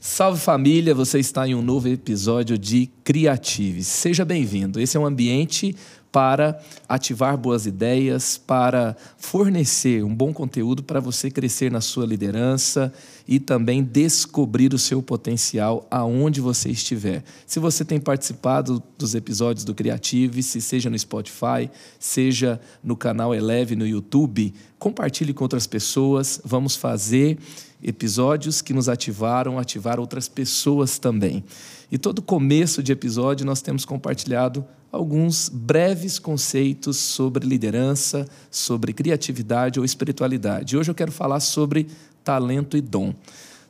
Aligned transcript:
Salve 0.00 0.40
família, 0.40 0.94
você 0.94 1.18
está 1.18 1.46
em 1.46 1.54
um 1.54 1.60
novo 1.60 1.88
episódio 1.88 2.56
de 2.56 2.88
Criatives. 3.04 3.86
Seja 3.86 4.24
bem-vindo. 4.24 4.80
Esse 4.80 4.96
é 4.96 5.00
um 5.00 5.04
ambiente 5.04 5.76
para 6.16 6.58
ativar 6.88 7.36
boas 7.36 7.66
ideias, 7.66 8.38
para 8.38 8.96
fornecer 9.18 10.02
um 10.02 10.14
bom 10.14 10.32
conteúdo 10.32 10.82
para 10.82 10.98
você 10.98 11.30
crescer 11.30 11.70
na 11.70 11.82
sua 11.82 12.06
liderança 12.06 12.90
e 13.28 13.38
também 13.38 13.84
descobrir 13.84 14.72
o 14.72 14.78
seu 14.78 15.02
potencial 15.02 15.86
aonde 15.90 16.40
você 16.40 16.70
estiver. 16.70 17.22
Se 17.46 17.58
você 17.60 17.84
tem 17.84 18.00
participado 18.00 18.82
dos 18.96 19.14
episódios 19.14 19.62
do 19.62 19.74
Criative, 19.74 20.42
se 20.42 20.58
seja 20.62 20.88
no 20.88 20.98
Spotify, 20.98 21.70
seja 22.00 22.58
no 22.82 22.96
canal 22.96 23.34
Eleve 23.34 23.76
no 23.76 23.86
YouTube, 23.86 24.54
compartilhe 24.78 25.34
com 25.34 25.44
outras 25.44 25.66
pessoas. 25.66 26.40
Vamos 26.42 26.76
fazer 26.76 27.36
episódios 27.82 28.62
que 28.62 28.72
nos 28.72 28.88
ativaram, 28.88 29.58
ativar 29.58 30.00
outras 30.00 30.28
pessoas 30.28 30.98
também. 30.98 31.44
E 31.92 31.98
todo 31.98 32.22
começo 32.22 32.82
de 32.82 32.90
episódio 32.90 33.44
nós 33.44 33.60
temos 33.60 33.84
compartilhado 33.84 34.64
alguns 34.96 35.48
breves 35.48 36.18
conceitos 36.18 36.96
sobre 36.96 37.46
liderança, 37.46 38.26
sobre 38.50 38.92
criatividade 38.92 39.78
ou 39.78 39.84
espiritualidade. 39.84 40.76
Hoje 40.76 40.90
eu 40.90 40.94
quero 40.94 41.12
falar 41.12 41.40
sobre 41.40 41.86
talento 42.24 42.76
e 42.76 42.80
dom. 42.80 43.14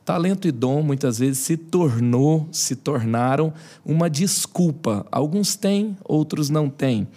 Talento 0.05 0.47
e 0.47 0.51
dom 0.53 0.81
muitas 0.81 1.19
vezes 1.19 1.39
se 1.39 1.57
tornou, 1.57 2.47
se 2.51 2.77
tornaram 2.77 3.53
uma 3.85 4.09
desculpa. 4.09 5.05
Alguns 5.11 5.55
têm, 5.55 5.97
outros 6.05 6.49
não 6.49 6.69
têm. 6.69 7.07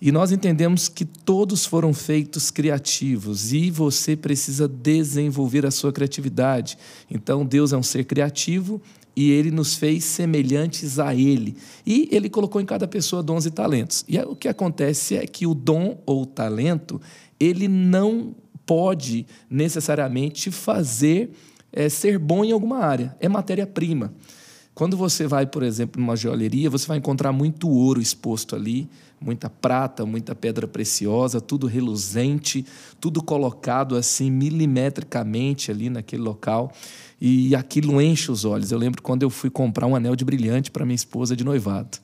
E 0.00 0.10
nós 0.10 0.32
entendemos 0.32 0.88
que 0.88 1.04
todos 1.04 1.66
foram 1.66 1.92
feitos 1.92 2.50
criativos 2.50 3.52
e 3.52 3.70
você 3.70 4.16
precisa 4.16 4.66
desenvolver 4.66 5.66
a 5.66 5.70
sua 5.70 5.92
criatividade. 5.92 6.78
Então, 7.10 7.44
Deus 7.44 7.74
é 7.74 7.76
um 7.76 7.82
ser 7.82 8.04
criativo 8.04 8.80
e 9.20 9.30
ele 9.32 9.50
nos 9.50 9.74
fez 9.74 10.02
semelhantes 10.04 10.98
a 10.98 11.14
ele. 11.14 11.54
E 11.84 12.08
ele 12.10 12.30
colocou 12.30 12.58
em 12.58 12.64
cada 12.64 12.88
pessoa 12.88 13.22
dons 13.22 13.44
e 13.44 13.50
talentos. 13.50 14.02
E 14.08 14.18
o 14.18 14.34
que 14.34 14.48
acontece 14.48 15.14
é 15.14 15.26
que 15.26 15.46
o 15.46 15.52
dom 15.52 15.98
ou 16.06 16.22
o 16.22 16.26
talento, 16.26 16.98
ele 17.38 17.68
não 17.68 18.34
pode 18.64 19.26
necessariamente 19.50 20.50
fazer 20.50 21.32
é, 21.70 21.86
ser 21.90 22.18
bom 22.18 22.42
em 22.42 22.52
alguma 22.52 22.78
área. 22.78 23.14
É 23.20 23.28
matéria-prima. 23.28 24.10
Quando 24.74 24.96
você 24.96 25.26
vai, 25.26 25.44
por 25.44 25.62
exemplo, 25.62 26.00
numa 26.00 26.16
joalheria, 26.16 26.70
você 26.70 26.86
vai 26.86 26.96
encontrar 26.96 27.30
muito 27.30 27.68
ouro 27.68 28.00
exposto 28.00 28.56
ali, 28.56 28.88
muita 29.20 29.50
prata, 29.50 30.06
muita 30.06 30.34
pedra 30.34 30.66
preciosa, 30.66 31.42
tudo 31.42 31.66
reluzente, 31.66 32.64
tudo 32.98 33.22
colocado 33.22 33.96
assim 33.96 34.30
milimetricamente 34.30 35.70
ali 35.70 35.90
naquele 35.90 36.22
local. 36.22 36.72
E 37.20 37.54
aquilo 37.54 38.00
enche 38.00 38.30
os 38.30 38.44
olhos. 38.44 38.72
Eu 38.72 38.78
lembro 38.78 39.02
quando 39.02 39.22
eu 39.22 39.30
fui 39.30 39.50
comprar 39.50 39.86
um 39.86 39.94
anel 39.94 40.16
de 40.16 40.24
brilhante 40.24 40.70
para 40.70 40.86
minha 40.86 40.96
esposa 40.96 41.36
de 41.36 41.44
noivado. 41.44 41.98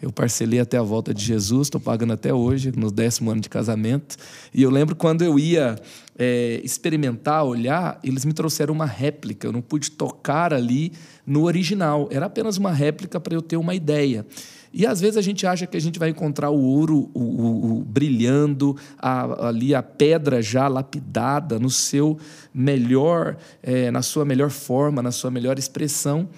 Eu 0.00 0.10
parcelei 0.10 0.58
até 0.58 0.76
a 0.76 0.82
volta 0.82 1.14
de 1.14 1.24
Jesus, 1.24 1.68
estou 1.68 1.80
pagando 1.80 2.12
até 2.12 2.34
hoje, 2.34 2.72
no 2.76 2.90
décimo 2.90 3.30
ano 3.30 3.40
de 3.40 3.48
casamento. 3.48 4.16
E 4.52 4.60
eu 4.60 4.68
lembro 4.68 4.96
quando 4.96 5.22
eu 5.22 5.38
ia 5.38 5.78
é, 6.18 6.60
experimentar, 6.64 7.44
olhar, 7.44 8.00
eles 8.02 8.24
me 8.24 8.32
trouxeram 8.32 8.74
uma 8.74 8.84
réplica. 8.84 9.46
Eu 9.46 9.52
não 9.52 9.62
pude 9.62 9.92
tocar 9.92 10.52
ali 10.52 10.92
no 11.24 11.44
original. 11.44 12.08
Era 12.10 12.26
apenas 12.26 12.56
uma 12.56 12.72
réplica 12.72 13.20
para 13.20 13.32
eu 13.32 13.40
ter 13.40 13.56
uma 13.56 13.76
ideia. 13.76 14.26
E 14.72 14.86
às 14.86 15.00
vezes 15.00 15.16
a 15.16 15.20
gente 15.20 15.46
acha 15.46 15.66
que 15.66 15.76
a 15.76 15.80
gente 15.80 15.98
vai 15.98 16.08
encontrar 16.08 16.50
o 16.50 16.60
ouro 16.60 17.10
o, 17.12 17.20
o, 17.20 17.72
o 17.78 17.84
brilhando, 17.84 18.76
a, 18.98 19.48
ali 19.48 19.74
a 19.74 19.82
pedra 19.82 20.40
já 20.40 20.66
lapidada 20.66 21.58
no 21.58 21.68
seu 21.68 22.18
melhor, 22.54 23.36
é, 23.62 23.90
na 23.90 24.00
sua 24.00 24.24
melhor 24.24 24.50
forma, 24.50 25.02
na 25.02 25.12
sua 25.12 25.30
melhor 25.30 25.58
expressão. 25.58 26.28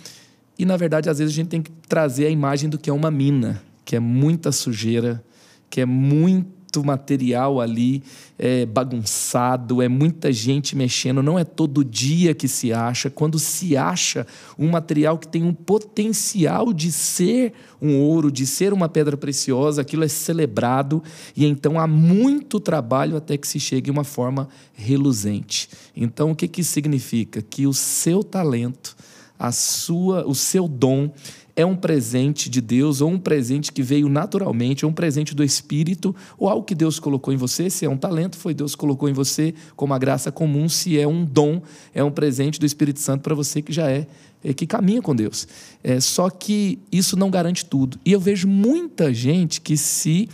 E 0.59 0.65
na 0.65 0.77
verdade, 0.77 1.09
às 1.09 1.19
vezes 1.19 1.33
a 1.33 1.37
gente 1.37 1.49
tem 1.49 1.63
que 1.63 1.71
trazer 1.89 2.27
a 2.27 2.31
imagem 2.31 2.69
do 2.69 2.79
que 2.79 2.91
é 2.91 2.93
uma 2.93 3.11
mina, 3.11 3.63
que 3.85 3.95
é 3.95 4.01
muita 4.01 4.51
sujeira, 4.51 5.23
que 5.71 5.81
é 5.81 5.87
muito 5.87 6.64
material 6.83 7.61
ali 7.61 8.03
é, 8.39 8.67
bagunçado, 8.67 9.81
é 9.81 9.89
muita 9.89 10.33
gente 10.33 10.75
mexendo, 10.75 11.23
não 11.23 11.39
é 11.39 11.45
todo 11.45 11.85
dia 11.85 12.35
que 12.35 12.49
se 12.49 12.73
acha. 12.73 13.09
Quando 13.09 13.39
se 13.39 13.77
acha 13.77 14.27
um 14.59 14.71
material 14.71 15.19
que 15.19 15.29
tem 15.29 15.45
um 15.45 15.55
potencial 15.55 16.73
de 16.73 16.91
ser 16.91 17.53
um 17.81 17.99
ouro, 18.01 18.33
de 18.33 18.47
ser 18.47 18.73
uma 18.73 18.89
pedra 18.89 19.17
preciosa, 19.17 19.83
aquilo 19.83 20.05
é 20.05 20.09
celebrado 20.09 21.03
e 21.37 21.45
então 21.45 21.79
há 21.79 21.87
muito 21.87 22.59
trabalho 22.59 23.17
até 23.17 23.37
que 23.37 23.47
se 23.47 23.61
chegue 23.61 23.91
a 23.91 23.93
uma 23.93 24.05
forma 24.05 24.49
reluzente. 24.73 25.69
Então, 25.97 26.31
o 26.31 26.37
que, 26.37 26.49
que 26.49 26.65
significa? 26.65 27.43
Que 27.43 27.67
o 27.67 27.73
seu 27.73 28.25
talento, 28.25 28.97
a 29.39 29.53
sua, 29.53 30.27
o 30.27 30.35
seu 30.35 30.67
dom 30.67 31.11
é 31.57 31.65
um 31.65 31.77
presente 31.77 32.51
de 32.51 32.61
Deus 32.61 33.01
ou 33.01 33.11
um 33.11 33.19
presente 33.19 33.71
que 33.71 33.83
veio 33.83 34.09
naturalmente, 34.09 34.85
ou 34.85 34.91
um 34.91 34.95
presente 34.95 35.35
do 35.35 35.45
Espírito, 35.45 36.15
ou 36.37 36.49
algo 36.49 36.65
que 36.65 36.75
Deus 36.75 36.99
colocou 36.99 37.33
em 37.33 37.37
você. 37.37 37.71
Se 37.71 37.85
é 37.85 37.91
um 37.91 37.97
talento, 37.97 38.37
foi 38.37 38.55
Deus 38.55 38.75
que 38.75 38.81
colocou 38.81 39.09
em 39.09 39.13
você 39.13 39.55
como 39.77 39.95
a 39.95 39.99
graça 39.99 40.33
comum. 40.33 40.69
Se 40.69 40.99
é 40.99 41.07
um 41.07 41.25
dom, 41.25 41.63
é 41.95 42.03
um 42.03 42.11
presente 42.11 42.59
do 42.59 42.67
Espírito 42.67 42.99
Santo 43.01 43.23
para 43.23 43.35
você 43.35 43.63
que 43.63 43.73
já 43.73 43.89
é, 43.89 44.07
é, 44.43 44.53
que 44.53 44.67
caminha 44.67 45.01
com 45.01 45.15
Deus. 45.15 45.47
É, 45.83 46.01
só 46.01 46.29
que 46.29 46.81
isso 46.91 47.17
não 47.17 47.31
garante 47.31 47.65
tudo. 47.65 47.99
E 48.05 48.13
eu 48.13 48.21
vejo 48.21 48.49
muita 48.49 49.15
gente 49.15 49.61
que 49.61 49.77
se 49.77 50.29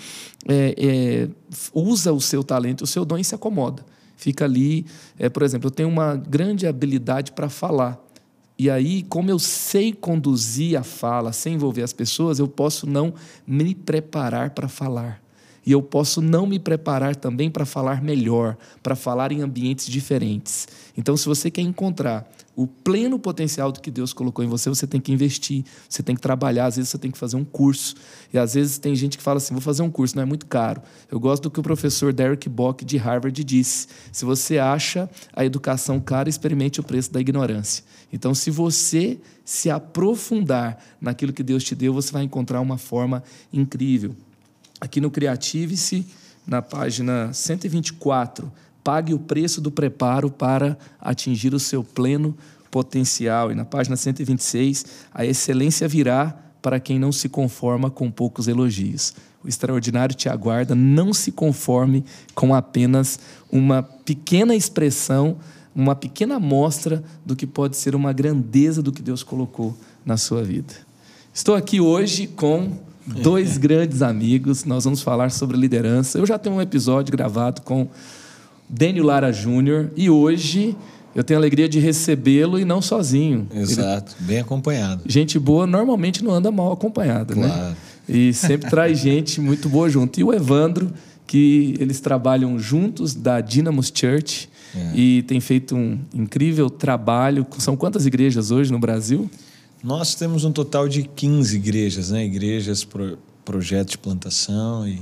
é, 0.49 0.75
é 0.79 1.29
usa 1.75 2.13
o 2.13 2.21
seu 2.21 2.43
talento, 2.43 2.85
o 2.85 2.87
seu 2.87 3.05
dom 3.05 3.19
e 3.19 3.25
se 3.25 3.35
acomoda. 3.35 3.85
Fica 4.17 4.45
ali, 4.45 4.85
é, 5.19 5.29
por 5.29 5.43
exemplo, 5.43 5.69
eu 5.69 5.71
tenho 5.71 5.89
uma 5.89 6.15
grande 6.15 6.67
habilidade 6.67 7.33
para 7.33 7.49
falar. 7.49 7.99
E 8.61 8.69
aí, 8.69 9.03
como 9.05 9.31
eu 9.31 9.39
sei 9.39 9.91
conduzir 9.91 10.79
a 10.79 10.83
fala 10.83 11.33
sem 11.33 11.55
envolver 11.55 11.81
as 11.81 11.95
pessoas, 11.95 12.39
eu 12.39 12.47
posso 12.47 12.87
não 12.87 13.15
me 13.47 13.75
preparar 13.75 14.51
para 14.51 14.69
falar. 14.69 15.23
E 15.65 15.73
eu 15.73 15.81
posso 15.81 16.21
não 16.21 16.47
me 16.47 16.59
preparar 16.59 17.17
também 17.17 17.51
para 17.51 17.65
falar 17.65 18.03
melhor, 18.03 18.59
para 18.83 18.95
falar 18.95 19.33
em 19.33 19.41
ambientes 19.41 19.87
diferentes. 19.87 20.69
Então, 20.95 21.17
se 21.17 21.25
você 21.25 21.51
quer 21.51 21.63
encontrar 21.63 22.31
o 22.63 22.67
pleno 22.67 23.19
potencial 23.19 23.73
do 23.73 23.81
que 23.81 23.91
Deus 23.91 24.13
colocou 24.13 24.45
em 24.45 24.49
você, 24.49 24.69
você 24.69 24.87
tem 24.87 25.01
que 25.01 25.11
investir, 25.11 25.65
você 25.89 26.03
tem 26.03 26.15
que 26.15 26.21
trabalhar, 26.21 26.67
às 26.67 26.77
vezes 26.77 26.91
você 26.91 26.99
tem 26.99 27.11
que 27.11 27.17
fazer 27.17 27.37
um 27.37 27.45
curso. 27.45 27.95
E 28.35 28.39
às 28.39 28.53
vezes 28.53 28.77
tem 28.77 28.95
gente 28.95 29.17
que 29.17 29.25
fala 29.25 29.39
assim: 29.39 29.55
vou 29.55 29.63
fazer 29.63 29.83
um 29.83 29.91
curso, 29.91 30.15
não 30.15 30.23
é 30.23 30.27
muito 30.27 30.45
caro. 30.45 30.83
Eu 31.11 31.19
gosto 31.19 31.45
do 31.45 31.51
que 31.51 31.59
o 31.59 31.63
professor 31.63 32.13
Derek 32.13 32.51
Bock 32.51 32.85
de 32.85 32.99
Harvard 32.99 33.43
disse: 33.43 33.89
se 34.13 34.27
você 34.27 34.59
acha 34.59 35.09
a 35.33 35.43
educação 35.43 35.99
cara, 35.99 36.29
experimente 36.29 36.81
o 36.81 36.83
preço 36.83 37.11
da 37.11 37.19
ignorância. 37.19 37.83
Então, 38.13 38.35
se 38.35 38.51
você 38.51 39.19
se 39.43 39.71
aprofundar 39.71 40.85
naquilo 41.01 41.33
que 41.33 41.43
Deus 41.43 41.65
te 41.65 41.75
deu, 41.75 41.95
você 41.95 42.13
vai 42.13 42.25
encontrar 42.25 42.61
uma 42.61 42.77
forma 42.77 43.25
incrível. 43.51 44.15
Aqui 44.79 45.01
no 45.01 45.11
Creative-se, 45.11 46.07
na 46.47 46.61
página 46.61 47.33
124, 47.33 48.53
pague 48.83 49.15
o 49.15 49.19
preço 49.19 49.61
do 49.61 49.71
preparo 49.71 50.31
para 50.31 50.77
atingir 51.01 51.55
o 51.55 51.61
seu 51.61 51.83
pleno 51.83 52.37
potencial. 52.71 53.51
E 53.51 53.55
na 53.55 53.65
página 53.65 53.97
126, 53.97 54.85
a 55.13 55.25
excelência 55.25 55.89
virá 55.89 56.37
para 56.63 56.79
quem 56.79 56.99
não 56.99 57.13
se 57.13 57.29
conforma 57.29 57.91
com 57.91 58.11
poucos 58.11 58.49
elogios. 58.49 59.15
O 59.43 59.49
extraordinário 59.49 60.15
te 60.15 60.29
aguarda, 60.29 60.75
não 60.75 61.15
se 61.15 61.33
conforme 61.33 62.05
com 62.35 62.55
apenas 62.55 63.19
uma 63.51 63.83
pequena 63.83 64.55
expressão 64.55 65.39
uma 65.75 65.95
pequena 65.95 66.37
amostra 66.37 67.03
do 67.25 67.37
que 67.37 67.47
pode 67.47 67.77
ser 67.77 67.95
uma 67.95 68.13
grandeza 68.13 68.83
do 68.83 68.93
que 68.93 69.03
Deus 69.03 69.23
colocou 69.23 69.77
na 70.05 70.17
sua 70.17 70.43
vida. 70.43 70.75
Estou 71.33 71.55
aqui 71.55 71.81
hoje 71.81 72.27
com 72.27 72.73
dois 73.07 73.57
grandes 73.59 74.03
amigos, 74.03 74.65
nós 74.65 74.85
vamos 74.85 75.01
falar 75.01 75.31
sobre 75.31 75.57
liderança. 75.57 76.19
Eu 76.19 76.27
já 76.27 76.39
tenho 76.39 76.57
um 76.57 76.61
episódio 76.61 77.13
gravado 77.13 77.63
com 77.63 77.89
Daniel 78.71 79.05
Lara 79.05 79.33
Júnior 79.33 79.91
e 79.97 80.09
hoje 80.09 80.77
eu 81.15 81.25
tenho 81.25 81.39
a 81.39 81.41
alegria 81.41 81.69
de 81.69 81.81
recebê-lo 81.81 82.59
e 82.59 82.65
não 82.65 82.81
sozinho. 82.81 83.49
Exato, 83.53 84.15
Ele... 84.19 84.27
bem 84.27 84.39
acompanhado. 84.39 85.03
Gente 85.07 85.39
boa 85.39 85.67
normalmente 85.67 86.23
não 86.23 86.33
anda 86.33 86.51
mal 86.53 86.73
acompanhada, 86.73 87.35
né? 87.35 87.49
claro. 87.49 87.71
né? 87.71 87.77
E 88.09 88.33
sempre 88.33 88.71
traz 88.71 89.01
gente 89.01 89.41
muito 89.41 89.69
boa 89.69 89.89
junto. 89.89 90.21
E 90.21 90.25
o 90.25 90.33
Evandro, 90.33 90.93
que 91.27 91.75
eles 91.81 92.01
trabalham 92.01 92.59
juntos 92.59 93.15
da 93.15 93.41
Dynamos 93.41 93.93
Church 93.93 94.49
é. 94.75 94.93
e 94.95 95.23
tem 95.23 95.41
feito 95.41 95.75
um 95.75 95.99
incrível 96.15 96.71
trabalho. 96.71 97.45
São 97.59 97.77
quantas 97.77 98.07
igrejas 98.07 98.53
hoje 98.53 98.71
no 98.71 98.79
Brasil? 98.79 99.29
Nós 99.83 100.15
temos 100.15 100.45
um 100.45 100.53
total 100.53 100.89
de 100.89 101.03
15 101.03 101.57
igrejas, 101.57 102.11
né? 102.11 102.25
Igrejas, 102.25 102.85
pro, 102.85 103.19
projetos 103.45 103.93
de 103.93 103.99
plantação 103.99 104.87
e 104.87 105.01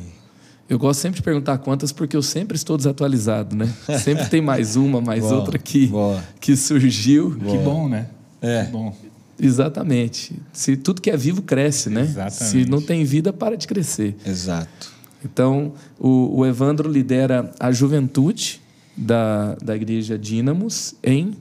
eu 0.69 0.79
gosto 0.79 1.00
sempre 1.00 1.17
de 1.17 1.23
perguntar 1.23 1.59
quantas, 1.59 1.93
porque 1.93 2.17
eu 2.17 2.23
sempre 2.23 2.56
estou 2.56 2.76
desatualizado, 2.76 3.56
né? 3.56 3.73
Sempre 3.99 4.26
tem 4.26 4.41
mais 4.41 4.76
uma, 4.76 5.00
mais 5.00 5.23
boa, 5.23 5.37
outra 5.37 5.59
que, 5.59 5.91
que 6.41 6.56
surgiu. 6.56 7.31
Boa. 7.31 7.56
Que 7.56 7.65
bom, 7.65 7.88
né? 7.88 8.09
É. 8.43 8.65
Que 8.65 8.70
bom. 8.70 8.94
Exatamente. 9.41 10.35
Se 10.53 10.76
tudo 10.76 11.00
que 11.00 11.11
é 11.11 11.17
vivo 11.17 11.43
cresce, 11.43 11.88
né? 11.88 12.03
Exatamente. 12.03 12.44
Se 12.44 12.65
não 12.67 12.82
tem 12.82 13.05
vida, 13.05 13.32
para 13.32 13.56
de 13.56 13.67
crescer. 13.67 14.17
Exato. 14.26 14.93
Então, 15.25 15.73
o, 15.99 16.41
o 16.41 16.47
Evandro 16.47 16.91
lidera 16.91 17.50
a 17.59 17.73
juventude 17.73 18.61
da, 18.97 19.55
da 19.62 19.75
igreja 19.75 20.19
Dínamos 20.19 20.94
em 21.03 21.35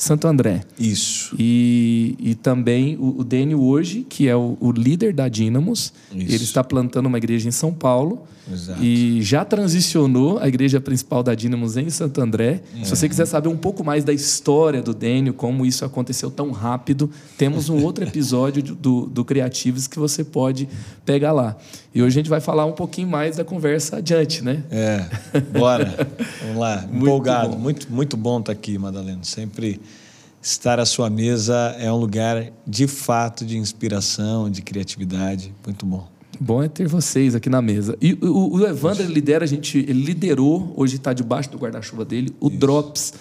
Santo 0.00 0.26
André. 0.26 0.62
Isso. 0.78 1.36
E, 1.38 2.16
e 2.18 2.34
também 2.34 2.96
o, 2.96 3.18
o 3.18 3.22
Dênio 3.22 3.60
hoje, 3.60 4.06
que 4.08 4.26
é 4.26 4.34
o, 4.34 4.56
o 4.58 4.72
líder 4.72 5.12
da 5.12 5.28
Dínamos, 5.28 5.92
ele 6.10 6.36
está 6.36 6.64
plantando 6.64 7.04
uma 7.04 7.18
igreja 7.18 7.46
em 7.46 7.50
São 7.50 7.70
Paulo. 7.70 8.22
Exato. 8.50 8.82
E 8.82 9.20
já 9.20 9.44
transicionou 9.44 10.38
a 10.38 10.48
igreja 10.48 10.80
principal 10.80 11.22
da 11.22 11.34
Dínamos 11.34 11.76
em 11.76 11.90
Santo 11.90 12.18
André. 12.22 12.62
Se 12.82 12.88
você 12.88 13.10
quiser 13.10 13.26
saber 13.26 13.50
um 13.50 13.58
pouco 13.58 13.84
mais 13.84 14.02
da 14.02 14.12
história 14.12 14.80
do 14.80 14.94
Dênio, 14.94 15.34
como 15.34 15.66
isso 15.66 15.84
aconteceu 15.84 16.30
tão 16.30 16.50
rápido, 16.50 17.10
temos 17.36 17.68
um 17.68 17.84
outro 17.84 18.02
episódio 18.08 18.62
do, 18.62 19.04
do 19.04 19.22
Criativos 19.22 19.86
que 19.86 19.98
você 19.98 20.24
pode 20.24 20.66
pegar 21.04 21.32
lá. 21.32 21.58
E 21.92 22.02
hoje 22.02 22.18
a 22.18 22.20
gente 22.20 22.30
vai 22.30 22.40
falar 22.40 22.66
um 22.66 22.72
pouquinho 22.72 23.08
mais 23.08 23.36
da 23.36 23.44
conversa 23.44 23.96
adiante, 23.96 24.44
né? 24.44 24.62
É, 24.70 25.04
bora. 25.58 26.08
Vamos 26.42 26.56
lá. 26.56 26.86
Muito 26.90 27.04
Empolgado. 27.04 27.48
bom. 27.50 27.58
Muito, 27.58 27.92
muito 27.92 28.16
bom 28.16 28.38
estar 28.38 28.52
aqui, 28.52 28.78
Madalena. 28.78 29.24
Sempre 29.24 29.80
estar 30.40 30.78
à 30.78 30.86
sua 30.86 31.10
mesa 31.10 31.74
é 31.78 31.90
um 31.92 31.96
lugar 31.96 32.46
de 32.64 32.86
fato 32.86 33.44
de 33.44 33.58
inspiração, 33.58 34.48
de 34.48 34.62
criatividade. 34.62 35.52
Muito 35.66 35.84
bom. 35.84 36.06
Bom 36.38 36.62
é 36.62 36.68
ter 36.68 36.86
vocês 36.86 37.34
aqui 37.34 37.50
na 37.50 37.60
mesa. 37.60 37.98
E 38.00 38.14
o, 38.14 38.56
o 38.56 38.66
Evandro 38.66 39.04
lidera, 39.04 39.44
a 39.44 39.48
gente, 39.48 39.76
ele 39.78 40.04
liderou, 40.04 40.72
hoje 40.76 40.96
está 40.96 41.12
debaixo 41.12 41.50
do 41.50 41.58
guarda-chuva 41.58 42.04
dele, 42.04 42.32
o 42.38 42.48
Drops. 42.48 43.12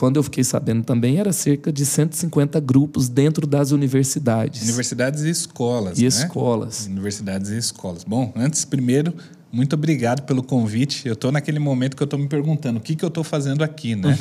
Quando 0.00 0.16
eu 0.16 0.22
fiquei 0.22 0.42
sabendo 0.42 0.82
também, 0.82 1.18
era 1.18 1.30
cerca 1.30 1.70
de 1.70 1.84
150 1.84 2.58
grupos 2.60 3.06
dentro 3.06 3.46
das 3.46 3.70
universidades 3.70 4.62
Universidades 4.62 5.24
e 5.24 5.28
escolas. 5.28 5.98
e 5.98 6.02
né? 6.04 6.08
escolas. 6.08 6.86
Universidades 6.86 7.50
e 7.50 7.58
escolas. 7.58 8.02
Bom, 8.02 8.32
antes, 8.34 8.64
primeiro, 8.64 9.12
muito 9.52 9.74
obrigado 9.74 10.22
pelo 10.22 10.42
convite. 10.42 11.06
Eu 11.06 11.12
estou 11.12 11.30
naquele 11.30 11.58
momento 11.58 11.98
que 11.98 12.02
eu 12.02 12.06
estou 12.06 12.18
me 12.18 12.26
perguntando 12.28 12.78
o 12.78 12.80
que, 12.80 12.96
que 12.96 13.04
eu 13.04 13.08
estou 13.08 13.22
fazendo 13.22 13.62
aqui, 13.62 13.94
né? 13.94 14.18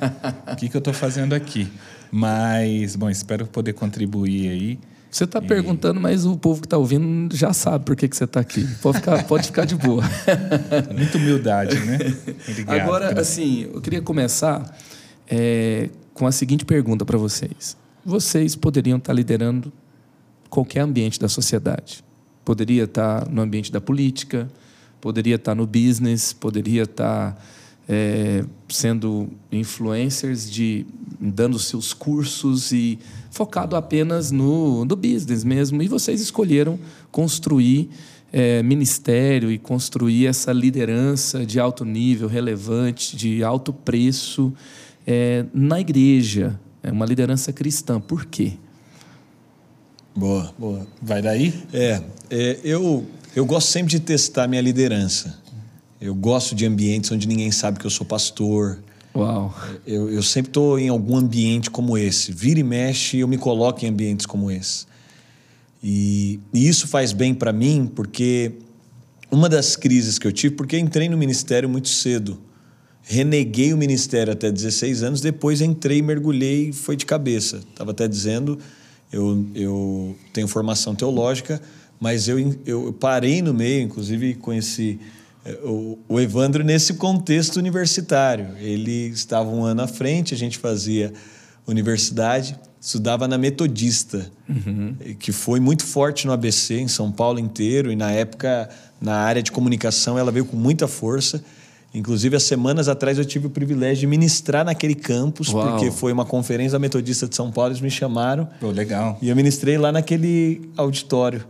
o 0.52 0.56
que, 0.56 0.68
que 0.68 0.76
eu 0.76 0.80
estou 0.80 0.92
fazendo 0.92 1.34
aqui. 1.34 1.66
Mas, 2.10 2.94
bom, 2.94 3.08
espero 3.08 3.46
poder 3.46 3.72
contribuir 3.72 4.50
aí. 4.50 4.78
Você 5.10 5.24
está 5.24 5.40
perguntando, 5.40 5.98
mas 5.98 6.26
o 6.26 6.36
povo 6.36 6.60
que 6.60 6.66
está 6.66 6.76
ouvindo 6.76 7.34
já 7.34 7.54
sabe 7.54 7.86
por 7.86 7.96
que, 7.96 8.06
que 8.06 8.14
você 8.14 8.24
está 8.24 8.40
aqui. 8.40 8.68
Pode 8.82 8.98
ficar, 8.98 9.24
pode 9.24 9.46
ficar 9.46 9.64
de 9.64 9.76
boa. 9.76 10.04
Muita 10.94 11.16
humildade, 11.16 11.78
né? 11.80 11.98
Obrigado. 12.46 12.80
Agora, 12.80 13.06
Cris. 13.06 13.18
assim, 13.18 13.70
eu 13.72 13.80
queria 13.80 14.02
começar 14.02 14.76
é, 15.28 15.90
com 16.14 16.26
a 16.26 16.32
seguinte 16.32 16.64
pergunta 16.64 17.04
para 17.04 17.18
vocês. 17.18 17.76
Vocês 18.04 18.56
poderiam 18.56 18.98
estar 18.98 19.12
liderando 19.12 19.72
qualquer 20.50 20.80
ambiente 20.80 21.18
da 21.18 21.28
sociedade. 21.28 22.04
Poderia 22.44 22.84
estar 22.84 23.28
no 23.28 23.40
ambiente 23.40 23.70
da 23.70 23.80
política, 23.80 24.50
poderia 25.00 25.36
estar 25.36 25.54
no 25.54 25.66
business, 25.66 26.32
poderia 26.32 26.82
estar 26.82 27.40
é, 27.88 28.44
sendo 28.68 29.28
influencers, 29.50 30.50
de 30.50 30.86
dando 31.20 31.58
seus 31.58 31.92
cursos 31.92 32.72
e 32.72 32.98
focado 33.30 33.76
apenas 33.76 34.30
no, 34.30 34.84
no 34.84 34.96
business 34.96 35.44
mesmo. 35.44 35.82
E 35.82 35.88
vocês 35.88 36.20
escolheram 36.20 36.78
construir 37.10 37.90
é, 38.32 38.62
ministério 38.62 39.50
e 39.50 39.58
construir 39.58 40.26
essa 40.26 40.52
liderança 40.52 41.44
de 41.44 41.60
alto 41.60 41.84
nível, 41.84 42.28
relevante, 42.28 43.16
de 43.16 43.44
alto 43.44 43.72
preço 43.72 44.52
é, 45.06 45.44
na 45.52 45.80
igreja. 45.80 46.58
É 46.82 46.90
uma 46.90 47.06
liderança 47.06 47.52
cristã. 47.52 48.00
Por 48.00 48.26
quê? 48.26 48.54
Boa, 50.14 50.52
boa. 50.58 50.86
Vai 51.00 51.22
daí? 51.22 51.54
É, 51.72 52.02
é, 52.30 52.58
eu, 52.64 53.06
eu 53.34 53.46
gosto 53.46 53.68
sempre 53.68 53.90
de 53.90 54.00
testar 54.00 54.46
minha 54.46 54.60
liderança. 54.60 55.40
Eu 56.00 56.14
gosto 56.14 56.54
de 56.54 56.66
ambientes 56.66 57.10
onde 57.12 57.28
ninguém 57.28 57.50
sabe 57.52 57.78
que 57.78 57.86
eu 57.86 57.90
sou 57.90 58.04
pastor. 58.04 58.82
Uau! 59.14 59.54
Eu, 59.86 60.10
eu 60.10 60.22
sempre 60.22 60.50
estou 60.50 60.78
em 60.78 60.88
algum 60.88 61.16
ambiente 61.16 61.70
como 61.70 61.96
esse. 61.96 62.32
Vira 62.32 62.60
e 62.60 62.62
mexe, 62.62 63.18
eu 63.18 63.28
me 63.28 63.38
coloco 63.38 63.84
em 63.84 63.88
ambientes 63.88 64.26
como 64.26 64.50
esse. 64.50 64.86
E, 65.82 66.40
e 66.52 66.68
isso 66.68 66.86
faz 66.88 67.12
bem 67.12 67.34
para 67.34 67.52
mim, 67.52 67.90
porque 67.94 68.52
uma 69.30 69.48
das 69.48 69.76
crises 69.76 70.18
que 70.18 70.26
eu 70.26 70.32
tive, 70.32 70.54
porque 70.54 70.76
eu 70.76 70.80
entrei 70.80 71.08
no 71.08 71.16
ministério 71.16 71.68
muito 71.68 71.88
cedo. 71.88 72.38
Reneguei 73.02 73.72
o 73.72 73.76
ministério 73.76 74.32
até 74.32 74.50
16 74.50 75.02
anos, 75.02 75.20
depois 75.20 75.60
entrei, 75.60 76.00
mergulhei 76.00 76.68
e 76.68 76.72
foi 76.72 76.96
de 76.96 77.04
cabeça. 77.04 77.60
Estava 77.70 77.90
até 77.90 78.06
dizendo, 78.06 78.58
eu, 79.12 79.44
eu 79.54 80.16
tenho 80.32 80.46
formação 80.46 80.94
teológica, 80.94 81.60
mas 82.00 82.28
eu, 82.28 82.38
eu 82.64 82.92
parei 82.92 83.42
no 83.42 83.52
meio, 83.52 83.82
inclusive 83.82 84.34
conheci 84.34 84.98
eh, 85.44 85.58
o, 85.64 85.98
o 86.08 86.20
Evandro 86.20 86.64
nesse 86.64 86.94
contexto 86.94 87.56
universitário. 87.56 88.56
Ele 88.58 89.08
estava 89.08 89.48
um 89.50 89.64
ano 89.64 89.82
à 89.82 89.86
frente, 89.86 90.32
a 90.32 90.36
gente 90.36 90.58
fazia 90.58 91.12
universidade, 91.66 92.58
estudava 92.80 93.28
na 93.28 93.38
Metodista, 93.38 94.30
que 95.18 95.30
foi 95.30 95.60
muito 95.60 95.84
forte 95.84 96.26
no 96.26 96.32
ABC, 96.32 96.80
em 96.80 96.88
São 96.88 97.12
Paulo 97.12 97.38
inteiro, 97.38 97.92
e 97.92 97.96
na 97.96 98.10
época, 98.10 98.68
na 99.00 99.14
área 99.14 99.42
de 99.42 99.52
comunicação, 99.52 100.18
ela 100.18 100.32
veio 100.32 100.44
com 100.44 100.56
muita 100.56 100.88
força. 100.88 101.44
Inclusive, 101.94 102.36
há 102.36 102.40
semanas 102.40 102.88
atrás 102.88 103.18
eu 103.18 103.24
tive 103.24 103.46
o 103.46 103.50
privilégio 103.50 104.00
de 104.00 104.06
ministrar 104.06 104.64
naquele 104.64 104.94
campus, 104.94 105.52
Uau. 105.52 105.72
porque 105.72 105.90
foi 105.90 106.10
uma 106.12 106.24
conferência 106.24 106.72
da 106.72 106.78
Metodista 106.78 107.28
de 107.28 107.36
São 107.36 107.50
Paulo, 107.52 107.70
eles 107.70 107.82
me 107.82 107.90
chamaram. 107.90 108.48
Pô, 108.60 108.70
legal. 108.70 109.18
E 109.20 109.28
eu 109.28 109.36
ministrei 109.36 109.76
lá 109.76 109.92
naquele 109.92 110.70
auditório. 110.76 111.44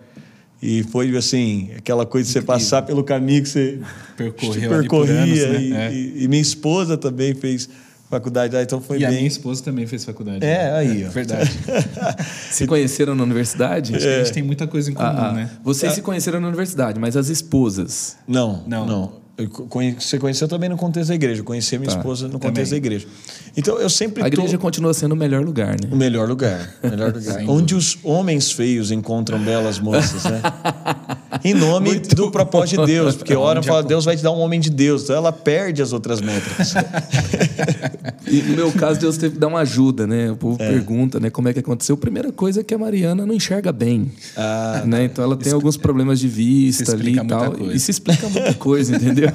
E 0.61 0.83
foi 0.85 1.17
assim, 1.17 1.71
aquela 1.77 2.05
coisa 2.07 2.27
de 2.27 2.33
você 2.33 2.43
passar 2.43 2.83
pelo 2.83 3.03
caminho 3.05 3.43
que 3.43 3.49
você 3.49 3.81
Percorreu 4.17 4.69
percorria. 4.71 5.15
anos, 5.15 5.39
né? 5.39 5.63
e, 5.63 5.73
É. 5.73 5.93
e- 5.93 6.25
e 6.25 6.29
minha 6.29 6.43
esposa 6.43 6.97
também 6.97 7.35
fez 7.35 7.69
faculdade 8.11 8.55
lá, 8.55 8.63
então 8.63 8.81
foi 8.81 8.99
e 8.99 9.05
a 9.05 9.09
bem. 9.09 9.19
minha 9.19 9.29
esposa 9.29 9.63
também 9.63 9.87
fez 9.87 10.05
faculdade. 10.05 10.45
É, 10.45 10.65
né? 10.65 10.73
aí, 10.75 11.05
ó. 11.07 11.09
Verdade. 11.11 11.51
Se 12.51 12.67
conheceram 12.67 13.15
na 13.15 13.23
universidade? 13.23 13.95
Acho 13.97 14.05
que 14.07 14.13
a 14.13 14.19
gente 14.25 14.33
tem 14.33 14.43
muita 14.43 14.67
coisa 14.67 14.91
em 14.91 14.95
comum, 14.95 15.07
Ah, 15.09 15.29
ah. 15.31 15.33
né? 15.33 15.51
Vocês 15.65 15.93
se 15.95 16.03
conheceram 16.03 16.41
na 16.41 16.49
universidade, 16.49 16.99
mas 17.01 17.17
as 17.17 17.29
esposas. 17.29 18.17
Não, 18.29 18.63
não. 18.67 18.87
Não. 18.87 19.22
Você 19.99 20.19
conheceu 20.19 20.47
também 20.49 20.69
no 20.69 20.77
contexto 20.77 21.09
da 21.09 21.15
igreja. 21.15 21.41
Eu 21.41 21.45
conheci 21.45 21.77
a 21.77 21.79
minha 21.79 21.91
Tá. 21.91 21.97
esposa 21.99 22.27
no 22.27 22.33
Também. 22.35 22.49
contexto 22.51 22.71
da 22.73 22.77
igreja. 22.77 23.07
Então 23.57 23.79
eu 23.79 23.89
sempre 23.91 24.23
A 24.23 24.27
igreja 24.27 24.53
tô... 24.57 24.63
continua 24.63 24.93
sendo 24.95 25.13
o 25.13 25.17
melhor 25.17 25.45
lugar, 25.45 25.73
né? 25.73 25.89
O 25.91 25.97
melhor 25.97 26.29
lugar. 26.29 26.75
o 26.83 26.89
melhor 26.89 27.13
lugar. 27.15 27.45
Onde 27.49 27.75
os 27.75 27.99
homens 28.03 28.51
feios 28.53 28.91
encontram 28.91 29.39
belas 29.39 29.79
moças, 29.79 30.25
né? 30.25 30.41
em 31.45 31.55
nome 31.55 31.99
do 31.99 32.31
propósito 32.31 32.81
de 32.87 32.93
Deus. 32.93 33.17
Porque 33.17 33.35
ora 33.35 33.63
fala, 33.63 33.83
Deus 33.83 34.05
vai 34.05 34.17
te 34.17 34.23
dar 34.23 34.31
um 34.33 34.39
homem 34.41 34.61
de 34.61 34.71
Deus. 34.71 35.03
Então 35.05 35.17
ela 35.17 35.33
perde 35.33 35.83
as 35.83 35.93
outras 35.93 36.21
métricas. 36.21 36.75
E 38.27 38.43
no 38.43 38.57
meu 38.57 38.73
caso, 38.73 39.01
Deus 39.01 39.17
teve 39.17 39.35
que 39.35 39.41
dar 39.41 39.49
uma 39.49 39.61
ajuda, 39.61 40.07
né? 40.07 40.31
O 40.31 40.33
É. 40.33 40.37
povo 40.37 40.59
pergunta, 40.59 41.19
né? 41.21 41.31
Como 41.31 41.49
é 41.49 41.53
que 41.53 41.59
aconteceu? 41.61 41.95
A 41.95 41.99
primeira 41.99 42.33
coisa 42.33 42.61
é 42.61 42.65
que 42.65 42.73
a 42.75 42.79
Mariana 42.79 43.27
não 43.27 43.35
enxerga 43.35 43.73
bem. 43.73 44.11
Ah, 44.37 44.83
né? 44.87 45.05
Então 45.05 45.25
ela 45.25 45.37
tem 45.37 45.53
alguns 45.53 45.77
problemas 45.77 46.19
de 46.21 46.29
vista 46.29 46.93
ali 46.93 47.19
e 47.19 47.27
tal. 47.27 47.53
coisa. 47.53 47.75
E 47.75 47.81
se 47.81 47.91
explica 47.91 48.29
muita 48.29 48.55
coisa, 48.55 48.95
entendeu? 48.97 49.29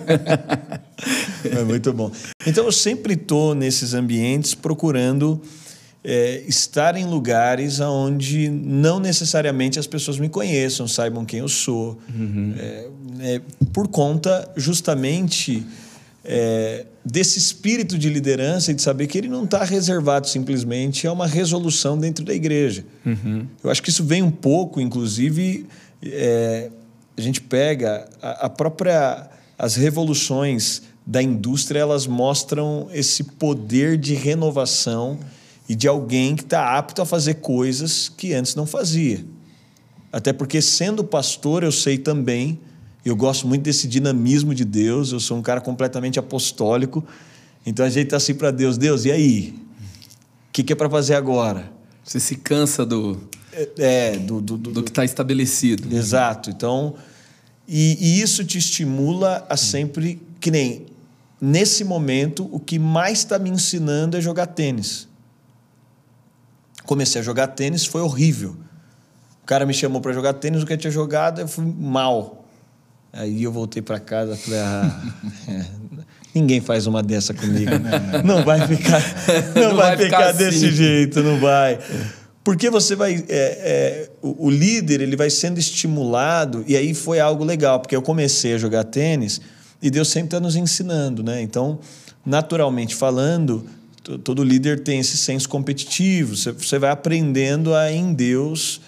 É 1.51 1.63
muito 1.63 1.91
bom. 1.93 2.11
Então 2.45 2.65
eu 2.65 2.71
sempre 2.71 3.13
estou 3.13 3.53
nesses 3.53 3.93
ambientes 3.93 4.53
procurando 4.55 5.41
é, 6.09 6.41
estar 6.47 6.95
em 6.95 7.03
lugares 7.03 7.81
onde 7.81 8.47
não 8.47 8.97
necessariamente 8.97 9.77
as 9.77 9.85
pessoas 9.85 10.17
me 10.17 10.29
conheçam, 10.29 10.87
saibam 10.87 11.25
quem 11.25 11.41
eu 11.41 11.49
sou, 11.49 11.99
É, 12.57 12.87
é, 13.19 13.41
por 13.73 13.89
conta 13.89 14.49
justamente 14.55 15.65
é, 16.23 16.85
desse 17.03 17.37
espírito 17.37 17.97
de 17.97 18.09
liderança 18.09 18.71
e 18.71 18.73
de 18.73 18.81
saber 18.81 19.07
que 19.07 19.17
ele 19.17 19.27
não 19.27 19.43
está 19.43 19.65
reservado 19.65 20.29
simplesmente 20.29 21.05
a 21.05 21.11
uma 21.11 21.27
resolução 21.27 21.97
dentro 21.97 22.23
da 22.23 22.33
igreja. 22.33 22.85
Eu 23.61 23.69
acho 23.69 23.83
que 23.83 23.89
isso 23.89 24.05
vem 24.05 24.23
um 24.23 24.31
pouco, 24.31 24.79
inclusive, 24.79 25.65
é, 26.01 26.69
a 27.17 27.21
gente 27.21 27.41
pega 27.41 28.07
a, 28.21 28.45
a 28.45 28.49
própria 28.49 29.29
as 29.59 29.75
revoluções 29.75 30.83
da 31.05 31.21
indústria, 31.21 31.79
elas 31.79 32.07
mostram 32.07 32.87
esse 32.93 33.23
poder 33.23 33.97
de 33.97 34.13
renovação 34.13 35.19
e 35.67 35.75
de 35.75 35.87
alguém 35.87 36.35
que 36.35 36.43
está 36.43 36.77
apto 36.77 37.01
a 37.01 37.05
fazer 37.05 37.35
coisas 37.35 38.09
que 38.09 38.33
antes 38.33 38.55
não 38.55 38.65
fazia. 38.65 39.25
Até 40.11 40.31
porque, 40.31 40.61
sendo 40.61 41.03
pastor, 41.03 41.63
eu 41.63 41.71
sei 41.71 41.97
também, 41.97 42.59
eu 43.03 43.15
gosto 43.15 43.47
muito 43.47 43.63
desse 43.63 43.87
dinamismo 43.87 44.55
de 44.55 44.63
Deus, 44.63 45.11
eu 45.11 45.19
sou 45.19 45.37
um 45.37 45.41
cara 45.41 45.59
completamente 45.59 46.17
apostólico, 46.17 47.05
então 47.65 47.85
a 47.85 47.89
gente 47.89 48.05
está 48.05 48.17
assim 48.17 48.33
para 48.33 48.51
Deus: 48.51 48.77
Deus, 48.77 49.05
e 49.05 49.11
aí? 49.11 49.53
O 50.49 50.51
que, 50.53 50.63
que 50.63 50.73
é 50.73 50.75
para 50.75 50.89
fazer 50.89 51.15
agora? 51.15 51.71
Você 52.03 52.19
se 52.19 52.35
cansa 52.35 52.85
do, 52.85 53.19
É, 53.51 53.69
é, 53.77 54.17
do, 54.17 54.41
do, 54.41 54.57
do, 54.57 54.71
do 54.71 54.83
que 54.83 54.89
está 54.89 55.03
estabelecido. 55.03 55.93
Exato. 55.93 56.49
Então, 56.49 56.95
e, 57.67 57.97
e 57.99 58.21
isso 58.21 58.45
te 58.45 58.57
estimula 58.57 59.45
a 59.49 59.57
sempre, 59.57 60.21
que 60.39 60.49
nem 60.49 60.85
nesse 61.39 61.83
momento, 61.83 62.49
o 62.51 62.59
que 62.59 62.79
mais 62.79 63.19
está 63.19 63.37
me 63.37 63.49
ensinando 63.49 64.17
é 64.17 64.21
jogar 64.21 64.47
tênis. 64.47 65.07
Comecei 66.87 67.21
a 67.21 67.23
jogar 67.23 67.47
tênis, 67.47 67.85
foi 67.85 68.01
horrível. 68.01 68.55
O 69.43 69.45
cara 69.45 69.65
me 69.65 69.73
chamou 69.73 70.01
para 70.01 70.11
jogar 70.13 70.33
tênis, 70.33 70.63
o 70.63 70.65
que 70.65 70.73
eu 70.73 70.77
tinha 70.77 70.89
jogado, 70.89 71.39
eu 71.39 71.47
fui 71.47 71.63
mal. 71.65 72.45
Aí 73.13 73.43
eu 73.43 73.51
voltei 73.51 73.81
para 73.81 73.99
casa 73.99 74.33
e 74.33 74.37
falei, 74.37 74.59
ah, 74.59 75.01
é, 75.47 75.65
ninguém 76.33 76.59
faz 76.59 76.87
uma 76.87 77.03
dessa 77.03 77.33
comigo. 77.33 77.71
Não, 78.23 78.43
vai 78.43 78.65
ficar, 78.67 79.01
não, 79.53 79.69
Não 79.69 79.75
vai, 79.75 79.95
vai 79.95 80.05
ficar, 80.05 80.17
ficar 80.17 80.31
desse 80.31 80.65
assim. 80.65 80.75
jeito, 80.75 81.21
não 81.21 81.39
vai. 81.39 81.77
Porque 82.43 82.69
você 82.69 82.95
vai. 82.95 83.15
é, 83.15 83.25
é, 83.29 84.09
o, 84.21 84.47
o 84.47 84.49
líder 84.49 85.01
ele 85.01 85.17
vai 85.17 85.29
sendo 85.29 85.59
estimulado, 85.59 86.63
e 86.65 86.77
aí 86.77 86.93
foi 86.93 87.19
algo 87.19 87.43
legal, 87.43 87.79
porque 87.81 87.95
eu 87.95 88.01
comecei 88.01 88.53
a 88.53 88.57
jogar 88.57 88.85
tênis 88.85 89.41
e 89.81 89.89
Deus 89.89 90.07
sempre 90.07 90.27
está 90.27 90.39
nos 90.39 90.55
ensinando, 90.55 91.21
né? 91.21 91.41
Então, 91.41 91.79
naturalmente 92.25 92.95
falando, 92.95 93.65
todo 94.23 94.43
líder 94.43 94.81
tem 94.83 94.99
esse 94.99 95.17
senso 95.17 95.49
competitivo, 95.49 96.35
você, 96.35 96.79
vai 96.79 96.89
aprendendo 96.91 97.73
a, 97.75 97.91
em 97.91 98.13
Deus, 98.13 98.79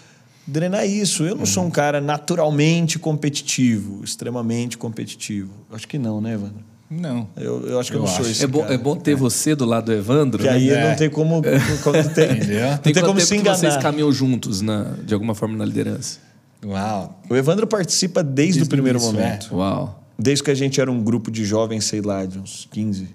drenar 0.47 0.85
isso. 0.87 1.23
Eu 1.23 1.35
não 1.35 1.45
sou 1.45 1.65
um 1.65 1.69
cara 1.71 1.99
naturalmente 1.99 2.97
competitivo, 2.99 4.03
extremamente 4.03 4.77
competitivo. 4.77 5.51
Acho 5.71 5.87
que 5.87 5.97
não, 5.97 6.21
né, 6.21 6.33
Evandro? 6.33 6.69
Não. 6.89 7.27
Eu, 7.37 7.67
eu 7.67 7.79
acho 7.79 7.91
que 7.91 7.97
eu, 7.97 8.01
Eu 8.01 8.05
não 8.07 8.11
sou 8.11 8.21
acho. 8.21 8.31
esse 8.31 8.43
É 8.43 8.47
bom, 8.47 8.65
é 8.65 8.77
bom 8.77 8.95
ter 8.95 9.15
você 9.15 9.53
do 9.55 9.63
lado 9.65 9.85
do 9.85 9.93
Evandro. 9.93 10.39
Que 10.39 10.45
né? 10.49 10.53
aí 10.55 10.69
É. 10.71 10.89
não 10.89 10.95
tem 10.95 11.09
como, 11.09 11.41
como 11.83 12.03
tem, 12.15 12.31
Entendeu? 12.31 12.69
não 12.71 12.77
Tem 12.79 12.93
tem 12.93 13.03
como 13.03 13.19
se 13.19 13.27
que 13.27 13.35
enganar. 13.35 13.57
vocês 13.57 13.77
caminham 13.77 14.11
juntos, 14.11 14.61
na, 14.61 14.95
de 15.05 15.13
alguma 15.13 15.35
forma, 15.35 15.55
na 15.55 15.65
liderança? 15.65 16.17
Uau. 16.65 17.21
O 17.29 17.35
Evandro 17.35 17.67
participa 17.67 18.23
desde, 18.23 18.53
Desde 18.59 18.63
o 18.63 18.67
primeiro 18.67 18.97
o 18.99 19.01
início, 19.03 19.19
momento. 19.21 19.55
Uau. 19.55 20.03
Desde 20.17 20.43
que 20.43 20.49
a 20.51 20.55
gente 20.55 20.81
era 20.81 20.91
um 20.91 21.01
grupo 21.03 21.29
de 21.29 21.45
jovens, 21.45 21.85
sei 21.85 22.01
lá, 22.01 22.25
de 22.25 22.39
uns 22.39 22.67
15. 22.71 23.07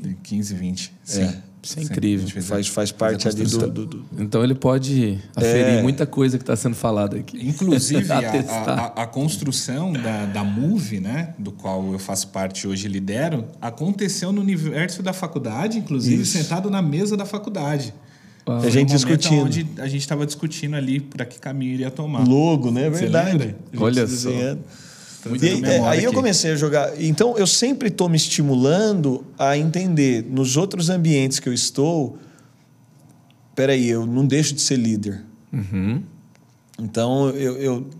De 0.00 0.14
15, 0.22 0.54
20. 0.54 0.92
Sim. 1.04 1.22
É. 1.22 1.34
Isso 1.64 1.78
é 1.78 1.82
incrível. 1.84 2.26
A- 2.36 2.42
Faz, 2.42 2.66
faz 2.66 2.90
parte 2.90 3.28
a 3.28 3.30
ali 3.30 3.44
do, 3.44 3.70
do, 3.70 3.86
do- 3.86 4.04
Então 4.18 4.42
ele 4.42 4.54
pode 4.54 5.20
aferir 5.36 5.78
É. 5.78 5.82
muita 5.82 6.04
coisa 6.04 6.36
que 6.36 6.42
está 6.42 6.56
sendo 6.56 6.74
falada 6.74 7.16
aqui. 7.16 7.38
Inclusive, 7.46 8.04
a, 8.10 8.18
a, 8.18 8.74
a- 8.98 9.02
a 9.04 9.06
construção 9.06 9.92
da, 9.92 10.26
da 10.26 10.42
Move, 10.42 10.98
né, 10.98 11.34
do 11.38 11.52
qual 11.52 11.92
eu 11.92 12.00
faço 12.00 12.26
parte 12.28 12.66
hoje 12.66 12.86
e 12.86 12.90
lidero, 12.90 13.44
aconteceu 13.60 14.32
no 14.32 14.40
universo 14.40 15.04
da 15.04 15.12
faculdade, 15.12 15.78
inclusive 15.78 16.22
Isso. 16.22 16.32
sentado 16.36 16.68
na 16.68 16.82
mesa 16.82 17.16
da 17.16 17.24
faculdade. 17.24 17.94
Uau. 18.48 18.58
A 18.60 18.68
gente 18.68 18.92
um 18.92 18.96
discutindo. 18.96 19.44
Onde 19.44 19.64
a 19.78 19.86
gente 19.86 20.00
estava 20.00 20.26
discutindo 20.26 20.74
ali 20.74 20.98
para 20.98 21.24
que 21.24 21.38
caminho 21.38 21.74
iria 21.74 21.92
tomar. 21.92 22.26
logo, 22.26 22.72
né? 22.72 22.86
É 22.86 22.90
verdade. 22.90 23.30
lembra? 23.38 23.56
A 23.72 23.92
gente 23.92 24.16
Olha 25.26 25.38
desenhando. 25.38 25.66
E 25.66 25.70
aí, 25.70 25.74
é, 25.76 25.88
aí 25.88 26.04
eu 26.04 26.12
comecei 26.12 26.52
a 26.52 26.56
jogar. 26.56 27.00
Então 27.00 27.36
eu 27.38 27.46
sempre 27.46 27.88
estou 27.88 28.08
me 28.08 28.16
estimulando 28.16 29.24
a 29.38 29.56
entender 29.56 30.24
nos 30.28 30.56
outros 30.56 30.88
ambientes 30.90 31.38
que 31.38 31.48
eu 31.48 31.52
estou. 31.52 32.18
Peraí, 33.54 33.88
eu 33.88 34.06
não 34.06 34.26
deixo 34.26 34.54
de 34.54 34.60
ser 34.60 34.76
líder. 34.76 35.22
Uhum. 35.52 36.02
Então 36.80 37.28
eu, 37.30 37.56
eu- 37.58 37.90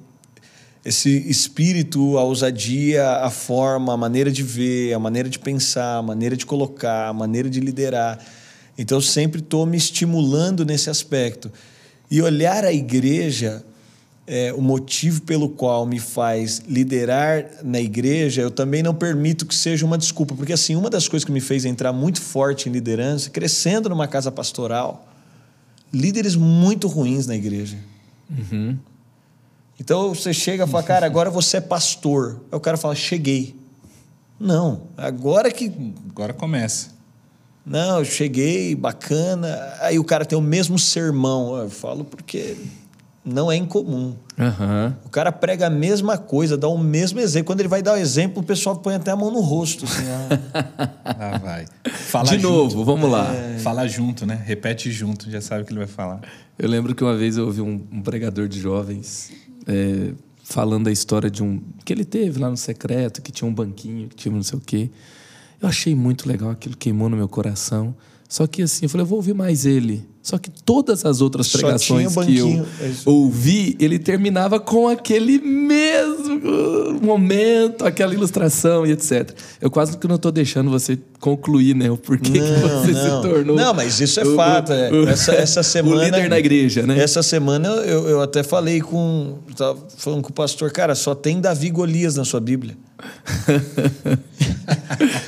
esse 0.85 1.11
espírito, 1.31 2.19
a 2.19 2.25
ousadia, 2.25 3.09
a 3.09 3.31
forma, 3.31 3.93
a 3.95 3.97
maneira 3.97 4.33
de 4.33 4.43
ver, 4.43 4.93
a 4.95 4.99
maneira 4.99 5.29
de 5.29 5.38
pensar, 5.38 5.99
a 5.99 6.02
maneira 6.02 6.37
de 6.37 6.45
colocar, 6.45 7.07
a 7.09 7.12
maneira 7.12 7.49
de 7.49 7.61
liderar. 7.61 8.19
Então 8.76 8.99
eu 8.99 9.02
sempre 9.02 9.41
estou 9.41 9.64
me 9.64 9.76
estimulando 9.76 10.64
nesse 10.64 10.91
aspecto 10.91 11.52
e 12.11 12.21
olhar 12.21 12.64
a 12.64 12.73
igreja 12.73 13.64
é, 14.26 14.52
o 14.52 14.61
motivo 14.61 15.23
pelo 15.23 15.49
qual 15.49 15.85
me 15.85 15.99
faz 15.99 16.62
liderar 16.69 17.45
na 17.62 17.81
igreja, 17.81 18.43
eu 18.43 18.50
também 18.50 18.83
não 18.83 18.95
permito 18.95 19.45
que 19.45 19.55
seja 19.55 19.85
uma 19.85 19.99
desculpa, 19.99 20.35
porque 20.35 20.52
assim 20.52 20.76
uma 20.76 20.88
das 20.88 21.09
coisas 21.09 21.25
que 21.25 21.33
me 21.33 21.41
fez 21.41 21.64
entrar 21.64 21.93
muito 21.93 22.21
forte 22.21 22.69
em 22.69 22.73
liderança, 22.73 23.31
crescendo 23.31 23.88
numa 23.88 24.07
casa 24.07 24.31
pastoral, 24.31 25.09
líderes 25.93 26.37
muito 26.37 26.87
ruins 26.87 27.26
na 27.26 27.35
igreja. 27.35 27.76
Uhum. 28.31 28.79
Então 29.79 30.14
você 30.14 30.33
chega 30.33 30.64
e 30.64 30.67
fala, 30.69 30.83
cara, 30.85 31.07
agora 31.07 31.29
você 31.29 31.57
é 31.57 31.61
pastor. 31.61 32.41
Aí 32.50 32.57
o 32.57 32.61
cara 32.61 32.76
fala, 32.76 32.95
cheguei. 32.95 33.57
Não, 34.38 34.83
agora 34.97 35.50
que. 35.50 35.73
Agora 36.09 36.33
começa. 36.33 36.91
Não, 37.64 37.99
eu 37.99 38.05
cheguei, 38.05 38.75
bacana. 38.75 39.76
Aí 39.81 39.99
o 39.99 40.05
cara 40.05 40.25
tem 40.25 40.37
o 40.37 40.43
mesmo 40.43 40.79
sermão. 40.79 41.57
Eu 41.57 41.71
falo 41.71 42.05
porque 42.05 42.57
não 43.25 43.50
é 43.52 43.57
incomum. 43.57 44.14
Aham. 44.38 44.97
O 45.05 45.09
cara 45.09 45.31
prega 45.31 45.67
a 45.69 45.71
mesma 45.71 46.19
coisa, 46.19 46.57
dá 46.57 46.67
o 46.69 46.76
mesmo 46.79 47.21
exemplo. 47.21 47.47
Quando 47.47 47.61
ele 47.61 47.69
vai 47.69 47.83
dar 47.83 47.95
o 47.95 47.97
exemplo, 47.97 48.43
o 48.43 48.47
pessoal 48.47 48.76
põe 48.76 48.95
até 48.95 49.11
a 49.11 49.17
mão 49.17 49.31
no 49.31 49.41
rosto. 49.41 49.85
Assim, 49.85 50.05
ah. 50.09 50.91
Ah, 51.05 51.38
vai. 51.38 51.67
Fala 51.93 52.29
De 52.29 52.38
junto. 52.38 52.49
novo, 52.52 52.85
vamos 52.85 53.11
lá. 53.11 53.26
Fala 53.62 53.87
junto, 53.87 54.26
né? 54.26 54.41
Repete 54.45 54.91
junto, 54.91 55.31
já 55.31 55.41
sabe 55.41 55.62
o 55.62 55.64
que 55.64 55.73
ele 55.73 55.79
vai 55.79 55.88
falar. 55.88 56.21
Eu 56.59 56.69
lembro 56.69 56.95
que 56.95 57.05
uma 57.05 57.17
vez 57.17 57.37
eu 57.37 57.47
ouvi 57.47 57.61
um, 57.61 57.87
um 57.93 58.02
pregador 58.02 58.49
de 58.49 58.59
jovens 58.59 59.31
é, 59.67 60.12
falando 60.43 60.88
a 60.88 60.93
história 60.93 61.31
de 61.31 61.43
um. 61.43 61.61
que 61.85 61.93
ele 61.93 62.05
teve 62.05 62.41
lá 62.41 62.50
no 62.50 62.57
secreto, 62.57 63.23
que 63.23 63.31
tinha 63.31 63.49
um 63.49 63.55
banquinho, 63.55 64.09
que 64.09 64.17
tinha 64.17 64.35
não 64.35 64.43
sei 64.43 64.59
o 64.59 64.62
quê. 64.62 64.91
Eu 65.61 65.69
achei 65.69 65.95
muito 65.95 66.29
legal, 66.29 66.50
aquilo 66.50 66.76
queimou 66.76 67.09
no 67.09 67.17
meu 67.17 67.29
coração. 67.29 67.95
Só 68.33 68.47
que 68.47 68.62
assim, 68.62 68.87
eu 68.87 68.89
falei, 68.89 69.03
eu 69.03 69.07
vou 69.07 69.17
ouvir 69.19 69.35
mais 69.35 69.67
ele. 69.67 70.09
Só 70.23 70.39
que 70.39 70.49
todas 70.65 71.05
as 71.05 71.21
outras 71.21 71.49
pregações 71.49 72.15
que 72.17 72.39
eu 72.39 72.49
é 72.81 72.93
ouvi, 73.05 73.77
ele 73.79 73.99
terminava 73.99 74.59
com 74.59 74.89
aquele 74.89 75.39
mesmo 75.39 76.41
momento, 77.03 77.85
aquela 77.85 78.15
ilustração 78.15 78.87
e 78.87 78.93
etc. 78.93 79.33
Eu 79.61 79.71
quase 79.71 79.99
que 79.99 80.09
não 80.09 80.15
estou 80.17 80.33
deixando 80.33 80.71
você 80.71 80.97
concluir, 81.21 81.75
né? 81.75 81.91
O 81.91 81.99
porquê 81.99 82.31
que 82.33 82.39
Não, 82.39 82.81
você 82.81 82.93
não. 82.93 83.23
se 83.23 83.29
tornou. 83.29 83.55
Não, 83.57 83.75
mas 83.75 84.01
isso 84.01 84.19
é 84.19 84.25
o- 84.25 84.35
fato. 84.35 84.73
é. 84.73 84.91
o- 84.91 85.07
Essa, 85.09 85.33
essa 85.35 85.62
semana. 85.65 85.97
O 86.01 86.05
líder 86.05 86.31
na 86.31 86.39
igreja, 86.39 86.87
né? 86.87 86.99
Essa 87.03 87.23
semana 87.23 87.69
eu, 87.69 88.09
eu 88.09 88.23
até 88.23 88.43
falei 88.43 88.81
com. 88.81 89.41
Tava 89.57 89.77
falando 89.99 90.23
com 90.23 90.31
o 90.31 90.33
pastor, 90.33 90.71
cara, 90.73 90.95
só 90.95 91.15
tem 91.15 91.39
Davi 91.39 91.69
Golias 91.69 92.17
na 92.17 92.25
sua 92.25 92.41
Bíblia. 92.41 92.79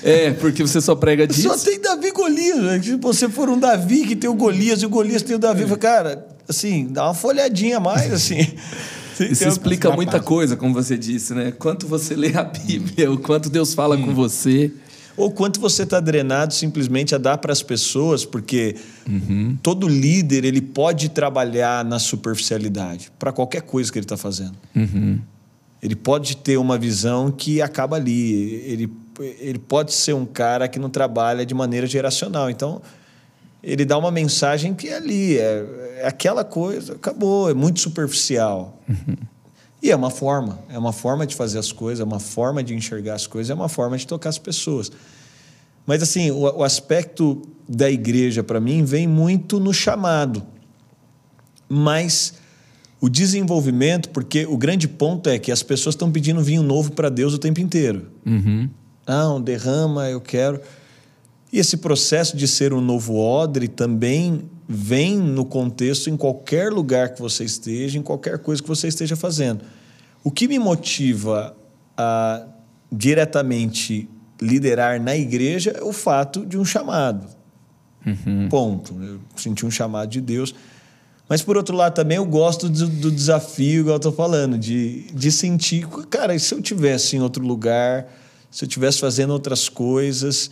É, 0.03 0.33
porque 0.33 0.63
você 0.63 0.81
só 0.81 0.95
prega 0.95 1.27
disso. 1.29 1.43
Só 1.43 1.57
tem 1.57 1.81
Davi 1.81 2.04
Golias. 2.25 2.59
né? 2.59 2.83
Se 2.83 2.97
você 2.97 3.28
for 3.28 3.49
um 3.49 3.59
Davi 3.59 4.07
que 4.07 4.16
tem 4.16 4.28
o 4.31 4.35
Golias 4.35 4.83
e 4.83 4.87
o 4.87 4.88
Golias 4.88 5.23
tem 5.23 5.37
o 5.37 5.38
Davi, 5.38 5.62
eu 5.62 5.69
falei, 5.69 5.81
cara, 5.81 6.26
assim, 6.49 6.87
dá 6.90 7.04
uma 7.04 7.14
folhadinha 7.14 7.76
a 7.76 7.81
mais, 7.81 8.12
assim. 8.12 8.38
Isso 9.31 9.47
explica 9.47 9.93
muita 9.93 10.19
coisa, 10.21 10.57
como 10.57 10.75
você 10.75 10.99
disse, 10.99 11.35
né? 11.35 11.52
Quanto 11.52 11.87
você 11.87 12.16
lê 12.16 12.35
a 12.37 12.43
Bíblia, 12.43 13.11
o 13.12 13.19
quanto 13.19 13.49
Deus 13.49 13.73
fala 13.75 13.97
com 13.97 14.12
você. 14.14 14.73
Ou 15.16 15.31
quanto 15.31 15.61
você 15.61 15.85
está 15.85 16.00
drenado 16.00 16.52
simplesmente 16.52 17.14
a 17.14 17.19
dar 17.19 17.38
para 17.38 17.52
as 17.52 17.62
pessoas, 17.62 18.25
porque 18.25 18.75
todo 19.62 19.87
líder 19.87 20.45
ele 20.45 20.61
pode 20.61 21.09
trabalhar 21.11 21.85
na 21.85 22.00
superficialidade 22.00 23.12
para 23.16 23.31
qualquer 23.31 23.62
coisa 23.62 23.93
que 23.93 23.99
ele 23.99 24.04
está 24.04 24.16
fazendo. 24.16 24.54
Ele 25.81 25.95
pode 25.95 26.38
ter 26.38 26.57
uma 26.57 26.76
visão 26.76 27.31
que 27.31 27.62
acaba 27.62 27.95
ali. 27.95 28.33
Ele, 28.66 28.90
ele 29.21 29.59
pode 29.59 29.92
ser 29.92 30.14
um 30.14 30.26
cara 30.26 30.68
que 30.68 30.78
não 30.78 30.90
trabalha 30.90 31.44
de 31.44 31.54
maneira 31.54 31.87
geracional. 31.87 32.50
Então, 32.50 32.80
ele 33.62 33.85
dá 33.85 33.97
uma 33.97 34.11
mensagem 34.11 34.75
que 34.75 34.88
é 34.88 34.97
ali, 34.97 35.38
é, 35.38 35.99
é 35.99 36.06
aquela 36.06 36.44
coisa, 36.44 36.94
acabou, 36.94 37.50
é 37.50 37.54
muito 37.54 37.80
superficial. 37.80 38.78
E 39.83 39.90
é 39.90 39.97
uma 39.97 40.09
forma, 40.09 40.61
é 40.71 40.78
uma 40.78 40.94
forma 40.94 41.26
de 41.26 41.35
fazer 41.35 41.59
as 41.59 41.71
coisas, 41.71 42.00
é 42.00 42.04
uma 42.04 42.18
forma 42.18 42.64
de 42.64 42.75
enxergar 42.75 43.16
as 43.16 43.26
coisas, 43.26 43.50
é 43.50 43.54
uma 43.54 43.68
forma 43.68 43.99
de 43.99 44.06
tocar 44.06 44.30
as 44.30 44.38
pessoas. 44.38 44.90
Mas 45.87 46.02
assim, 46.02 46.30
o, 46.30 46.38
o 46.38 46.64
aspecto 46.64 47.42
da 47.68 47.90
igreja 47.90 48.42
para 48.42 48.59
mim 48.61 48.83
vem 48.83 49.06
muito 49.06 49.61
no 49.61 49.75
chamado. 49.75 50.42
Mas 51.68 52.33
o 52.99 53.11
desenvolvimento, 53.11 54.09
porque 54.09 54.47
o 54.47 54.56
grande 54.56 54.88
ponto 54.88 55.28
é 55.28 55.38
que 55.38 55.52
as 55.52 55.62
pessoas 55.62 55.94
estão 55.94 56.11
pedindo 56.11 56.40
vinho 56.40 56.62
novo 56.62 56.92
para 56.92 57.11
Deus 57.11 57.35
o 57.35 57.38
tempo 57.38 57.61
inteiro. 57.61 58.06
Uhum. 58.25 58.71
Não, 59.07 59.41
derrama, 59.41 60.09
eu 60.09 60.21
quero. 60.21 60.61
E 61.53 61.59
esse 61.59 61.77
processo 61.77 62.37
de 62.37 62.49
ser 62.49 62.73
um 62.73 62.81
novo 62.81 63.17
odre 63.17 63.69
também 63.69 64.51
vem 64.69 65.19
no 65.19 65.45
contexto 65.45 66.11
em 66.11 66.17
qualquer 66.17 66.73
lugar 66.73 67.11
que 67.11 67.21
você 67.21 67.45
esteja, 67.45 67.99
em 67.99 68.03
qualquer 68.03 68.39
coisa 68.39 68.63
que 68.63 68.69
você 68.69 68.89
esteja 68.89 69.15
fazendo. 69.15 69.61
O 70.23 70.31
que 70.31 70.49
me 70.49 70.59
motiva 70.59 71.55
a 71.97 72.47
diretamente 72.91 74.09
liderar 74.41 75.01
na 75.01 75.17
igreja 75.17 75.71
é 75.79 75.83
o 75.83 75.93
fato 75.93 76.45
de 76.45 76.59
um 76.59 76.65
chamado. 76.65 77.27
Ponto. 78.51 78.95
Eu 79.03 79.21
senti 79.37 79.65
um 79.65 79.71
chamado 79.71 80.11
de 80.11 80.21
Deus. 80.21 80.55
Mas, 81.29 81.41
por 81.41 81.57
outro 81.57 81.75
lado, 81.75 81.95
também 81.95 82.17
eu 82.17 82.27
gosto 82.27 82.69
do, 82.69 82.87
do 82.87 83.11
desafio, 83.11 83.81
igual 83.81 83.95
eu 83.95 83.97
estou 83.97 84.13
falando, 84.13 84.59
de, 84.59 85.07
de 85.13 85.33
sentir, 85.33 85.87
cara, 86.11 86.35
e 86.35 86.41
se 86.41 86.55
eu 86.55 86.61
tivesse 86.61 87.17
em 87.17 87.21
outro 87.21 87.43
lugar, 87.47 88.07
se 88.55 88.65
eu 88.65 88.69
estivesse 88.69 89.01
fazendo 89.01 89.33
outras 89.33 89.69
coisas, 89.69 90.49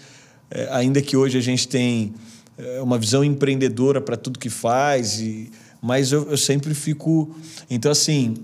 é, 0.51 0.67
ainda 0.73 1.01
que 1.01 1.17
hoje 1.17 1.39
a 1.39 1.41
gente 1.41 1.69
tem 1.69 2.13
é, 2.59 2.83
uma 2.83 2.99
visão 2.99 3.23
empreendedora 3.23 4.01
para 4.01 4.17
tudo 4.17 4.41
que 4.41 4.51
faz, 4.51 5.21
e, 5.21 5.53
mas 5.81 6.11
eu, 6.11 6.29
eu 6.29 6.37
sempre 6.37 6.75
fico. 6.75 7.33
Então, 7.71 7.93
assim, 7.93 8.35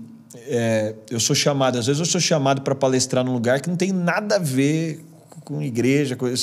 é, 0.47 0.95
eu 1.11 1.19
sou 1.19 1.35
chamado, 1.35 1.77
às 1.77 1.87
vezes 1.87 1.99
eu 1.99 2.05
sou 2.05 2.21
chamado 2.21 2.61
para 2.61 2.73
palestrar 2.73 3.25
num 3.25 3.33
lugar 3.33 3.59
que 3.59 3.69
não 3.69 3.75
tem 3.75 3.91
nada 3.91 4.37
a 4.37 4.39
ver 4.39 5.03
com 5.43 5.61
igreja. 5.61 6.15
Com, 6.15 6.25
eu, 6.25 6.35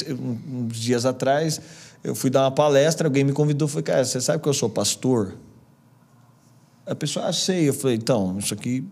uns 0.52 0.76
dias 0.76 1.06
atrás, 1.06 1.58
eu 2.04 2.14
fui 2.14 2.28
dar 2.28 2.42
uma 2.42 2.50
palestra, 2.50 3.08
alguém 3.08 3.24
me 3.24 3.32
convidou, 3.32 3.66
falei, 3.66 3.82
cara, 3.82 4.04
você 4.04 4.20
sabe 4.20 4.42
que 4.42 4.48
eu 4.48 4.52
sou 4.52 4.68
pastor? 4.68 5.38
A 6.84 6.94
pessoa, 6.94 7.28
ah, 7.28 7.32
sei. 7.32 7.66
Eu 7.66 7.72
falei, 7.72 7.96
então, 7.96 8.36
isso 8.38 8.52
aqui 8.52 8.84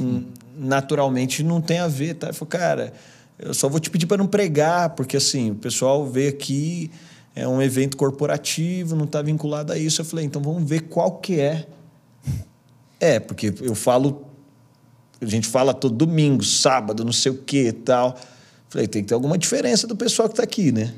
hum, 0.00 0.24
naturalmente 0.56 1.42
não 1.42 1.60
tem 1.60 1.78
a 1.78 1.88
ver, 1.88 2.14
tá? 2.14 2.28
Ele 2.28 2.32
falou, 2.32 2.48
cara, 2.48 2.94
eu 3.42 3.54
só 3.54 3.68
vou 3.68 3.80
te 3.80 3.90
pedir 3.90 4.06
para 4.06 4.18
não 4.18 4.26
pregar, 4.26 4.90
porque 4.90 5.16
assim, 5.16 5.52
o 5.52 5.54
pessoal 5.54 6.06
veio 6.06 6.28
aqui, 6.28 6.90
é 7.34 7.46
um 7.46 7.62
evento 7.62 7.96
corporativo, 7.96 8.94
não 8.94 9.04
está 9.04 9.22
vinculado 9.22 9.72
a 9.72 9.78
isso. 9.78 10.00
Eu 10.00 10.04
falei, 10.04 10.24
então 10.24 10.42
vamos 10.42 10.68
ver 10.68 10.82
qual 10.82 11.18
que 11.18 11.40
é. 11.40 11.66
É, 12.98 13.18
porque 13.18 13.54
eu 13.62 13.74
falo, 13.74 14.26
a 15.20 15.26
gente 15.26 15.48
fala 15.48 15.72
todo 15.72 15.94
domingo, 15.94 16.44
sábado, 16.44 17.04
não 17.04 17.12
sei 17.12 17.32
o 17.32 17.38
que 17.38 17.68
e 17.68 17.72
tal. 17.72 18.18
Falei, 18.68 18.86
tem 18.86 19.02
que 19.02 19.08
ter 19.08 19.14
alguma 19.14 19.38
diferença 19.38 19.86
do 19.86 19.96
pessoal 19.96 20.28
que 20.28 20.34
está 20.34 20.42
aqui, 20.42 20.70
né? 20.70 20.92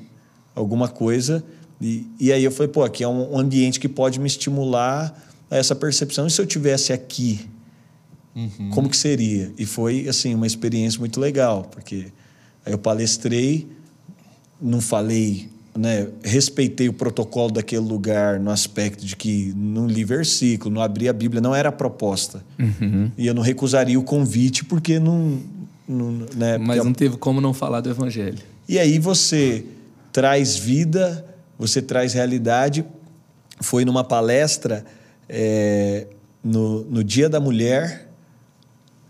Alguma 0.54 0.88
coisa. 0.88 1.44
E, 1.80 2.06
e 2.18 2.32
aí 2.32 2.42
eu 2.42 2.50
falei, 2.50 2.68
pô, 2.68 2.82
aqui 2.82 3.04
é 3.04 3.08
um 3.08 3.38
ambiente 3.38 3.78
que 3.78 3.88
pode 3.88 4.18
me 4.18 4.26
estimular 4.26 5.16
a 5.50 5.56
essa 5.56 5.74
percepção. 5.74 6.26
E 6.26 6.30
se 6.30 6.40
eu 6.40 6.46
tivesse 6.46 6.92
aqui, 6.92 7.48
uhum. 8.34 8.70
como 8.70 8.88
que 8.88 8.96
seria? 8.96 9.52
E 9.56 9.64
foi, 9.64 10.08
assim, 10.08 10.34
uma 10.34 10.46
experiência 10.46 10.98
muito 10.98 11.20
legal, 11.20 11.64
porque 11.70 12.12
aí 12.64 12.72
eu 12.72 12.78
palestrei, 12.78 13.68
não 14.60 14.80
falei 14.80 15.52
né, 15.76 16.08
respeitei 16.22 16.88
o 16.88 16.92
protocolo 16.92 17.52
daquele 17.52 17.82
lugar 17.82 18.38
no 18.38 18.50
aspecto 18.50 19.04
de 19.04 19.16
que 19.16 19.52
não 19.56 19.86
li 19.86 20.04
versículo, 20.04 20.74
não 20.74 20.82
abri 20.82 21.08
a 21.08 21.12
Bíblia, 21.12 21.40
não 21.40 21.54
era 21.54 21.70
a 21.70 21.72
proposta. 21.72 22.44
Uhum. 22.58 23.10
E 23.16 23.26
eu 23.26 23.34
não 23.34 23.42
recusaria 23.42 23.98
o 23.98 24.02
convite 24.02 24.64
porque 24.64 24.98
não. 24.98 25.40
não 25.88 26.26
né, 26.36 26.58
Mas 26.58 26.76
porque 26.76 26.84
não 26.84 26.92
teve 26.92 27.16
como 27.16 27.40
não 27.40 27.54
falar 27.54 27.80
do 27.80 27.88
Evangelho. 27.88 28.38
E 28.68 28.78
aí 28.78 28.98
você 28.98 29.64
traz 30.12 30.56
vida, 30.56 31.24
você 31.58 31.80
traz 31.80 32.12
realidade. 32.12 32.84
Foi 33.60 33.84
numa 33.84 34.04
palestra 34.04 34.84
é, 35.28 36.06
no, 36.44 36.82
no 36.84 37.02
Dia 37.02 37.28
da 37.28 37.40
Mulher, 37.40 38.08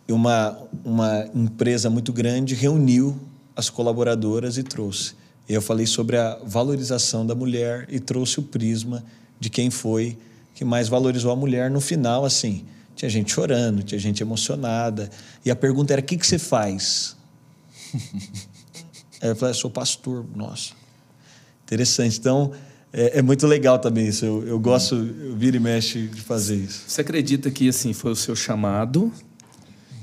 uma, 0.09 0.59
uma 0.85 1.27
empresa 1.35 1.91
muito 1.91 2.13
grande 2.13 2.55
reuniu 2.55 3.19
as 3.57 3.69
colaboradoras 3.71 4.57
e 4.59 4.63
trouxe. 4.63 5.15
Eu 5.49 5.61
falei 5.61 5.87
sobre 5.87 6.17
a 6.17 6.39
valorização 6.45 7.27
da 7.27 7.35
mulher 7.35 7.87
e 7.91 7.99
trouxe 7.99 8.39
o 8.39 8.43
prisma 8.43 9.05
de 9.39 9.51
quem 9.51 9.71
foi 9.71 10.17
que 10.55 10.65
mais 10.65 10.89
valorizou 10.89 11.33
a 11.33 11.37
mulher 11.37 11.71
no 11.71 11.81
final, 11.81 12.25
assim. 12.25 12.65
Tinha 12.95 13.09
gente 13.09 13.33
chorando, 13.33 13.83
tinha 13.83 13.99
gente 13.99 14.23
emocionada. 14.23 15.11
E 15.45 15.51
a 15.51 15.57
pergunta 15.57 15.93
era: 15.93 16.01
o 16.01 16.05
que, 16.05 16.17
que 16.17 16.27
você 16.27 16.39
faz? 16.39 17.17
Aí 19.21 19.31
eu 19.31 19.37
falei: 19.37 19.55
sou 19.55 19.71
pastor. 19.71 20.25
Nossa, 20.35 20.73
interessante. 21.65 22.19
Então, 22.19 22.53
é, 22.93 23.19
é 23.19 23.23
muito 23.23 23.47
legal 23.47 23.79
também 23.79 24.07
isso. 24.07 24.25
Eu, 24.25 24.47
eu 24.47 24.61
gosto, 24.61 24.95
eu 24.95 25.35
viro 25.35 25.57
e 25.57 25.61
mexe 25.61 26.07
de 26.07 26.21
fazer 26.21 26.57
isso. 26.57 26.85
Você 26.87 27.01
acredita 27.01 27.51
que 27.51 27.69
assim 27.69 27.93
foi 27.93 28.13
o 28.13 28.17
seu 28.17 28.37
chamado 28.37 29.13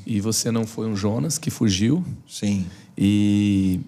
e 0.06 0.20
você 0.20 0.50
não 0.50 0.65
foi 0.65 0.88
um 0.88 0.96
Jonas 0.96 1.38
que 1.38 1.51
fugiu? 1.51 2.03
Sim. 2.27 2.65
E 3.01 3.79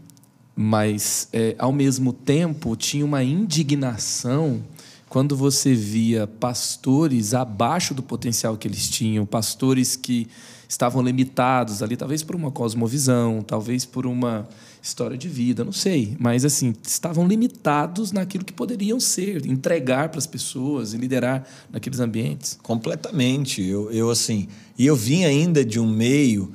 mas 0.56 1.28
é, 1.34 1.56
ao 1.58 1.74
mesmo 1.74 2.14
tempo 2.14 2.76
tinha 2.76 3.04
uma 3.04 3.24
indignação 3.24 4.62
quando 5.10 5.36
você 5.36 5.74
via 5.74 6.26
pastores 6.26 7.34
abaixo 7.34 7.94
do 7.94 8.02
potencial 8.02 8.56
que 8.56 8.66
eles 8.66 8.90
tinham, 8.90 9.26
pastores 9.26 9.98
que 9.98 10.28
estavam 10.70 11.04
limitados 11.04 11.84
ali, 11.84 11.98
talvez 11.98 12.24
por 12.24 12.34
uma 12.34 12.50
cosmovisão, 12.50 13.44
talvez 13.46 13.84
por 13.84 14.06
uma 14.06 14.48
história 14.82 15.18
de 15.18 15.28
vida, 15.28 15.66
não 15.66 15.74
sei, 15.74 16.16
mas 16.18 16.46
assim, 16.46 16.74
estavam 16.82 17.28
limitados 17.28 18.14
naquilo 18.14 18.46
que 18.46 18.54
poderiam 18.54 19.00
ser, 19.02 19.46
entregar 19.46 20.08
para 20.08 20.20
as 20.20 20.26
pessoas 20.26 20.94
e 20.94 20.98
liderar 20.98 21.46
naqueles 21.70 22.00
ambientes. 22.00 22.58
Completamente. 22.64 23.62
Eu, 23.62 23.92
eu 23.92 24.10
assim, 24.10 24.48
e 24.78 24.86
eu 24.86 24.96
vim 24.96 25.26
ainda 25.26 25.66
de 25.66 25.78
um 25.78 25.88
meio 25.88 26.54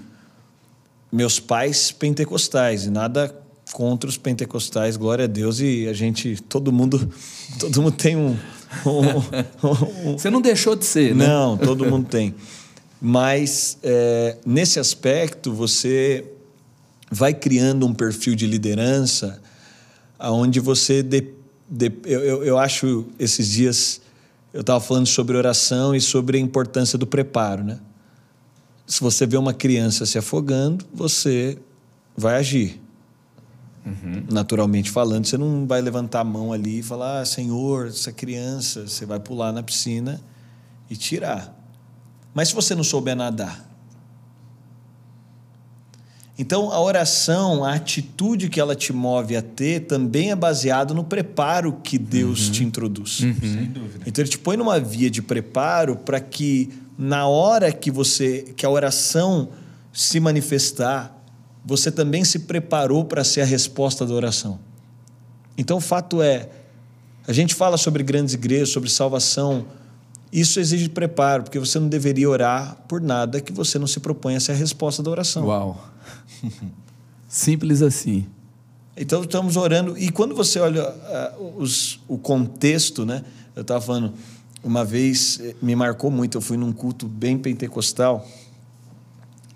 meus 1.10 1.38
pais 1.38 1.92
pentecostais 1.92 2.84
e 2.84 2.90
nada 2.90 3.34
contra 3.72 4.08
os 4.08 4.16
pentecostais, 4.16 4.96
glória 4.96 5.24
a 5.24 5.28
Deus, 5.28 5.60
e 5.60 5.86
a 5.88 5.92
gente, 5.92 6.40
todo 6.42 6.72
mundo, 6.72 7.10
todo 7.58 7.82
mundo 7.82 7.96
tem 7.96 8.16
um. 8.16 8.36
um, 8.86 10.10
um 10.10 10.18
Você 10.18 10.30
não 10.30 10.40
deixou 10.40 10.76
de 10.76 10.84
ser, 10.84 11.14
né? 11.14 11.26
Não, 11.26 11.56
todo 11.56 11.84
mundo 11.84 12.08
tem. 12.08 12.34
Mas 13.00 13.78
é, 13.82 14.38
nesse 14.46 14.78
aspecto, 14.78 15.52
você 15.52 16.24
vai 17.10 17.34
criando 17.34 17.86
um 17.86 17.94
perfil 17.94 18.34
de 18.34 18.46
liderança 18.46 19.40
onde 20.18 20.60
você. 20.60 21.02
De, 21.02 21.28
de, 21.68 21.92
eu, 22.04 22.20
eu, 22.20 22.44
eu 22.44 22.58
acho 22.58 23.06
esses 23.18 23.48
dias. 23.50 24.00
Eu 24.52 24.62
estava 24.62 24.80
falando 24.80 25.06
sobre 25.06 25.36
oração 25.36 25.94
e 25.94 26.00
sobre 26.00 26.38
a 26.38 26.40
importância 26.40 26.96
do 26.96 27.06
preparo, 27.06 27.62
né? 27.62 27.78
Se 28.86 29.00
você 29.00 29.26
vê 29.26 29.36
uma 29.36 29.52
criança 29.52 30.06
se 30.06 30.16
afogando, 30.16 30.84
você 30.92 31.58
vai 32.16 32.36
agir. 32.36 32.80
Uhum. 33.84 34.24
Naturalmente 34.30 34.90
falando, 34.90 35.26
você 35.26 35.38
não 35.38 35.66
vai 35.66 35.80
levantar 35.80 36.20
a 36.20 36.24
mão 36.24 36.52
ali 36.52 36.80
e 36.80 36.82
falar: 36.82 37.20
ah, 37.20 37.24
Senhor, 37.24 37.88
essa 37.88 38.12
criança, 38.12 38.86
você 38.86 39.06
vai 39.06 39.20
pular 39.20 39.52
na 39.52 39.62
piscina 39.62 40.20
e 40.90 40.96
tirar. 40.96 41.54
Mas 42.34 42.48
se 42.48 42.54
você 42.54 42.74
não 42.74 42.84
souber 42.84 43.16
nadar. 43.16 43.66
Então, 46.38 46.70
a 46.70 46.78
oração, 46.80 47.64
a 47.64 47.72
atitude 47.72 48.50
que 48.50 48.60
ela 48.60 48.76
te 48.76 48.92
move 48.92 49.34
a 49.34 49.40
ter, 49.40 49.86
também 49.86 50.30
é 50.30 50.36
baseado 50.36 50.94
no 50.94 51.02
preparo 51.02 51.80
que 51.82 51.96
Deus 51.96 52.46
uhum. 52.46 52.52
te 52.52 52.64
introduz. 52.64 53.20
Uhum. 53.20 53.34
Sem 53.40 53.64
dúvida. 53.64 54.04
Então, 54.06 54.22
ele 54.22 54.28
te 54.28 54.38
põe 54.38 54.56
numa 54.56 54.78
via 54.78 55.10
de 55.10 55.22
preparo 55.22 55.96
para 55.96 56.20
que, 56.20 56.68
na 56.98 57.26
hora 57.26 57.72
que 57.72 57.90
você, 57.90 58.54
que 58.56 58.64
a 58.64 58.70
oração 58.70 59.48
se 59.92 60.20
manifestar, 60.20 61.16
você 61.64 61.90
também 61.90 62.24
se 62.24 62.40
preparou 62.40 63.04
para 63.04 63.24
ser 63.24 63.40
a 63.40 63.44
resposta 63.44 64.06
da 64.06 64.14
oração. 64.14 64.58
Então, 65.58 65.78
o 65.78 65.80
fato 65.80 66.22
é, 66.22 66.48
a 67.26 67.32
gente 67.32 67.54
fala 67.54 67.76
sobre 67.76 68.02
grandes 68.02 68.34
igrejas, 68.34 68.68
sobre 68.68 68.88
salvação, 68.88 69.66
isso 70.32 70.60
exige 70.60 70.88
preparo, 70.88 71.44
porque 71.44 71.58
você 71.58 71.78
não 71.78 71.88
deveria 71.88 72.28
orar 72.28 72.76
por 72.88 73.00
nada 73.00 73.40
que 73.40 73.52
você 73.52 73.78
não 73.78 73.86
se 73.86 74.00
propõe 74.00 74.36
a 74.36 74.40
ser 74.40 74.52
a 74.52 74.54
resposta 74.54 75.02
da 75.02 75.10
oração. 75.10 75.46
Uau! 75.46 75.90
Simples 77.28 77.82
assim. 77.82 78.26
Então, 78.96 79.22
estamos 79.22 79.56
orando, 79.56 79.96
e 79.98 80.10
quando 80.10 80.34
você 80.34 80.58
olha 80.58 80.88
uh, 80.88 81.54
os, 81.58 82.00
o 82.08 82.16
contexto, 82.16 83.04
né? 83.04 83.22
Eu 83.54 83.62
estava 83.62 83.80
falando, 83.80 84.12
uma 84.66 84.84
vez 84.84 85.40
eh, 85.42 85.54
me 85.62 85.74
marcou 85.76 86.10
muito, 86.10 86.36
eu 86.36 86.42
fui 86.42 86.56
num 86.56 86.72
culto 86.72 87.06
bem 87.06 87.38
pentecostal, 87.38 88.26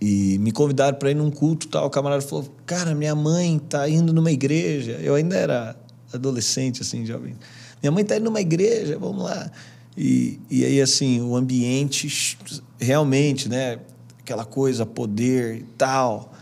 e 0.01 0.39
me 0.39 0.51
convidaram 0.51 0.97
para 0.97 1.11
ir 1.11 1.15
num 1.15 1.31
culto 1.31 1.69
tal. 1.69 1.87
O 1.87 1.91
camarada 1.91 2.23
falou: 2.23 2.49
Cara, 2.65 2.95
minha 2.95 3.15
mãe 3.15 3.57
está 3.57 3.89
indo 3.89 4.15
numa 4.15 4.33
igreja. 4.33 4.93
Eu 4.93 5.15
ainda 5.15 5.37
era 5.37 5.77
adolescente, 6.13 6.81
assim, 6.81 7.05
jovem. 7.05 7.37
Minha 7.83 7.93
mãe 7.93 8.03
está 8.03 8.17
indo 8.17 8.25
numa 8.25 8.41
igreja, 8.41 8.99
vamos 8.99 9.23
lá. 9.25 9.51
E, 9.97 10.39
e 10.51 10.65
aí, 10.65 10.81
assim, 10.81 11.21
o 11.21 11.37
ambiente 11.37 12.39
realmente, 12.79 13.49
né? 13.49 13.79
Aquela 14.21 14.45
coisa, 14.45 14.87
poder 14.87 15.57
e 15.57 15.63
tal. 15.77 16.33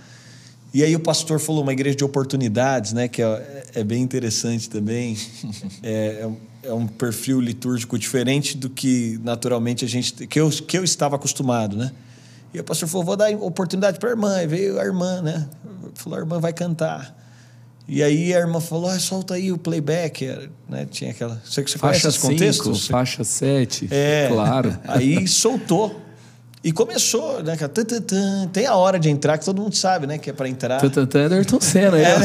E 0.72 0.84
aí 0.84 0.94
o 0.94 1.00
pastor 1.00 1.40
falou 1.40 1.62
uma 1.62 1.72
igreja 1.72 1.96
de 1.96 2.04
oportunidades, 2.04 2.92
né? 2.92 3.08
Que 3.08 3.22
é, 3.22 3.64
é 3.74 3.84
bem 3.84 4.02
interessante 4.02 4.70
também. 4.70 5.16
é, 5.82 6.28
é 6.62 6.72
um 6.72 6.86
perfil 6.86 7.40
litúrgico 7.40 7.98
diferente 7.98 8.56
do 8.56 8.68
que 8.68 9.18
naturalmente 9.22 9.84
a 9.84 9.88
gente 9.88 10.26
que 10.26 10.40
eu, 10.40 10.50
que 10.50 10.76
eu 10.76 10.84
estava 10.84 11.16
acostumado, 11.16 11.76
né? 11.76 11.92
E 12.52 12.60
o 12.60 12.64
pastor 12.64 12.88
falou: 12.88 13.04
vou 13.04 13.16
dar 13.16 13.30
oportunidade 13.32 13.98
para 13.98 14.08
a 14.08 14.12
irmã. 14.12 14.42
E 14.42 14.46
veio 14.46 14.80
a 14.80 14.84
irmã, 14.84 15.20
né? 15.20 15.46
Falou: 15.94 16.18
a 16.18 16.22
irmã 16.22 16.40
vai 16.40 16.52
cantar. 16.52 17.16
E 17.86 18.02
aí 18.02 18.34
a 18.34 18.38
irmã 18.38 18.60
falou: 18.60 18.88
ah, 18.88 18.98
solta 18.98 19.34
aí 19.34 19.52
o 19.52 19.58
playback. 19.58 20.50
Né? 20.68 20.86
Tinha 20.90 21.10
aquela. 21.10 21.40
Você 21.44 21.62
que 21.62 21.70
você 21.70 21.78
faixa 21.78 22.02
conhece 22.02 22.18
cinco, 22.18 22.32
contextos? 22.32 22.86
Faixa 22.88 23.24
7. 23.24 23.88
É. 23.90 24.28
Claro. 24.28 24.78
Aí 24.86 25.26
soltou. 25.26 26.02
E 26.62 26.72
começou, 26.72 27.40
né? 27.42 27.56
Tem 28.52 28.66
a 28.66 28.74
hora 28.74 28.98
de 28.98 29.08
entrar 29.08 29.38
que 29.38 29.44
todo 29.44 29.62
mundo 29.62 29.76
sabe, 29.76 30.08
né? 30.08 30.18
Que 30.18 30.30
é 30.30 30.32
para 30.32 30.48
entrar. 30.48 30.80
Tantã 30.80 31.20
é 31.20 31.34
Ayrton 31.34 31.60
Senna, 31.60 31.96
é, 31.96 32.16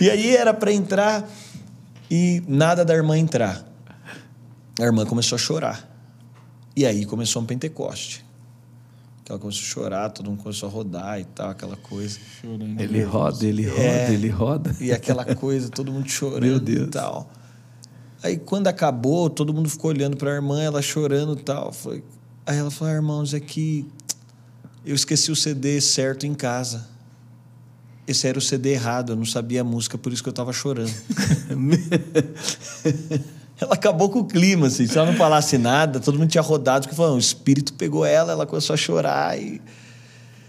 e 0.02 0.10
aí 0.10 0.36
era 0.36 0.52
para 0.52 0.72
entrar 0.72 1.24
e 2.10 2.42
nada 2.46 2.84
da 2.84 2.94
irmã 2.94 3.18
entrar. 3.18 3.64
A 4.78 4.82
irmã 4.82 5.06
começou 5.06 5.36
a 5.36 5.38
chorar. 5.38 5.90
E 6.76 6.84
aí 6.84 7.04
começou 7.06 7.40
um 7.42 7.46
Pentecoste. 7.46 8.24
Que 9.24 9.32
ela 9.32 9.38
começou 9.38 9.62
a 9.62 9.66
chorar, 9.66 10.10
todo 10.10 10.28
mundo 10.28 10.42
começou 10.42 10.68
a 10.68 10.72
rodar 10.72 11.20
e 11.20 11.24
tal, 11.24 11.50
aquela 11.50 11.76
coisa. 11.76 12.18
Chorando 12.40 12.80
ele 12.80 13.02
roda, 13.02 13.46
ele 13.46 13.66
roda, 13.66 13.82
é, 13.82 14.12
ele 14.12 14.28
roda. 14.28 14.76
E 14.80 14.92
aquela 14.92 15.24
coisa, 15.34 15.70
todo 15.70 15.90
mundo 15.90 16.08
chorando 16.08 16.68
e 16.68 16.86
tal. 16.88 17.30
Aí 18.22 18.36
quando 18.36 18.66
acabou, 18.66 19.30
todo 19.30 19.54
mundo 19.54 19.68
ficou 19.68 19.90
olhando 19.90 20.16
para 20.16 20.30
a 20.30 20.34
irmã, 20.34 20.60
ela 20.60 20.82
chorando 20.82 21.38
e 21.38 21.42
tal. 21.42 21.72
Foi... 21.72 22.02
Aí 22.44 22.58
ela 22.58 22.70
falou: 22.70 22.92
ah, 22.92 22.96
irmãos, 22.96 23.32
é 23.32 23.40
que 23.40 23.86
eu 24.84 24.94
esqueci 24.94 25.30
o 25.30 25.36
CD 25.36 25.80
certo 25.80 26.26
em 26.26 26.34
casa. 26.34 26.86
Esse 28.06 28.28
era 28.28 28.38
o 28.38 28.42
CD 28.42 28.72
errado, 28.72 29.12
eu 29.12 29.16
não 29.16 29.24
sabia 29.24 29.62
a 29.62 29.64
música, 29.64 29.96
por 29.96 30.12
isso 30.12 30.22
que 30.22 30.28
eu 30.28 30.32
estava 30.32 30.52
chorando. 30.52 30.92
ela 33.58 33.74
acabou 33.74 34.10
com 34.10 34.20
o 34.20 34.24
clima, 34.24 34.66
assim. 34.66 34.86
Se 34.86 34.98
ela 34.98 35.10
não 35.10 35.16
falasse 35.16 35.56
nada, 35.56 36.00
todo 36.00 36.18
mundo 36.18 36.28
tinha 36.28 36.42
rodado, 36.42 36.82
porque 36.82 36.96
falou, 36.96 37.16
o 37.16 37.18
espírito 37.18 37.72
pegou 37.74 38.04
ela, 38.04 38.32
ela 38.32 38.46
começou 38.46 38.74
a 38.74 38.76
chorar. 38.76 39.38
E... 39.38 39.60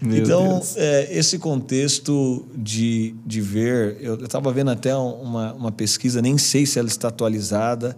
então, 0.02 0.60
é, 0.76 1.16
esse 1.16 1.38
contexto 1.38 2.46
de, 2.54 3.14
de 3.24 3.40
ver, 3.40 3.96
eu 4.00 4.16
estava 4.16 4.52
vendo 4.52 4.70
até 4.70 4.94
uma, 4.94 5.54
uma 5.54 5.72
pesquisa, 5.72 6.20
nem 6.20 6.36
sei 6.36 6.66
se 6.66 6.78
ela 6.78 6.88
está 6.88 7.08
atualizada, 7.08 7.96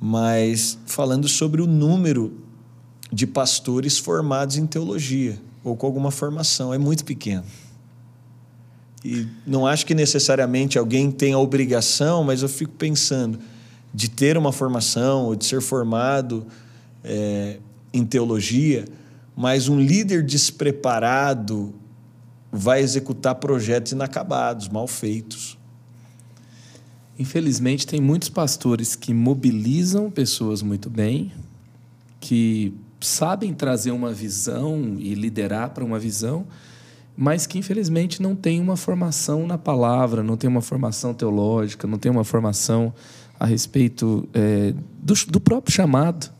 mas 0.00 0.78
falando 0.86 1.26
sobre 1.26 1.60
o 1.60 1.66
número 1.66 2.40
de 3.12 3.26
pastores 3.26 3.98
formados 3.98 4.56
em 4.56 4.66
teologia 4.66 5.38
ou 5.64 5.76
com 5.76 5.86
alguma 5.86 6.10
formação. 6.10 6.72
É 6.72 6.78
muito 6.78 7.04
pequeno. 7.04 7.44
E 9.06 9.28
não 9.46 9.64
acho 9.64 9.86
que 9.86 9.94
necessariamente 9.94 10.78
alguém 10.78 11.12
tenha 11.12 11.36
a 11.36 11.38
obrigação, 11.38 12.24
mas 12.24 12.42
eu 12.42 12.48
fico 12.48 12.72
pensando 12.72 13.38
de 13.94 14.10
ter 14.10 14.36
uma 14.36 14.52
formação 14.52 15.26
ou 15.26 15.36
de 15.36 15.44
ser 15.44 15.60
formado 15.60 16.44
é, 17.04 17.58
em 17.92 18.04
teologia, 18.04 18.84
mas 19.36 19.68
um 19.68 19.78
líder 19.78 20.24
despreparado 20.24 21.72
vai 22.50 22.80
executar 22.80 23.36
projetos 23.36 23.92
inacabados, 23.92 24.68
mal 24.68 24.88
feitos. 24.88 25.56
Infelizmente, 27.18 27.86
tem 27.86 28.00
muitos 28.00 28.28
pastores 28.28 28.96
que 28.96 29.14
mobilizam 29.14 30.10
pessoas 30.10 30.62
muito 30.62 30.90
bem, 30.90 31.32
que 32.18 32.74
sabem 33.00 33.54
trazer 33.54 33.92
uma 33.92 34.12
visão 34.12 34.96
e 34.98 35.14
liderar 35.14 35.70
para 35.70 35.84
uma 35.84 35.98
visão, 35.98 36.46
mas 37.16 37.46
que 37.46 37.58
infelizmente 37.58 38.20
não 38.20 38.36
tem 38.36 38.60
uma 38.60 38.76
formação 38.76 39.46
na 39.46 39.56
palavra, 39.56 40.22
não 40.22 40.36
tem 40.36 40.48
uma 40.48 40.60
formação 40.60 41.14
teológica, 41.14 41.86
não 41.86 41.98
tem 41.98 42.12
uma 42.12 42.24
formação 42.24 42.92
a 43.40 43.46
respeito 43.46 44.28
é, 44.34 44.74
do, 45.02 45.14
do, 45.28 45.40
próprio 45.40 45.74
chamado. 45.74 46.30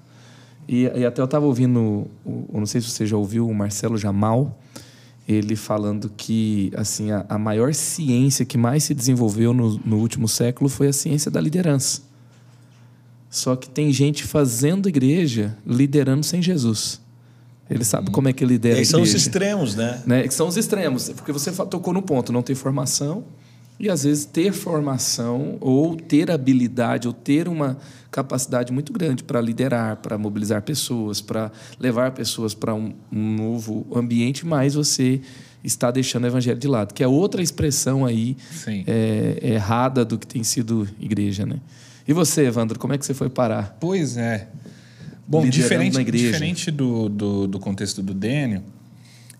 E, 0.69 0.83
e 0.83 1.05
até 1.05 1.21
eu 1.21 1.25
estava 1.25 1.47
ouvindo, 1.47 2.07
eu 2.27 2.59
não 2.59 2.67
sei 2.67 2.81
se 2.81 2.91
você 2.91 3.07
já 3.07 3.17
ouviu 3.17 3.49
o 3.49 3.55
Marcelo 3.55 3.97
Jamal, 3.97 4.59
ele 5.27 5.57
falando 5.57 6.11
que 6.15 6.71
assim 6.77 7.11
a, 7.11 7.25
a 7.29 7.39
maior 7.39 7.73
ciência 7.75 8.45
que 8.45 8.59
mais 8.59 8.85
se 8.85 8.95
desenvolveu 8.95 9.53
no, 9.53 9.81
no 9.85 9.97
último 9.97 10.29
século 10.29 10.69
foi 10.69 10.89
a 10.89 10.93
ciência 10.93 11.31
da 11.31 11.41
liderança. 11.41 12.03
Só 13.31 13.57
que 13.57 13.69
tem 13.69 13.93
gente 13.93 14.25
fazendo 14.25 14.89
igreja, 14.89 15.57
liderando 15.67 16.25
sem 16.25 16.41
Jesus. 16.41 17.01
Ele 17.69 17.85
sabe 17.85 18.11
como 18.11 18.29
é 18.29 18.33
que 18.33 18.45
lidera. 18.45 18.81
E 18.81 18.87
são 18.87 19.03
os 19.03 19.13
extremos, 19.13 19.75
né? 19.75 20.03
né? 20.07 20.29
São 20.31 20.47
os 20.47 20.57
extremos, 20.57 21.09
porque 21.11 21.33
você 21.33 21.51
tocou 21.51 21.93
no 21.93 22.03
ponto, 22.03 22.33
não 22.33 22.43
tem 22.43 22.55
formação 22.55 23.25
e 23.79 23.91
às 23.91 24.05
vezes 24.05 24.25
ter 24.25 24.53
formação 24.53 25.59
ou 25.61 25.97
ter 25.97 26.31
habilidade 26.31 27.07
ou 27.07 27.13
ter 27.13 27.47
uma 27.47 27.77
capacidade 28.11 28.73
muito 28.73 28.93
grande 28.93 29.23
para 29.23 29.41
liderar, 29.41 29.97
para 29.97 30.17
mobilizar 30.17 30.63
pessoas, 30.63 31.21
para 31.21 31.53
levar 31.79 32.13
pessoas 32.13 32.55
para 32.55 32.75
um, 32.75 32.95
um, 33.13 33.37
novo 33.37 33.87
ambiente, 33.95 34.47
mas 34.47 34.75
você 34.75 35.21
está 35.63 35.91
deixando 35.91 36.25
o 36.25 36.27
evangelho 36.27 36.59
de 36.59 36.69
lado, 36.69 36.95
que 36.95 37.03
é 37.03 37.09
outra 37.09 37.43
expressão 37.43 38.07
aí 38.07 38.37
é, 38.87 39.39
errada 39.43 40.05
do 40.05 40.19
que 40.19 40.27
tem 40.27 40.43
sido 40.43 40.89
igreja, 40.99 41.45
né? 41.45 41.61
E 42.09 42.13
você, 42.13 42.47
Evandro, 42.47 42.79
como 42.79 42.95
é 42.95 42.99
que 42.99 43.05
você 43.05 43.13
foi 43.13 43.29
parar? 43.29 43.77
Pois 43.81 44.17
é. 44.17 44.49
Bom, 45.29 45.49
diferente, 45.49 46.03
diferente 46.05 46.71
do, 46.71 47.09
do, 47.09 47.47
do, 47.49 47.59
contexto 47.59 48.03
do 48.03 48.15
Dênio, 48.15 48.63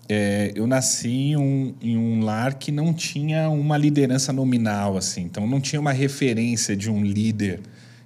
é, 0.09 0.51
eu 0.53 0.67
nasci 0.67 1.09
em 1.09 1.37
um, 1.37 1.73
em 1.81 1.97
um 1.97 2.23
lar 2.23 2.55
que 2.55 2.71
não 2.71 2.93
tinha 2.93 3.49
uma 3.49 3.77
liderança 3.77 4.33
nominal, 4.33 4.97
assim. 4.97 5.21
Então, 5.21 5.47
não 5.47 5.61
tinha 5.61 5.79
uma 5.79 5.91
referência 5.91 6.75
de 6.75 6.89
um 6.89 7.03
líder. 7.03 7.61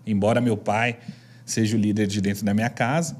Embora 0.06 0.40
meu 0.42 0.58
pai 0.58 0.98
seja 1.46 1.76
o 1.76 1.80
líder 1.80 2.08
de 2.08 2.22
dentro 2.22 2.46
da 2.46 2.54
minha 2.54 2.70
casa, 2.70 3.16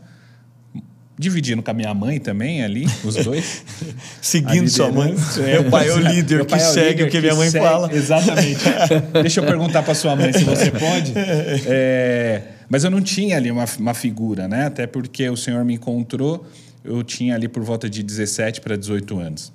dividindo 1.18 1.62
com 1.62 1.70
a 1.70 1.74
minha 1.74 1.94
mãe 1.94 2.20
também 2.20 2.64
ali, 2.64 2.88
os 3.04 3.16
dois. 3.16 3.64
Seguindo 4.22 4.68
sua 4.68 4.92
mãe. 4.92 5.14
É, 5.38 5.62
meu 5.62 5.70
pai 5.70 5.88
é 5.88 5.94
o 5.94 5.98
líder 6.10 6.46
que 6.46 6.54
é 6.54 6.58
o 6.58 6.60
segue 6.60 7.04
o 7.04 7.10
que, 7.10 7.20
minha 7.20 7.36
mãe 7.36 7.50
segue, 7.50 7.64
fala. 7.64 7.94
Exatamente. 7.94 8.64
Deixa 9.22 9.40
eu 9.40 9.46
perguntar 9.46 9.84
para 9.84 9.94
sua 9.94 10.16
mãe 10.16 10.34
se 10.34 10.44
você 10.44 10.72
pode. 10.72 11.14
É, 11.16 12.42
mas 12.72 12.86
eu 12.86 12.90
não 12.90 13.02
tinha 13.02 13.36
ali 13.36 13.52
uma, 13.52 13.66
uma 13.78 13.94
figura, 13.94 14.48
né? 14.48 14.68
Até 14.68 14.88
porque 14.88 15.30
o 15.30 15.36
Senhor 15.36 15.66
me 15.66 15.74
encontrou, 15.74 16.48
eu 16.86 17.04
tinha 17.04 17.36
ali 17.36 17.50
por 17.50 17.62
volta 17.64 17.90
de 17.90 18.02
17 18.02 18.62
para 18.62 18.78
18 18.78 19.20
anos. 19.20 19.52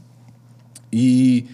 E, 0.92 1.46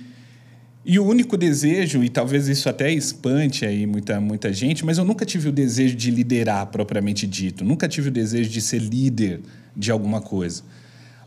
e 0.85 0.99
o 0.99 1.07
único 1.07 1.37
desejo, 1.37 2.03
e 2.03 2.09
talvez 2.09 2.49
isso 2.49 2.69
até 2.69 2.91
espante 2.91 3.65
aí 3.65 3.87
muita, 3.87 4.21
muita 4.21 4.53
gente, 4.53 4.85
mas 4.85 4.99
eu 4.99 5.05
nunca 5.05 5.25
tive 5.25 5.51
o 5.51 5.53
desejo 5.53 5.95
de 5.95 6.11
liderar 6.11 6.67
propriamente 6.67 7.29
dito, 7.29 7.65
nunca 7.65 7.87
tive 7.87 8.09
o 8.09 8.13
desejo 8.13 8.51
de 8.51 8.61
ser 8.61 8.81
líder 8.81 9.41
de 9.77 9.93
alguma 9.93 10.21
coisa. 10.21 10.65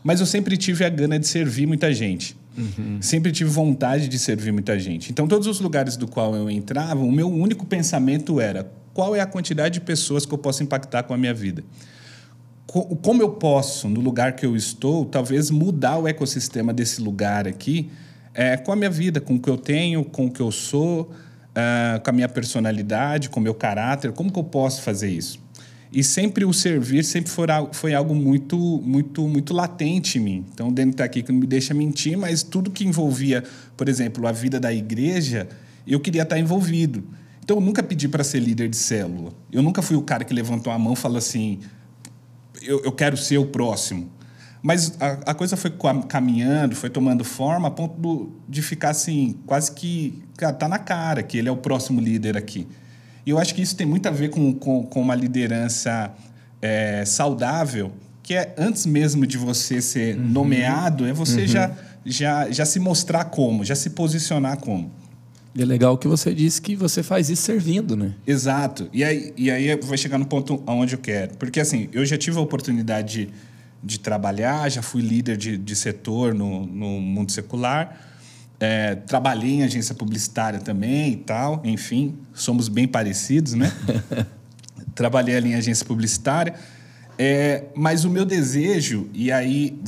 Mas 0.04 0.20
eu 0.20 0.26
sempre 0.26 0.58
tive 0.58 0.84
a 0.84 0.90
gana 0.90 1.18
de 1.18 1.26
servir 1.26 1.66
muita 1.66 1.90
gente. 1.94 2.36
Uhum. 2.58 2.98
Sempre 3.00 3.32
tive 3.32 3.48
vontade 3.48 4.06
de 4.06 4.18
servir 4.18 4.52
muita 4.52 4.78
gente. 4.78 5.10
Então, 5.10 5.26
todos 5.26 5.46
os 5.46 5.60
lugares 5.60 5.96
do 5.96 6.06
qual 6.06 6.36
eu 6.36 6.50
entrava, 6.50 7.00
o 7.00 7.10
meu 7.10 7.26
único 7.26 7.64
pensamento 7.64 8.38
era 8.38 8.70
qual 8.96 9.14
é 9.14 9.20
a 9.20 9.26
quantidade 9.26 9.74
de 9.74 9.80
pessoas 9.82 10.24
que 10.24 10.32
eu 10.32 10.38
posso 10.38 10.62
impactar 10.62 11.02
com 11.02 11.12
a 11.12 11.18
minha 11.18 11.34
vida. 11.34 11.62
Como 12.66 13.20
eu 13.20 13.28
posso, 13.28 13.90
no 13.90 14.00
lugar 14.00 14.34
que 14.34 14.46
eu 14.46 14.56
estou, 14.56 15.04
talvez 15.04 15.50
mudar 15.50 15.98
o 15.98 16.08
ecossistema 16.08 16.72
desse 16.72 17.02
lugar 17.02 17.46
aqui 17.46 17.90
é, 18.32 18.56
com 18.56 18.72
a 18.72 18.76
minha 18.76 18.88
vida, 18.88 19.20
com 19.20 19.34
o 19.34 19.38
que 19.38 19.50
eu 19.50 19.58
tenho, 19.58 20.02
com 20.02 20.24
o 20.24 20.30
que 20.30 20.40
eu 20.40 20.50
sou, 20.50 21.02
uh, 21.02 22.00
com 22.02 22.08
a 22.08 22.12
minha 22.14 22.26
personalidade, 22.26 23.28
com 23.28 23.38
o 23.38 23.42
meu 23.42 23.54
caráter. 23.54 24.12
Como 24.12 24.32
que 24.32 24.38
eu 24.38 24.44
posso 24.44 24.80
fazer 24.80 25.10
isso? 25.10 25.38
E 25.92 26.02
sempre 26.02 26.46
o 26.46 26.52
servir 26.54 27.04
sempre 27.04 27.30
foi, 27.30 27.46
foi 27.72 27.92
algo 27.92 28.14
muito, 28.14 28.56
muito, 28.82 29.28
muito 29.28 29.52
latente 29.52 30.16
em 30.16 30.22
mim. 30.22 30.44
Então, 30.54 30.72
dentro 30.72 30.92
está 30.92 31.04
aqui 31.04 31.22
que 31.22 31.30
não 31.30 31.40
me 31.40 31.46
deixa 31.46 31.74
mentir, 31.74 32.16
mas 32.16 32.42
tudo 32.42 32.70
que 32.70 32.86
envolvia, 32.86 33.44
por 33.76 33.90
exemplo, 33.90 34.26
a 34.26 34.32
vida 34.32 34.58
da 34.58 34.72
igreja, 34.72 35.46
eu 35.86 36.00
queria 36.00 36.22
estar 36.22 36.38
envolvido. 36.38 37.04
Então, 37.46 37.58
eu 37.58 37.60
nunca 37.60 37.80
pedi 37.80 38.08
para 38.08 38.24
ser 38.24 38.40
líder 38.40 38.68
de 38.68 38.76
célula. 38.76 39.32
Eu 39.52 39.62
nunca 39.62 39.80
fui 39.80 39.96
o 39.96 40.02
cara 40.02 40.24
que 40.24 40.34
levantou 40.34 40.72
a 40.72 40.76
mão 40.76 40.94
e 40.94 40.96
falou 40.96 41.16
assim: 41.16 41.60
eu, 42.60 42.82
eu 42.82 42.90
quero 42.90 43.16
ser 43.16 43.38
o 43.38 43.46
próximo. 43.46 44.10
Mas 44.60 45.00
a, 45.00 45.30
a, 45.30 45.32
coisa 45.34 45.56
foi 45.56 45.72
caminhando, 46.08 46.74
foi 46.74 46.90
tomando 46.90 47.22
forma 47.22 47.68
a 47.68 47.70
ponto 47.70 48.00
do, 48.00 48.32
de 48.48 48.60
ficar 48.62 48.90
assim, 48.90 49.38
quase 49.46 49.70
que. 49.70 50.24
Cara, 50.36 50.52
tá 50.54 50.66
na 50.66 50.80
cara 50.80 51.22
que 51.22 51.38
ele 51.38 51.48
é 51.48 51.52
o 51.52 51.56
próximo 51.56 52.00
líder 52.00 52.36
aqui. 52.36 52.66
E 53.24 53.30
eu 53.30 53.38
acho 53.38 53.54
que 53.54 53.62
isso 53.62 53.76
tem 53.76 53.86
muito 53.86 54.08
a 54.08 54.10
ver 54.10 54.30
com, 54.30 54.52
com, 54.52 54.82
com 54.82 55.00
uma 55.00 55.14
liderança 55.14 56.12
é, 56.60 57.04
saudável, 57.04 57.92
que 58.24 58.34
é 58.34 58.56
antes 58.58 58.86
mesmo 58.86 59.24
de 59.24 59.38
você 59.38 59.80
ser 59.80 60.16
uhum. 60.16 60.26
nomeado, 60.26 61.06
é 61.06 61.12
você 61.12 61.42
uhum. 61.42 61.46
já, 61.46 61.70
já, 62.04 62.50
já 62.50 62.66
se 62.66 62.80
mostrar 62.80 63.26
como, 63.26 63.64
já 63.64 63.76
se 63.76 63.90
posicionar 63.90 64.58
como. 64.58 64.90
E 65.56 65.62
é 65.62 65.64
legal 65.64 65.96
que 65.96 66.06
você 66.06 66.34
disse 66.34 66.60
que 66.60 66.76
você 66.76 67.02
faz 67.02 67.30
isso 67.30 67.42
servindo, 67.42 67.96
né? 67.96 68.12
Exato. 68.26 68.90
E 68.92 69.02
aí, 69.02 69.32
e 69.38 69.50
aí 69.50 69.74
vai 69.76 69.96
chegar 69.96 70.18
no 70.18 70.26
ponto 70.26 70.62
aonde 70.66 70.94
eu 70.94 70.98
quero. 70.98 71.34
Porque, 71.38 71.58
assim, 71.58 71.88
eu 71.94 72.04
já 72.04 72.18
tive 72.18 72.36
a 72.36 72.42
oportunidade 72.42 73.26
de, 73.26 73.32
de 73.82 73.98
trabalhar, 73.98 74.68
já 74.68 74.82
fui 74.82 75.00
líder 75.00 75.38
de, 75.38 75.56
de 75.56 75.74
setor 75.74 76.34
no, 76.34 76.66
no 76.66 77.00
mundo 77.00 77.32
secular, 77.32 77.98
é, 78.60 78.96
trabalhei 78.96 79.54
em 79.54 79.62
agência 79.62 79.94
publicitária 79.94 80.60
também 80.60 81.12
e 81.12 81.16
tal. 81.16 81.62
Enfim, 81.64 82.14
somos 82.34 82.68
bem 82.68 82.86
parecidos, 82.86 83.54
né? 83.54 83.72
Trabalhei 84.94 85.36
ali 85.36 85.52
em 85.52 85.54
agência 85.54 85.86
publicitária. 85.86 86.52
É, 87.18 87.64
mas 87.74 88.04
o 88.04 88.10
meu 88.10 88.26
desejo, 88.26 89.08
e 89.14 89.32
aí 89.32 89.78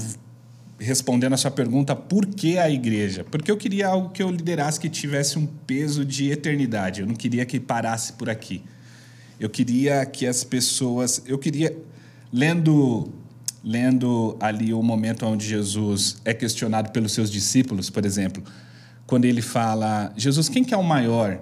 respondendo 0.79 1.33
a 1.33 1.37
sua 1.37 1.51
pergunta, 1.51 1.95
por 1.97 2.27
que 2.27 2.57
a 2.59 2.71
igreja? 2.71 3.25
Porque 3.25 3.51
eu 3.51 3.57
queria 3.57 3.89
algo 3.89 4.11
que 4.11 4.23
eu 4.23 4.31
liderasse 4.31 4.79
que 4.79 4.89
tivesse 4.89 5.39
um 5.39 5.47
peso 5.47 6.05
de 6.05 6.31
eternidade. 6.31 7.01
Eu 7.01 7.07
não 7.07 7.15
queria 7.15 7.45
que 7.45 7.59
parasse 7.59 8.13
por 8.13 8.31
aqui. 8.31 8.63
Eu 9.41 9.51
queria 9.51 10.07
que 10.07 10.27
as 10.27 10.45
pessoas, 10.45 11.23
eu 11.27 11.39
queria 11.39 11.77
lendo 12.33 13.13
lendo 13.63 14.37
ali 14.39 14.73
o 14.73 14.81
momento 14.83 15.27
onde 15.27 15.47
Jesus 15.47 16.19
é 16.25 16.33
questionado 16.33 16.93
pelos 16.93 17.13
seus 17.13 17.29
discípulos, 17.31 17.91
por 17.91 18.05
exemplo, 18.05 18.43
quando 19.07 19.25
ele 19.25 19.43
fala: 19.43 20.13
"Jesus, 20.17 20.49
quem 20.49 20.63
que 20.63 20.73
é 20.73 20.77
o 20.77 20.83
maior 20.83 21.41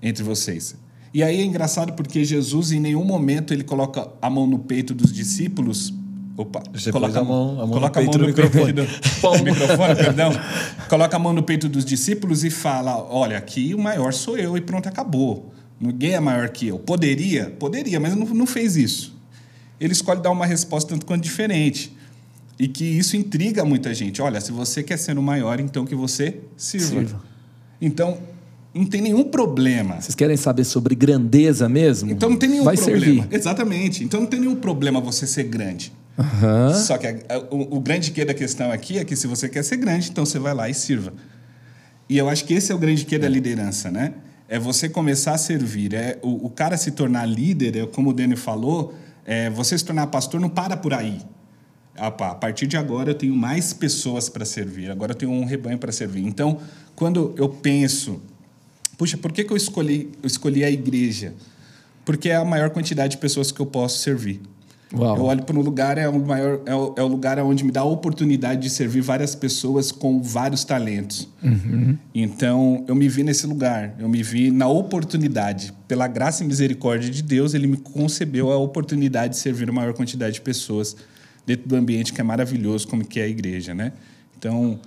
entre 0.00 0.22
vocês?" 0.22 0.76
E 1.12 1.22
aí 1.22 1.40
é 1.40 1.44
engraçado 1.44 1.92
porque 1.94 2.24
Jesus 2.24 2.72
em 2.72 2.80
nenhum 2.80 3.04
momento 3.04 3.52
ele 3.52 3.64
coloca 3.64 4.08
a 4.22 4.30
mão 4.30 4.46
no 4.46 4.60
peito 4.60 4.94
dos 4.94 5.12
discípulos 5.12 5.92
Opa, 6.36 6.62
Você 6.72 6.92
coloca 6.92 7.18
a 7.18 7.24
mão, 7.24 7.52
a 7.52 7.66
mão 7.66 7.70
coloca 7.70 8.00
no 8.00 8.08
a 8.08 8.10
mão 8.10 8.20
no, 8.20 8.26
microfone. 8.26 8.72
Do, 8.72 8.82
microfone, 8.82 9.94
perdão. 9.96 10.30
Coloca 10.88 11.16
a 11.16 11.18
mão 11.18 11.32
no 11.32 11.42
peito 11.42 11.66
dos 11.68 11.84
discípulos 11.84 12.44
e 12.44 12.50
fala: 12.50 13.02
Olha, 13.10 13.38
aqui 13.38 13.74
o 13.74 13.78
maior 13.78 14.12
sou 14.12 14.36
eu 14.36 14.56
e 14.56 14.60
pronto, 14.60 14.86
acabou. 14.86 15.52
Ninguém 15.80 16.12
é 16.12 16.20
maior 16.20 16.48
que 16.50 16.68
eu. 16.68 16.78
Poderia? 16.78 17.50
Poderia, 17.58 17.98
mas 17.98 18.14
não, 18.14 18.26
não 18.26 18.46
fez 18.46 18.76
isso. 18.76 19.16
Ele 19.80 19.92
escolhe 19.92 20.20
dar 20.20 20.30
uma 20.30 20.46
resposta 20.46 20.90
tanto 20.90 21.06
quanto 21.06 21.22
diferente. 21.22 21.94
E 22.58 22.66
que 22.68 22.84
isso 22.84 23.16
intriga 23.16 23.64
muita 23.64 23.92
gente. 23.92 24.20
Olha, 24.22 24.40
se 24.40 24.52
você 24.52 24.82
quer 24.82 24.98
ser 24.98 25.18
o 25.18 25.22
maior, 25.22 25.60
então 25.60 25.84
que 25.84 25.94
você 25.94 26.40
sirva. 26.56 26.86
sirva. 26.86 27.22
Então, 27.80 28.18
Não 28.74 28.84
tem 28.84 29.00
nenhum 29.00 29.24
problema. 29.24 30.00
Vocês 30.00 30.14
querem 30.14 30.36
saber 30.36 30.64
sobre 30.64 30.94
grandeza 30.94 31.66
mesmo? 31.68 32.10
Então 32.10 32.28
não 32.28 32.36
tem 32.36 32.48
nenhum 32.48 32.64
Vai 32.64 32.76
problema. 32.76 33.04
servir. 33.04 33.28
Exatamente. 33.30 34.04
Então 34.04 34.20
não 34.20 34.26
tem 34.26 34.40
nenhum 34.40 34.56
problema 34.56 35.00
você 35.00 35.26
ser 35.26 35.44
grande. 35.44 35.92
Aham. 36.18 36.72
Só 36.74 36.96
que 36.98 37.06
a- 37.06 37.16
a- 37.28 37.38
o, 37.50 37.76
o 37.76 37.80
grande 37.80 38.10
quê 38.10 38.24
da 38.24 38.32
questão 38.34 38.70
aqui 38.70 38.98
é 38.98 39.04
que 39.04 39.14
se 39.16 39.26
você 39.26 39.48
quer 39.48 39.62
ser 39.62 39.76
grande, 39.76 40.10
então 40.10 40.24
você 40.24 40.38
vai 40.38 40.54
lá 40.54 40.68
e 40.68 40.74
sirva. 40.74 41.12
E 42.08 42.16
eu 42.16 42.28
acho 42.28 42.44
que 42.44 42.54
esse 42.54 42.72
é 42.72 42.74
o 42.74 42.78
grande 42.78 43.04
quê 43.04 43.18
da 43.18 43.28
liderança, 43.28 43.90
né? 43.90 44.14
É 44.48 44.58
você 44.58 44.88
começar 44.88 45.32
a 45.32 45.38
servir. 45.38 45.92
É 45.92 46.18
o, 46.22 46.46
o 46.46 46.50
cara 46.50 46.76
se 46.76 46.92
tornar 46.92 47.26
líder, 47.26 47.76
é, 47.76 47.86
como 47.86 48.10
o 48.10 48.12
Daniel 48.12 48.38
falou, 48.38 48.94
é, 49.24 49.50
você 49.50 49.76
se 49.76 49.84
tornar 49.84 50.06
pastor 50.06 50.40
não 50.40 50.48
para 50.48 50.76
por 50.76 50.94
aí. 50.94 51.20
A 51.98 52.10
partir 52.10 52.66
de 52.66 52.76
agora 52.76 53.10
eu 53.10 53.14
tenho 53.14 53.34
mais 53.34 53.72
pessoas 53.72 54.28
para 54.28 54.44
servir, 54.44 54.90
agora 54.90 55.12
eu 55.12 55.16
tenho 55.16 55.32
um 55.32 55.46
rebanho 55.46 55.78
para 55.78 55.90
servir. 55.90 56.26
Então, 56.26 56.60
quando 56.94 57.34
eu 57.38 57.48
penso, 57.48 58.20
puxa, 58.98 59.16
por 59.16 59.32
que, 59.32 59.42
que 59.42 59.50
eu, 59.52 59.56
escolhi, 59.56 60.10
eu 60.22 60.26
escolhi 60.26 60.62
a 60.62 60.70
igreja? 60.70 61.32
Porque 62.04 62.28
é 62.28 62.36
a 62.36 62.44
maior 62.44 62.68
quantidade 62.70 63.12
de 63.12 63.16
pessoas 63.18 63.50
que 63.50 63.58
eu 63.60 63.64
posso 63.66 63.98
servir. 64.00 64.42
Uau. 64.94 65.16
Eu 65.16 65.24
olho 65.24 65.42
para 65.42 65.56
um 65.56 65.62
lugar, 65.62 65.98
é 65.98 66.08
o, 66.08 66.18
maior, 66.18 66.60
é, 66.64 66.74
o, 66.74 66.94
é 66.96 67.02
o 67.02 67.08
lugar 67.08 67.38
onde 67.40 67.64
me 67.64 67.72
dá 67.72 67.80
a 67.80 67.84
oportunidade 67.84 68.62
de 68.62 68.70
servir 68.70 69.00
várias 69.00 69.34
pessoas 69.34 69.90
com 69.90 70.22
vários 70.22 70.64
talentos. 70.64 71.28
Então, 72.14 72.84
eu 72.86 72.94
me 72.94 73.08
vi 73.08 73.24
nesse 73.24 73.46
lugar, 73.46 73.96
eu 73.98 74.08
me 74.08 74.22
vi 74.22 74.50
na 74.50 74.68
oportunidade. 74.68 75.72
Pela 75.88 76.06
graça 76.06 76.44
e 76.44 76.46
misericórdia 76.46 77.10
de 77.10 77.22
Deus, 77.22 77.52
Ele 77.52 77.66
me 77.66 77.76
concebeu 77.76 78.52
a 78.52 78.56
oportunidade 78.56 79.34
de 79.34 79.40
servir 79.40 79.68
a 79.68 79.72
maior 79.72 79.92
quantidade 79.92 80.34
de 80.34 80.40
pessoas 80.40 80.96
dentro 81.44 81.68
do 81.68 81.74
ambiente 81.74 82.12
que 82.12 82.20
é 82.20 82.24
maravilhoso, 82.24 82.86
como 82.86 83.04
que 83.04 83.18
é 83.18 83.24
a 83.24 83.28
igreja, 83.28 83.74
né? 83.74 83.92
Então, 84.38 84.78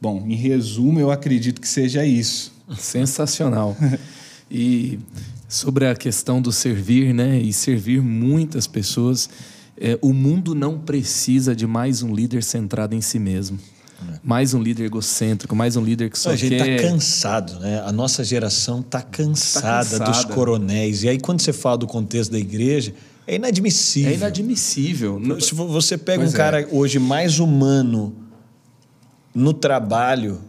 bom, 0.00 0.24
em 0.26 0.34
resumo, 0.34 0.98
eu 0.98 1.10
acredito 1.10 1.60
que 1.60 1.68
seja 1.68 2.04
isso. 2.06 2.52
Sensacional. 2.78 3.76
E 4.48 5.00
sobre 5.48 5.86
a 5.86 5.94
questão 5.94 6.40
do 6.42 6.50
servir, 6.52 7.14
né? 7.14 7.38
E 7.38 7.52
servir 7.52 8.02
muitas 8.02 8.66
pessoas, 8.66 9.28
é, 9.78 9.98
o 10.02 10.12
mundo 10.12 10.54
não 10.54 10.78
precisa 10.78 11.54
de 11.54 11.66
mais 11.66 12.02
um 12.02 12.14
líder 12.14 12.42
centrado 12.42 12.94
em 12.94 13.00
si 13.00 13.18
mesmo. 13.18 13.58
Mais 14.22 14.52
um 14.52 14.62
líder 14.62 14.84
egocêntrico, 14.84 15.56
mais 15.56 15.74
um 15.74 15.82
líder 15.82 16.10
que 16.10 16.18
só 16.18 16.30
a 16.30 16.36
gente 16.36 16.54
quer... 16.56 16.76
está 16.76 16.88
cansado, 16.90 17.58
né? 17.60 17.80
A 17.80 17.90
nossa 17.90 18.22
geração 18.22 18.80
está 18.80 19.00
cansada, 19.00 19.98
Tá 19.98 20.04
dos 20.04 20.16
cansada. 20.18 20.34
coronéis. 20.34 21.02
E 21.02 21.08
aí, 21.08 21.18
quando 21.18 21.40
você 21.40 21.52
fala 21.52 21.78
do 21.78 21.86
contexto 21.86 22.30
da 22.32 22.38
igreja, 22.38 22.92
é 23.26 23.36
inadmissível. 23.36 24.10
É 24.12 24.14
inadmissível. 24.14 25.40
Se 25.40 25.54
vo- 25.54 25.66
você 25.68 25.96
pega 25.96 26.18
Pois 26.18 26.32
um 26.32 26.34
é. 26.34 26.36
cara 26.36 26.68
hoje 26.70 26.98
mais 26.98 27.38
humano 27.38 28.14
no 29.34 29.54
trabalho, 29.54 30.40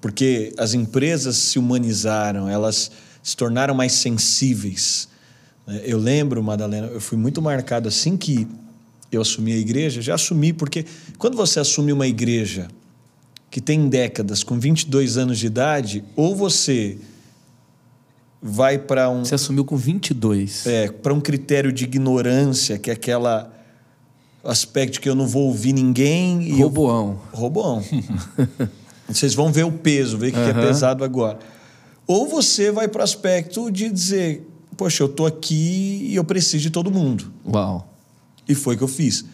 porque 0.00 0.52
as 0.56 0.72
empresas 0.72 1.36
se 1.36 1.58
humanizaram, 1.58 2.48
elas 2.48 2.92
se 3.26 3.36
tornaram 3.36 3.74
mais 3.74 3.90
sensíveis. 3.90 5.08
né? 5.66 5.82
Eu 5.84 5.98
lembro, 5.98 6.40
Madalena, 6.44 6.86
eu 6.86 7.00
fui 7.00 7.18
muito 7.18 7.42
marcado 7.42 7.88
assim 7.88 8.16
que 8.16 8.46
eu 9.10 9.20
assumi 9.20 9.52
a 9.52 9.56
igreja, 9.56 10.00
já 10.00 10.14
assumi, 10.14 10.52
porque 10.52 10.86
quando 11.18 11.36
você 11.36 11.58
assume 11.58 11.92
uma 11.92 12.06
igreja 12.06 12.68
que 13.50 13.60
tem 13.60 13.88
décadas, 13.88 14.44
com 14.44 14.60
22 14.60 15.16
anos 15.16 15.40
de 15.40 15.46
idade, 15.46 16.04
ou 16.14 16.36
você 16.36 16.98
vai 18.40 18.78
para 18.78 19.10
um, 19.10 19.24
Você 19.24 19.34
assumiu 19.34 19.64
com 19.64 19.76
22. 19.76 20.64
é, 20.64 20.88
para 20.88 21.12
um 21.12 21.20
critério 21.20 21.72
de 21.72 21.82
ignorância, 21.82 22.78
que 22.78 22.90
é 22.90 22.92
aquela 22.92 23.52
aspecto 24.44 25.00
que 25.00 25.08
eu 25.08 25.16
não 25.16 25.26
vou 25.26 25.46
ouvir 25.46 25.72
ninguém 25.72 26.42
e 26.42 26.50
eu 26.50 26.58
Roboão. 27.32 27.82
Vocês 29.08 29.34
vão 29.34 29.50
ver 29.50 29.64
o 29.64 29.72
peso, 29.72 30.16
ver 30.16 30.28
o 30.28 30.32
que, 30.32 30.40
que 30.40 30.50
é 30.50 30.54
pesado 30.54 31.02
agora. 31.02 31.40
Ou 32.06 32.28
você 32.28 32.70
vai 32.70 32.86
para 32.88 33.00
o 33.00 33.04
aspecto 33.04 33.70
de 33.70 33.90
dizer, 33.90 34.46
poxa, 34.76 35.02
eu 35.02 35.08
tô 35.08 35.26
aqui 35.26 36.06
e 36.08 36.14
eu 36.14 36.24
preciso 36.24 36.62
de 36.62 36.70
todo 36.70 36.90
mundo. 36.90 37.32
Uau. 37.46 37.92
E 38.48 38.54
foi 38.54 38.74
o 38.74 38.78
que 38.78 38.84
eu 38.84 38.88
fiz. 38.88 39.24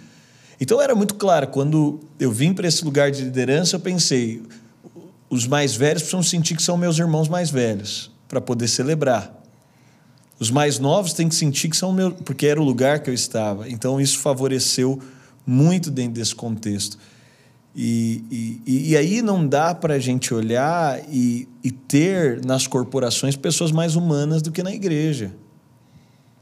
Então 0.61 0.80
era 0.80 0.94
muito 0.94 1.14
claro, 1.14 1.48
quando 1.48 2.00
eu 2.18 2.30
vim 2.30 2.54
para 2.54 2.68
esse 2.68 2.85
lugar 2.85 3.11
de 3.11 3.22
liderança, 3.22 3.76
eu 3.76 3.80
pensei, 3.80 4.42
os 5.28 5.46
mais 5.46 5.74
velhos 5.74 6.02
precisam 6.02 6.22
sentir 6.22 6.56
que 6.56 6.62
são 6.62 6.76
meus 6.76 6.98
irmãos 6.98 7.28
mais 7.28 7.50
velhos, 7.50 8.11
para 8.28 8.40
poder 8.40 8.68
celebrar. 8.68 9.42
Os 10.38 10.50
mais 10.50 10.78
novos 10.78 11.12
têm 11.12 11.28
que 11.28 11.35
sentir 11.35 11.68
que 11.68 11.76
são 11.76 11.92
meus, 11.92 12.14
porque 12.24 12.46
era 12.46 12.61
o 12.61 12.64
lugar 12.64 13.00
que 13.00 13.11
eu 13.11 13.14
estava. 13.14 13.68
Então 13.68 14.00
isso 14.00 14.18
favoreceu 14.18 15.00
muito 15.46 15.90
dentro 15.90 16.14
desse 16.14 16.35
contexto. 16.35 16.98
E, 17.74 18.61
e, 18.66 18.90
e 18.90 18.96
aí 18.96 19.22
não 19.22 19.46
dá 19.46 19.74
para 19.74 19.94
a 19.94 19.98
gente 19.98 20.35
olhar 20.35 21.00
e, 21.08 21.48
e 21.64 21.70
ter 21.70 22.44
nas 22.44 22.66
corporações 22.66 23.35
pessoas 23.35 23.72
mais 23.72 23.96
humanas 23.96 24.42
do 24.42 24.52
que 24.52 24.62
na 24.62 24.72
igreja 24.72 25.32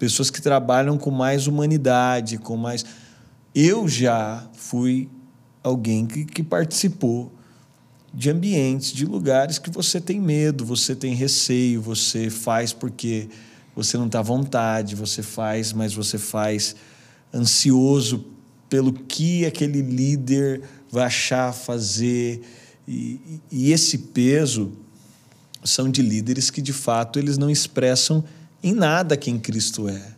pessoas 0.01 0.31
que 0.31 0.41
trabalham 0.41 0.97
com 0.97 1.11
mais 1.11 1.47
humanidade, 1.47 2.39
com 2.39 2.57
mais. 2.57 2.87
Eu 3.55 3.87
já 3.87 4.49
fui 4.55 5.11
alguém 5.63 6.07
que, 6.07 6.25
que 6.25 6.43
participou 6.43 7.31
de 8.13 8.31
ambientes, 8.31 8.95
de 8.95 9.05
lugares 9.05 9.59
que 9.59 9.71
você 9.71 10.01
tem 10.01 10.19
medo, 10.19 10.65
você 10.65 10.97
tem 10.97 11.15
receio, 11.15 11.83
você 11.83 12.31
faz 12.31 12.73
porque 12.73 13.29
você 13.77 13.99
não 13.99 14.07
está 14.07 14.21
à 14.21 14.23
vontade, 14.23 14.97
você 14.97 15.23
faz, 15.23 15.71
mas 15.71 15.93
você 15.93 16.17
faz 16.17 16.75
ansioso 17.33 18.25
pelo 18.71 18.95
que 18.95 19.45
aquele 19.45 19.83
líder 19.83 20.63
vai 20.91 21.05
achar, 21.05 21.53
fazer. 21.53 22.43
E, 22.87 23.41
e- 23.51 23.73
esse 23.73 23.99
peso 23.99 24.73
são 25.63 25.91
de 25.91 26.03
líderes 26.03 26.51
que 26.51 26.63
de 26.63 26.73
fato 26.73 27.19
eles 27.19 27.37
não 27.39 27.51
expressam 27.51 28.25
em 28.63 28.73
nada 28.73 29.17
quem 29.17 29.39
Cristo 29.39 29.89
é. 29.89 30.15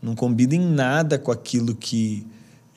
Não 0.00 0.14
combina 0.14 0.54
em 0.54 0.64
nada 0.64 1.18
com 1.18 1.30
aquilo 1.30 1.74
que 1.74 2.26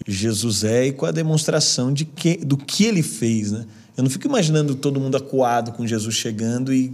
Jesus 0.08 0.64
é 0.64 0.88
e 0.88 0.92
com 0.92 1.06
a 1.06 1.12
demonstração 1.12 1.94
de 1.94 2.06
que, 2.06 2.38
do 2.38 2.58
que 2.58 2.86
ele 2.86 3.04
fez. 3.04 3.52
Né? 3.52 3.66
Eu 3.96 4.04
não 4.04 4.10
fico 4.10 4.28
imaginando 4.28 4.76
todo 4.76 5.00
mundo 5.00 5.18
acuado 5.18 5.72
com 5.74 5.86
Jesus 5.86 6.16
chegando 6.16 6.74
e 6.74 6.94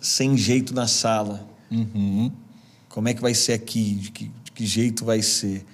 sem 0.00 0.36
jeito 0.36 0.74
na 0.74 0.86
sala. 0.86 1.46
Como 2.88 3.08
é 3.08 3.14
que 3.14 3.22
vai 3.22 3.34
ser 3.34 3.54
aqui? 3.54 3.94
De 3.94 4.10
que, 4.10 4.30
de 4.44 4.52
que 4.52 4.66
jeito 4.66 5.04
vai 5.04 5.22
ser? 5.22 5.64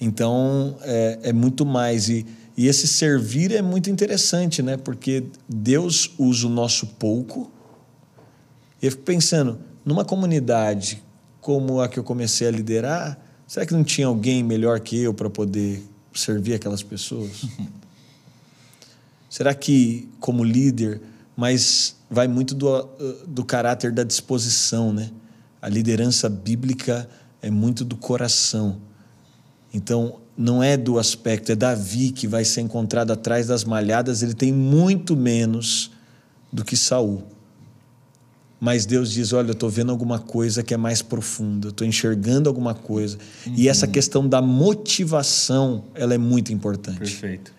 Então, 0.00 0.76
é, 0.82 1.18
é 1.24 1.32
muito 1.32 1.64
mais. 1.64 2.08
E, 2.08 2.26
e 2.56 2.68
esse 2.68 2.86
servir 2.86 3.52
é 3.52 3.60
muito 3.60 3.90
interessante, 3.90 4.62
né? 4.62 4.76
Porque 4.76 5.24
Deus 5.48 6.10
usa 6.16 6.46
o 6.46 6.50
nosso 6.50 6.86
pouco. 6.86 7.50
E 8.80 8.86
eu 8.86 8.92
fico 8.92 9.02
pensando, 9.02 9.58
numa 9.84 10.04
comunidade 10.04 11.02
como 11.40 11.80
a 11.80 11.88
que 11.88 11.98
eu 11.98 12.04
comecei 12.04 12.46
a 12.46 12.50
liderar, 12.50 13.18
será 13.46 13.66
que 13.66 13.74
não 13.74 13.84
tinha 13.84 14.06
alguém 14.06 14.42
melhor 14.42 14.80
que 14.80 14.98
eu 14.98 15.12
para 15.12 15.28
poder 15.28 15.82
servir 16.14 16.54
aquelas 16.54 16.82
pessoas? 16.82 17.44
será 19.28 19.52
que, 19.52 20.08
como 20.20 20.44
líder, 20.44 21.02
mas 21.36 21.96
vai 22.08 22.28
muito 22.28 22.54
do, 22.54 22.88
do 23.26 23.44
caráter 23.44 23.90
da 23.90 24.04
disposição, 24.04 24.92
né? 24.92 25.10
A 25.60 25.68
liderança 25.68 26.28
bíblica 26.28 27.08
é 27.42 27.50
muito 27.50 27.84
do 27.84 27.96
coração. 27.96 28.80
Então, 29.72 30.20
não 30.36 30.62
é 30.62 30.76
do 30.76 30.98
aspecto, 30.98 31.52
é 31.52 31.54
Davi 31.54 32.10
que 32.10 32.26
vai 32.26 32.44
ser 32.44 32.60
encontrado 32.60 33.12
atrás 33.12 33.46
das 33.46 33.64
malhadas, 33.64 34.22
ele 34.22 34.34
tem 34.34 34.52
muito 34.52 35.16
menos 35.16 35.90
do 36.52 36.64
que 36.64 36.76
Saul. 36.76 37.22
Mas 38.60 38.86
Deus 38.86 39.12
diz: 39.12 39.32
Olha, 39.32 39.48
eu 39.48 39.52
estou 39.52 39.68
vendo 39.68 39.90
alguma 39.90 40.18
coisa 40.18 40.62
que 40.62 40.72
é 40.72 40.76
mais 40.76 41.02
profunda, 41.02 41.66
eu 41.66 41.70
estou 41.70 41.86
enxergando 41.86 42.48
alguma 42.48 42.74
coisa. 42.74 43.18
E 43.56 43.68
essa 43.68 43.86
questão 43.86 44.26
da 44.26 44.40
motivação 44.40 45.84
ela 45.94 46.14
é 46.14 46.18
muito 46.18 46.52
importante. 46.52 46.98
Perfeito. 46.98 47.52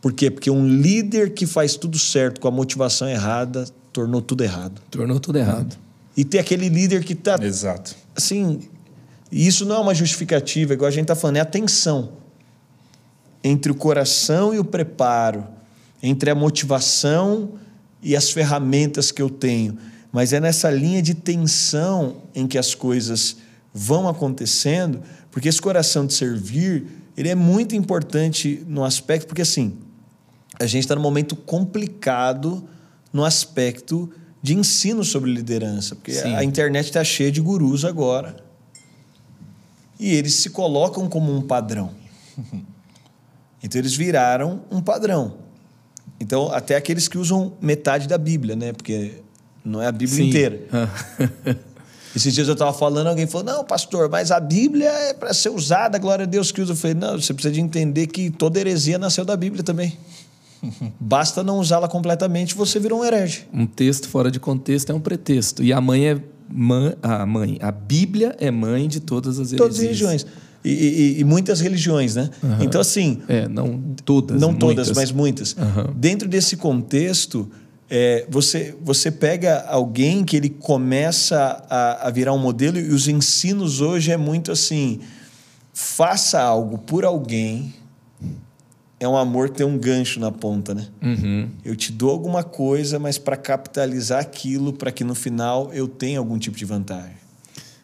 Por 0.00 0.12
quê? 0.12 0.30
Porque 0.30 0.50
um 0.50 0.68
líder 0.68 1.34
que 1.34 1.46
faz 1.46 1.74
tudo 1.74 1.98
certo 1.98 2.40
com 2.40 2.46
a 2.46 2.50
motivação 2.50 3.08
errada 3.08 3.66
tornou 3.92 4.22
tudo 4.22 4.44
errado. 4.44 4.80
Tornou 4.90 5.18
tudo 5.18 5.36
errado. 5.36 5.76
E 6.16 6.24
tem 6.24 6.40
aquele 6.40 6.68
líder 6.68 7.02
que 7.02 7.12
está 7.12 7.36
Exato. 7.42 7.96
assim, 8.14 8.60
e 9.30 9.46
isso 9.46 9.64
não 9.64 9.76
é 9.76 9.78
uma 9.78 9.94
justificativa, 9.94 10.74
igual 10.74 10.88
a 10.88 10.92
gente 10.92 11.02
está 11.02 11.16
falando, 11.16 11.36
é 11.36 11.40
a 11.40 11.44
tensão 11.44 12.12
entre 13.42 13.70
o 13.70 13.74
coração 13.74 14.52
e 14.52 14.58
o 14.58 14.64
preparo, 14.64 15.46
entre 16.02 16.30
a 16.30 16.34
motivação 16.34 17.52
e 18.02 18.16
as 18.16 18.30
ferramentas 18.30 19.12
que 19.12 19.22
eu 19.22 19.30
tenho. 19.30 19.78
Mas 20.12 20.32
é 20.32 20.40
nessa 20.40 20.70
linha 20.70 21.00
de 21.00 21.14
tensão 21.14 22.22
em 22.34 22.46
que 22.46 22.58
as 22.58 22.74
coisas 22.74 23.36
vão 23.72 24.08
acontecendo, 24.08 25.02
porque 25.30 25.48
esse 25.48 25.60
coração 25.60 26.06
de 26.06 26.14
servir, 26.14 26.86
ele 27.16 27.28
é 27.28 27.34
muito 27.34 27.76
importante 27.76 28.64
no 28.66 28.84
aspecto, 28.84 29.26
porque 29.26 29.42
assim, 29.42 29.76
a 30.58 30.66
gente 30.66 30.84
está 30.84 30.94
num 30.94 31.02
momento 31.02 31.36
complicado 31.36 32.66
no 33.12 33.24
aspecto 33.24 34.10
de 34.42 34.54
ensino 34.54 35.04
sobre 35.04 35.32
liderança, 35.32 35.94
porque 35.94 36.12
Sim. 36.12 36.34
a 36.34 36.42
internet 36.42 36.86
está 36.86 37.04
cheia 37.04 37.30
de 37.30 37.40
gurus 37.40 37.84
agora. 37.84 38.45
E 39.98 40.14
eles 40.14 40.34
se 40.34 40.50
colocam 40.50 41.08
como 41.08 41.34
um 41.34 41.42
padrão. 41.42 41.90
Então 43.62 43.80
eles 43.80 43.96
viraram 43.96 44.62
um 44.70 44.80
padrão. 44.80 45.38
Então, 46.20 46.52
até 46.52 46.76
aqueles 46.76 47.08
que 47.08 47.18
usam 47.18 47.54
metade 47.60 48.06
da 48.06 48.16
Bíblia, 48.16 48.54
né? 48.54 48.72
Porque 48.72 49.14
não 49.64 49.82
é 49.82 49.86
a 49.86 49.92
Bíblia 49.92 50.16
Sim. 50.16 50.28
inteira. 50.28 50.66
Ah. 50.72 51.56
Esses 52.14 52.32
dias 52.32 52.48
eu 52.48 52.54
estava 52.54 52.72
falando, 52.72 53.08
alguém 53.08 53.26
falou: 53.26 53.44
Não, 53.44 53.64
pastor, 53.64 54.08
mas 54.08 54.30
a 54.30 54.40
Bíblia 54.40 54.88
é 54.88 55.12
para 55.12 55.34
ser 55.34 55.50
usada, 55.50 55.98
glória 55.98 56.22
a 56.22 56.26
Deus 56.26 56.50
que 56.50 56.62
usa. 56.62 56.72
Eu 56.72 56.76
falei: 56.76 56.94
Não, 56.94 57.20
você 57.20 57.34
precisa 57.34 57.52
de 57.52 57.60
entender 57.60 58.06
que 58.06 58.30
toda 58.30 58.58
heresia 58.58 58.98
nasceu 58.98 59.24
da 59.24 59.36
Bíblia 59.36 59.62
também. 59.62 59.98
Basta 60.98 61.42
não 61.42 61.58
usá-la 61.58 61.88
completamente, 61.88 62.54
você 62.54 62.80
virou 62.80 63.00
um 63.00 63.04
herege. 63.04 63.46
Um 63.52 63.66
texto 63.66 64.08
fora 64.08 64.30
de 64.30 64.40
contexto 64.40 64.90
é 64.90 64.94
um 64.94 65.00
pretexto. 65.00 65.62
E 65.62 65.72
a 65.72 65.80
mãe 65.80 66.08
é 66.08 66.22
a 67.02 67.26
mãe, 67.26 67.58
a 67.60 67.70
Bíblia 67.72 68.36
é 68.38 68.50
mãe 68.50 68.88
de 68.88 69.00
todas 69.00 69.38
as 69.38 69.48
heresias. 69.52 69.58
Todas 69.58 69.76
as 69.76 69.82
religiões. 69.82 70.26
E, 70.64 70.70
e- 70.70 71.20
e 71.20 71.24
muitas 71.24 71.60
religiões, 71.60 72.16
né? 72.16 72.28
Então, 72.60 72.80
assim, 72.80 73.22
É, 73.28 73.46
não 73.46 73.80
todas. 74.04 74.40
não 74.40 74.52
todas, 74.52 74.88
muitas. 74.88 74.96
mas 74.96 75.12
muitas. 75.12 75.56
Aham. 75.56 75.92
Dentro 75.96 76.28
desse 76.28 76.56
contexto, 76.56 77.48
é, 77.88 78.26
você, 78.28 78.74
você 78.82 79.10
pega 79.12 79.60
alguém 79.68 80.24
que 80.24 80.36
ele 80.36 80.48
começa 80.50 81.64
a, 81.70 82.08
a 82.08 82.10
virar 82.10 82.32
um 82.32 82.38
modelo 82.38 82.78
e 82.78 82.88
os 82.90 83.06
ensinos 83.06 83.80
hoje 83.80 84.10
é 84.10 84.16
muito 84.16 84.50
assim: 84.50 84.98
faça 85.72 86.40
algo 86.40 86.78
por 86.78 87.04
alguém. 87.04 87.72
É 88.98 89.06
um 89.06 89.16
amor 89.16 89.50
que 89.50 89.56
tem 89.56 89.66
um 89.66 89.76
gancho 89.76 90.18
na 90.18 90.32
ponta, 90.32 90.74
né? 90.74 90.86
Uhum. 91.02 91.48
Eu 91.64 91.76
te 91.76 91.92
dou 91.92 92.10
alguma 92.10 92.42
coisa, 92.42 92.98
mas 92.98 93.18
para 93.18 93.36
capitalizar 93.36 94.20
aquilo, 94.20 94.72
para 94.72 94.90
que 94.90 95.04
no 95.04 95.14
final 95.14 95.70
eu 95.74 95.86
tenha 95.86 96.18
algum 96.18 96.38
tipo 96.38 96.56
de 96.56 96.64
vantagem. 96.64 97.16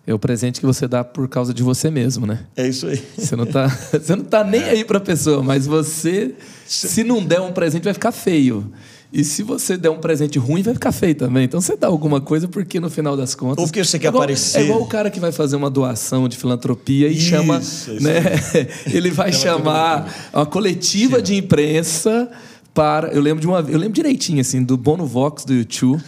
É 0.06 0.12
o 0.12 0.18
presente 0.18 0.58
que 0.58 0.66
você 0.66 0.88
dá 0.88 1.04
por 1.04 1.28
causa 1.28 1.54
de 1.54 1.62
você 1.62 1.90
mesmo, 1.90 2.26
né? 2.26 2.46
É 2.56 2.66
isso 2.66 2.86
aí. 2.86 3.00
Você 3.16 3.36
não 3.36 3.46
tá, 3.46 3.68
você 3.92 4.16
não 4.16 4.24
tá 4.24 4.42
nem 4.42 4.62
aí 4.64 4.84
para 4.84 4.98
a 4.98 5.00
pessoa, 5.00 5.42
mas 5.42 5.66
você, 5.66 6.34
se 6.66 7.04
não 7.04 7.24
der 7.24 7.40
um 7.40 7.52
presente, 7.52 7.84
vai 7.84 7.94
ficar 7.94 8.10
feio. 8.10 8.72
E 9.12 9.24
se 9.24 9.42
você 9.42 9.76
der 9.76 9.90
um 9.90 9.98
presente 9.98 10.38
ruim, 10.38 10.62
vai 10.62 10.72
ficar 10.72 10.90
feio 10.90 11.14
também. 11.14 11.44
Então 11.44 11.60
você 11.60 11.76
dá 11.76 11.86
alguma 11.86 12.18
coisa 12.18 12.48
porque 12.48 12.80
no 12.80 12.88
final 12.88 13.14
das 13.14 13.34
contas. 13.34 13.58
Ou 13.58 13.66
porque 13.66 13.84
você 13.84 13.98
quer 13.98 14.06
é 14.06 14.08
igual, 14.08 14.22
aparecer. 14.22 14.60
É 14.60 14.64
igual 14.64 14.80
o 14.80 14.86
cara 14.86 15.10
que 15.10 15.20
vai 15.20 15.30
fazer 15.30 15.54
uma 15.54 15.68
doação 15.68 16.26
de 16.28 16.38
filantropia 16.38 17.08
e 17.08 17.12
Isso, 17.12 17.28
chama. 17.28 17.58
isso 17.58 18.02
né? 18.02 18.22
Ele 18.90 19.10
vai 19.10 19.30
chamar 19.30 20.30
uma 20.32 20.46
coletiva 20.46 21.20
de 21.20 21.34
imprensa 21.34 22.30
para. 22.72 23.08
Eu 23.08 23.20
lembro 23.20 23.40
de 23.40 23.46
uma. 23.46 23.60
Eu 23.60 23.78
lembro 23.78 23.92
direitinho, 23.92 24.40
assim, 24.40 24.62
do 24.62 24.78
Bono 24.78 25.06
Vox 25.06 25.44
do 25.44 25.52
YouTube, 25.52 26.02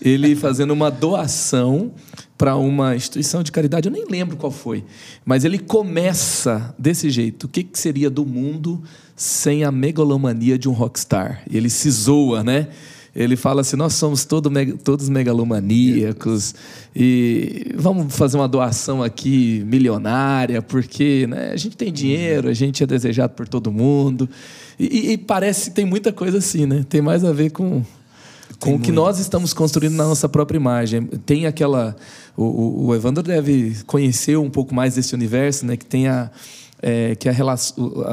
ele 0.00 0.34
fazendo 0.36 0.72
uma 0.72 0.90
doação 0.90 1.92
para 2.38 2.56
uma 2.56 2.94
instituição 2.96 3.42
de 3.42 3.50
caridade, 3.50 3.88
eu 3.88 3.92
nem 3.92 4.04
lembro 4.08 4.36
qual 4.36 4.52
foi, 4.52 4.84
mas 5.24 5.44
ele 5.44 5.58
começa 5.58 6.74
desse 6.78 7.10
jeito: 7.10 7.44
o 7.44 7.48
que, 7.48 7.62
que 7.62 7.78
seria 7.78 8.10
do 8.10 8.24
mundo 8.24 8.82
sem 9.16 9.64
a 9.64 9.72
megalomania 9.72 10.58
de 10.58 10.68
um 10.68 10.72
rockstar? 10.72 11.42
Ele 11.50 11.70
se 11.70 11.90
zoa, 11.90 12.44
né? 12.44 12.68
Ele 13.14 13.34
fala 13.34 13.62
assim: 13.62 13.76
nós 13.76 13.94
somos 13.94 14.26
todo, 14.26 14.50
todos 14.84 15.08
megalomaníacos 15.08 16.54
e 16.94 17.72
vamos 17.74 18.14
fazer 18.14 18.36
uma 18.36 18.46
doação 18.48 19.02
aqui 19.02 19.64
milionária, 19.66 20.60
porque 20.60 21.26
né, 21.26 21.50
a 21.52 21.56
gente 21.56 21.76
tem 21.76 21.90
dinheiro, 21.92 22.48
a 22.48 22.52
gente 22.52 22.82
é 22.82 22.86
desejado 22.86 23.32
por 23.34 23.48
todo 23.48 23.72
mundo. 23.72 24.28
E, 24.78 24.84
e- 24.84 25.12
e 25.12 25.18
parece 25.18 25.70
que 25.70 25.76
tem 25.76 25.86
muita 25.86 26.12
coisa 26.12 26.38
assim, 26.38 26.66
né? 26.66 26.84
Tem 26.88 27.00
mais 27.00 27.24
a 27.24 27.32
ver 27.32 27.50
com, 27.50 27.82
com 28.60 28.74
o 28.74 28.78
que 28.78 28.92
nós 28.92 29.18
estamos 29.18 29.54
construindo 29.54 29.94
na 29.94 30.04
nossa 30.04 30.28
própria 30.28 30.58
imagem. 30.58 31.06
Tem 31.24 31.46
aquela. 31.46 31.96
O, 32.36 32.44
o, 32.44 32.86
o 32.88 32.94
Evandro 32.94 33.22
deve 33.22 33.76
conhecer 33.86 34.36
um 34.36 34.50
pouco 34.50 34.74
mais 34.74 34.94
desse 34.94 35.14
universo, 35.14 35.64
né? 35.64 35.76
Que 35.76 35.86
tem 35.86 36.06
a. 36.08 36.30
é, 36.82 37.14
que 37.14 37.28
a, 37.28 37.34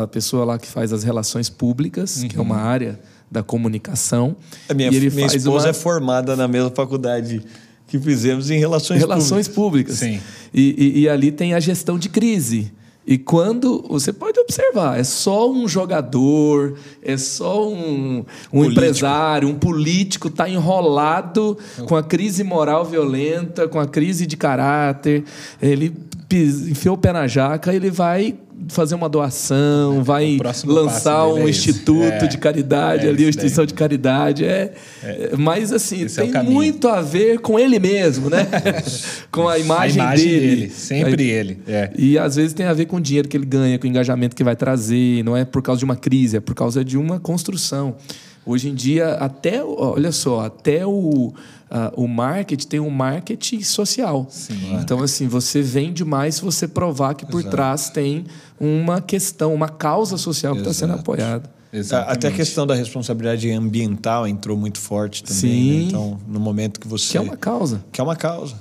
a 0.04 0.08
pessoa 0.08 0.46
lá 0.46 0.58
que 0.58 0.68
faz 0.68 0.92
as 0.94 1.04
relações 1.04 1.50
públicas, 1.50 2.24
que 2.24 2.38
é 2.38 2.42
uma 2.42 2.58
área 2.58 3.00
da 3.32 3.42
comunicação. 3.44 4.36
A 4.70 4.74
minha, 4.74 4.92
minha 4.92 5.26
esposa 5.26 5.66
uma- 5.66 5.70
é 5.70 5.74
formada 5.74 6.36
na 6.36 6.48
mesma 6.48 6.70
faculdade 6.70 7.42
que 7.88 8.00
fizemos 8.00 8.50
em 8.50 8.58
relações, 8.60 9.00
relações 9.00 9.48
públicas. 9.48 9.96
Sim. 10.00 10.20
E, 10.54 10.76
e- 10.78 11.00
e 11.02 11.10
ali 11.10 11.32
tem 11.32 11.54
a 11.54 11.60
gestão 11.60 11.98
de 11.98 12.10
crise. 12.10 12.72
E 13.06 13.18
quando 13.18 13.84
você 13.90 14.14
pode 14.14 14.40
observar, 14.40 14.98
é 14.98 15.04
só 15.04 15.52
um 15.52 15.68
jogador, 15.68 16.78
é 17.02 17.18
só 17.18 17.68
um, 17.70 18.24
um 18.52 18.64
empresário, 18.64 19.50
um 19.50 19.56
político 19.56 20.30
está 20.30 20.48
enrolado 20.48 21.58
com 21.86 21.98
a 21.98 22.02
crise 22.04 22.44
moral 22.46 22.86
violenta, 22.86 23.68
com 23.68 23.78
a 23.80 23.86
crise 23.86 24.26
de 24.26 24.38
caráter. 24.38 25.26
Ele 25.62 25.94
enfiou 26.32 26.96
o 26.96 26.98
pé 26.98 27.12
na 27.12 27.28
jaca, 27.28 27.74
ele 27.74 27.92
vai 27.92 28.36
fazer 28.70 28.96
uma 28.96 29.10
doação, 29.10 30.04
vai 30.04 30.36
O 30.36 30.38
próximo 30.38 30.72
lançar 30.72 31.28
um 31.28 31.48
é 31.48 31.50
instituto 31.50 32.02
É, 32.04 32.28
de 32.28 32.38
caridade 32.38 33.06
é 33.06 33.10
ali, 33.10 33.24
uma 33.24 33.30
isso 33.30 33.38
daí. 33.38 33.46
instituição 33.48 33.66
de 33.66 33.74
caridade. 33.74 34.46
É, 34.46 34.74
é, 35.04 35.32
mas 35.38 35.72
assim, 35.74 36.04
Esse 36.04 36.22
é 36.22 36.26
tem 36.26 36.44
muito 36.44 36.88
a 36.88 37.02
ver 37.02 37.40
com 37.40 37.60
ele 37.60 37.80
mesmo, 37.80 38.30
né? 38.30 38.48
com 39.32 39.48
a 39.48 39.54
A 39.54 39.60
imagem, 39.60 40.02
imagem 40.02 40.28
dele. 40.28 40.56
dele. 40.56 40.70
Sempre 40.70 41.30
ele. 41.30 41.60
É. 41.68 41.90
E 41.98 42.18
às 42.18 42.36
vezes 42.36 42.54
tem 42.54 42.66
a 42.66 42.74
ver 42.74 42.86
com 42.86 42.98
o 42.98 43.02
dinheiro 43.02 43.28
que 43.28 43.36
ele 43.38 43.46
ganha, 43.46 43.78
com 43.78 43.86
o 43.86 43.90
engajamento 43.90 44.36
que 44.36 44.44
vai 44.44 44.56
trazer. 44.56 45.24
Não 45.24 45.36
é 45.36 45.44
por 45.46 45.62
causa 45.62 45.80
de 45.80 45.86
uma 45.86 45.96
crise, 45.96 46.38
é 46.38 46.40
por 46.40 46.56
causa 46.56 46.84
de 46.84 46.98
uma 46.98 47.20
construção. 47.20 47.96
Hoje 48.46 48.70
em 48.70 48.76
dia, 48.76 49.14
até, 49.16 49.64
olha 49.64 50.12
só, 50.12 50.42
até 50.42 50.86
o, 50.86 51.34
ah, 51.72 51.92
o 51.96 52.08
marketing 52.08 52.68
tem 52.68 52.80
um 52.80 52.90
marketing 52.90 53.62
social. 53.62 54.28
Então, 54.82 55.02
assim, 55.02 55.28
você 55.28 55.62
vende 55.62 56.04
mais 56.04 56.36
se 56.36 56.42
você 56.42 56.68
provar 56.68 57.14
que 57.16 57.26
por 57.26 57.44
trás 57.44 57.90
tem 57.90 58.26
uma 58.60 59.02
questão, 59.02 59.54
uma 59.54 59.70
causa 59.70 60.18
social 60.18 60.54
que 60.54 60.60
está 60.60 60.74
sendo 60.74 60.92
Exato. 60.92 61.02
apoiada. 61.02 61.44
Até 61.74 61.78
a 61.78 61.80
Exatamente. 61.80 62.36
questão 62.36 62.68
da 62.68 62.76
responsabilidade 62.76 63.50
ambiental 63.50 64.28
entrou 64.28 64.56
muito 64.56 64.80
forte 64.80 65.24
também. 65.24 65.40
Sim. 65.40 65.78
né? 65.78 65.84
Então, 65.88 66.20
no 66.28 66.40
momento 66.40 66.80
que 66.80 66.88
você. 66.88 67.14
Que 67.14 67.18
é 67.18 67.22
uma 67.22 67.38
causa. 67.38 67.84
que 67.92 68.00
é 68.00 68.04
uma 68.04 68.16
causa. 68.16 68.56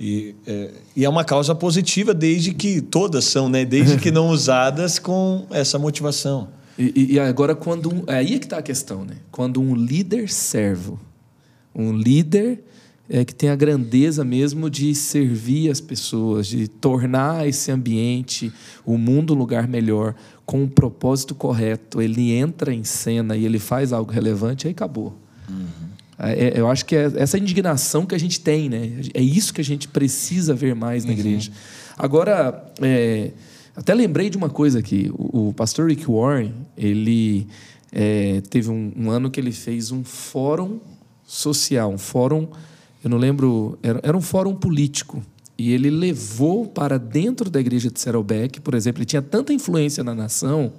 E 0.00 0.34
é, 0.46 0.70
e 0.94 1.04
é 1.04 1.08
uma 1.08 1.24
causa 1.24 1.54
positiva 1.54 2.14
desde 2.14 2.54
que 2.54 2.80
todas 2.80 3.24
são, 3.24 3.48
né? 3.48 3.64
Desde 3.64 3.98
que 3.98 4.10
não 4.10 4.28
usadas 4.28 4.98
com 4.98 5.46
essa 5.50 5.78
motivação. 5.78 6.48
E, 6.78 7.14
e- 7.14 7.18
agora, 7.18 7.54
quando 7.54 7.92
um, 7.92 8.04
é 8.06 8.16
aí 8.16 8.34
é 8.34 8.38
que 8.38 8.46
está 8.46 8.58
a 8.58 8.62
questão, 8.62 9.04
né? 9.04 9.16
Quando 9.30 9.60
um 9.60 9.74
líder 9.74 10.28
servo, 10.28 11.00
um 11.74 11.92
líder 11.92 12.62
é, 13.08 13.24
que 13.24 13.34
tem 13.34 13.48
a 13.48 13.56
grandeza 13.56 14.24
mesmo 14.24 14.68
de 14.68 14.94
servir 14.94 15.70
as 15.70 15.80
pessoas, 15.80 16.46
de 16.46 16.68
tornar 16.68 17.46
esse 17.46 17.70
ambiente, 17.70 18.52
o 18.84 18.98
mundo 18.98 19.34
um 19.34 19.36
lugar 19.36 19.66
melhor, 19.68 20.14
com 20.44 20.64
o 20.64 20.68
propósito 20.68 21.34
correto, 21.34 22.00
ele 22.00 22.32
entra 22.32 22.72
em 22.74 22.84
cena 22.84 23.36
e 23.36 23.44
ele 23.44 23.58
faz 23.58 23.92
algo 23.92 24.12
relevante, 24.12 24.66
aí 24.66 24.72
acabou. 24.72 25.16
É, 26.18 26.58
eu 26.58 26.68
acho 26.70 26.84
que 26.86 26.96
é 26.96 27.12
essa 27.16 27.36
indignação 27.36 28.06
que 28.06 28.14
a 28.14 28.18
gente 28.18 28.40
tem, 28.40 28.68
né? 28.68 29.00
É 29.12 29.20
isso 29.20 29.52
que 29.52 29.60
a 29.60 29.64
gente 29.64 29.86
precisa 29.86 30.54
ver 30.54 30.74
mais 30.74 31.04
na 31.04 31.12
igreja. 31.12 31.50
Agora, 31.96 32.64
é, 32.80 33.32
até 33.76 33.94
lembrei 33.94 34.30
de 34.30 34.36
uma 34.36 34.48
coisa 34.48 34.78
aqui. 34.78 35.10
O, 35.12 35.48
o 35.48 35.52
pastor 35.52 35.88
Rick 35.88 36.06
Warren, 36.10 36.52
ele 36.76 37.46
é, 37.92 38.40
teve 38.48 38.70
um, 38.70 38.92
um 38.96 39.10
ano 39.10 39.30
que 39.30 39.38
ele 39.38 39.52
fez 39.52 39.92
um 39.92 40.02
fórum 40.02 40.78
social, 41.26 41.92
um 41.92 41.98
fórum, 41.98 42.48
eu 43.04 43.10
não 43.10 43.18
lembro, 43.18 43.78
era, 43.82 44.00
era 44.02 44.16
um 44.16 44.22
fórum 44.22 44.54
político. 44.54 45.22
E 45.58 45.72
ele 45.72 45.90
levou 45.90 46.66
para 46.66 46.98
dentro 46.98 47.48
da 47.48 47.60
igreja 47.60 47.90
de 47.90 48.00
Saddleback, 48.00 48.60
por 48.60 48.74
exemplo, 48.74 49.00
ele 49.00 49.06
tinha 49.06 49.22
tanta 49.22 49.52
influência 49.52 50.04
na 50.04 50.14
nação 50.14 50.72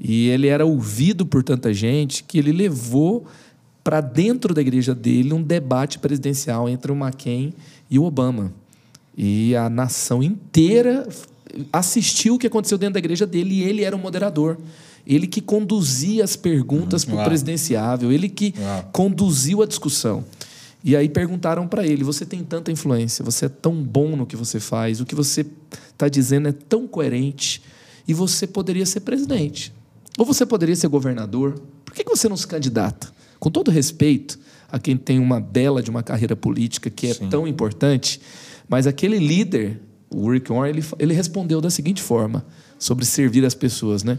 e 0.00 0.28
ele 0.28 0.46
era 0.46 0.64
ouvido 0.64 1.26
por 1.26 1.42
tanta 1.42 1.72
gente 1.72 2.22
que 2.22 2.38
ele 2.38 2.52
levou 2.52 3.26
para 3.82 4.00
dentro 4.00 4.52
da 4.52 4.60
igreja 4.60 4.94
dele 4.94 5.32
um 5.32 5.42
debate 5.42 5.98
presidencial 5.98 6.68
entre 6.68 6.92
o 6.92 6.94
McCain 6.94 7.52
e 7.90 7.98
o 7.98 8.04
Obama. 8.04 8.52
E 9.16 9.56
a 9.56 9.68
nação 9.68 10.22
inteira 10.22 11.08
assistiu 11.72 12.34
o 12.34 12.38
que 12.38 12.46
aconteceu 12.46 12.78
dentro 12.78 12.94
da 12.94 12.98
igreja 12.98 13.26
dele 13.26 13.54
e 13.54 13.62
ele 13.62 13.82
era 13.82 13.94
o 13.94 13.98
moderador. 13.98 14.56
Ele 15.06 15.26
que 15.26 15.40
conduzia 15.40 16.22
as 16.22 16.36
perguntas 16.36 17.04
para 17.04 17.22
o 17.22 17.24
presidenciável, 17.24 18.12
ele 18.12 18.28
que 18.28 18.54
Uau. 18.58 18.90
conduziu 18.92 19.62
a 19.62 19.66
discussão. 19.66 20.24
E 20.84 20.94
aí 20.94 21.08
perguntaram 21.08 21.66
para 21.66 21.86
ele: 21.86 22.04
você 22.04 22.26
tem 22.26 22.44
tanta 22.44 22.70
influência, 22.70 23.24
você 23.24 23.46
é 23.46 23.48
tão 23.48 23.82
bom 23.82 24.16
no 24.16 24.26
que 24.26 24.36
você 24.36 24.60
faz, 24.60 25.00
o 25.00 25.06
que 25.06 25.14
você 25.14 25.46
está 25.92 26.08
dizendo 26.08 26.48
é 26.48 26.52
tão 26.52 26.86
coerente, 26.86 27.62
e 28.06 28.14
você 28.14 28.46
poderia 28.46 28.86
ser 28.86 29.00
presidente. 29.00 29.72
Ou 30.16 30.24
você 30.24 30.44
poderia 30.44 30.76
ser 30.76 30.88
governador. 30.88 31.60
Por 31.84 31.94
que 31.94 32.04
que 32.04 32.10
você 32.10 32.28
não 32.28 32.36
se 32.36 32.46
candidata? 32.46 33.12
Com 33.38 33.50
todo 33.50 33.70
respeito 33.70 34.38
a 34.70 34.78
quem 34.78 34.96
tem 34.96 35.18
uma 35.18 35.40
bela 35.40 35.82
de 35.82 35.90
uma 35.90 36.02
carreira 36.02 36.36
política 36.36 36.90
que 36.90 37.06
é 37.06 37.14
tão 37.14 37.46
importante, 37.46 38.20
mas 38.68 38.86
aquele 38.86 39.18
líder, 39.18 39.80
o 40.10 40.30
Rick 40.30 40.50
Warren, 40.50 40.70
ele, 40.70 40.84
ele 40.98 41.14
respondeu 41.14 41.60
da 41.60 41.70
seguinte 41.70 42.02
forma 42.02 42.44
sobre 42.78 43.04
servir 43.04 43.44
as 43.44 43.54
pessoas, 43.54 44.02
né? 44.02 44.18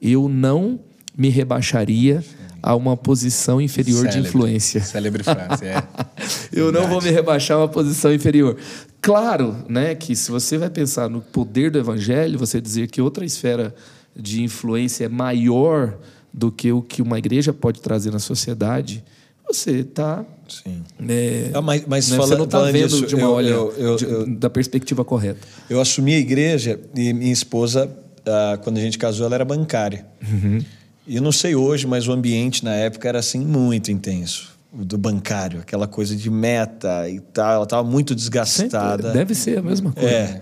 Eu 0.00 0.28
não 0.28 0.80
me 1.16 1.28
rebaixaria 1.28 2.22
a 2.62 2.74
uma 2.74 2.96
posição 2.96 3.60
inferior 3.60 4.06
de 4.06 4.12
Célebre. 4.12 4.28
influência. 4.28 4.82
Célebre 4.82 5.22
frase, 5.22 5.64
é. 5.64 5.82
Eu 6.52 6.70
não 6.70 6.88
vou 6.88 7.00
me 7.00 7.10
rebaixar 7.10 7.56
a 7.56 7.60
uma 7.60 7.68
posição 7.68 8.12
inferior. 8.12 8.56
Claro, 9.00 9.56
né, 9.68 9.94
que 9.94 10.14
se 10.14 10.30
você 10.30 10.58
vai 10.58 10.68
pensar 10.68 11.08
no 11.08 11.20
poder 11.22 11.70
do 11.70 11.78
evangelho, 11.78 12.38
você 12.38 12.60
dizer 12.60 12.88
que 12.88 13.00
outra 13.00 13.24
esfera 13.24 13.74
de 14.14 14.42
influência 14.42 15.06
é 15.06 15.08
maior 15.08 15.96
do 16.32 16.52
que 16.52 16.70
o 16.70 16.82
que 16.82 17.00
uma 17.00 17.18
igreja 17.18 17.52
pode 17.52 17.80
trazer 17.80 18.10
na 18.10 18.18
sociedade, 18.18 19.02
você 19.46 19.80
está. 19.80 20.24
Sim. 20.52 20.82
É, 21.08 21.50
Ah, 21.54 21.62
mas 21.62 21.84
mas 21.86 22.08
né, 22.10 22.16
falando, 22.16 22.30
você 22.30 22.36
não 22.38 22.44
está 22.44 22.62
vendo 22.62 22.88
disso, 22.88 23.06
de 23.06 23.14
uma 23.14 23.24
eu- 23.24 23.32
olha 23.32 23.48
eu- 23.48 23.74
eu- 23.78 23.96
de- 23.96 24.04
eu- 24.04 24.26
da 24.36 24.50
perspectiva 24.50 25.04
correta. 25.04 25.46
Eu 25.68 25.80
assumi 25.80 26.14
a 26.14 26.18
igreja 26.18 26.78
e 26.94 27.12
minha 27.12 27.32
esposa, 27.32 27.90
ah, 28.26 28.58
quando 28.62 28.78
a 28.78 28.80
gente 28.80 28.98
casou, 28.98 29.26
ela 29.26 29.34
era 29.34 29.44
bancária. 29.44 30.04
E 31.06 31.16
eu 31.16 31.22
não 31.22 31.32
sei 31.32 31.54
hoje, 31.54 31.86
mas 31.86 32.06
o 32.06 32.12
ambiente 32.12 32.64
na 32.64 32.74
época 32.74 33.08
era 33.08 33.18
assim 33.18 33.40
muito 33.40 33.90
intenso. 33.90 34.50
O 34.72 34.84
do 34.84 34.96
bancário, 34.96 35.60
aquela 35.60 35.88
coisa 35.88 36.14
de 36.14 36.30
meta 36.30 37.08
e 37.08 37.18
tal. 37.18 37.54
Ela 37.54 37.64
estava 37.64 37.82
muito 37.88 38.14
desgastada. 38.14 39.02
Sempre, 39.08 39.10
deve 39.18 39.34
ser 39.34 39.58
a 39.58 39.62
mesma 39.62 39.90
coisa. 39.92 40.08
É. 40.08 40.40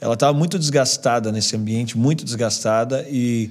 Ela 0.00 0.14
estava 0.14 0.36
muito 0.36 0.58
desgastada 0.58 1.30
nesse 1.32 1.56
ambiente, 1.56 1.96
muito 1.96 2.22
desgastada. 2.24 3.06
E 3.10 3.50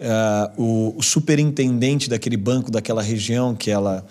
ah, 0.00 0.50
o, 0.58 0.94
o 0.98 1.02
superintendente 1.02 2.10
daquele 2.10 2.36
banco, 2.36 2.70
daquela 2.70 3.00
região 3.02 3.54
que 3.54 3.70
ela. 3.70 4.04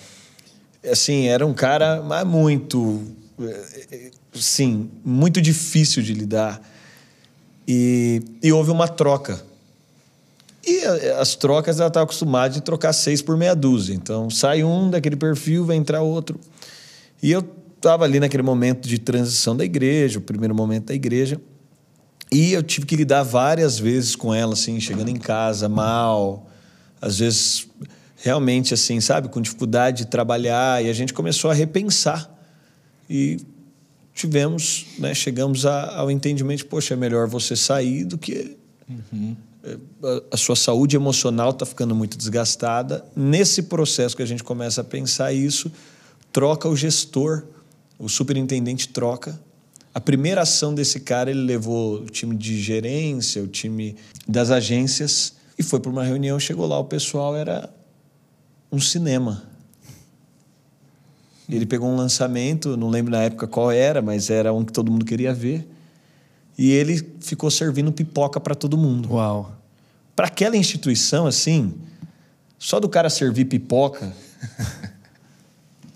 Assim, 0.91 1.27
era 1.27 1.45
um 1.45 1.53
cara 1.53 2.01
mas 2.01 2.25
muito. 2.25 3.01
eh, 3.41 3.85
eh, 3.91 4.11
Sim, 4.33 4.89
muito 5.05 5.39
difícil 5.41 6.01
de 6.01 6.13
lidar. 6.13 6.61
E, 7.67 8.21
e 8.41 8.51
houve 8.51 8.71
uma 8.71 8.87
troca. 8.87 9.41
E 10.65 10.83
a- 10.85 11.21
as 11.21 11.35
trocas 11.35 11.79
ela 11.79 11.87
estava 11.87 12.03
acostumada 12.03 12.53
de 12.53 12.61
trocar 12.61 12.93
seis 12.93 13.21
por 13.21 13.37
meia 13.37 13.55
dúzia. 13.55 13.93
Então 13.93 14.29
sai 14.29 14.63
um 14.63 14.89
daquele 14.89 15.15
perfil, 15.15 15.65
vai 15.65 15.75
entrar 15.75 16.01
outro. 16.01 16.39
E 17.21 17.31
eu 17.31 17.45
estava 17.75 18.03
ali 18.05 18.19
naquele 18.19 18.43
momento 18.43 18.87
de 18.87 18.97
transição 18.97 19.55
da 19.55 19.63
igreja, 19.63 20.19
o 20.19 20.21
primeiro 20.21 20.55
momento 20.55 20.85
da 20.87 20.93
igreja. 20.93 21.39
E 22.31 22.51
eu 22.53 22.63
tive 22.63 22.85
que 22.87 22.95
lidar 22.95 23.23
várias 23.23 23.77
vezes 23.77 24.15
com 24.15 24.33
ela, 24.33 24.53
assim, 24.53 24.79
chegando 24.79 25.09
em 25.09 25.15
casa 25.17 25.69
mal, 25.69 26.47
às 26.99 27.19
vezes 27.19 27.67
realmente 28.23 28.73
assim, 28.73 29.01
sabe, 29.01 29.27
com 29.27 29.41
dificuldade 29.41 30.05
de 30.05 30.05
trabalhar. 30.05 30.81
E 30.81 30.89
a 30.89 30.93
gente 30.93 31.13
começou 31.13 31.51
a 31.51 31.53
repensar. 31.53 32.29
E 33.09 33.37
tivemos, 34.15 34.85
né, 34.97 35.13
chegamos 35.13 35.65
a- 35.65 35.97
ao 35.97 36.09
entendimento, 36.09 36.59
de, 36.59 36.65
poxa, 36.65 36.93
é 36.93 36.97
melhor 36.97 37.27
você 37.27 37.53
sair 37.53 38.05
do 38.05 38.17
que 38.17 38.55
eh, 39.65 39.77
a- 40.03 40.23
a 40.31 40.37
sua 40.37 40.55
saúde 40.55 40.95
emocional 40.95 41.49
está 41.49 41.65
ficando 41.65 41.93
muito 41.93 42.17
desgastada. 42.17 43.03
Nesse 43.13 43.63
processo 43.63 44.15
que 44.15 44.23
a 44.23 44.25
gente 44.25 44.41
começa 44.43 44.79
a 44.79 44.83
pensar 44.85 45.33
isso, 45.33 45.69
troca 46.31 46.69
o 46.69 46.75
gestor, 46.77 47.43
o 47.99 48.07
superintendente 48.07 48.87
troca. 48.87 49.37
A 49.93 49.99
primeira 49.99 50.41
ação 50.43 50.73
desse 50.73 51.01
cara, 51.01 51.29
ele 51.29 51.41
levou 51.41 51.95
o 52.03 52.05
time 52.05 52.35
de 52.37 52.57
gerência, 52.61 53.43
o 53.43 53.47
time 53.47 53.95
das 54.25 54.49
agências 54.49 55.33
e 55.59 55.61
foi 55.63 55.79
para 55.81 55.91
uma 55.91 56.03
reunião. 56.05 56.39
Chegou 56.39 56.65
lá, 56.65 56.79
o 56.79 56.85
pessoal 56.85 57.35
era 57.35 57.69
um 58.73 58.79
cinema. 58.79 59.43
Ele 61.47 61.65
pegou 61.65 61.87
um 61.87 61.95
lançamento, 61.95 62.75
não 62.75 62.89
lembro 62.89 63.11
na 63.11 63.21
época 63.21 63.47
qual 63.47 63.71
era, 63.71 64.01
mas 64.01 64.31
era 64.31 64.51
um 64.51 64.65
que 64.65 64.73
todo 64.73 64.91
mundo 64.91 65.05
queria 65.05 65.31
ver. 65.31 65.67
E 66.57 66.71
ele 66.71 67.15
ficou 67.19 67.51
servindo 67.51 67.91
pipoca 67.91 68.39
para 68.39 68.55
todo 68.55 68.75
mundo. 68.75 69.13
Uau. 69.13 69.55
Para 70.15 70.25
aquela 70.25 70.57
instituição, 70.57 71.27
assim, 71.27 71.73
só 72.57 72.79
do 72.79 72.89
cara 72.89 73.11
servir 73.11 73.45
pipoca, 73.45 74.11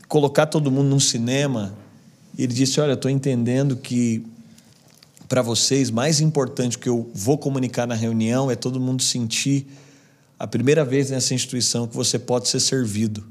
colocar 0.08 0.46
todo 0.46 0.72
mundo 0.72 0.90
num 0.90 1.00
cinema, 1.00 1.74
ele 2.38 2.54
disse: 2.54 2.80
Olha, 2.80 2.92
eu 2.92 2.96
estou 2.96 3.10
entendendo 3.10 3.76
que 3.76 4.24
para 5.28 5.42
vocês, 5.42 5.90
mais 5.90 6.20
importante 6.22 6.78
que 6.78 6.88
eu 6.88 7.10
vou 7.14 7.38
comunicar 7.38 7.88
na 7.88 7.96
reunião 7.96 8.52
é 8.52 8.56
todo 8.56 8.80
mundo 8.80 9.02
sentir 9.02 9.68
a 10.40 10.46
primeira 10.46 10.86
vez 10.86 11.10
nessa 11.10 11.34
instituição 11.34 11.88
que 11.88 11.96
você 11.96 12.20
pode 12.20 12.48
ser 12.48 12.60
servido, 12.60 13.26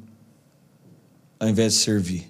ao 1.39 1.49
invés 1.49 1.75
de 1.75 1.81
servir. 1.81 2.29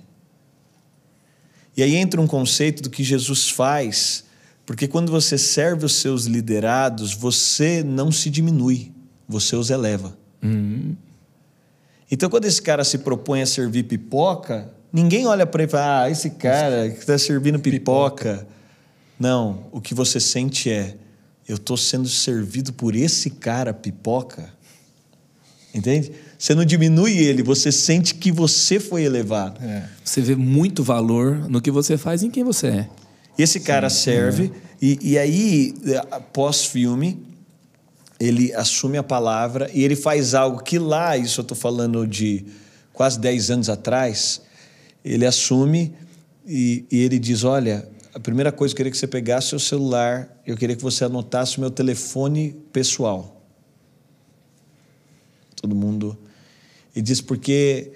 E 1.76 1.82
aí 1.82 1.94
entra 1.94 2.20
um 2.20 2.26
conceito 2.26 2.82
do 2.82 2.90
que 2.90 3.04
Jesus 3.04 3.50
faz, 3.50 4.24
porque 4.64 4.88
quando 4.88 5.10
você 5.10 5.38
serve 5.38 5.84
os 5.84 5.94
seus 5.94 6.24
liderados, 6.24 7.14
você 7.14 7.82
não 7.82 8.10
se 8.10 8.30
diminui, 8.30 8.92
você 9.28 9.54
os 9.56 9.70
eleva. 9.70 10.16
Então, 12.10 12.30
quando 12.30 12.44
esse 12.44 12.62
cara 12.62 12.84
se 12.84 12.98
propõe 12.98 13.42
a 13.42 13.46
servir 13.46 13.82
pipoca, 13.84 14.70
ninguém 14.92 15.26
olha 15.26 15.46
para 15.46 15.62
ele 15.62 15.70
e 15.70 15.72
fala: 15.72 16.02
ah, 16.02 16.10
esse 16.10 16.30
cara 16.30 16.88
que 16.90 16.98
está 16.98 17.18
servindo 17.18 17.58
pipoca. 17.58 18.46
Não, 19.18 19.64
o 19.72 19.80
que 19.80 19.94
você 19.94 20.20
sente 20.20 20.70
é: 20.70 20.96
eu 21.48 21.56
estou 21.56 21.76
sendo 21.76 22.08
servido 22.08 22.72
por 22.72 22.94
esse 22.94 23.30
cara 23.30 23.74
pipoca. 23.74 24.55
Entende? 25.76 26.10
Você 26.38 26.54
não 26.54 26.64
diminui 26.64 27.18
ele, 27.18 27.42
você 27.42 27.70
sente 27.70 28.14
que 28.14 28.32
você 28.32 28.80
foi 28.80 29.04
elevado. 29.04 29.62
É. 29.62 29.84
Você 30.02 30.22
vê 30.22 30.34
muito 30.34 30.82
valor 30.82 31.48
no 31.50 31.60
que 31.60 31.70
você 31.70 31.98
faz 31.98 32.22
e 32.22 32.26
em 32.26 32.30
quem 32.30 32.42
você 32.42 32.68
é. 32.68 32.88
Esse 33.38 33.60
cara 33.60 33.90
serve, 33.90 34.50
e, 34.80 34.98
e 35.02 35.18
aí, 35.18 35.74
pós-filme, 36.32 37.22
ele 38.18 38.54
assume 38.54 38.96
a 38.96 39.02
palavra 39.02 39.70
e 39.74 39.84
ele 39.84 39.94
faz 39.94 40.34
algo 40.34 40.62
que 40.62 40.78
lá, 40.78 41.18
isso 41.18 41.40
eu 41.40 41.42
estou 41.42 41.56
falando 41.56 42.06
de 42.06 42.46
quase 42.94 43.20
10 43.20 43.50
anos 43.50 43.68
atrás, 43.68 44.40
ele 45.04 45.26
assume 45.26 45.92
e, 46.46 46.86
e 46.90 47.02
ele 47.02 47.18
diz: 47.18 47.44
Olha, 47.44 47.86
a 48.14 48.18
primeira 48.18 48.50
coisa 48.50 48.72
eu 48.72 48.76
queria 48.76 48.90
que 48.90 48.96
você 48.96 49.06
pegasse 49.06 49.48
o 49.48 49.50
seu 49.50 49.58
celular, 49.58 50.40
eu 50.46 50.56
queria 50.56 50.74
que 50.74 50.82
você 50.82 51.04
anotasse 51.04 51.58
o 51.58 51.60
meu 51.60 51.70
telefone 51.70 52.56
pessoal. 52.72 53.35
Todo 55.66 55.74
mundo. 55.74 56.16
E 56.94 57.02
diz: 57.02 57.20
Porque 57.20 57.90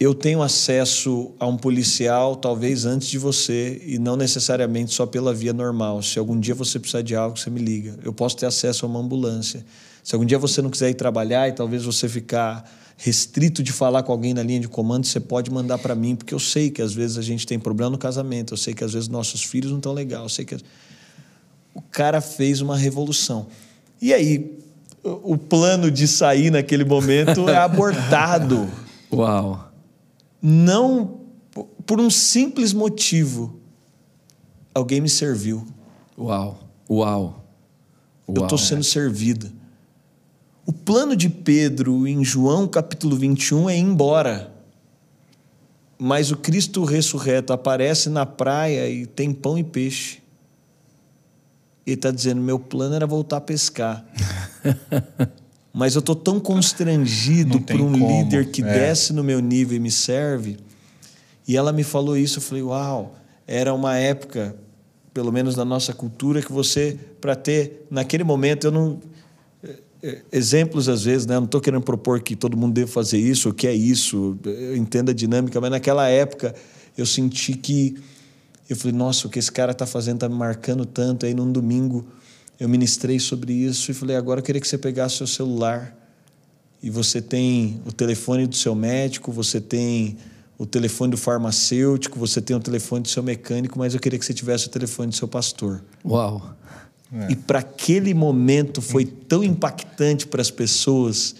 eu 0.00 0.12
tenho 0.12 0.42
acesso 0.42 1.30
a 1.38 1.46
um 1.46 1.56
policial 1.56 2.34
talvez 2.34 2.84
antes 2.84 3.06
de 3.06 3.18
você 3.18 3.80
e 3.86 4.00
não 4.00 4.16
necessariamente 4.16 4.92
só 4.92 5.06
pela 5.06 5.32
via 5.32 5.52
normal. 5.52 6.02
Se 6.02 6.18
algum 6.18 6.38
dia 6.38 6.56
você 6.56 6.80
precisar 6.80 7.02
de 7.02 7.14
algo, 7.14 7.38
você 7.38 7.48
me 7.50 7.60
liga. 7.60 7.96
Eu 8.02 8.12
posso 8.12 8.36
ter 8.36 8.46
acesso 8.46 8.84
a 8.84 8.88
uma 8.88 8.98
ambulância. 8.98 9.64
Se 10.02 10.12
algum 10.12 10.26
dia 10.26 10.40
você 10.40 10.60
não 10.60 10.70
quiser 10.70 10.90
ir 10.90 10.94
trabalhar 10.94 11.48
e 11.48 11.52
talvez 11.52 11.84
você 11.84 12.08
ficar 12.08 12.68
restrito 12.96 13.62
de 13.62 13.70
falar 13.72 14.02
com 14.02 14.10
alguém 14.10 14.34
na 14.34 14.42
linha 14.42 14.58
de 14.58 14.66
comando, 14.66 15.06
você 15.06 15.20
pode 15.20 15.52
mandar 15.52 15.78
para 15.78 15.94
mim, 15.94 16.16
porque 16.16 16.34
eu 16.34 16.40
sei 16.40 16.68
que 16.68 16.82
às 16.82 16.92
vezes 16.92 17.16
a 17.16 17.22
gente 17.22 17.46
tem 17.46 17.60
problema 17.60 17.90
no 17.90 17.98
casamento, 17.98 18.54
eu 18.54 18.58
sei 18.58 18.74
que 18.74 18.82
às 18.82 18.92
vezes 18.92 19.08
nossos 19.08 19.44
filhos 19.44 19.70
não 19.70 19.78
estão 19.78 19.92
legais, 19.92 20.22
eu 20.24 20.28
sei 20.28 20.44
que 20.44 20.56
o 21.72 21.80
cara 21.80 22.20
fez 22.20 22.60
uma 22.60 22.76
revolução. 22.76 23.46
E 24.02 24.12
aí, 24.12 24.58
o 25.04 25.36
plano 25.36 25.90
de 25.90 26.06
sair 26.08 26.50
naquele 26.50 26.84
momento 26.84 27.48
é 27.48 27.56
abortado 27.56 28.68
Uau. 29.12 29.72
não 30.42 31.20
por 31.86 32.00
um 32.00 32.10
simples 32.10 32.72
motivo. 32.72 33.58
Alguém 34.74 35.00
me 35.00 35.08
serviu. 35.08 35.66
Uau. 36.16 36.58
Uau. 36.88 37.44
Eu 38.28 38.34
Uau. 38.34 38.44
estou 38.44 38.58
sendo 38.58 38.84
servido. 38.84 39.50
O 40.66 40.72
plano 40.72 41.16
de 41.16 41.28
Pedro 41.30 42.06
em 42.06 42.22
João 42.22 42.68
capítulo 42.68 43.16
21 43.16 43.70
é 43.70 43.76
ir 43.78 43.80
embora. 43.80 44.52
Mas 45.98 46.30
o 46.30 46.36
Cristo 46.36 46.84
ressurreto 46.84 47.52
aparece 47.52 48.08
na 48.10 48.26
praia 48.26 48.88
e 48.88 49.06
tem 49.06 49.32
pão 49.32 49.58
e 49.58 49.64
peixe. 49.64 50.18
Ele 51.88 51.94
está 51.94 52.10
dizendo: 52.10 52.40
meu 52.40 52.58
plano 52.58 52.94
era 52.94 53.06
voltar 53.06 53.38
a 53.38 53.40
pescar. 53.40 54.04
Mas 55.72 55.94
eu 55.94 56.00
estou 56.00 56.16
tão 56.16 56.40
constrangido 56.40 57.60
por 57.60 57.80
um 57.80 57.92
como, 57.92 58.08
líder 58.08 58.50
que 58.50 58.62
é. 58.62 58.64
desce 58.64 59.12
no 59.12 59.22
meu 59.22 59.40
nível 59.40 59.76
e 59.76 59.80
me 59.80 59.90
serve. 59.90 60.58
E 61.46 61.56
ela 61.56 61.72
me 61.72 61.84
falou 61.84 62.16
isso, 62.16 62.38
eu 62.38 62.42
falei, 62.42 62.62
uau, 62.62 63.16
era 63.46 63.72
uma 63.72 63.96
época, 63.96 64.56
pelo 65.14 65.32
menos 65.32 65.56
na 65.56 65.64
nossa 65.64 65.94
cultura, 65.94 66.42
que 66.42 66.52
você, 66.52 66.98
para 67.20 67.34
ter, 67.34 67.86
naquele 67.90 68.24
momento, 68.24 68.66
eu 68.66 68.70
não. 68.70 68.98
eh, 70.02 70.22
Exemplos, 70.30 70.88
às 70.88 71.04
vezes, 71.04 71.26
né? 71.26 71.36
eu 71.36 71.40
não 71.40 71.46
estou 71.46 71.60
querendo 71.60 71.82
propor 71.82 72.20
que 72.20 72.36
todo 72.36 72.56
mundo 72.56 72.74
deva 72.74 72.90
fazer 72.90 73.18
isso, 73.18 73.48
o 73.48 73.54
que 73.54 73.66
é 73.66 73.72
isso, 73.72 74.36
eu 74.44 74.76
entendo 74.76 75.10
a 75.10 75.14
dinâmica, 75.14 75.58
mas 75.60 75.70
naquela 75.70 76.06
época 76.08 76.54
eu 76.96 77.06
senti 77.06 77.54
que. 77.54 77.96
Eu 78.68 78.76
falei, 78.76 78.96
nossa, 78.96 79.26
o 79.26 79.30
que 79.30 79.38
esse 79.38 79.50
cara 79.50 79.72
está 79.72 79.86
fazendo 79.86 80.16
está 80.16 80.28
me 80.28 80.34
marcando 80.34 80.84
tanto. 80.84 81.24
Aí, 81.24 81.32
num 81.32 81.50
domingo, 81.50 82.06
eu 82.60 82.68
ministrei 82.68 83.18
sobre 83.18 83.52
isso 83.52 83.90
e 83.90 83.94
falei, 83.94 84.16
agora 84.16 84.40
eu 84.40 84.44
queria 84.44 84.60
que 84.60 84.68
você 84.68 84.76
pegasse 84.76 85.16
seu 85.16 85.26
celular 85.26 85.96
e 86.82 86.90
você 86.90 87.20
tem 87.20 87.80
o 87.86 87.92
telefone 87.92 88.46
do 88.46 88.54
seu 88.54 88.74
médico, 88.74 89.32
você 89.32 89.60
tem 89.60 90.16
o 90.58 90.66
telefone 90.66 91.12
do 91.12 91.16
farmacêutico, 91.16 92.18
você 92.18 92.40
tem 92.40 92.56
o 92.56 92.60
telefone 92.60 93.02
do 93.02 93.08
seu 93.08 93.22
mecânico, 93.22 93.78
mas 93.78 93.94
eu 93.94 94.00
queria 94.00 94.18
que 94.18 94.24
você 94.24 94.34
tivesse 94.34 94.66
o 94.66 94.70
telefone 94.70 95.10
do 95.10 95.16
seu 95.16 95.28
pastor. 95.28 95.82
Uau. 96.04 96.54
E 97.30 97.36
para 97.36 97.60
aquele 97.60 98.12
momento 98.12 98.82
foi 98.82 99.06
tão 99.06 99.42
impactante 99.42 100.26
para 100.26 100.42
as 100.42 100.50
pessoas. 100.50 101.36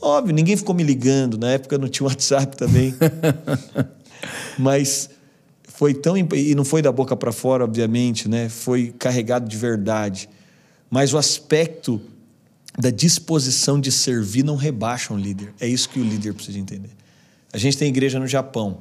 Óbvio, 0.00 0.34
ninguém 0.34 0.56
ficou 0.56 0.74
me 0.74 0.82
ligando, 0.82 1.36
na 1.36 1.50
época 1.50 1.76
não 1.76 1.88
tinha 1.88 2.06
WhatsApp 2.08 2.56
também. 2.56 2.94
Mas 4.58 5.10
foi 5.78 5.94
tão 5.94 6.16
e 6.16 6.56
não 6.56 6.64
foi 6.64 6.82
da 6.82 6.90
boca 6.90 7.14
para 7.14 7.30
fora, 7.30 7.62
obviamente, 7.62 8.28
né? 8.28 8.48
Foi 8.48 8.92
carregado 8.98 9.48
de 9.48 9.56
verdade. 9.56 10.28
Mas 10.90 11.14
o 11.14 11.18
aspecto 11.18 12.00
da 12.76 12.90
disposição 12.90 13.80
de 13.80 13.92
servir 13.92 14.42
não 14.42 14.56
rebaixam 14.56 15.16
o 15.16 15.20
líder. 15.20 15.54
É 15.60 15.68
isso 15.68 15.88
que 15.88 16.00
o 16.00 16.02
líder 16.02 16.34
precisa 16.34 16.58
entender. 16.58 16.90
A 17.52 17.58
gente 17.58 17.78
tem 17.78 17.88
igreja 17.88 18.18
no 18.18 18.26
Japão. 18.26 18.80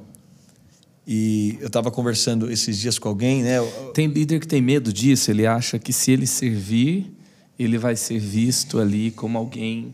E 1.05 1.59
eu 1.61 1.67
estava 1.67 1.91
conversando 1.91 2.49
esses 2.49 2.79
dias 2.79 2.97
com 2.97 3.09
alguém, 3.09 3.43
né? 3.43 3.57
Tem 3.93 4.07
líder 4.07 4.39
que 4.39 4.47
tem 4.47 4.59
medo 4.59 4.91
disso, 4.91 5.29
ele 5.29 5.45
acha 5.45 5.77
que 5.77 5.93
se 5.93 6.09
ele 6.09 6.25
servir, 6.25 7.15
ele 7.59 7.77
vai 7.77 7.95
ser 7.95 8.17
visto 8.17 8.79
ali 8.79 9.11
como 9.11 9.37
alguém 9.37 9.93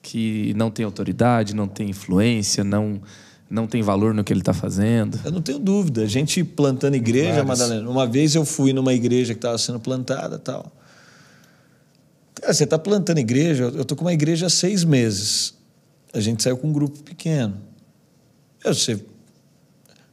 que 0.00 0.54
não 0.56 0.70
tem 0.70 0.86
autoridade, 0.86 1.54
não 1.54 1.68
tem 1.68 1.90
influência, 1.90 2.64
não 2.64 3.02
não 3.50 3.66
tem 3.66 3.82
valor 3.82 4.12
no 4.12 4.22
que 4.22 4.32
ele 4.32 4.40
está 4.40 4.52
fazendo. 4.52 5.18
Eu 5.24 5.32
não 5.32 5.40
tenho 5.40 5.58
dúvida. 5.58 6.02
A 6.02 6.06
gente 6.06 6.44
plantando 6.44 6.94
igreja, 6.94 7.42
Vários. 7.42 7.46
Madalena. 7.46 7.90
Uma 7.90 8.06
vez 8.06 8.34
eu 8.34 8.44
fui 8.44 8.72
numa 8.72 8.92
igreja 8.92 9.32
que 9.32 9.38
estava 9.38 9.56
sendo 9.56 9.80
plantada 9.80 10.38
tal. 10.38 10.70
Cara, 12.34 12.52
você 12.52 12.64
está 12.64 12.78
plantando 12.78 13.18
igreja, 13.18 13.64
eu 13.64 13.82
estou 13.82 13.96
com 13.96 14.04
uma 14.04 14.12
igreja 14.12 14.46
há 14.46 14.50
seis 14.50 14.84
meses. 14.84 15.54
A 16.12 16.20
gente 16.20 16.42
saiu 16.42 16.56
com 16.58 16.68
um 16.68 16.72
grupo 16.72 17.02
pequeno. 17.02 17.56
Eu 18.64 18.74
sei. 18.74 19.04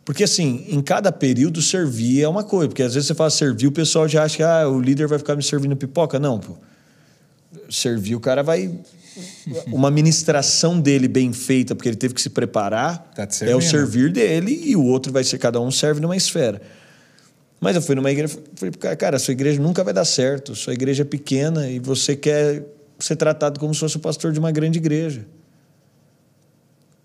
Porque 0.06 0.24
assim, 0.24 0.66
em 0.70 0.82
cada 0.82 1.12
período 1.12 1.62
servir 1.62 2.22
é 2.22 2.28
uma 2.28 2.44
coisa. 2.44 2.70
Porque 2.70 2.84
às 2.84 2.94
vezes 2.94 3.08
você 3.08 3.16
fala 3.16 3.30
servir, 3.30 3.68
o 3.68 3.72
pessoal 3.72 4.08
já 4.08 4.24
acha 4.24 4.38
que 4.38 4.44
ah, 4.44 4.68
o 4.70 4.80
líder 4.80 5.08
vai 5.08 5.18
ficar 5.18 5.36
me 5.36 5.44
servindo 5.44 5.76
pipoca. 5.76 6.20
Não, 6.20 6.40
pô. 6.40 6.56
Servir, 7.70 8.16
o 8.16 8.20
cara 8.20 8.44
vai 8.44 8.80
uma 9.68 9.90
ministração 9.90 10.80
dele 10.80 11.08
bem 11.08 11.32
feita, 11.32 11.76
porque 11.76 11.90
ele 11.90 11.96
teve 11.96 12.14
que 12.14 12.22
se 12.22 12.30
preparar, 12.30 13.12
tá 13.16 13.28
é 13.42 13.56
o 13.56 13.62
servir 13.62 14.12
dele 14.12 14.62
e 14.66 14.76
o 14.76 14.84
outro 14.84 15.12
vai 15.12 15.24
ser 15.24 15.38
cada 15.38 15.60
um 15.60 15.72
serve 15.72 16.02
numa 16.02 16.16
esfera. 16.16 16.62
Mas 17.60 17.76
eu 17.76 17.82
fui 17.82 17.96
numa 17.96 18.12
igreja, 18.12 18.38
falei, 18.56 18.74
cara, 18.98 19.18
sua 19.18 19.32
igreja 19.32 19.62
nunca 19.62 19.84
vai 19.84 19.94
dar 19.94 20.06
certo, 20.06 20.56
sua 20.56 20.74
igreja 20.74 21.04
é 21.04 21.06
pequena 21.06 21.70
e 21.70 21.80
você 21.80 22.16
quer 22.16 22.64
ser 23.00 23.16
tratado 23.16 23.60
como 23.60 23.74
se 23.74 23.80
fosse 23.80 23.98
o 23.98 24.00
pastor 24.00 24.32
de 24.32 24.40
uma 24.40 24.52
grande 24.52 24.78
igreja. 24.78 25.26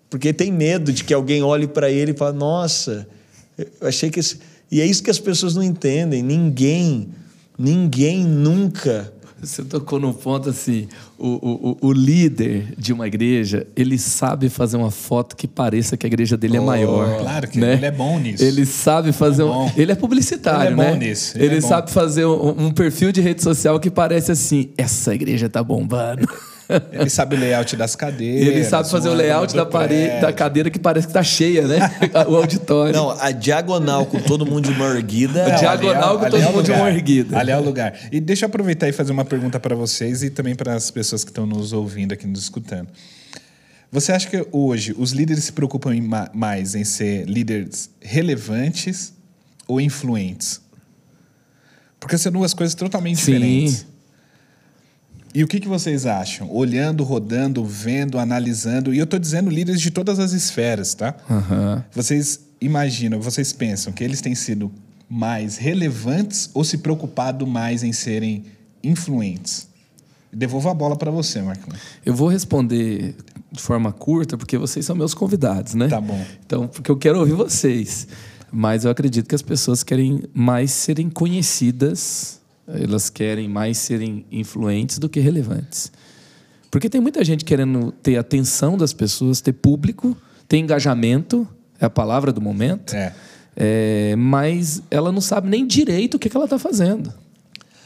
Porque 0.09 0.33
tem 0.33 0.51
medo 0.51 0.93
de 0.93 1.05
que 1.05 1.15
alguém 1.15 1.43
olhe 1.43 1.69
para 1.69 1.89
ele 1.91 2.11
e 2.11 2.17
fale, 2.17 2.37
nossa, 2.37 3.07
eu 3.57 3.87
achei 3.87 4.11
que 4.11 4.19
esse... 4.19 4.39
E 4.71 4.81
é 4.81 4.87
isso 4.87 5.03
que 5.03 5.11
as 5.11 5.19
pessoas 5.19 5.55
não 5.55 5.63
entendem. 5.63 6.23
Ninguém, 6.23 7.09
ninguém 7.59 8.25
nunca 8.25 9.13
você 9.43 9.65
tocou 9.65 9.99
num 9.99 10.13
ponto 10.13 10.51
assim: 10.51 10.87
o, 11.19 11.79
o, 11.83 11.89
o 11.89 11.93
líder 11.93 12.75
de 12.77 12.93
uma 12.93 13.07
igreja, 13.07 13.67
ele 13.75 13.99
sabe 13.99 14.49
fazer 14.49 14.77
uma 14.77 14.91
foto 14.91 15.35
que 15.35 15.49
pareça 15.49 15.97
que 15.97 16.07
a 16.07 16.09
igreja 16.09 16.37
dele 16.37 16.59
é 16.59 16.61
oh, 16.61 16.65
é 16.65 16.67
maior. 16.67 17.21
Claro 17.21 17.49
que 17.49 17.59
né? 17.59 17.75
ele 17.75 17.87
é 17.87 17.91
bom 17.91 18.19
nisso. 18.19 18.45
Ele 18.45 18.67
sabe 18.67 19.13
fazer. 19.13 19.43
É 19.43 19.45
um, 19.47 19.71
ele 19.77 19.93
é 19.93 19.95
publicitário, 19.95 20.73
ele 20.73 20.81
é 20.81 20.85
né? 20.85 20.91
Bom 20.93 20.97
nisso. 20.97 21.39
Ele, 21.39 21.47
ele 21.47 21.57
é 21.57 21.61
sabe 21.61 21.91
fazer 21.91 22.27
um, 22.27 22.67
um 22.67 22.71
perfil 22.71 23.13
de 23.13 23.21
rede 23.21 23.43
social 23.43 23.81
que 23.81 23.91
parece 23.91 24.31
assim: 24.31 24.71
essa 24.77 25.15
igreja 25.15 25.49
tá 25.49 25.63
bombando. 25.63 26.29
Ele 26.93 27.11
sabe 27.11 27.37
o 27.37 27.39
layout 27.39 27.77
das 27.77 27.97
cadeiras. 27.97 28.49
Ele 28.49 28.65
sabe 28.65 28.89
fazer 28.89 29.09
o 29.09 29.15
layout 29.15 29.55
da 29.55 29.67
parede, 29.67 30.21
da 30.21 30.33
cadeira 30.33 30.71
que 30.71 30.79
parece 30.79 31.07
que 31.07 31.11
está 31.11 31.23
cheia, 31.23 31.67
né? 31.67 31.79
o 32.29 32.37
auditório. 32.37 32.93
Não, 32.93 33.11
a 33.11 33.31
diagonal 33.31 34.07
com 34.07 34.21
todo 34.21 34.47
mundo 34.47 34.71
de 34.71 34.79
mão 34.79 34.95
erguida. 34.95 35.47
A 35.47 35.51
diagonal 35.51 36.19
com 36.19 36.31
todo 36.31 36.43
mundo 36.43 36.63
de 36.63 36.73
mão 36.73 36.89
erguida. 36.89 37.39
Ali 37.39 37.51
é 37.51 37.57
o 37.57 37.63
lugar. 37.63 37.95
E 38.13 38.21
deixa 38.21 38.45
eu 38.45 38.49
aproveitar 38.49 38.89
e 38.89 38.93
fazer 38.93 39.13
uma 39.13 39.25
pergunta 39.25 39.59
para 39.59 39.75
vocês 39.75 40.23
e 40.23 40.31
também 40.31 40.55
para 40.55 40.75
as 40.75 40.91
pessoas 40.91 41.25
que 41.25 41.31
estão 41.31 41.47
nos 41.47 41.73
ouvindo 41.73 42.13
aqui, 42.13 42.27
nos 42.27 42.43
escutando. 42.43 42.89
Você 43.93 44.13
acha 44.13 44.29
que 44.29 44.47
hoje 44.53 44.95
os 44.97 45.11
líderes 45.11 45.45
se 45.45 45.53
preocupam 45.53 45.93
mais 46.33 46.75
em 46.77 46.85
ser 46.85 47.25
líderes 47.29 47.91
relevantes 48.01 49.13
ou 49.67 49.81
influentes? 49.81 50.61
Porque 51.99 52.17
são 52.17 52.31
duas 52.31 52.55
coisas 52.55 52.75
totalmente 52.75 53.19
Sim. 53.19 53.33
diferentes. 53.33 53.87
E 55.35 55.45
o 55.45 55.47
que, 55.47 55.61
que 55.61 55.69
vocês 55.69 56.07
acham? 56.07 56.51
Olhando, 56.53 57.05
rodando, 57.05 57.65
vendo, 57.65 58.19
analisando. 58.19 58.93
E 58.93 58.99
eu 58.99 59.05
estou 59.05 59.19
dizendo 59.19 59.49
líderes 59.49 59.81
de 59.81 59.91
todas 59.91 60.19
as 60.19 60.33
esferas, 60.33 60.95
tá? 60.95 61.15
Uhum. 61.29 61.83
Vocês 61.93 62.41
imaginam, 62.61 63.21
vocês 63.21 63.53
pensam 63.53 63.93
que 63.93 64.03
eles 64.03 64.21
têm 64.21 64.35
sido 64.35 64.73
mais 65.09 65.57
relevantes 65.57 66.51
ou 66.53 66.65
se 66.65 66.79
preocupado 66.79 67.47
mais 67.47 67.85
em 67.85 67.93
serem 67.93 68.45
influentes? 68.83 69.69
Devolvo 70.33 70.69
a 70.69 70.75
bola 70.75 70.97
para 70.97 71.11
você, 71.11 71.41
Marcão. 71.43 71.73
Eu 72.05 72.15
vou 72.15 72.29
responder 72.29 73.15
de 73.53 73.61
forma 73.61 73.93
curta, 73.93 74.37
porque 74.37 74.57
vocês 74.57 74.85
são 74.87 74.95
meus 74.95 75.15
convidados, 75.15 75.75
né? 75.75 75.89
Tá 75.89 76.01
bom. 76.01 76.25
Então, 76.45 76.69
porque 76.69 76.91
eu 76.91 76.97
quero 76.97 77.19
ouvir 77.19 77.35
vocês. 77.35 78.07
Mas 78.53 78.85
eu 78.85 78.91
acredito 78.91 79.29
que 79.29 79.35
as 79.35 79.43
pessoas 79.43 79.83
querem 79.83 80.25
mais 80.35 80.73
serem 80.73 81.09
conhecidas 81.09 82.40
elas 82.75 83.11
querem 83.11 83.49
mais 83.49 83.79
serem 83.79 84.25
influentes 84.31 84.99
do 84.99 85.09
que 85.09 85.21
relevantes. 85.21 85.91
Porque 86.71 86.89
tem 86.89 87.01
muita 87.01 87.25
gente 87.25 87.45
querendo 87.45 87.93
ter 87.93 88.17
atenção 88.17 88.77
das 88.77 88.93
pessoas, 88.93 89.41
ter 89.41 89.53
público, 89.53 90.17
ter 90.47 90.59
engajamento, 90.59 91.47
é 91.81 91.87
a 91.87 91.91
palavra 91.91 92.33
do 92.33 92.41
momento. 92.41 92.95
É. 92.95 93.15
É, 93.57 94.15
mas 94.17 94.83
ela 94.91 95.11
não 95.11 95.21
sabe 95.21 95.49
nem 95.49 95.67
direito 95.67 96.15
o 96.15 96.19
que, 96.19 96.29
que 96.29 96.37
ela 96.37 96.45
está 96.47 96.59
fazendo. 96.59 97.13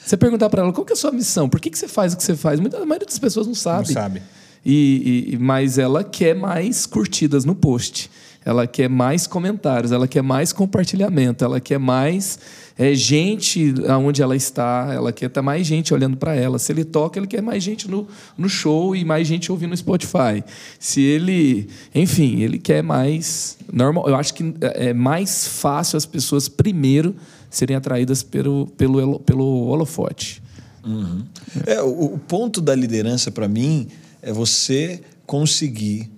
Você 0.05 0.17
perguntar 0.17 0.51
para 0.51 0.63
ela 0.63 0.73
qual 0.73 0.87
é 0.89 0.93
a 0.93 0.97
sua 0.97 1.11
missão, 1.11 1.49
por 1.49 1.59
que, 1.59 1.71
que 1.71 1.79
você 1.79 1.89
faz 1.89 2.13
o 2.13 2.17
que 2.17 2.23
você 2.23 2.37
faz, 2.37 2.61
muita, 2.61 2.77
a 2.77 2.85
maioria 2.85 3.07
das 3.07 3.19
pessoas 3.19 3.47
não 3.47 3.55
sabe. 3.55 3.89
Não 3.89 3.95
sabe. 3.95 4.23
E, 4.65 5.31
e, 5.33 5.39
mas 5.39 5.79
ela 5.79 6.05
quer 6.05 6.35
mais 6.35 6.87
curtidas 6.87 7.45
no 7.45 7.55
post, 7.55 8.11
ela 8.45 8.67
quer 8.67 8.89
mais 8.89 9.27
comentários, 9.27 9.91
ela 9.91 10.07
quer 10.07 10.23
mais 10.23 10.53
compartilhamento, 10.53 11.45
ela 11.45 11.61
quer 11.61 11.79
mais 11.79 12.39
é, 12.77 12.95
gente 12.95 13.75
aonde 13.89 14.21
ela 14.21 14.37
está, 14.37 14.91
ela 14.93 15.13
quer 15.13 15.31
ter 15.31 15.41
mais 15.41 15.67
gente 15.67 15.95
olhando 15.95 16.17
para 16.17 16.35
ela. 16.35 16.59
Se 16.59 16.73
ele 16.73 16.85
toca, 16.85 17.19
ele 17.19 17.27
quer 17.27 17.41
mais 17.41 17.63
gente 17.63 17.91
no, 17.91 18.07
no 18.37 18.49
show 18.49 18.95
e 18.95 19.05
mais 19.05 19.27
gente 19.27 19.51
ouvindo 19.51 19.71
no 19.71 19.77
Spotify. 19.77 20.45
Se 20.79 21.01
ele, 21.01 21.69
enfim, 21.95 22.41
ele 22.41 22.59
quer 22.59 22.83
mais 22.83 23.57
normal. 23.73 24.09
Eu 24.09 24.17
acho 24.17 24.35
que 24.35 24.55
é 24.61 24.93
mais 24.93 25.47
fácil 25.47 25.97
as 25.97 26.05
pessoas 26.05 26.49
primeiro 26.49 27.15
serem 27.49 27.77
atraídas 27.77 28.23
pelo 28.23 28.67
pelo 28.77 29.21
pelo 29.21 29.67
holofote. 29.69 30.43
Uhum. 30.85 31.25
É, 31.65 31.81
o, 31.81 32.15
o 32.15 32.19
ponto 32.19 32.61
da 32.61 32.75
liderança 32.75 33.31
para 33.31 33.49
mim 33.49 33.89
é 34.21 34.33
você 34.33 35.01
conseguir 35.25 36.11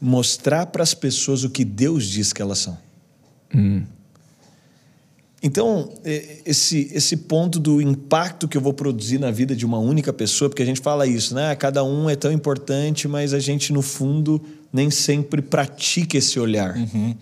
mostrar 0.00 0.66
para 0.66 0.82
as 0.82 0.94
pessoas 0.94 1.44
o 1.44 1.50
que 1.50 1.64
Deus 1.64 2.06
diz 2.06 2.32
que 2.32 2.40
elas 2.40 2.58
são. 2.58 2.78
Hum. 3.54 3.82
Então, 5.40 5.92
esse, 6.44 6.90
esse 6.92 7.16
ponto 7.16 7.60
do 7.60 7.80
impacto 7.80 8.48
que 8.48 8.56
eu 8.56 8.60
vou 8.60 8.72
produzir 8.72 9.18
na 9.18 9.30
vida 9.30 9.54
de 9.54 9.64
uma 9.64 9.78
única 9.78 10.12
pessoa, 10.12 10.48
porque 10.48 10.62
a 10.62 10.66
gente 10.66 10.80
fala 10.80 11.06
isso, 11.06 11.32
né? 11.32 11.54
Cada 11.54 11.84
um 11.84 12.10
é 12.10 12.16
tão 12.16 12.32
importante, 12.32 13.06
mas 13.06 13.32
a 13.32 13.38
gente, 13.38 13.72
no 13.72 13.80
fundo, 13.80 14.42
nem 14.72 14.90
sempre 14.90 15.40
pratica 15.40 16.18
esse 16.18 16.40
olhar. 16.40 16.76
Uhum. 16.76 17.14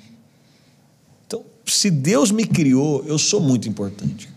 Então, 1.26 1.44
se 1.66 1.90
Deus 1.90 2.30
me 2.30 2.46
criou, 2.46 3.04
eu 3.06 3.18
sou 3.18 3.40
muito 3.40 3.68
importante. 3.68 4.30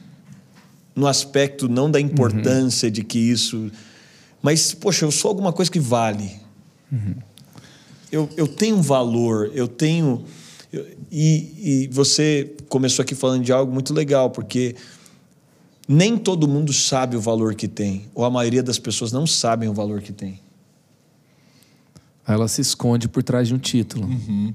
No 0.93 1.07
aspecto 1.07 1.69
não 1.69 1.89
da 1.89 2.01
importância 2.01 2.87
uhum. 2.87 2.93
de 2.93 3.03
que 3.03 3.17
isso. 3.17 3.71
Mas, 4.41 4.73
poxa, 4.73 5.05
eu 5.05 5.11
sou 5.11 5.29
alguma 5.29 5.53
coisa 5.53 5.71
que 5.71 5.79
vale. 5.79 6.29
Uhum. 6.91 7.15
Eu, 8.11 8.29
eu 8.35 8.47
tenho 8.47 8.77
um 8.77 8.81
valor, 8.81 9.51
eu 9.53 9.67
tenho 9.67 10.25
e, 11.11 11.83
e 11.83 11.87
você 11.87 12.55
começou 12.67 13.01
aqui 13.01 13.15
falando 13.15 13.43
de 13.43 13.51
algo 13.51 13.71
muito 13.71 13.93
legal, 13.93 14.29
porque 14.29 14.75
nem 15.87 16.17
todo 16.17 16.47
mundo 16.47 16.71
sabe 16.71 17.17
o 17.17 17.21
valor 17.21 17.55
que 17.55 17.67
tem, 17.67 18.05
ou 18.13 18.23
a 18.23 18.29
maioria 18.29 18.61
das 18.61 18.77
pessoas 18.77 19.11
não 19.11 19.25
sabem 19.25 19.67
o 19.67 19.73
valor 19.73 20.01
que 20.01 20.13
tem. 20.13 20.39
Ela 22.27 22.47
se 22.47 22.61
esconde 22.61 23.07
por 23.07 23.23
trás 23.23 23.47
de 23.47 23.55
um 23.55 23.57
título. 23.57 24.05
Uhum. 24.05 24.53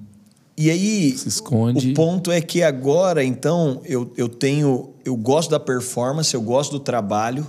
E 0.57 0.71
aí, 0.71 1.19
se 1.19 1.29
esconde. 1.29 1.91
o 1.91 1.95
ponto 1.95 2.31
é 2.31 2.41
que 2.41 2.63
agora, 2.63 3.25
então, 3.25 3.83
eu, 3.85 4.13
eu 4.17 4.29
tenho. 4.29 4.91
Eu 5.05 5.17
gosto 5.17 5.51
da 5.51 5.59
performance, 5.59 6.33
eu 6.33 6.41
gosto 6.41 6.71
do 6.71 6.79
trabalho, 6.79 7.45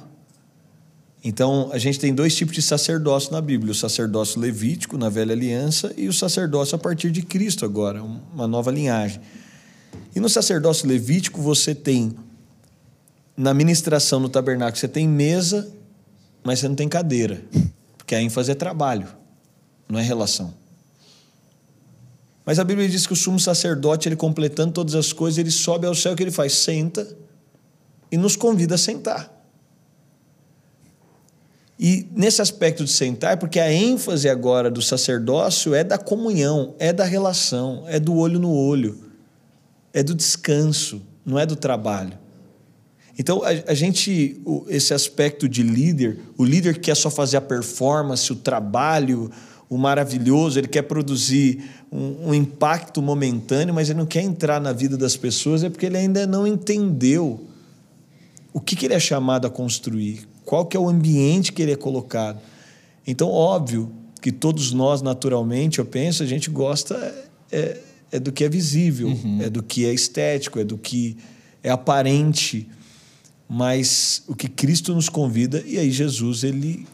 então, 1.27 1.71
a 1.73 1.79
gente 1.79 1.99
tem 1.99 2.13
dois 2.13 2.35
tipos 2.35 2.53
de 2.53 2.61
sacerdócio 2.61 3.31
na 3.31 3.41
Bíblia: 3.41 3.71
o 3.71 3.75
sacerdócio 3.75 4.39
levítico, 4.39 4.95
na 4.95 5.09
velha 5.09 5.33
aliança, 5.33 5.91
e 5.97 6.07
o 6.07 6.13
sacerdócio 6.13 6.75
a 6.75 6.77
partir 6.77 7.09
de 7.09 7.23
Cristo, 7.23 7.65
agora, 7.65 8.03
uma 8.03 8.47
nova 8.47 8.69
linhagem. 8.69 9.19
E 10.15 10.19
no 10.19 10.29
sacerdócio 10.29 10.87
levítico, 10.87 11.41
você 11.41 11.73
tem, 11.73 12.15
na 13.35 13.55
ministração 13.55 14.19
no 14.19 14.29
tabernáculo, 14.29 14.77
você 14.77 14.87
tem 14.87 15.07
mesa, 15.07 15.67
mas 16.43 16.59
você 16.59 16.67
não 16.67 16.75
tem 16.75 16.87
cadeira, 16.87 17.41
porque 17.97 18.13
a 18.13 18.21
ênfase 18.21 18.51
é 18.51 18.55
trabalho, 18.55 19.07
não 19.89 19.97
é 19.97 20.03
relação. 20.03 20.53
Mas 22.45 22.59
a 22.59 22.63
Bíblia 22.63 22.87
diz 22.87 23.07
que 23.07 23.13
o 23.13 23.15
sumo 23.15 23.39
sacerdote, 23.39 24.07
ele 24.07 24.15
completando 24.15 24.73
todas 24.73 24.93
as 24.93 25.11
coisas, 25.11 25.39
ele 25.39 25.49
sobe 25.49 25.87
ao 25.87 25.95
céu, 25.95 26.15
que 26.15 26.21
ele 26.21 26.29
faz? 26.29 26.53
Senta 26.53 27.17
e 28.11 28.17
nos 28.17 28.35
convida 28.35 28.75
a 28.75 28.77
sentar. 28.77 29.34
E 31.77 32.07
nesse 32.15 32.41
aspecto 32.41 32.85
de 32.85 32.91
sentar, 32.91 33.37
porque 33.37 33.59
a 33.59 33.71
ênfase 33.71 34.29
agora 34.29 34.71
do 34.71 34.81
sacerdócio 34.81 35.73
é 35.73 35.83
da 35.83 35.97
comunhão, 35.97 36.73
é 36.79 36.93
da 36.93 37.03
relação, 37.03 37.83
é 37.87 37.99
do 37.99 38.15
olho 38.15 38.39
no 38.39 38.51
olho, 38.53 38.97
é 39.93 40.01
do 40.01 40.15
descanso, 40.15 41.01
não 41.25 41.37
é 41.37 41.45
do 41.45 41.55
trabalho. 41.55 42.17
Então, 43.17 43.43
a, 43.43 43.71
a, 43.71 43.73
gente, 43.73 44.41
esse 44.67 44.93
aspecto 44.93 45.47
de 45.47 45.63
líder, 45.63 46.19
o 46.37 46.43
líder 46.43 46.75
que 46.75 46.81
quer 46.81 46.95
só 46.95 47.09
fazer 47.09 47.37
a 47.37 47.41
performance, 47.41 48.31
o 48.31 48.35
trabalho, 48.35 49.31
o 49.69 49.77
maravilhoso, 49.77 50.59
ele 50.59 50.67
quer 50.67 50.83
produzir 50.83 51.63
um, 51.91 52.29
um, 52.29 52.33
impacto 52.33 53.01
momentâneo, 53.01 53.73
mas 53.73 53.89
ele 53.89 53.99
não 53.99 54.05
quer 54.05 54.21
entrar 54.21 54.59
na 54.59 54.73
vida 54.73 54.97
das 54.97 55.15
pessoas, 55.15 55.63
é 55.63 55.69
porque 55.69 55.85
ele 55.85 55.97
ainda 55.97 56.27
não 56.27 56.45
entendeu 56.45 57.47
o 58.53 58.59
que, 58.59 58.75
que 58.75 58.85
ele 58.85 58.93
é 58.93 58.99
chamado 58.99 59.47
a 59.47 59.49
construir, 59.49 60.27
qual 60.45 60.65
que 60.65 60.77
é 60.77 60.79
o 60.79 60.87
ambiente 60.87 61.51
que 61.51 61.61
ele 61.61 61.71
é 61.71 61.75
colocado. 61.75 62.39
Então, 63.05 63.29
óbvio 63.29 63.91
que 64.21 64.31
todos 64.31 64.71
nós, 64.71 65.01
naturalmente, 65.01 65.79
eu 65.79 65.85
penso, 65.85 66.23
a 66.23 66.25
gente 66.25 66.49
gosta 66.49 66.95
é, 67.51 67.79
é 68.11 68.19
do 68.19 68.31
que 68.31 68.43
é 68.43 68.49
visível, 68.49 69.09
uhum. 69.09 69.41
é 69.41 69.49
do 69.49 69.61
que 69.61 69.85
é 69.85 69.93
estético, 69.93 70.59
é 70.59 70.63
do 70.63 70.77
que 70.77 71.17
é 71.61 71.69
aparente. 71.69 72.67
Mas 73.47 74.23
o 74.27 74.35
que 74.35 74.47
Cristo 74.47 74.93
nos 74.95 75.09
convida, 75.09 75.63
e 75.65 75.77
aí 75.77 75.91
Jesus 75.91 76.43
ele, 76.43 76.87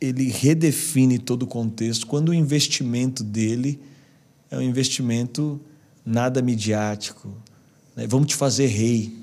ele 0.00 0.28
redefine 0.28 1.18
todo 1.18 1.44
o 1.44 1.46
contexto, 1.46 2.06
quando 2.06 2.30
o 2.30 2.34
investimento 2.34 3.22
dele 3.22 3.80
é 4.50 4.56
um 4.56 4.62
investimento 4.62 5.60
nada 6.04 6.42
midiático. 6.42 7.32
Né? 7.96 8.06
Vamos 8.06 8.28
te 8.28 8.34
fazer 8.34 8.66
rei. 8.66 9.16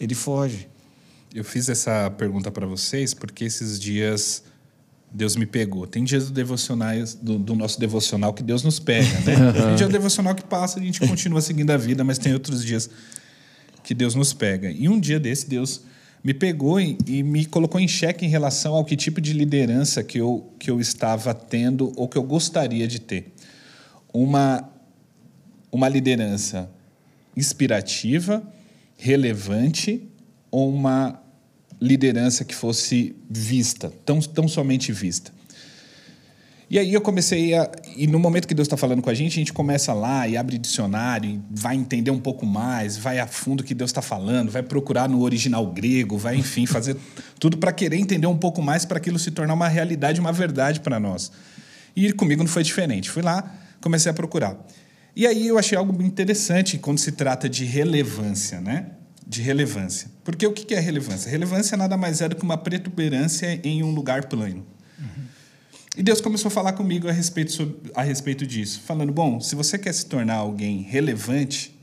Ele 0.00 0.14
foge. 0.14 0.71
Eu 1.34 1.44
fiz 1.44 1.68
essa 1.70 2.10
pergunta 2.10 2.50
para 2.50 2.66
vocês 2.66 3.14
porque 3.14 3.44
esses 3.44 3.80
dias 3.80 4.44
Deus 5.10 5.34
me 5.34 5.46
pegou. 5.46 5.86
Tem 5.86 6.04
dias 6.04 6.26
do, 6.26 6.32
devocionais, 6.32 7.14
do, 7.14 7.38
do 7.38 7.54
nosso 7.54 7.80
devocional 7.80 8.34
que 8.34 8.42
Deus 8.42 8.62
nos 8.62 8.78
pega, 8.78 9.08
né? 9.20 9.52
Tem 9.52 9.76
dia 9.76 9.86
do 9.86 9.92
devocional 9.92 10.34
que 10.34 10.44
passa 10.44 10.78
e 10.78 10.82
a 10.82 10.84
gente 10.84 11.00
continua 11.00 11.40
seguindo 11.40 11.70
a 11.70 11.76
vida, 11.76 12.04
mas 12.04 12.18
tem 12.18 12.32
outros 12.32 12.64
dias 12.64 12.88
que 13.82 13.94
Deus 13.94 14.14
nos 14.14 14.32
pega. 14.32 14.70
E 14.70 14.88
um 14.88 15.00
dia 15.00 15.18
desse, 15.18 15.48
Deus 15.48 15.82
me 16.22 16.32
pegou 16.32 16.80
e, 16.80 16.96
e, 17.06 17.22
me 17.22 17.44
colocou 17.46 17.80
em 17.80 17.88
xeque 17.88 18.24
em 18.24 18.28
relação 18.28 18.74
ao 18.74 18.84
que 18.84 18.96
tipo 18.96 19.20
de 19.20 19.32
liderança 19.32 20.04
que 20.04 20.18
eu, 20.18 20.52
que 20.58 20.70
eu 20.70 20.80
estava 20.80 21.34
tendo 21.34 21.92
ou 21.96 22.08
que 22.08 22.16
eu 22.16 22.22
gostaria 22.22 22.86
de 22.86 23.00
ter. 23.00 23.32
Uma, 24.12 24.68
uma 25.70 25.88
liderança 25.88 26.70
inspirativa, 27.36 28.42
relevante 28.96 30.08
ou 30.50 30.72
uma 30.72 31.21
liderança 31.82 32.44
que 32.44 32.54
fosse 32.54 33.16
vista, 33.28 33.92
tão, 34.06 34.20
tão 34.20 34.46
somente 34.46 34.92
vista. 34.92 35.32
E 36.70 36.78
aí 36.78 36.94
eu 36.94 37.02
comecei 37.02 37.54
a. 37.54 37.70
E 37.96 38.06
no 38.06 38.18
momento 38.18 38.48
que 38.48 38.54
Deus 38.54 38.66
está 38.66 38.78
falando 38.78 39.02
com 39.02 39.10
a 39.10 39.14
gente, 39.14 39.32
a 39.32 39.34
gente 39.34 39.52
começa 39.52 39.92
lá 39.92 40.26
e 40.26 40.38
abre 40.38 40.56
dicionário, 40.56 41.42
vai 41.50 41.76
entender 41.76 42.10
um 42.10 42.18
pouco 42.18 42.46
mais, 42.46 42.96
vai 42.96 43.18
a 43.18 43.26
fundo 43.26 43.60
o 43.60 43.64
que 43.64 43.74
Deus 43.74 43.90
está 43.90 44.00
falando, 44.00 44.50
vai 44.50 44.62
procurar 44.62 45.06
no 45.06 45.20
original 45.20 45.66
grego, 45.66 46.16
vai, 46.16 46.36
enfim, 46.36 46.64
fazer 46.64 46.96
tudo 47.38 47.58
para 47.58 47.72
querer 47.72 47.96
entender 47.96 48.26
um 48.26 48.38
pouco 48.38 48.62
mais 48.62 48.86
para 48.86 48.96
aquilo 48.96 49.18
se 49.18 49.30
tornar 49.32 49.52
uma 49.52 49.68
realidade, 49.68 50.18
uma 50.18 50.32
verdade 50.32 50.80
para 50.80 50.98
nós. 50.98 51.30
E 51.94 52.10
comigo 52.12 52.42
não 52.42 52.48
foi 52.48 52.62
diferente. 52.62 53.10
Fui 53.10 53.22
lá, 53.22 53.54
comecei 53.80 54.10
a 54.10 54.14
procurar. 54.14 54.56
E 55.14 55.26
aí 55.26 55.48
eu 55.48 55.58
achei 55.58 55.76
algo 55.76 56.02
interessante 56.02 56.78
quando 56.78 56.98
se 56.98 57.12
trata 57.12 57.50
de 57.50 57.66
relevância, 57.66 58.62
né? 58.62 58.86
De 59.26 59.40
relevância. 59.40 60.10
Porque 60.24 60.46
o 60.46 60.52
que 60.52 60.74
é 60.74 60.80
relevância? 60.80 61.30
Relevância 61.30 61.76
nada 61.76 61.96
mais 61.96 62.20
é 62.20 62.28
do 62.28 62.36
que 62.36 62.42
uma 62.42 62.58
protuberância 62.58 63.60
em 63.64 63.82
um 63.82 63.92
lugar 63.92 64.26
plano. 64.26 64.66
E 65.96 66.02
Deus 66.02 66.22
começou 66.22 66.48
a 66.48 66.50
falar 66.50 66.72
comigo 66.72 67.06
a 67.06 67.12
respeito, 67.12 67.52
sobre, 67.52 67.92
a 67.94 68.02
respeito 68.02 68.46
disso, 68.46 68.80
falando: 68.80 69.12
bom, 69.12 69.40
se 69.40 69.54
você 69.54 69.78
quer 69.78 69.92
se 69.92 70.06
tornar 70.06 70.36
alguém 70.36 70.80
relevante, 70.80 71.78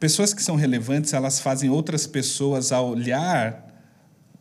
pessoas 0.00 0.34
que 0.34 0.42
são 0.42 0.56
relevantes, 0.56 1.12
elas 1.12 1.38
fazem 1.38 1.70
outras 1.70 2.04
pessoas 2.04 2.72
a 2.72 2.80
olhar 2.80 3.72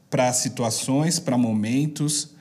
para 0.09 0.33
situações, 0.33 1.19
para 1.19 1.37
momentos, 1.37 2.31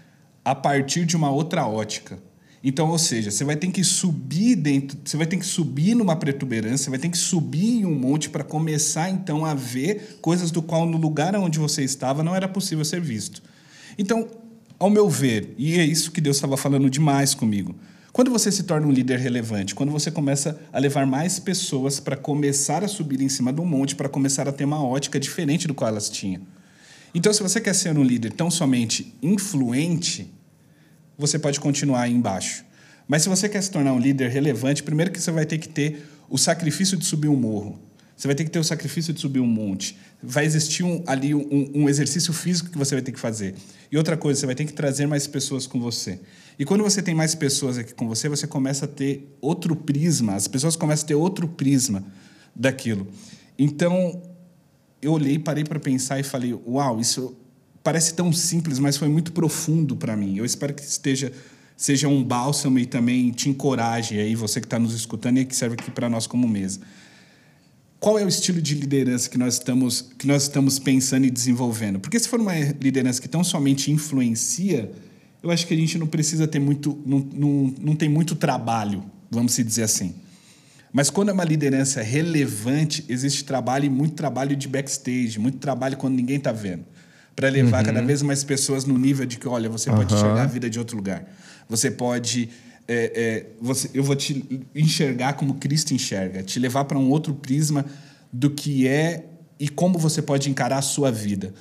a 0.42 0.54
partir 0.54 1.04
de 1.04 1.14
uma 1.14 1.30
outra 1.30 1.66
ótica. 1.66 2.18
Então, 2.64 2.88
ou 2.90 2.98
seja, 2.98 3.30
você 3.30 3.44
vai 3.44 3.56
ter 3.56 3.68
que 3.72 3.82
subir 3.82 4.54
dentro, 4.54 4.96
você 5.04 5.16
vai 5.16 5.26
ter 5.26 5.36
que 5.36 5.44
subir 5.44 5.96
numa 5.96 6.14
protuberância, 6.14 6.84
você 6.84 6.90
vai 6.90 6.98
ter 6.98 7.08
que 7.08 7.18
subir 7.18 7.80
em 7.80 7.84
um 7.84 7.94
monte 7.94 8.30
para 8.30 8.44
começar 8.44 9.10
então 9.10 9.44
a 9.44 9.52
ver 9.52 10.18
coisas 10.20 10.52
do 10.52 10.62
qual 10.62 10.86
no 10.86 10.96
lugar 10.96 11.34
onde 11.34 11.58
você 11.58 11.82
estava 11.82 12.22
não 12.22 12.36
era 12.36 12.46
possível 12.46 12.84
ser 12.84 13.00
visto. 13.00 13.42
Então, 13.98 14.28
ao 14.78 14.88
meu 14.88 15.08
ver, 15.08 15.54
e 15.58 15.78
é 15.78 15.84
isso 15.84 16.12
que 16.12 16.20
Deus 16.20 16.36
estava 16.36 16.56
falando 16.56 16.88
demais 16.88 17.34
comigo, 17.34 17.74
quando 18.12 18.30
você 18.30 18.52
se 18.52 18.62
torna 18.64 18.86
um 18.86 18.92
líder 18.92 19.18
relevante, 19.18 19.74
quando 19.74 19.90
você 19.90 20.10
começa 20.10 20.60
a 20.72 20.78
levar 20.78 21.06
mais 21.06 21.38
pessoas 21.38 21.98
para 21.98 22.16
começar 22.16 22.84
a 22.84 22.88
subir 22.88 23.20
em 23.22 23.28
cima 23.28 23.52
do 23.52 23.64
monte, 23.64 23.96
para 23.96 24.08
começar 24.08 24.46
a 24.46 24.52
ter 24.52 24.64
uma 24.64 24.84
ótica 24.84 25.18
diferente 25.18 25.66
do 25.66 25.74
qual 25.74 25.88
elas 25.88 26.10
tinham. 26.10 26.42
Então, 27.14 27.32
se 27.32 27.42
você 27.42 27.60
quer 27.60 27.74
ser 27.74 27.96
um 27.96 28.04
líder 28.04 28.32
tão 28.32 28.50
somente 28.50 29.14
influente, 29.22 30.30
você 31.16 31.38
pode 31.38 31.60
continuar 31.60 32.02
aí 32.02 32.12
embaixo. 32.12 32.64
Mas 33.06 33.22
se 33.22 33.28
você 33.28 33.48
quer 33.48 33.62
se 33.62 33.70
tornar 33.70 33.92
um 33.92 33.98
líder 33.98 34.30
relevante, 34.30 34.82
primeiro 34.82 35.10
que 35.10 35.20
você 35.20 35.30
vai 35.30 35.44
ter 35.44 35.58
que 35.58 35.68
ter 35.68 36.06
o 36.28 36.38
sacrifício 36.38 36.96
de 36.96 37.04
subir 37.04 37.28
um 37.28 37.36
morro. 37.36 37.78
Você 38.16 38.28
vai 38.28 38.34
ter 38.34 38.44
que 38.44 38.50
ter 38.50 38.58
o 38.58 38.64
sacrifício 38.64 39.12
de 39.12 39.20
subir 39.20 39.40
um 39.40 39.46
monte. 39.46 39.98
Vai 40.22 40.44
existir 40.44 40.84
um, 40.84 41.02
ali 41.06 41.34
um, 41.34 41.70
um, 41.74 41.88
exercício 41.88 42.32
físico 42.32 42.70
que 42.70 42.78
você 42.78 42.94
vai 42.94 43.02
ter 43.02 43.10
que 43.10 43.18
fazer. 43.18 43.54
E 43.90 43.96
outra 43.96 44.16
coisa, 44.16 44.38
você 44.38 44.46
vai 44.46 44.54
ter 44.54 44.64
que 44.64 44.72
trazer 44.72 45.06
mais 45.06 45.26
pessoas 45.26 45.66
com 45.66 45.80
você. 45.80 46.20
E 46.58 46.64
quando 46.64 46.84
você 46.84 47.02
tem 47.02 47.14
mais 47.14 47.34
pessoas 47.34 47.78
aqui 47.78 47.92
com 47.92 48.06
você, 48.06 48.28
você 48.28 48.46
começa 48.46 48.84
a 48.84 48.88
ter 48.88 49.36
outro 49.40 49.74
prisma. 49.74 50.34
As 50.34 50.46
pessoas 50.46 50.76
começam 50.76 51.04
a 51.04 51.08
ter 51.08 51.14
outro 51.16 51.48
prisma 51.48 52.04
daquilo. 52.54 53.08
Então, 53.58 54.22
eu 55.00 55.12
olhei, 55.12 55.38
parei 55.38 55.64
para 55.64 55.80
pensar 55.80 56.20
e 56.20 56.22
falei: 56.22 56.54
Uau, 56.66 57.00
isso 57.00 57.36
parece 57.82 58.14
tão 58.14 58.32
simples, 58.32 58.78
mas 58.78 58.96
foi 58.96 59.08
muito 59.08 59.32
profundo 59.32 59.96
para 59.96 60.16
mim. 60.16 60.36
Eu 60.36 60.44
espero 60.44 60.74
que 60.74 60.82
esteja 60.82 61.32
seja 61.76 62.06
um 62.06 62.22
bálsamo 62.22 62.78
e 62.78 62.86
também 62.86 63.30
te 63.32 63.48
encoraje 63.48 64.16
aí, 64.18 64.36
você 64.36 64.60
que 64.60 64.66
está 64.66 64.78
nos 64.78 64.94
escutando 64.94 65.38
e 65.38 65.44
que 65.44 65.56
serve 65.56 65.74
aqui 65.74 65.90
para 65.90 66.08
nós 66.08 66.28
como 66.28 66.46
mesa 66.46 66.80
qual 68.02 68.18
é 68.18 68.24
o 68.24 68.28
estilo 68.28 68.60
de 68.60 68.74
liderança 68.74 69.30
que 69.30 69.38
nós 69.38 69.54
estamos 69.54 70.10
que 70.18 70.26
nós 70.26 70.42
estamos 70.42 70.80
pensando 70.80 71.24
e 71.24 71.30
desenvolvendo? 71.30 72.00
Porque 72.00 72.18
se 72.18 72.28
for 72.28 72.40
uma 72.40 72.52
liderança 72.80 73.22
que 73.22 73.28
tão 73.28 73.44
somente 73.44 73.92
influencia, 73.92 74.90
eu 75.40 75.52
acho 75.52 75.64
que 75.64 75.72
a 75.72 75.76
gente 75.76 75.96
não 75.96 76.08
precisa 76.08 76.48
ter 76.48 76.58
muito, 76.58 77.00
não, 77.06 77.20
não, 77.20 77.74
não 77.80 77.94
tem 77.94 78.08
muito 78.08 78.34
trabalho, 78.34 79.04
vamos 79.30 79.52
se 79.52 79.62
dizer 79.62 79.84
assim. 79.84 80.16
Mas 80.92 81.10
quando 81.10 81.28
é 81.28 81.32
uma 81.32 81.44
liderança 81.44 82.02
relevante, 82.02 83.04
existe 83.08 83.44
trabalho 83.44 83.84
e 83.84 83.88
muito 83.88 84.14
trabalho 84.14 84.56
de 84.56 84.66
backstage, 84.66 85.38
muito 85.38 85.58
trabalho 85.58 85.96
quando 85.96 86.16
ninguém 86.16 86.38
está 86.38 86.50
vendo, 86.50 86.84
para 87.34 87.48
levar 87.48 87.78
uhum. 87.78 87.86
cada 87.86 88.02
vez 88.02 88.22
mais 88.22 88.44
pessoas 88.44 88.84
no 88.84 88.98
nível 88.98 89.26
de 89.26 89.38
que, 89.38 89.48
olha, 89.48 89.68
você 89.68 89.90
uhum. 89.90 89.96
pode 89.96 90.14
enxergar 90.14 90.42
a 90.42 90.46
vida 90.46 90.68
de 90.68 90.78
outro 90.78 90.96
lugar, 90.96 91.24
você 91.68 91.90
pode 91.90 92.50
é, 92.88 93.12
é, 93.14 93.46
você, 93.60 93.88
eu 93.94 94.02
vou 94.02 94.16
te 94.16 94.64
enxergar 94.74 95.34
como 95.34 95.54
Cristo 95.54 95.94
enxerga, 95.94 96.42
te 96.42 96.58
levar 96.58 96.84
para 96.84 96.98
um 96.98 97.10
outro 97.10 97.32
prisma 97.34 97.84
do 98.32 98.50
que 98.50 98.88
é 98.88 99.24
e 99.58 99.68
como 99.68 99.98
você 99.98 100.20
pode 100.20 100.50
encarar 100.50 100.78
a 100.78 100.82
sua 100.82 101.10
vida. 101.10 101.54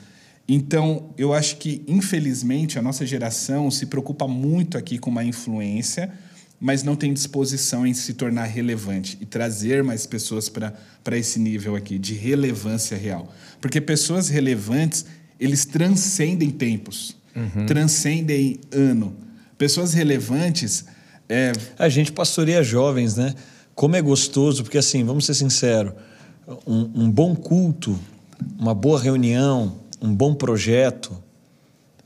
Então, 0.48 1.14
eu 1.18 1.34
acho 1.34 1.58
que, 1.58 1.84
infelizmente, 1.88 2.78
a 2.78 2.82
nossa 2.82 3.06
geração 3.06 3.70
se 3.70 3.86
preocupa 3.86 4.28
muito 4.28 4.78
aqui 4.78 4.98
com 4.98 5.10
uma 5.10 5.24
influência, 5.24 6.12
mas 6.60 6.84
não 6.84 6.96
tem 6.96 7.14
disposição 7.14 7.86
em 7.86 7.94
se 7.94 8.14
tornar 8.14 8.46
relevante 8.46 9.18
e 9.22 9.26
trazer 9.26 9.84
mais 9.84 10.06
pessoas 10.06 10.50
para 10.50 11.18
esse 11.18 11.40
nível 11.40 11.76
aqui 11.76 11.98
de 11.98 12.14
relevância 12.14 12.98
real. 12.98 13.34
Porque 13.62 13.80
pessoas 13.80 14.30
relevantes, 14.30 15.06
eles 15.42 15.66
transcendem 15.66 16.52
tempos, 16.52 17.18
uhum. 17.36 17.66
transcendem 17.66 18.60
ano. 18.72 19.16
Pessoas 19.58 19.94
relevantes 19.94 20.86
é... 21.28 21.52
A 21.80 21.90
gente 21.90 22.12
pastoreia 22.12 22.64
jovens, 22.64 23.16
né? 23.16 23.34
Como 23.74 23.96
é 23.96 24.02
gostoso, 24.02 24.64
porque 24.64 24.78
assim, 24.78 25.04
vamos 25.04 25.26
ser 25.26 25.34
sinceros, 25.34 25.94
um, 26.68 27.04
um 27.04 27.10
bom 27.10 27.36
culto, 27.36 28.00
uma 28.60 28.76
boa 28.76 29.00
reunião, 29.00 29.80
um 30.02 30.14
bom 30.14 30.36
projeto, 30.36 31.12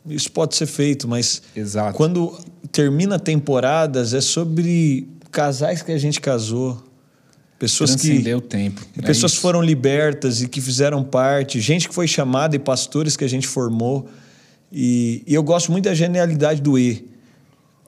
isso 0.08 0.32
pode 0.32 0.56
ser 0.56 0.68
feito, 0.68 1.08
mas 1.08 1.42
Exato. 1.56 1.98
quando 1.98 2.38
termina 2.72 3.18
temporadas 3.18 4.14
é 4.14 4.22
sobre 4.22 5.08
casais 5.32 5.82
que 5.82 5.92
a 5.92 5.98
gente 5.98 6.22
casou, 6.22 6.82
pessoas 7.60 7.96
que 7.96 8.34
o 8.34 8.42
tempo. 8.42 8.82
Pessoas 9.06 9.36
foram 9.36 9.62
libertas 9.62 10.42
e 10.42 10.48
que 10.48 10.62
fizeram 10.62 11.04
parte, 11.04 11.60
gente 11.60 11.88
que 11.88 11.96
foi 11.96 12.08
chamada 12.08 12.56
e 12.56 12.60
pastores 12.60 13.16
que 13.16 13.24
a 13.24 13.30
gente 13.30 13.48
formou. 13.48 14.08
E, 14.72 15.24
e 15.26 15.34
eu 15.34 15.44
gosto 15.44 15.72
muito 15.72 15.86
da 15.86 15.94
genialidade 15.94 16.62
do 16.62 16.78
E. 16.78 17.08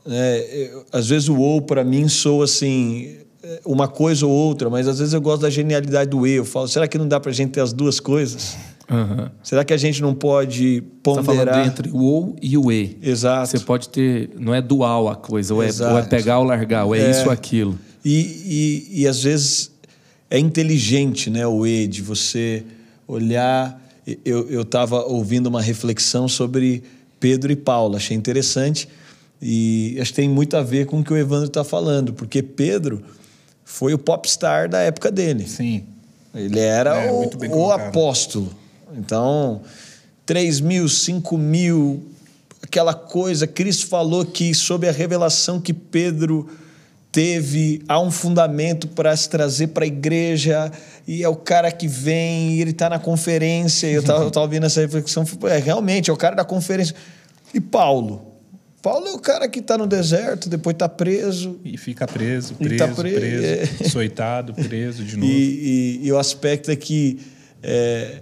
É, 0.09 0.73
às 0.91 1.07
vezes 1.09 1.27
o 1.27 1.37
ou 1.37 1.61
para 1.61 1.83
mim 1.83 2.07
soa 2.07 2.45
assim 2.45 3.17
uma 3.65 3.87
coisa 3.87 4.25
ou 4.25 4.31
outra, 4.31 4.69
mas 4.69 4.87
às 4.87 4.99
vezes 4.99 5.13
eu 5.13 5.21
gosto 5.21 5.41
da 5.41 5.49
genialidade 5.49 6.09
do 6.09 6.25
e. 6.25 6.33
Eu 6.33 6.45
falo, 6.45 6.67
será 6.67 6.87
que 6.87 6.97
não 6.97 7.07
dá 7.07 7.19
para 7.19 7.31
a 7.31 7.33
gente 7.33 7.51
ter 7.51 7.61
as 7.61 7.73
duas 7.73 7.99
coisas? 7.99 8.57
Uhum. 8.89 9.29
Será 9.43 9.65
que 9.65 9.73
a 9.73 9.77
gente 9.77 10.01
não 10.01 10.13
pode 10.13 10.83
ponderar? 11.03 11.45
Você 11.45 11.45
tá 11.45 11.65
entre 11.65 11.89
o 11.89 11.97
ou 11.97 12.35
e 12.41 12.57
o 12.57 12.71
e. 12.71 12.97
Exato. 13.01 13.49
Você 13.49 13.59
pode 13.59 13.89
ter, 13.89 14.29
não 14.37 14.53
é 14.53 14.61
dual 14.61 15.09
a 15.09 15.15
coisa, 15.15 15.53
ou 15.53 15.61
é, 15.61 15.69
ou 15.81 15.99
é, 15.99 16.03
pegar 16.03 16.39
ou 16.39 16.45
largar, 16.45 16.85
ou 16.85 16.95
é, 16.95 16.99
é. 16.99 17.11
isso 17.11 17.25
ou 17.25 17.31
aquilo. 17.31 17.77
E, 18.03 18.85
e, 18.91 19.01
e 19.01 19.07
às 19.07 19.23
vezes 19.23 19.71
é 20.29 20.39
inteligente, 20.39 21.29
né, 21.29 21.45
o 21.45 21.65
e 21.65 21.87
de 21.87 22.01
você 22.01 22.63
olhar. 23.07 23.81
Eu 24.23 24.61
estava 24.61 25.03
ouvindo 25.03 25.47
uma 25.47 25.61
reflexão 25.61 26.27
sobre 26.27 26.83
Pedro 27.19 27.51
e 27.51 27.55
Paulo, 27.55 27.97
achei 27.97 28.15
interessante 28.15 28.87
e 29.41 29.97
acho 30.01 30.11
que 30.11 30.15
tem 30.15 30.29
muito 30.29 30.57
a 30.57 30.63
ver 30.63 30.85
com 30.85 30.99
o 30.99 31.03
que 31.03 31.13
o 31.13 31.17
Evandro 31.17 31.47
está 31.47 31.63
falando, 31.63 32.13
porque 32.13 32.41
Pedro 32.41 33.03
foi 33.63 33.93
o 33.93 33.97
popstar 33.97 34.67
da 34.69 34.79
época 34.79 35.11
dele. 35.11 35.47
Sim. 35.47 35.83
Ele 36.33 36.59
era 36.59 37.03
é, 37.03 37.11
o, 37.11 37.29
o 37.55 37.71
apóstolo. 37.71 38.51
Então, 38.97 39.61
3 40.25 40.59
mil, 40.59 40.87
5 40.87 41.37
mil, 41.37 42.03
aquela 42.61 42.93
coisa. 42.93 43.45
Cristo 43.45 43.87
falou 43.87 44.25
que, 44.25 44.53
sob 44.53 44.87
a 44.87 44.91
revelação 44.91 45.59
que 45.59 45.73
Pedro 45.73 46.47
teve, 47.17 47.81
há 47.87 47.99
um 47.99 48.11
fundamento 48.11 48.87
para 48.89 49.17
se 49.17 49.27
trazer 49.27 49.69
para 49.69 49.83
a 49.83 49.87
igreja, 49.87 50.71
e 51.07 51.23
é 51.23 51.27
o 51.27 51.35
cara 51.35 51.71
que 51.71 51.87
vem, 51.87 52.51
e 52.51 52.61
ele 52.61 52.69
está 52.69 52.91
na 52.91 52.99
conferência. 52.99 53.87
Eu 53.87 54.01
estava 54.01 54.39
ouvindo 54.39 54.67
essa 54.67 54.81
reflexão, 54.81 55.23
é, 55.49 55.57
realmente, 55.57 56.11
é 56.11 56.13
o 56.13 56.15
cara 56.15 56.35
da 56.35 56.45
conferência. 56.45 56.95
E 57.51 57.59
Paulo? 57.59 58.35
Paulo 58.83 59.07
é 59.07 59.13
o 59.13 59.17
cara 59.17 59.49
que 59.49 59.57
está 59.57 59.79
no 59.79 59.87
deserto, 59.87 60.47
depois 60.47 60.75
está 60.75 60.87
preso. 60.87 61.59
E 61.65 61.75
fica 61.75 62.05
preso, 62.05 62.53
preso, 62.53 62.77
tá 62.77 62.87
pre... 62.89 63.11
preso, 63.11 63.83
é. 63.83 63.89
soitado, 63.89 64.53
preso 64.53 65.03
de 65.03 65.17
novo. 65.17 65.27
E, 65.27 65.99
e, 66.03 66.07
e, 66.07 66.11
o 66.11 66.19
aspecto 66.19 66.69
é 66.69 66.75
que 66.75 67.19
é, 67.63 68.19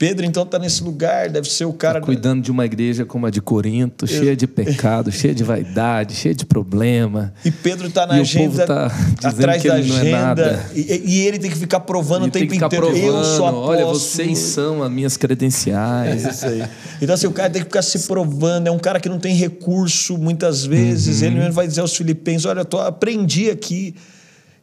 Pedro, 0.00 0.24
então, 0.24 0.44
está 0.44 0.58
nesse 0.58 0.82
lugar, 0.82 1.28
deve 1.28 1.46
ser 1.52 1.66
o 1.66 1.74
cara. 1.74 2.00
Tá 2.00 2.06
cuidando 2.06 2.42
de 2.42 2.50
uma 2.50 2.64
igreja 2.64 3.04
como 3.04 3.26
a 3.26 3.30
de 3.30 3.42
Corinto, 3.42 4.06
cheia 4.06 4.34
de 4.34 4.46
pecado, 4.46 5.12
cheia 5.12 5.34
de 5.34 5.44
vaidade, 5.44 6.14
cheia 6.14 6.34
de 6.34 6.46
problema. 6.46 7.34
E 7.44 7.50
Pedro 7.50 7.88
está 7.88 8.06
na 8.06 8.16
e 8.16 8.22
agenda, 8.22 8.66
tá 8.66 8.86
atrás 9.22 9.62
da 9.62 9.76
é 9.76 9.78
agenda. 9.78 10.66
É 10.74 10.78
e, 10.78 11.02
e, 11.04 11.26
ele 11.26 11.38
tem 11.38 11.50
que 11.50 11.58
ficar 11.58 11.80
provando 11.80 12.22
ele 12.22 12.30
o 12.30 12.32
tempo 12.32 12.54
inteiro. 12.54 12.86
Provando, 12.86 12.96
eu 12.96 13.24
sou 13.24 13.46
apóstolo. 13.46 13.68
Olha, 13.68 13.84
vocês 13.84 14.38
são 14.38 14.82
as 14.82 14.90
minhas 14.90 15.18
credenciais. 15.18 16.24
É 16.24 16.30
isso 16.32 16.46
aí. 16.46 16.64
Então, 17.02 17.14
assim, 17.14 17.26
o 17.26 17.32
cara 17.32 17.50
tem 17.50 17.60
que 17.60 17.68
ficar 17.68 17.82
se 17.82 17.98
provando. 18.06 18.68
É 18.68 18.70
um 18.70 18.78
cara 18.78 18.98
que 18.98 19.08
não 19.10 19.18
tem 19.18 19.34
recurso, 19.34 20.16
muitas 20.16 20.64
vezes. 20.64 21.20
Uhum. 21.20 21.26
Ele 21.26 21.36
mesmo 21.40 21.52
vai 21.52 21.66
dizer 21.66 21.82
aos 21.82 21.94
filipenses: 21.94 22.46
Olha, 22.46 22.60
eu 22.60 22.64
tô, 22.64 22.78
aprendi 22.78 23.50
aqui. 23.50 23.94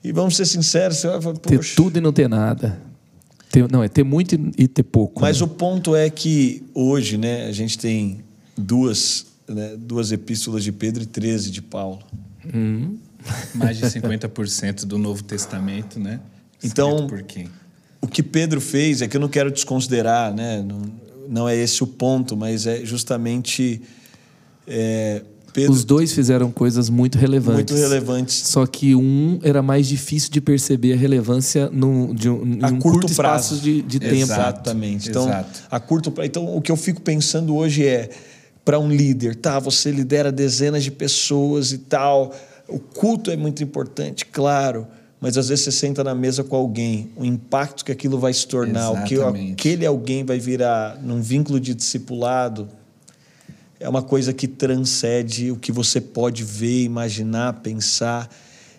E 0.04 0.12
vamos 0.12 0.36
ser 0.36 0.48
sinceros, 0.48 0.98
você 0.98 1.08
vai 1.08 1.22
falar, 1.22 1.38
Ter 1.38 1.60
tudo 1.76 2.00
e 2.00 2.02
não 2.02 2.12
ter 2.12 2.28
nada. 2.28 2.88
Ter, 3.50 3.70
não, 3.72 3.84
é 3.84 3.88
ter 3.88 4.04
muito 4.04 4.36
e 4.58 4.68
ter 4.68 4.84
pouco. 4.84 5.22
Mas 5.22 5.40
né? 5.40 5.46
o 5.46 5.48
ponto 5.48 5.96
é 5.96 6.10
que 6.10 6.64
hoje 6.74 7.18
né, 7.18 7.46
a 7.48 7.52
gente 7.52 7.78
tem 7.78 8.20
duas, 8.58 9.26
né, 9.48 9.76
duas 9.78 10.12
epístolas 10.12 10.64
de 10.64 10.72
Pedro 10.72 11.04
e 11.04 11.06
13 11.06 11.52
de 11.52 11.62
Paulo. 11.62 12.00
Hum. 12.54 12.98
Mais 13.56 13.78
de 13.78 13.86
50% 13.86 14.86
do 14.86 14.98
Novo 14.98 15.24
Testamento, 15.24 16.00
né? 16.00 16.20
Então, 16.64 17.08
o 18.02 18.08
que 18.08 18.24
Pedro 18.24 18.60
fez 18.60 19.02
é 19.02 19.08
que 19.08 19.16
eu 19.16 19.22
não 19.22 19.30
quero 19.30 19.52
desconsiderar, 19.52 20.34
né? 20.34 20.64
não, 20.64 20.82
não 21.28 21.50
é 21.50 21.56
esse 21.56 21.84
o 21.84 21.88
ponto, 21.88 22.36
mas 22.36 22.66
é 22.66 22.84
justamente. 22.86 23.82
É, 24.68 25.22
Pedro, 25.58 25.72
Os 25.74 25.84
dois 25.84 26.14
fizeram 26.14 26.52
coisas 26.52 26.88
muito 26.88 27.18
relevantes. 27.18 27.74
Muito 27.74 27.90
relevantes. 27.90 28.44
Só 28.46 28.68
que 28.68 28.94
um 28.94 29.40
era 29.42 29.60
mais 29.64 29.88
difícil 29.88 30.30
de 30.30 30.40
perceber 30.40 30.94
a 30.94 30.96
relevância 30.96 31.68
no, 31.74 32.14
de 32.14 32.30
um, 32.30 32.60
a 32.62 32.68
um 32.68 32.78
curto, 32.78 33.08
curto 33.08 33.16
prazo 33.16 33.60
de, 33.60 33.82
de 33.82 34.00
tempo. 34.00 34.32
Exatamente. 34.34 35.10
Então, 35.10 35.24
Exato. 35.28 35.64
a 35.72 35.80
curto 35.80 36.12
prazo. 36.12 36.28
Então, 36.28 36.56
o 36.56 36.62
que 36.62 36.72
eu 36.72 36.76
fico 36.76 37.02
pensando 37.02 37.56
hoje 37.56 37.84
é 37.84 38.08
para 38.64 38.78
um 38.78 38.88
líder, 38.88 39.36
tá? 39.36 39.58
Você 39.58 39.90
lidera 39.90 40.32
dezenas 40.32 40.84
de 40.84 40.92
pessoas 40.92 41.72
e 41.72 41.80
tal. 41.80 42.32
O 42.68 42.78
culto 42.78 43.32
é 43.32 43.36
muito 43.36 43.64
importante, 43.64 44.28
claro. 44.28 44.86
Mas 45.20 45.40
às 45.40 45.50
vezes 45.50 45.66
você 45.66 45.72
senta 45.72 46.04
na 46.04 46.14
mesa 46.14 46.44
com 46.44 46.56
alguém, 46.56 47.10
o 47.18 47.26
impacto 47.26 47.84
que 47.84 47.92
aquilo 47.92 48.20
vai 48.20 48.32
se 48.32 48.48
tornar, 48.48 48.92
Exatamente. 48.92 49.54
o 49.54 49.56
que 49.56 49.70
aquele 49.70 49.88
alguém 49.88 50.24
vai 50.24 50.38
virar 50.38 51.00
num 51.02 51.20
vínculo 51.20 51.60
de 51.60 51.74
discipulado, 51.74 52.70
é 53.80 53.88
uma 53.88 54.02
coisa 54.02 54.34
que 54.34 54.48
transcende 54.48 55.52
o 55.52 55.56
que 55.56 55.72
você 55.72 56.02
pode 56.02 56.44
ver, 56.44 56.84
imaginar, 56.84 57.62
pensar. 57.62 58.30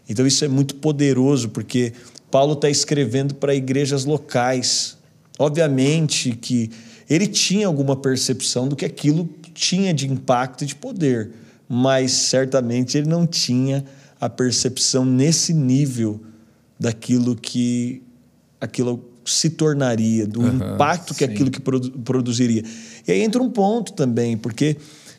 Então 0.08 0.26
isso 0.26 0.44
é 0.44 0.48
muito 0.48 0.74
poderoso, 0.76 1.50
porque 1.50 1.92
Paulo 2.30 2.54
está 2.54 2.68
escrevendo 2.68 3.34
para 3.34 3.54
igrejas 3.54 4.04
locais. 4.04 4.96
Obviamente 5.38 6.32
que 6.32 6.70
ele 7.08 7.26
tinha 7.26 7.66
alguma 7.66 7.96
percepção 7.96 8.68
do 8.68 8.74
que 8.74 8.84
aquilo 8.84 9.28
tinha 9.54 9.94
de 9.94 10.10
impacto 10.10 10.64
e 10.64 10.66
de 10.66 10.74
poder, 10.74 11.30
mas 11.68 12.12
certamente 12.12 12.98
ele 12.98 13.08
não 13.08 13.26
tinha 13.26 13.84
a 14.20 14.28
percepção 14.28 15.04
nesse 15.04 15.54
nível 15.54 16.20
daquilo 16.78 17.36
que 17.36 18.02
aquilo 18.60 18.98
se 19.30 19.50
tornaria, 19.50 20.26
do 20.26 20.40
uhum, 20.40 20.74
impacto 20.74 21.14
que 21.14 21.24
sim. 21.24 21.32
aquilo 21.32 21.50
que 21.50 21.60
produ 21.60 21.90
produziria. 22.00 22.62
E 23.06 23.12
aí 23.12 23.22
entra 23.22 23.42
um 23.42 23.50
ponto 23.50 23.92
também, 23.92 24.36
porque 24.36 24.76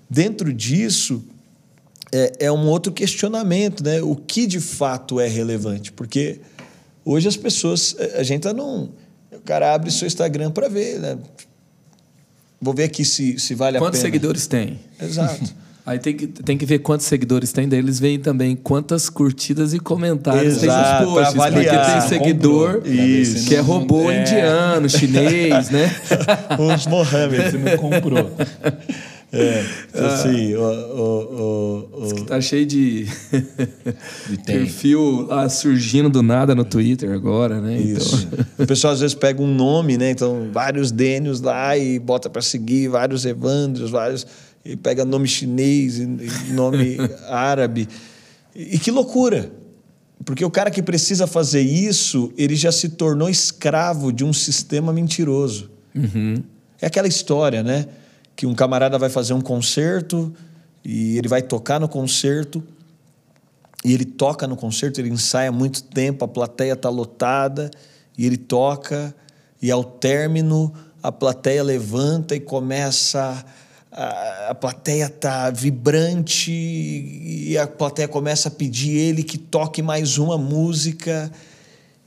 dentro 0.10 0.54
disso 0.54 1.24
é, 2.12 2.34
é 2.40 2.52
um 2.52 2.68
outro 2.68 2.92
questionamento, 2.92 3.84
né? 3.84 4.02
O 4.02 4.16
que 4.16 4.48
de 4.48 4.60
fato 4.60 5.20
é 5.20 5.28
relevante? 5.28 5.92
Porque 5.92 6.40
hoje 7.06 7.28
as 7.28 7.38
pessoas, 7.38 7.96
a 8.16 8.24
gente 8.24 8.40
está 8.40 8.54
num. 8.54 8.90
O 9.32 9.42
cara 9.46 9.74
abre 9.74 9.92
seu 9.92 10.08
Instagram 10.08 10.52
para 10.52 10.68
ver, 10.68 11.00
né? 11.00 11.18
Vou 12.62 12.74
ver 12.74 12.84
aqui 12.84 13.06
se, 13.06 13.40
se 13.40 13.56
vale 13.56 13.78
Quantos 13.78 13.78
a 13.78 13.80
pena. 13.80 13.82
Quantos 13.82 14.00
seguidores 14.02 14.48
tem? 14.48 14.80
Exato. 15.00 15.54
Aí 15.86 15.98
tem 15.98 16.16
que, 16.16 16.28
tem 16.28 16.58
que 16.58 16.66
ver 16.66 16.80
quantos 16.80 17.08
seguidores 17.08 17.52
tem, 17.52 17.68
daí 17.68 17.80
eles 17.80 18.00
veem 18.00 18.20
também 18.20 18.56
quantas 18.56 19.10
curtidas 19.10 19.74
e 19.74 19.80
comentários 19.80 20.62
Exato, 20.62 21.04
tem 21.04 21.16
nos 21.16 21.34
posts. 21.34 21.54
Porque 21.54 21.70
tem 21.70 22.02
seguidor 22.02 22.74
Comprou. 22.76 22.94
que 23.48 23.56
é 23.56 23.60
robô 23.60 24.12
é. 24.12 24.22
indiano, 24.22 24.90
chinês, 24.90 25.70
né? 25.70 25.96
Uns 26.60 26.86
Mohammed. 26.86 27.52
Você 27.52 27.58
não 27.58 27.78
comprou. 27.78 28.30
É, 29.32 29.64
assim, 29.94 30.56
ah, 30.56 30.58
o, 30.58 31.88
o, 31.94 32.08
o, 32.08 32.26
tá 32.26 32.42
cheio 32.42 32.66
de, 32.66 33.06
de 33.06 34.38
perfil 34.44 35.28
lá 35.28 35.48
surgindo 35.48 36.10
do 36.10 36.24
nada 36.24 36.56
no 36.56 36.66
Twitter 36.66 37.12
agora, 37.12 37.62
né? 37.62 37.78
Isso. 37.78 38.28
Então... 38.32 38.46
O 38.58 38.66
pessoal 38.66 38.94
às 38.94 39.02
vezes 39.02 39.14
pega 39.14 39.40
um 39.40 39.54
nome, 39.54 40.00
né? 40.00 40.10
Então, 40.10 40.50
vários 40.52 40.92
Dênios 40.92 41.42
lá 41.42 41.78
e 41.78 42.00
bota 42.00 42.28
para 42.28 42.42
seguir, 42.42 42.88
vários 42.88 43.24
Evandros, 43.24 43.92
vários. 43.92 44.26
E 44.64 44.76
pega 44.76 45.06
nome 45.06 45.28
chinês, 45.28 46.00
nome 46.52 46.98
árabe. 47.28 47.88
E 48.56 48.78
que 48.78 48.92
loucura! 48.92 49.52
Porque 50.26 50.44
o 50.44 50.52
cara 50.52 50.70
que 50.70 50.84
precisa 50.84 51.26
fazer 51.26 51.62
isso, 51.62 52.34
ele 52.38 52.56
já 52.56 52.72
se 52.72 52.90
tornou 52.90 53.30
escravo 53.30 54.12
de 54.12 54.26
um 54.26 54.34
sistema 54.34 54.92
mentiroso. 54.92 55.72
Uhum. 55.96 56.44
É 56.82 56.88
aquela 56.88 57.08
história, 57.08 57.64
né? 57.64 57.88
que 58.40 58.46
um 58.46 58.56
camarada 58.56 58.98
vai 58.98 59.10
fazer 59.10 59.34
um 59.34 59.42
concerto 59.42 60.34
e 60.82 61.18
ele 61.18 61.28
vai 61.28 61.42
tocar 61.42 61.78
no 61.78 61.90
concerto 61.90 62.64
e 63.84 63.94
ele 63.94 64.06
toca 64.06 64.48
no 64.48 64.56
concerto, 64.56 65.02
ele 65.02 65.10
ensaia 65.10 65.52
muito 65.52 65.84
tempo, 65.84 66.24
a 66.24 66.28
plateia 66.28 66.72
está 66.72 66.88
lotada 66.88 67.70
e 68.18 68.26
ele 68.26 68.38
toca 68.38 69.14
e 69.62 69.70
ao 69.70 69.84
término 69.84 70.74
a 71.04 71.12
plateia 71.12 71.62
levanta 71.62 72.34
e 72.34 72.40
começa 72.40 73.44
a, 74.02 74.50
a 74.52 74.56
plateia 74.56 75.08
está 75.08 75.50
vibrante 75.50 76.52
e 76.52 77.58
a 77.58 77.68
plateia 77.68 78.08
começa 78.08 78.48
a 78.48 78.52
pedir 78.52 78.96
ele 78.96 79.24
que 79.24 79.38
toque 79.38 79.82
mais 79.82 80.18
uma 80.18 80.38
música 80.38 81.32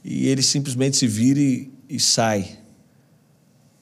e 0.04 0.26
ele 0.26 0.42
simplesmente 0.42 0.96
se 0.96 1.06
vira 1.06 1.38
e, 1.38 1.70
e 1.88 2.00
sai 2.00 2.58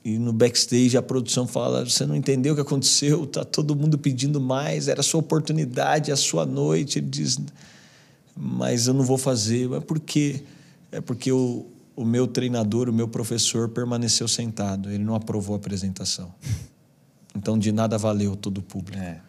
e 0.05 0.19
no 0.19 0.33
backstage 0.33 0.97
a 0.97 1.03
produção 1.03 1.47
fala: 1.47 1.85
você 1.85 2.07
não 2.07 2.17
entendeu 2.17 2.55
o 2.55 2.57
que 2.57 2.63
aconteceu, 2.63 3.27
tá 3.27 3.45
todo 3.45 3.77
mundo 3.77 3.99
pedindo 3.99 4.41
mais, 4.41 4.89
era 4.89 5.01
a 5.01 5.03
sua 5.03 5.21
oportunidade, 5.21 6.11
a 6.11 6.17
sua 6.17 6.47
noite. 6.47 6.99
Ele 6.99 7.09
diz: 7.09 7.39
mas 8.35 8.87
eu 8.87 8.95
não 8.95 9.05
vou 9.05 9.19
fazer. 9.19 9.69
Mas 9.69 9.85
por 9.85 10.01
quê? 10.01 10.43
É 10.91 11.01
porque 11.01 11.31
o, 11.31 11.67
o 11.95 12.05
meu 12.05 12.27
treinador, 12.27 12.89
o 12.89 12.93
meu 12.93 13.09
professor 13.09 13.69
permaneceu 13.69 14.27
sentado, 14.27 14.91
ele 14.91 15.05
não 15.05 15.15
aprovou 15.15 15.55
a 15.55 15.59
apresentação. 15.59 16.35
Então 17.35 17.59
de 17.59 17.73
nada 17.73 17.97
valeu 17.97 18.37
todo 18.37 18.59
o 18.59 18.63
público. 18.63 19.03
É. 19.03 19.21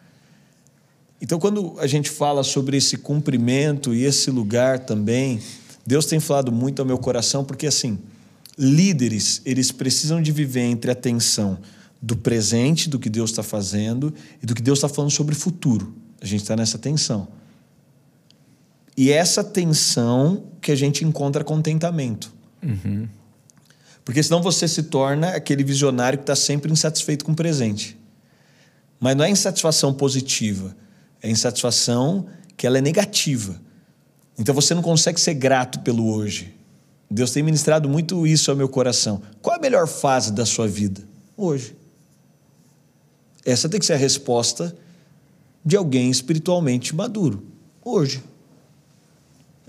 Então 1.20 1.38
quando 1.38 1.76
a 1.78 1.86
gente 1.86 2.10
fala 2.10 2.42
sobre 2.42 2.76
esse 2.76 2.96
cumprimento 2.96 3.94
e 3.94 4.04
esse 4.04 4.30
lugar 4.30 4.80
também, 4.80 5.40
Deus 5.86 6.06
tem 6.06 6.20
falado 6.20 6.50
muito 6.50 6.80
ao 6.80 6.86
meu 6.86 6.98
coração, 6.98 7.44
porque 7.44 7.66
assim 7.66 7.98
líderes, 8.58 9.40
eles 9.44 9.72
precisam 9.72 10.20
de 10.20 10.30
viver 10.30 10.62
entre 10.62 10.90
a 10.90 10.94
tensão 10.94 11.58
do 12.00 12.16
presente, 12.16 12.88
do 12.88 12.98
que 12.98 13.08
Deus 13.08 13.30
está 13.30 13.42
fazendo, 13.42 14.12
e 14.42 14.46
do 14.46 14.54
que 14.54 14.62
Deus 14.62 14.78
está 14.78 14.88
falando 14.88 15.10
sobre 15.10 15.34
o 15.34 15.38
futuro. 15.38 15.94
A 16.20 16.26
gente 16.26 16.42
está 16.42 16.56
nessa 16.56 16.78
tensão. 16.78 17.28
E 18.96 19.10
essa 19.10 19.42
tensão 19.42 20.44
que 20.60 20.70
a 20.70 20.74
gente 20.76 21.04
encontra 21.04 21.42
contentamento. 21.42 22.32
Uhum. 22.62 23.08
Porque 24.04 24.22
senão 24.22 24.42
você 24.42 24.66
se 24.66 24.84
torna 24.84 25.28
aquele 25.30 25.62
visionário 25.62 26.18
que 26.18 26.24
está 26.24 26.34
sempre 26.34 26.72
insatisfeito 26.72 27.24
com 27.24 27.32
o 27.32 27.36
presente. 27.36 27.96
Mas 28.98 29.16
não 29.16 29.24
é 29.24 29.30
insatisfação 29.30 29.92
positiva, 29.92 30.76
é 31.20 31.30
insatisfação 31.30 32.26
que 32.56 32.66
ela 32.66 32.78
é 32.78 32.80
negativa. 32.80 33.60
Então 34.38 34.54
você 34.54 34.74
não 34.74 34.82
consegue 34.82 35.20
ser 35.20 35.34
grato 35.34 35.80
pelo 35.80 36.12
hoje. 36.12 36.54
Deus 37.10 37.30
tem 37.30 37.42
ministrado 37.42 37.88
muito 37.88 38.26
isso 38.26 38.50
ao 38.50 38.56
meu 38.56 38.68
coração. 38.68 39.22
Qual 39.40 39.56
a 39.56 39.60
melhor 39.60 39.86
fase 39.86 40.32
da 40.32 40.46
sua 40.46 40.66
vida? 40.66 41.02
Hoje. 41.36 41.76
Essa 43.44 43.68
tem 43.68 43.78
que 43.78 43.86
ser 43.86 43.94
a 43.94 43.96
resposta 43.96 44.74
de 45.64 45.76
alguém 45.76 46.10
espiritualmente 46.10 46.94
maduro. 46.94 47.44
Hoje. 47.84 48.22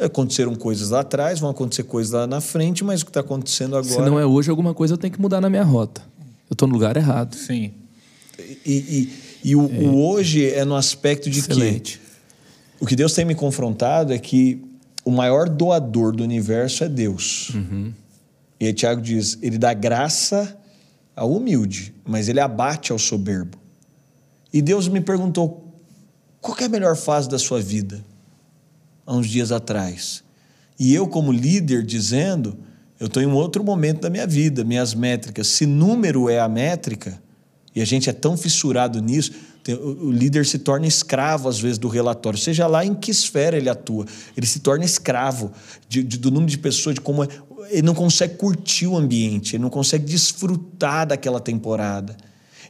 Aconteceram 0.04 0.56
coisas 0.56 0.90
lá 0.90 1.02
atrás, 1.02 1.40
vão 1.40 1.50
acontecer 1.50 1.84
coisas 1.84 2.12
lá 2.14 2.28
na 2.28 2.42
frente, 2.42 2.84
mas 2.84 3.02
o 3.02 3.06
que 3.06 3.10
está 3.10 3.22
acontecendo 3.22 3.76
agora. 3.76 3.94
Se 3.94 4.02
não 4.02 4.20
é 4.20 4.26
hoje, 4.26 4.50
alguma 4.50 4.74
coisa 4.74 4.94
eu 4.94 4.98
tenho 4.98 5.14
que 5.14 5.22
mudar 5.22 5.40
na 5.40 5.50
minha 5.50 5.64
rota. 5.64 6.02
Eu 6.50 6.54
estou 6.54 6.68
no 6.68 6.74
lugar 6.74 6.98
errado. 6.98 7.36
Sim. 7.36 7.74
E, 8.66 8.74
e, 8.74 9.14
e 9.44 9.56
o, 9.56 9.70
é. 9.72 9.80
o, 9.80 9.96
hoje 9.96 10.50
é 10.50 10.66
no 10.66 10.76
aspecto 10.76 11.30
de 11.30 11.40
Excelente. 11.40 12.00
que 12.00 12.04
o 12.84 12.86
que 12.86 12.96
Deus 12.96 13.14
tem 13.14 13.24
me 13.24 13.36
confrontado 13.36 14.12
é 14.12 14.20
que 14.20 14.62
o 15.06 15.12
maior 15.12 15.48
doador 15.48 16.16
do 16.16 16.24
universo 16.24 16.84
é 16.84 16.90
Deus. 16.90 17.52
Uhum. 17.54 17.94
E 18.60 18.68
aí 18.68 18.74
Tiago 18.74 19.02
diz: 19.02 19.38
ele 19.42 19.58
dá 19.58 19.74
graça 19.74 20.58
ao 21.16 21.32
humilde, 21.32 21.94
mas 22.06 22.28
ele 22.28 22.40
abate 22.40 22.92
ao 22.92 23.00
soberbo. 23.00 23.58
E 24.52 24.62
Deus 24.62 24.88
me 24.88 25.02
perguntou: 25.02 25.74
qual 26.42 26.58
é 26.60 26.66
a 26.66 26.70
melhor 26.70 26.96
fase 26.96 27.30
da 27.30 27.40
sua 27.40 27.62
vida? 27.62 28.04
Há 29.06 29.16
uns 29.16 29.28
dias 29.28 29.52
atrás. 29.52 30.24
E 30.80 30.94
eu, 30.94 31.08
como 31.08 31.32
líder, 31.32 31.84
dizendo: 31.84 32.58
eu 33.00 33.08
estou 33.08 33.22
em 33.22 33.26
um 33.26 33.34
outro 33.34 33.64
momento 33.64 34.02
da 34.02 34.10
minha 34.10 34.28
vida, 34.28 34.64
minhas 34.64 34.94
métricas. 34.94 35.48
Se 35.48 35.66
número 35.66 36.30
é 36.30 36.40
a 36.40 36.48
métrica, 36.48 37.22
e 37.76 37.82
a 37.82 37.86
gente 37.86 38.10
é 38.10 38.14
tão 38.14 38.38
fissurado 38.38 39.02
nisso, 39.02 39.32
o 39.72 40.12
líder 40.12 40.46
se 40.46 40.60
torna 40.60 40.86
escravo, 40.86 41.48
às 41.48 41.60
vezes, 41.60 41.78
do 41.78 41.88
relatório, 41.88 42.38
seja 42.38 42.68
lá 42.68 42.86
em 42.86 42.94
que 42.94 43.10
esfera 43.10 43.56
ele 43.56 43.70
atua. 43.70 44.06
Ele 44.36 44.46
se 44.46 44.60
torna 44.60 44.84
escravo 44.84 45.52
de, 45.88 46.04
de, 46.04 46.18
do 46.18 46.30
número 46.30 46.52
de 46.52 46.58
pessoas, 46.58 46.96
de 46.96 47.02
como. 47.02 47.24
É, 47.24 47.28
ele 47.70 47.84
não 47.84 47.96
consegue 47.96 48.36
curtir 48.36 48.88
o 48.88 48.98
ambiente, 48.98 49.56
ele 49.56 49.64
não 49.64 49.70
consegue 49.70 50.04
desfrutar 50.04 51.08
daquela 51.08 51.40
temporada, 51.40 52.18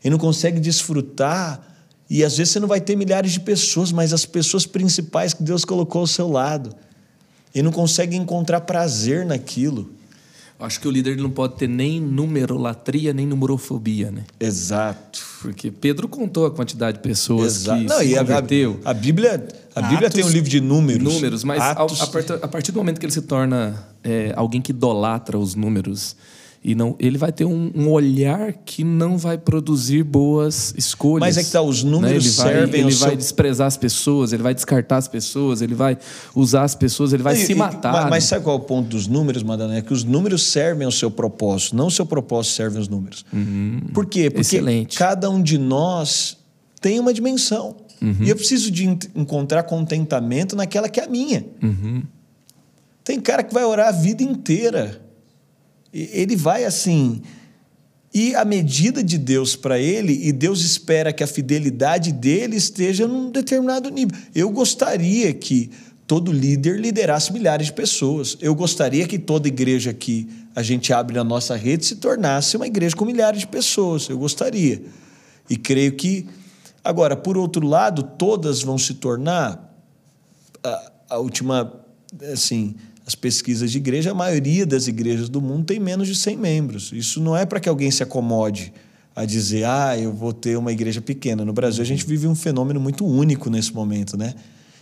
ele 0.04 0.12
não 0.12 0.20
consegue 0.20 0.60
desfrutar 0.60 1.73
e 2.10 2.24
às 2.24 2.38
vezes 2.38 2.54
você 2.54 2.60
não 2.60 2.68
vai 2.68 2.82
ter 2.82 2.95
milhares 2.95 3.32
de 3.32 3.39
pessoas, 3.39 3.91
mas 3.91 4.14
as 4.14 4.26
pessoas 4.26 4.66
principais 4.66 5.34
que 5.34 5.43
Deus 5.43 5.66
colocou 5.66 6.01
ao 6.01 6.08
seu 6.08 6.30
lado. 6.30 6.76
E 7.56 7.62
não 7.62 7.72
consegue 7.72 8.16
encontrar 8.16 8.62
prazer 8.62 9.26
naquilo. 9.26 9.91
Acho 10.60 10.80
que 10.80 10.88
o 10.88 10.91
líder 10.91 11.18
não 11.18 11.30
pode 11.30 11.56
ter 11.56 11.68
nem 11.68 11.99
numerolatria, 11.99 13.14
nem 13.14 13.28
numerofobia, 13.28 14.12
né? 14.12 14.24
Exato. 14.39 15.22
Porque 15.41 15.70
Pedro 15.70 16.08
contou 16.08 16.45
a 16.45 16.51
quantidade 16.51 16.97
de 16.97 17.04
pessoas 17.04 17.58
Exato. 17.58 17.82
que 17.82 17.86
não, 17.86 17.97
se 17.99 18.06
e 18.06 18.18
converteu. 18.18 18.80
A, 18.86 18.91
a, 18.91 18.93
Bíblia, 18.93 19.47
a 19.76 19.82
Bíblia 19.82 20.10
tem 20.10 20.24
um 20.24 20.30
livro 20.30 20.49
de 20.49 20.62
números. 20.62 21.04
Números, 21.04 21.43
mas 21.43 21.62
Atos... 21.62 22.01
a, 22.01 22.36
a, 22.36 22.47
partir 22.47 22.72
do 22.72 22.78
momento 22.78 22.99
que 22.99 23.06
ele 23.06 23.12
se 23.12 23.24
torna 23.24 23.86
é, 24.04 24.32
alguém 24.38 24.62
que 24.62 24.72
idolatra 24.72 25.38
os 25.38 25.54
números, 25.54 26.16
e 26.64 26.74
não, 26.74 26.95
ele 26.97 27.18
vai 27.18 27.30
ter 27.32 27.43
um, 27.43 27.72
um, 27.76 27.89
olhar 27.89 28.53
que 28.53 28.86
não 28.86 29.18
vai 29.18 29.38
produzir 29.38 30.01
boas 30.01 30.74
escolhas. 30.78 31.20
Mas 31.20 31.38
é 31.38 31.43
que 31.43 31.51
tá, 31.51 31.61
os 31.61 31.84
números 31.84 32.09
né? 32.09 32.16
ele 32.16 32.30
servem. 32.30 32.68
Vai, 32.72 32.80
ele 32.80 32.91
seu... 32.93 33.07
vai 33.07 33.18
desprezar 33.18 33.68
as 33.68 33.76
pessoas, 33.76 34.32
ele 34.32 34.41
vai 34.41 34.53
descartar 34.53 34.95
as 34.95 35.07
pessoas, 35.09 35.61
ele 35.61 35.76
vai 35.76 35.97
usar 36.34 36.64
as 36.64 36.74
pessoas, 36.74 37.11
ele 37.11 37.22
vai 37.22 37.34
e, 37.34 37.45
se 37.45 37.53
matar. 37.53 37.91
Mas, 37.91 38.03
né? 38.05 38.09
mas, 38.09 38.24
sabe 38.24 38.45
qual 38.45 38.55
é 38.55 38.59
o 38.59 38.64
ponto 38.64 38.88
dos 38.88 39.07
números, 39.07 39.43
Madalena? 39.43 39.80
É 39.80 39.82
que 39.82 39.91
os 39.91 40.05
números 40.05 40.43
servem 40.43 40.86
ao 40.86 40.91
seu 40.91 41.11
propósito, 41.11 41.76
não 41.76 41.88
o 41.88 41.91
seu 41.91 42.05
propósito 42.05 42.53
serve 42.55 42.78
aos 42.78 42.88
números. 42.88 43.26
Uhum. 43.34 43.82
Por 43.93 44.05
quê? 44.05 44.30
Porque 44.30 44.55
Excelente. 44.55 44.97
cada 44.97 45.30
um 45.30 45.43
de 45.43 45.57
nós 45.57 46.38
tem 46.80 46.97
uma 46.97 47.14
dimensão. 47.14 47.76
Uhum. 48.01 48.18
E 48.22 48.30
eu 48.30 48.38
preciso 48.38 48.72
de 48.72 48.86
encontrar 49.14 49.64
contentamento 49.64 50.55
naquela 50.55 50.88
que 50.88 51.01
é 51.01 51.03
a 51.03 51.07
minha. 51.09 51.45
Uhum. 51.61 52.03
Tem 53.03 53.20
cara 53.20 53.43
que 53.43 53.53
vai 53.53 53.66
orar 53.66 53.89
a 53.89 53.91
vida 53.91 54.24
inteira 54.24 55.03
ele 55.94 56.36
vai 56.36 56.66
assim. 56.66 57.22
E 58.14 58.36
a 58.36 58.44
medida 58.46 59.04
de 59.04 59.18
Deus 59.18 59.56
para 59.56 59.80
ele, 59.80 60.28
e 60.28 60.32
Deus 60.32 60.62
espera 60.62 61.14
que 61.14 61.24
a 61.24 61.28
fidelidade 61.28 62.12
dele 62.12 62.56
esteja 62.56 63.08
num 63.08 63.32
determinado 63.32 63.89
nível. 63.89 64.18
Eu 64.34 64.50
gostaria 64.50 65.34
que 65.34 65.72
todo 66.06 66.32
líder 66.32 66.80
liderasse 66.80 67.32
milhares 67.34 67.68
de 67.68 67.74
pessoas. 67.74 68.38
Eu 68.39 68.54
gostaria 68.54 69.08
que 69.08 69.18
toda 69.18 69.48
igreja 69.48 69.94
que 69.94 70.28
a 70.56 70.62
gente 70.62 70.94
abre 70.94 71.16
na 71.16 71.24
nossa 71.24 71.56
rede 71.56 71.86
se 71.86 71.96
tornasse 71.96 72.56
uma 72.56 72.68
igreja 72.68 72.96
com 72.96 73.06
milhares 73.06 73.39
de 73.39 73.48
pessoas. 73.48 74.08
Eu 74.10 74.18
gostaria. 74.18 74.84
E 75.50 75.58
creio 75.58 75.94
que. 75.94 76.28
Agora, 76.84 77.16
por 77.16 77.38
outro 77.38 77.66
lado, 77.66 78.04
todas 78.04 78.62
vão 78.62 78.78
se 78.78 78.96
tornar. 78.96 79.74
A, 80.64 80.91
a 81.10 81.18
última. 81.18 81.80
Assim 82.32 82.76
as 83.06 83.16
pesquisas 83.16 83.72
de 83.72 83.78
igreja, 83.78 84.12
a 84.12 84.14
maioria 84.14 84.66
das 84.66 84.88
igrejas 84.88 85.28
do 85.28 85.41
mundo 85.41 85.66
tem 85.66 85.80
menos 85.80 86.08
de 86.08 86.16
100 86.16 86.38
membros. 86.38 86.91
Isso 86.93 87.20
não 87.22 87.36
é 87.36 87.45
para 87.45 87.60
que 87.60 87.68
alguém 87.68 87.91
se 87.91 88.01
acomode 88.01 88.74
a 89.16 89.26
dizer, 89.26 89.66
ah, 89.66 89.97
eu 89.97 90.12
vou 90.12 90.34
ter 90.34 90.58
uma 90.58 90.72
igreja 90.72 91.01
pequena. 91.01 91.45
No 91.45 91.54
Brasil, 91.54 91.84
a 91.84 91.86
gente 91.86 92.06
vive 92.06 92.28
um 92.28 92.34
fenômeno 92.34 92.80
muito 92.80 93.06
único 93.06 93.49
nesse 93.49 93.74
momento, 93.74 94.18
né? 94.18 94.34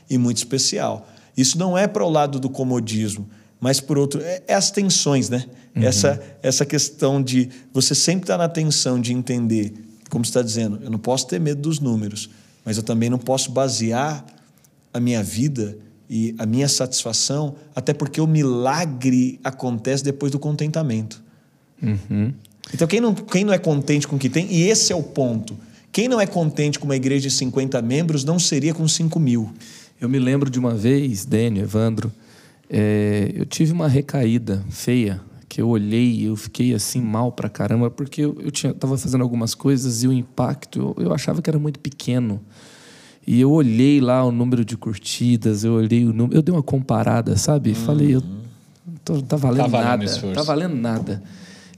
E 0.10 0.18
muito 0.18 0.38
especial. 0.38 1.10
Isso 1.36 1.58
não 1.58 1.78
é 1.78 1.88
para 1.88 2.06
o 2.06 2.10
lado 2.10 2.40
do 2.40 2.50
comodismo, 2.50 3.28
mas 3.60 3.80
por 3.80 3.98
outro, 3.98 4.22
é, 4.22 4.42
é 4.48 4.54
as 4.54 4.72
tensões, 4.72 5.30
né? 5.30 5.46
Uhum. 5.76 5.84
Essa, 5.84 6.22
essa 6.44 6.66
questão 6.66 7.22
de 7.22 7.50
você 7.74 7.96
sempre 7.96 8.24
estar 8.24 8.38
tá 8.38 8.44
na 8.44 8.50
tensão 8.50 9.00
de 9.00 9.14
entender, 9.14 9.74
como 10.10 10.24
você 10.24 10.30
está 10.30 10.42
dizendo, 10.42 10.80
eu 10.82 10.90
não 10.90 11.00
posso 11.00 11.28
ter 11.28 11.40
medo 11.40 11.62
dos 11.62 11.80
números, 11.80 12.30
mas 12.64 12.78
eu 12.78 12.84
também 12.84 13.10
não 13.10 13.18
posso 13.18 13.52
basear 13.52 14.26
a 14.94 15.00
minha 15.00 15.24
vida 15.24 15.78
e 16.14 16.36
a 16.38 16.46
minha 16.46 16.68
satisfação, 16.68 17.56
até 17.74 17.94
porque 17.94 18.20
o 18.20 18.28
milagre 18.28 19.40
acontece 19.42 20.04
depois 20.04 20.30
do 20.30 20.38
contentamento. 20.38 21.24
Uhum. 21.82 22.34
Então, 22.74 22.86
quem 22.86 23.00
não, 23.00 23.16
quem 23.16 23.46
não 23.46 23.54
é 23.54 23.58
contente 23.58 24.06
com 24.06 24.18
o 24.18 24.20
que 24.20 24.30
tem, 24.30 24.46
e 24.52 24.64
esse 24.64 24.92
é 24.92 24.96
o 24.96 25.02
ponto, 25.02 25.58
quem 25.90 26.10
não 26.10 26.20
é 26.20 26.28
contente 26.28 26.78
com 26.78 26.84
uma 26.84 26.98
igreja 26.98 27.30
de 27.30 27.34
50 27.34 27.82
membros 27.82 28.26
não 28.26 28.38
seria 28.38 28.74
com 28.74 28.86
5 28.86 29.18
mil. 29.22 29.54
Eu 30.02 30.10
me 30.10 30.20
lembro 30.20 30.50
de 30.50 30.60
uma 30.60 30.76
vez, 30.76 31.24
Dênio, 31.24 31.64
Evandro, 31.64 32.12
é, 32.70 33.32
eu 33.34 33.46
tive 33.46 33.72
uma 33.72 33.88
recaída 33.88 34.66
feia, 34.70 35.22
que 35.48 35.62
eu 35.62 35.70
olhei 35.70 36.12
e 36.12 36.26
eu 36.26 36.36
fiquei 36.36 36.74
assim 36.74 37.00
mal 37.00 37.32
pra 37.32 37.48
caramba, 37.48 37.90
porque 37.90 38.22
eu, 38.22 38.38
eu 38.42 38.52
tinha, 38.52 38.74
tava 38.74 38.98
fazendo 38.98 39.22
algumas 39.22 39.56
coisas 39.56 40.04
e 40.04 40.10
o 40.10 40.12
impacto, 40.12 40.94
eu, 40.98 41.06
eu 41.06 41.14
achava 41.14 41.42
que 41.42 41.50
era 41.50 41.60
muito 41.60 41.80
pequeno. 41.80 42.42
E 43.26 43.40
eu 43.40 43.52
olhei 43.52 44.02
lá 44.02 44.24
o 44.26 44.32
número 44.32 44.66
de 44.66 44.76
curtidas, 44.76 45.64
eu 45.64 45.74
olhei 45.74 46.06
o 46.06 46.14
número, 46.14 46.38
eu 46.38 46.42
dei 46.42 46.54
uma 46.54 46.64
comparada, 46.64 47.38
sabe? 47.38 47.70
Uhum. 47.70 47.76
Falei, 47.76 48.16
eu 48.16 48.24
tô, 49.06 49.22
tá 49.22 49.36
valendo 49.36 49.72
tá 49.72 49.84
nada, 49.84 50.04
esforço. 50.04 50.36
tá 50.36 50.44
valendo 50.44 50.76
nada. 50.76 51.22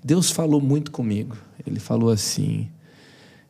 Deus 0.03 0.31
falou 0.31 0.61
muito 0.61 0.91
comigo. 0.91 1.35
Ele 1.65 1.79
falou 1.79 2.09
assim: 2.09 2.67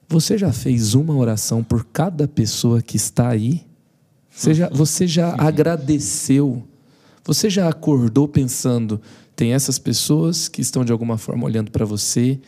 Você 0.07 0.37
já 0.37 0.51
fez 0.51 0.93
uma 0.93 1.15
oração 1.15 1.63
por 1.63 1.85
cada 1.85 2.27
pessoa 2.27 2.81
que 2.81 2.97
está 2.97 3.29
aí? 3.29 3.63
Você 4.29 4.53
já, 4.53 4.69
você 4.69 5.05
já 5.05 5.29
uhum. 5.29 5.47
agradeceu? 5.47 6.63
Você 7.23 7.49
já 7.49 7.69
acordou 7.69 8.27
pensando, 8.27 8.99
tem 9.35 9.53
essas 9.53 9.79
pessoas 9.79 10.47
que 10.47 10.61
estão 10.61 10.83
de 10.83 10.91
alguma 10.91 11.17
forma 11.17 11.45
olhando 11.45 11.71
para 11.71 11.85
você 11.85 12.39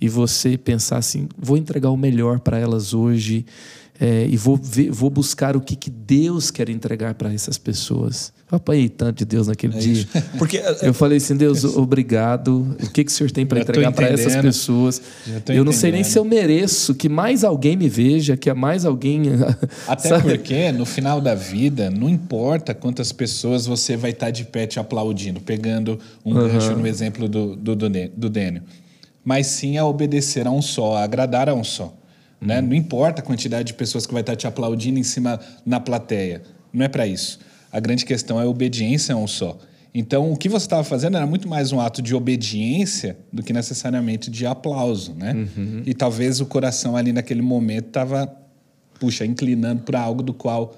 e 0.00 0.08
você 0.08 0.56
pensar 0.56 0.98
assim, 0.98 1.28
vou 1.36 1.56
entregar 1.56 1.90
o 1.90 1.96
melhor 1.96 2.40
para 2.40 2.58
elas 2.58 2.94
hoje 2.94 3.44
é, 3.98 4.26
e 4.28 4.36
vou, 4.36 4.56
ver, 4.56 4.90
vou 4.90 5.08
buscar 5.08 5.56
o 5.56 5.60
que, 5.60 5.74
que 5.74 5.90
Deus 5.90 6.50
quer 6.50 6.68
entregar 6.68 7.14
para 7.14 7.32
essas 7.32 7.56
pessoas. 7.56 8.32
Eu 8.50 8.56
apanhei 8.56 8.88
tanto 8.88 9.18
de 9.18 9.24
Deus 9.24 9.48
naquele 9.48 9.74
é 9.76 9.78
dia. 9.78 10.08
Porque, 10.38 10.62
eu 10.82 10.92
falei 10.92 11.16
assim, 11.16 11.34
Deus, 11.34 11.64
obrigado. 11.64 12.76
O 12.82 12.90
que, 12.90 13.04
que 13.04 13.10
o 13.10 13.14
Senhor 13.14 13.30
tem 13.30 13.46
para 13.46 13.60
entregar 13.60 13.92
para 13.92 14.08
essas 14.08 14.36
pessoas? 14.36 15.00
Eu 15.48 15.64
não 15.64 15.72
sei 15.72 15.90
nem 15.90 16.04
se 16.04 16.18
eu 16.18 16.24
mereço 16.24 16.94
que 16.94 17.08
mais 17.08 17.42
alguém 17.42 17.76
me 17.76 17.88
veja, 17.88 18.36
que 18.36 18.52
mais 18.52 18.84
alguém. 18.84 19.22
Até 19.88 20.10
sabe? 20.10 20.36
porque, 20.36 20.70
no 20.72 20.84
final 20.84 21.20
da 21.20 21.34
vida, 21.34 21.90
não 21.90 22.08
importa 22.08 22.74
quantas 22.74 23.12
pessoas 23.12 23.66
você 23.66 23.96
vai 23.96 24.10
estar 24.10 24.30
de 24.30 24.44
pé 24.44 24.66
te 24.66 24.78
aplaudindo, 24.78 25.40
pegando 25.40 25.98
um 26.24 26.34
uhum. 26.34 26.48
gancho 26.48 26.76
no 26.76 26.86
exemplo 26.86 27.28
do, 27.28 27.56
do, 27.56 27.74
do 27.74 28.30
Dênio. 28.30 28.62
Mas 29.24 29.46
sim 29.48 29.76
a 29.76 29.84
obedecer 29.84 30.46
a 30.46 30.50
um 30.50 30.62
só, 30.62 30.96
a 30.96 31.02
agradar 31.02 31.48
a 31.48 31.54
um 31.54 31.64
só. 31.64 31.92
Né? 32.40 32.60
Não 32.60 32.74
importa 32.74 33.22
a 33.22 33.24
quantidade 33.24 33.68
de 33.68 33.74
pessoas 33.74 34.06
que 34.06 34.12
vai 34.12 34.22
estar 34.22 34.36
te 34.36 34.46
aplaudindo 34.46 34.98
em 34.98 35.02
cima 35.02 35.40
na 35.64 35.80
plateia. 35.80 36.42
Não 36.72 36.84
é 36.84 36.88
para 36.88 37.06
isso. 37.06 37.38
A 37.72 37.80
grande 37.80 38.04
questão 38.04 38.40
é 38.40 38.44
a 38.44 38.48
obediência 38.48 39.14
a 39.14 39.18
um 39.18 39.26
só. 39.26 39.58
Então, 39.94 40.30
o 40.30 40.36
que 40.36 40.48
você 40.48 40.66
estava 40.66 40.84
fazendo 40.84 41.16
era 41.16 41.26
muito 41.26 41.48
mais 41.48 41.72
um 41.72 41.80
ato 41.80 42.02
de 42.02 42.14
obediência 42.14 43.16
do 43.32 43.42
que 43.42 43.50
necessariamente 43.50 44.30
de 44.30 44.44
aplauso, 44.44 45.14
né? 45.14 45.32
Uhum. 45.32 45.82
E 45.86 45.94
talvez 45.94 46.38
o 46.38 46.44
coração 46.44 46.94
ali 46.94 47.14
naquele 47.14 47.40
momento 47.40 47.86
estava, 47.86 48.30
puxa, 49.00 49.24
inclinando 49.24 49.84
para 49.84 49.98
algo 49.98 50.22
do 50.22 50.34
qual 50.34 50.76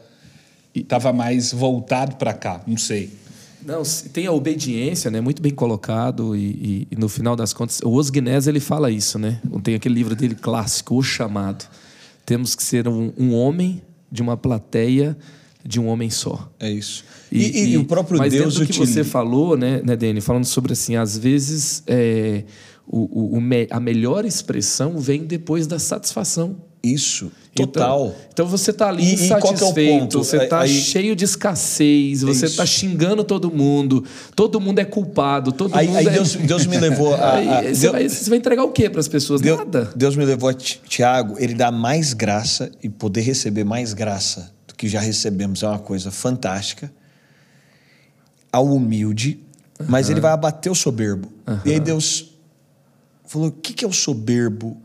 estava 0.73 1.13
mais 1.13 1.53
voltado 1.53 2.15
para 2.15 2.33
cá, 2.33 2.61
não 2.65 2.77
sei. 2.77 3.11
Não, 3.69 3.83
tem 4.15 4.27
a 4.27 4.33
obediência, 4.33 5.11
né? 5.11 5.21
Muito 5.21 5.43
bem 5.43 5.53
colocado 5.53 6.35
e, 6.35 6.41
e, 6.41 6.89
e 6.91 6.97
no 6.97 7.07
final 7.07 7.37
das 7.37 7.53
contas, 7.53 7.81
o 7.85 7.91
Osguinés 7.91 8.47
ele 8.47 8.61
fala 8.61 8.91
isso, 8.91 9.19
né? 9.19 9.43
Tem 9.63 9.75
aquele 9.75 9.95
livro 9.95 10.17
dele 10.17 10.35
clássico, 10.35 10.97
O 10.97 11.03
Chamado. 11.03 11.67
Temos 12.25 12.55
que 12.55 12.63
ser 12.63 12.89
um, 12.89 13.13
um 13.19 13.35
homem 13.35 13.83
de 14.11 14.23
uma 14.23 14.39
plateia 14.39 15.17
de 15.63 15.79
um 15.79 15.87
homem 15.87 16.09
só. 16.09 16.51
É 16.59 16.71
isso. 16.71 17.05
E, 17.31 17.73
e, 17.73 17.77
o 17.77 17.85
próprio 17.85 18.17
mas 18.19 18.33
Deus 18.33 18.55
dentro 18.55 18.67
do 18.67 18.73
que 18.73 18.79
você 18.79 19.05
falou, 19.05 19.55
né, 19.55 19.83
né 19.85 19.97
Dani, 19.97 20.23
falando 20.23 20.47
sobre 20.47 20.73
assim, 20.73 20.97
às 20.97 21.19
vezes 21.19 21.83
é, 21.87 22.45
o, 22.87 23.37
o- 23.37 23.43
a 23.71 23.81
melhor 23.81 24.25
expressão 24.25 24.99
vem 24.99 25.27
depois 25.27 25.67
da 25.67 25.79
satisfação. 25.79 26.57
Isso, 26.83 27.31
total. 27.67 28.07
Então, 28.07 28.17
então 28.33 28.47
você 28.47 28.71
está 28.71 28.89
ali 28.89 29.03
E- 29.03 29.07
e 29.07 29.11
é 29.11 29.15
insatisfeito, 29.15 29.99
ponto? 30.01 30.19
você 30.19 30.37
está 30.45 30.61
Aí- 30.61 30.69
cheio 30.81 31.15
de 31.17 31.25
escassez, 31.25 32.23
você 32.23 32.45
isso. 32.45 32.45
está 32.47 32.65
xingando 32.67 33.23
todo 33.25 33.51
mundo, 33.51 34.05
todo 34.35 34.61
mundo 34.61 34.79
é 34.79 34.85
culpado, 34.85 35.53
todo 35.53 35.75
Aí, 35.77 35.87
mundo 35.87 35.97
aí 35.99 36.07
é... 36.07 36.11
Deus, 36.11 36.35
Deus 36.37 36.67
me 36.67 36.79
levou 36.79 37.15
a. 37.15 37.35
Aí 37.37 37.49
a- 37.49 37.63
você, 37.63 37.81
Deus- 37.81 37.93
vai, 37.93 38.09
você 38.09 38.31
vai 38.31 38.39
entregar 38.39 38.65
o 38.65 38.71
quê 38.73 38.89
para 38.89 39.01
as 39.01 39.09
pessoas? 39.09 39.41
Deus, 39.41 39.59
Nada. 39.59 39.91
Deus 39.95 40.17
me 40.17 40.25
levou 40.25 40.49
a 40.49 40.55
Ti- 40.55 40.81
Tiago, 40.89 41.37
ele 41.39 41.55
dá 41.55 41.71
mais 41.71 42.13
graça 42.13 42.71
e 42.83 42.89
poder 42.89 43.21
receber 43.23 43.65
mais 43.65 43.93
graça 43.95 44.53
do 44.67 44.75
que 44.75 44.89
já 44.89 45.01
recebemos 45.01 45.63
é 45.63 45.69
uma 45.69 45.79
coisa 45.79 46.11
fantástica. 46.11 46.91
Ao 48.51 48.65
humilde, 48.67 49.41
mas 49.87 50.09
ele 50.09 50.21
vai 50.21 50.33
abater 50.33 50.73
o 50.73 50.75
soberbo. 50.75 51.31
E 51.65 51.73
aí 51.73 51.81
Deus 51.81 52.33
falou: 53.27 53.49
o 53.49 53.53
que 53.53 53.73
que 53.75 53.85
é 53.85 53.89
o 53.89 53.93
soberbo 53.93 54.77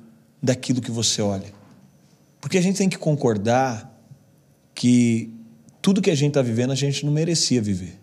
daquilo 0.42 0.82
que 0.82 0.92
você 0.92 1.22
olha? 1.22 1.46
Porque 2.44 2.58
a 2.58 2.62
gente 2.62 2.76
tem 2.76 2.90
que 2.90 2.98
concordar 2.98 3.90
que 4.76 5.34
tudo 5.82 6.02
que 6.02 6.12
a 6.12 6.16
gente 6.16 6.32
está 6.32 6.42
vivendo 6.42 6.72
a 6.72 6.76
gente 6.76 7.06
não 7.06 7.14
merecia 7.14 7.62
viver. 7.62 7.98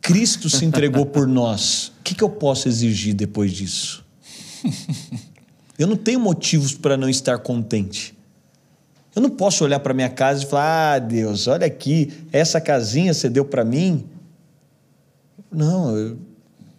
Cristo 0.00 0.48
se 0.48 0.64
entregou 0.64 1.04
por 1.12 1.26
nós. 1.28 1.88
O 2.00 2.02
que, 2.04 2.14
que 2.14 2.24
eu 2.24 2.30
posso 2.30 2.68
exigir 2.68 3.12
depois 3.12 3.52
disso? 3.52 4.02
Eu 5.78 5.86
não 5.86 5.94
tenho 5.94 6.18
motivos 6.18 6.72
para 6.72 6.96
não 6.96 7.06
estar 7.06 7.36
contente. 7.40 8.16
Eu 9.14 9.20
não 9.20 9.28
posso 9.28 9.62
olhar 9.62 9.80
para 9.80 9.92
minha 9.92 10.08
casa 10.08 10.42
e 10.42 10.46
falar: 10.46 10.94
Ah, 10.94 10.98
Deus, 10.98 11.46
olha 11.48 11.66
aqui, 11.66 12.14
essa 12.32 12.62
casinha 12.62 13.12
você 13.12 13.28
deu 13.28 13.44
para 13.44 13.62
mim. 13.62 14.06
Não, 15.52 15.94
eu, 15.94 16.18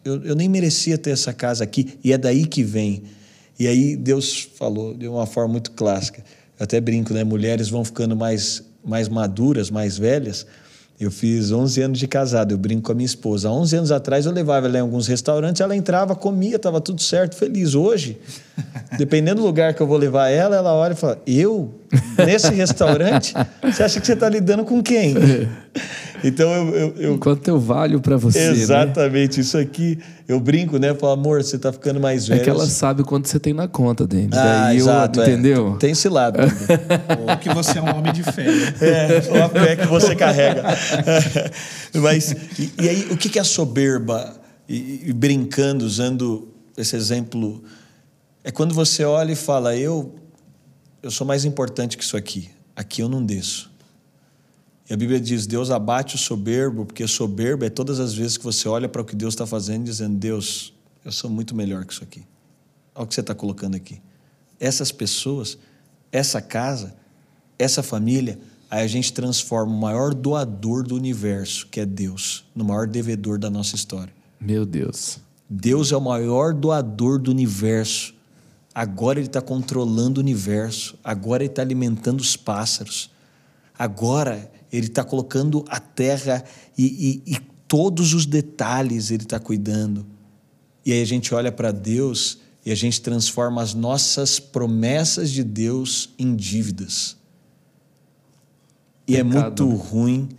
eu, 0.03 0.23
eu 0.23 0.35
nem 0.35 0.49
merecia 0.49 0.97
ter 0.97 1.11
essa 1.11 1.31
casa 1.31 1.63
aqui. 1.63 1.99
E 2.03 2.11
é 2.11 2.17
daí 2.17 2.47
que 2.47 2.63
vem. 2.63 3.03
E 3.59 3.67
aí 3.67 3.95
Deus 3.95 4.47
falou 4.55 4.93
de 4.93 5.07
uma 5.07 5.25
forma 5.25 5.53
muito 5.53 5.71
clássica. 5.71 6.23
Eu 6.59 6.63
até 6.63 6.79
brinco, 6.79 7.13
né? 7.13 7.23
Mulheres 7.23 7.69
vão 7.69 7.83
ficando 7.83 8.15
mais, 8.15 8.63
mais 8.83 9.09
maduras, 9.09 9.69
mais 9.69 9.97
velhas. 9.97 10.45
Eu 10.99 11.11
fiz 11.11 11.51
11 11.51 11.79
anos 11.79 11.99
de 11.99 12.07
casado, 12.07 12.53
eu 12.53 12.57
brinco 12.57 12.81
com 12.81 12.91
a 12.91 12.95
minha 12.95 13.05
esposa. 13.05 13.49
Há 13.49 13.51
11 13.51 13.75
anos 13.75 13.91
atrás 13.91 14.25
eu 14.25 14.31
levava 14.31 14.65
ela 14.65 14.77
em 14.79 14.81
alguns 14.81 15.05
restaurantes, 15.05 15.61
ela 15.61 15.75
entrava, 15.75 16.15
comia, 16.15 16.55
estava 16.55 16.81
tudo 16.81 16.99
certo, 17.03 17.35
feliz. 17.35 17.75
Hoje, 17.75 18.17
dependendo 18.97 19.41
do 19.41 19.45
lugar 19.45 19.75
que 19.75 19.81
eu 19.81 19.85
vou 19.85 19.97
levar 19.97 20.29
ela, 20.29 20.55
ela 20.55 20.73
olha 20.73 20.93
e 20.93 20.95
fala: 20.95 21.21
Eu? 21.27 21.71
Nesse 22.17 22.51
restaurante? 22.51 23.33
Você 23.61 23.83
acha 23.83 23.99
que 23.99 24.07
você 24.07 24.13
está 24.13 24.27
lidando 24.27 24.65
com 24.65 24.81
quem? 24.81 25.13
Então 26.23 26.49
eu- 26.51 26.75
eu- 26.75 26.93
eu, 26.97 27.13
Enquanto 27.13 27.47
eu 27.47 27.59
valho 27.59 27.99
para 28.01 28.17
você, 28.17 28.39
né? 28.51 28.57
Exatamente, 28.57 29.39
isso 29.39 29.57
aqui. 29.57 29.99
Eu 30.27 30.39
brinco, 30.39 30.77
né? 30.77 30.93
Falo, 30.95 31.13
amor, 31.13 31.43
você 31.43 31.57
tá 31.57 31.71
ficando 31.71 31.99
mais 31.99 32.27
velho. 32.27 32.41
É 32.41 32.43
que 32.43 32.49
ela 32.49 32.65
sabe 32.67 33.03
quanto 33.03 33.27
você 33.29 33.39
tem 33.39 33.53
na 33.53 33.67
conta, 33.67 34.05
Denis. 34.07 34.33
Ah, 34.37 34.43
Daí 34.63 34.77
eu, 34.77 34.83
exato, 34.85 35.21
é. 35.21 35.23
entendeu? 35.31 35.77
Tem 35.79 35.91
esse 35.91 36.09
lado. 36.09 36.39
Ou 37.29 37.37
que 37.37 37.49
você 37.53 37.77
é 37.77 37.81
um 37.81 37.95
homem 37.95 38.11
de 38.11 38.23
fé. 38.23 38.43
né? 38.45 38.73
É, 38.81 39.41
a 39.43 39.49
fé 39.49 39.75
que 39.75 39.85
você 39.87 40.15
carrega. 40.15 40.63
Mas, 41.95 42.31
e, 42.59 42.71
e 42.81 42.89
aí, 42.89 43.07
o 43.11 43.17
que 43.17 43.29
que 43.29 43.37
é 43.37 43.41
a 43.41 43.45
soberba? 43.45 44.33
E, 44.69 45.03
e 45.07 45.13
brincando, 45.13 45.85
usando 45.85 46.49
esse 46.75 46.95
exemplo, 46.95 47.63
é 48.43 48.51
quando 48.51 48.73
você 48.73 49.05
olha 49.05 49.31
e 49.31 49.35
fala: 49.35 49.75
eu, 49.77 50.13
eu 51.01 51.09
sou 51.09 51.25
mais 51.25 51.45
importante 51.45 51.97
que 51.97 52.03
isso 52.03 52.17
aqui. 52.17 52.49
Aqui 52.75 53.01
eu 53.01 53.07
não 53.07 53.23
desço. 53.25 53.71
E 54.89 54.93
a 54.93 54.97
Bíblia 54.97 55.19
diz: 55.19 55.45
Deus 55.45 55.69
abate 55.69 56.15
o 56.15 56.17
soberbo, 56.17 56.85
porque 56.85 57.05
soberbo 57.07 57.65
é 57.65 57.69
todas 57.69 57.99
as 57.99 58.13
vezes 58.13 58.37
que 58.37 58.43
você 58.43 58.67
olha 58.67 58.87
para 58.87 59.01
o 59.01 59.05
que 59.05 59.15
Deus 59.15 59.33
está 59.33 59.45
fazendo, 59.45 59.83
dizendo: 59.83 60.15
Deus, 60.15 60.73
eu 61.03 61.11
sou 61.11 61.29
muito 61.29 61.55
melhor 61.55 61.85
que 61.85 61.93
isso 61.93 62.03
aqui. 62.03 62.23
Olha 62.95 63.03
o 63.03 63.07
que 63.07 63.13
você 63.13 63.21
está 63.21 63.35
colocando 63.35 63.75
aqui. 63.75 64.01
Essas 64.59 64.91
pessoas, 64.91 65.57
essa 66.11 66.41
casa, 66.41 66.95
essa 67.59 67.83
família, 67.83 68.39
aí 68.69 68.83
a 68.83 68.87
gente 68.87 69.11
transforma 69.13 69.71
o 69.71 69.77
maior 69.77 70.13
doador 70.13 70.83
do 70.83 70.95
universo, 70.95 71.67
que 71.67 71.79
é 71.79 71.85
Deus, 71.85 72.45
no 72.55 72.63
maior 72.63 72.87
devedor 72.87 73.37
da 73.37 73.49
nossa 73.49 73.75
história. 73.75 74.13
Meu 74.39 74.65
Deus. 74.65 75.19
Deus 75.49 75.91
é 75.91 75.97
o 75.97 76.01
maior 76.01 76.53
doador 76.53 77.19
do 77.19 77.31
universo. 77.31 78.13
Agora 78.73 79.19
Ele 79.19 79.27
está 79.27 79.41
controlando 79.41 80.19
o 80.19 80.23
universo. 80.23 80.97
Agora 81.03 81.43
Ele 81.43 81.51
está 81.51 81.61
alimentando 81.61 82.19
os 82.19 82.35
pássaros. 82.35 83.09
Agora 83.77 84.51
Ele 84.71 84.87
está 84.87 85.03
colocando 85.03 85.63
a 85.69 85.79
terra 85.79 86.43
e, 86.77 87.21
e- 87.25 87.33
e 87.33 87.39
todos 87.67 88.13
os 88.13 88.25
detalhes 88.25 89.11
Ele 89.11 89.23
está 89.23 89.39
cuidando. 89.39 90.05
E 90.85 90.91
aí 90.93 91.01
a 91.01 91.05
gente 91.05 91.33
olha 91.33 91.51
para 91.51 91.71
Deus 91.71 92.39
e 92.65 92.71
a 92.71 92.75
gente 92.75 93.01
transforma 93.01 93.61
as 93.61 93.73
nossas 93.73 94.39
promessas 94.39 95.31
de 95.31 95.43
Deus 95.43 96.09
em 96.17 96.35
dívidas. 96.35 97.15
E 99.07 99.15
é 99.15 99.23
Pecado, 99.23 99.65
muito 99.65 99.83
né? 99.83 99.89
ruim, 99.89 100.29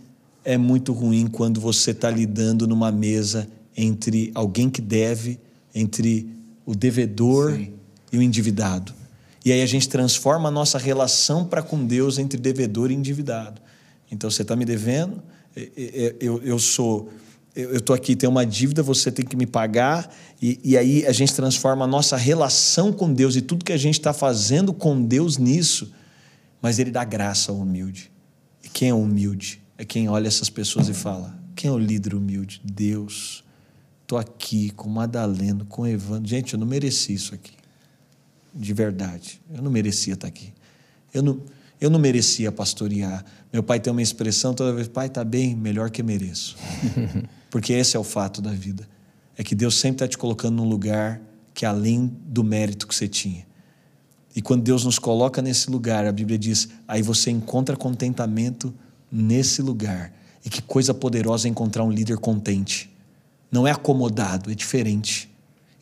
é 0.45 0.57
muito 0.57 0.93
ruim 0.93 1.27
quando 1.27 1.59
você 1.59 1.91
está 1.91 2.09
lidando 2.09 2.67
numa 2.67 2.91
mesa 2.91 3.47
entre 3.75 4.31
alguém 4.35 4.69
que 4.69 4.81
deve, 4.81 5.39
entre 5.73 6.29
o 6.65 6.75
devedor 6.75 7.53
Sim. 7.53 7.73
e 8.11 8.17
o 8.17 8.21
endividado. 8.21 8.93
E 9.43 9.51
aí 9.51 9.61
a 9.61 9.65
gente 9.65 9.87
transforma 9.89 10.49
a 10.49 10.51
nossa 10.51 10.77
relação 10.77 11.45
para 11.45 11.63
com 11.63 11.85
Deus 11.85 12.19
entre 12.19 12.39
devedor 12.39 12.91
e 12.91 12.93
endividado. 12.93 13.61
Então 14.11 14.29
você 14.29 14.41
está 14.41 14.55
me 14.55 14.65
devendo, 14.65 15.21
eu, 16.19 16.41
eu 16.43 16.59
sou, 16.59 17.09
eu 17.55 17.77
estou 17.77 17.95
aqui, 17.95 18.15
tem 18.15 18.29
uma 18.29 18.45
dívida, 18.45 18.81
você 18.81 19.11
tem 19.11 19.25
que 19.25 19.35
me 19.35 19.45
pagar, 19.45 20.13
e, 20.41 20.59
e 20.63 20.77
aí 20.77 21.05
a 21.05 21.11
gente 21.11 21.33
transforma 21.33 21.85
a 21.85 21.87
nossa 21.87 22.15
relação 22.17 22.91
com 22.93 23.11
Deus 23.11 23.35
e 23.35 23.41
tudo 23.41 23.65
que 23.65 23.73
a 23.73 23.77
gente 23.77 23.99
está 23.99 24.13
fazendo 24.13 24.73
com 24.73 25.01
Deus 25.01 25.37
nisso, 25.37 25.91
mas 26.61 26.79
Ele 26.79 26.91
dá 26.91 27.03
graça 27.03 27.51
ao 27.51 27.57
humilde. 27.57 28.11
E 28.63 28.69
quem 28.69 28.89
é 28.89 28.93
humilde? 28.93 29.61
É 29.77 29.85
quem 29.85 30.09
olha 30.09 30.27
essas 30.27 30.49
pessoas 30.49 30.89
e 30.89 30.93
fala: 30.93 31.37
quem 31.55 31.69
é 31.69 31.73
o 31.73 31.77
líder 31.77 32.13
humilde? 32.13 32.61
Deus. 32.63 33.43
Estou 34.01 34.17
aqui 34.17 34.71
com 34.71 34.89
Madaleno, 34.89 35.65
com 35.65 35.85
Evandro. 35.85 36.27
Gente, 36.27 36.53
eu 36.53 36.59
não 36.59 36.65
mereci 36.65 37.13
isso 37.13 37.35
aqui. 37.35 37.51
De 38.53 38.73
verdade. 38.73 39.39
Eu 39.53 39.61
não 39.61 39.69
merecia 39.69 40.15
estar 40.15 40.27
aqui. 40.27 40.51
Eu 41.13 41.21
não, 41.21 41.41
eu 41.79 41.89
não 41.89 41.99
merecia 41.99 42.51
pastorear. 42.51 43.23
Meu 43.51 43.63
pai 43.63 43.79
tem 43.79 43.91
uma 43.91 44.01
expressão 44.01 44.53
toda 44.53 44.73
vez: 44.73 44.87
pai, 44.87 45.07
está 45.07 45.23
bem, 45.23 45.55
melhor 45.55 45.89
que 45.89 46.03
mereço. 46.03 46.57
Porque 47.49 47.73
esse 47.73 47.95
é 47.95 47.99
o 47.99 48.03
fato 48.03 48.41
da 48.41 48.51
vida. 48.51 48.87
É 49.37 49.43
que 49.43 49.55
Deus 49.55 49.75
sempre 49.75 49.95
está 49.95 50.07
te 50.07 50.17
colocando 50.17 50.57
num 50.57 50.67
lugar 50.67 51.21
que 51.53 51.65
é 51.65 51.67
além 51.67 52.11
do 52.25 52.43
mérito 52.43 52.87
que 52.87 52.95
você 52.95 53.07
tinha. 53.07 53.45
E 54.35 54.41
quando 54.41 54.63
Deus 54.63 54.85
nos 54.85 54.99
coloca 54.99 55.41
nesse 55.41 55.69
lugar, 55.69 56.05
a 56.05 56.11
Bíblia 56.11 56.37
diz, 56.37 56.69
aí 56.87 57.01
você 57.01 57.31
encontra 57.31 57.75
contentamento 57.75 58.73
nesse 59.11 59.61
lugar. 59.61 60.13
E 60.45 60.49
que 60.49 60.61
coisa 60.61 60.93
poderosa 60.93 61.47
é 61.47 61.51
encontrar 61.51 61.83
um 61.83 61.91
líder 61.91 62.17
contente. 62.17 62.89
Não 63.51 63.67
é 63.67 63.71
acomodado, 63.71 64.51
é 64.51 64.55
diferente. 64.55 65.29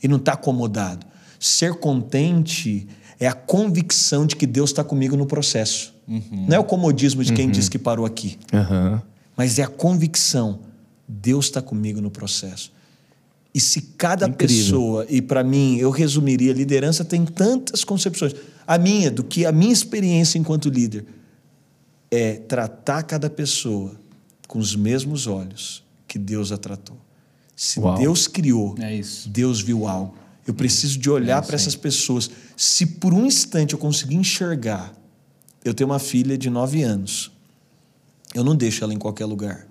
E 0.02 0.08
não 0.08 0.18
está 0.18 0.34
acomodado. 0.34 1.06
Ser 1.40 1.76
contente 1.76 2.88
é 3.20 3.28
a 3.28 3.34
convicção 3.34 4.26
de 4.26 4.36
que 4.36 4.46
Deus 4.46 4.70
está 4.70 4.84
comigo 4.84 5.16
no 5.18 5.26
processo. 5.26 5.94
Não 6.08 6.56
é 6.56 6.60
o 6.60 6.64
comodismo 6.64 7.24
de 7.24 7.34
quem 7.34 7.50
diz 7.50 7.68
que 7.68 7.78
parou 7.78 8.06
aqui 8.06 8.38
Aham. 8.54 9.02
mas 9.36 9.60
é 9.60 9.64
a 9.64 9.68
convicção: 9.68 10.60
Deus 11.08 11.46
está 11.46 11.62
comigo 11.62 12.00
no 12.00 12.10
processo. 12.10 12.72
E 13.54 13.60
se 13.60 13.82
cada 13.98 14.28
Incrível. 14.28 14.56
pessoa, 14.66 15.06
e 15.10 15.22
para 15.22 15.44
mim, 15.44 15.78
eu 15.78 15.90
resumiria, 15.90 16.54
liderança 16.54 17.04
tem 17.04 17.26
tantas 17.26 17.84
concepções. 17.84 18.34
A 18.68 18.78
minha, 18.78 19.10
do 19.10 19.24
que 19.24 19.46
a 19.46 19.52
minha 19.52 19.74
experiência 19.74 20.38
enquanto 20.38 20.70
líder, 20.70 21.06
é 22.12 22.34
tratar 22.34 23.04
cada 23.04 23.30
pessoa 23.30 23.96
com 24.48 24.60
os 24.60 24.76
mesmos 24.76 25.26
olhos 25.28 25.84
que 26.08 26.20
Deus 26.20 26.52
a 26.52 26.58
tratou. 26.58 26.98
Se 27.56 27.80
Uau. 27.80 27.98
Deus 27.98 28.28
criou, 28.28 28.76
É. 28.80 29.02
Deus 29.26 29.60
viu 29.60 29.88
algo. 29.88 30.16
Eu 30.48 30.54
preciso 30.54 30.98
de 30.98 31.10
olhar 31.10 31.44
É, 31.44 31.46
para 31.46 31.56
essas 31.56 31.76
pessoas. 31.76 32.32
Se 32.56 32.86
por 32.86 33.14
um 33.14 33.26
instante 33.26 33.74
eu 33.74 33.80
conseguir 33.80 34.16
enxergar, 34.16 34.94
eu 35.64 35.74
tenho 35.74 35.90
uma 35.90 36.00
filha 36.00 36.38
de 36.38 36.50
nove 36.50 36.82
anos. 36.82 37.30
Eu 38.34 38.44
não 38.46 38.56
deixo 38.56 38.84
ela 38.84 38.94
em 38.94 38.98
qualquer 38.98 39.26
lugar. 39.26 39.68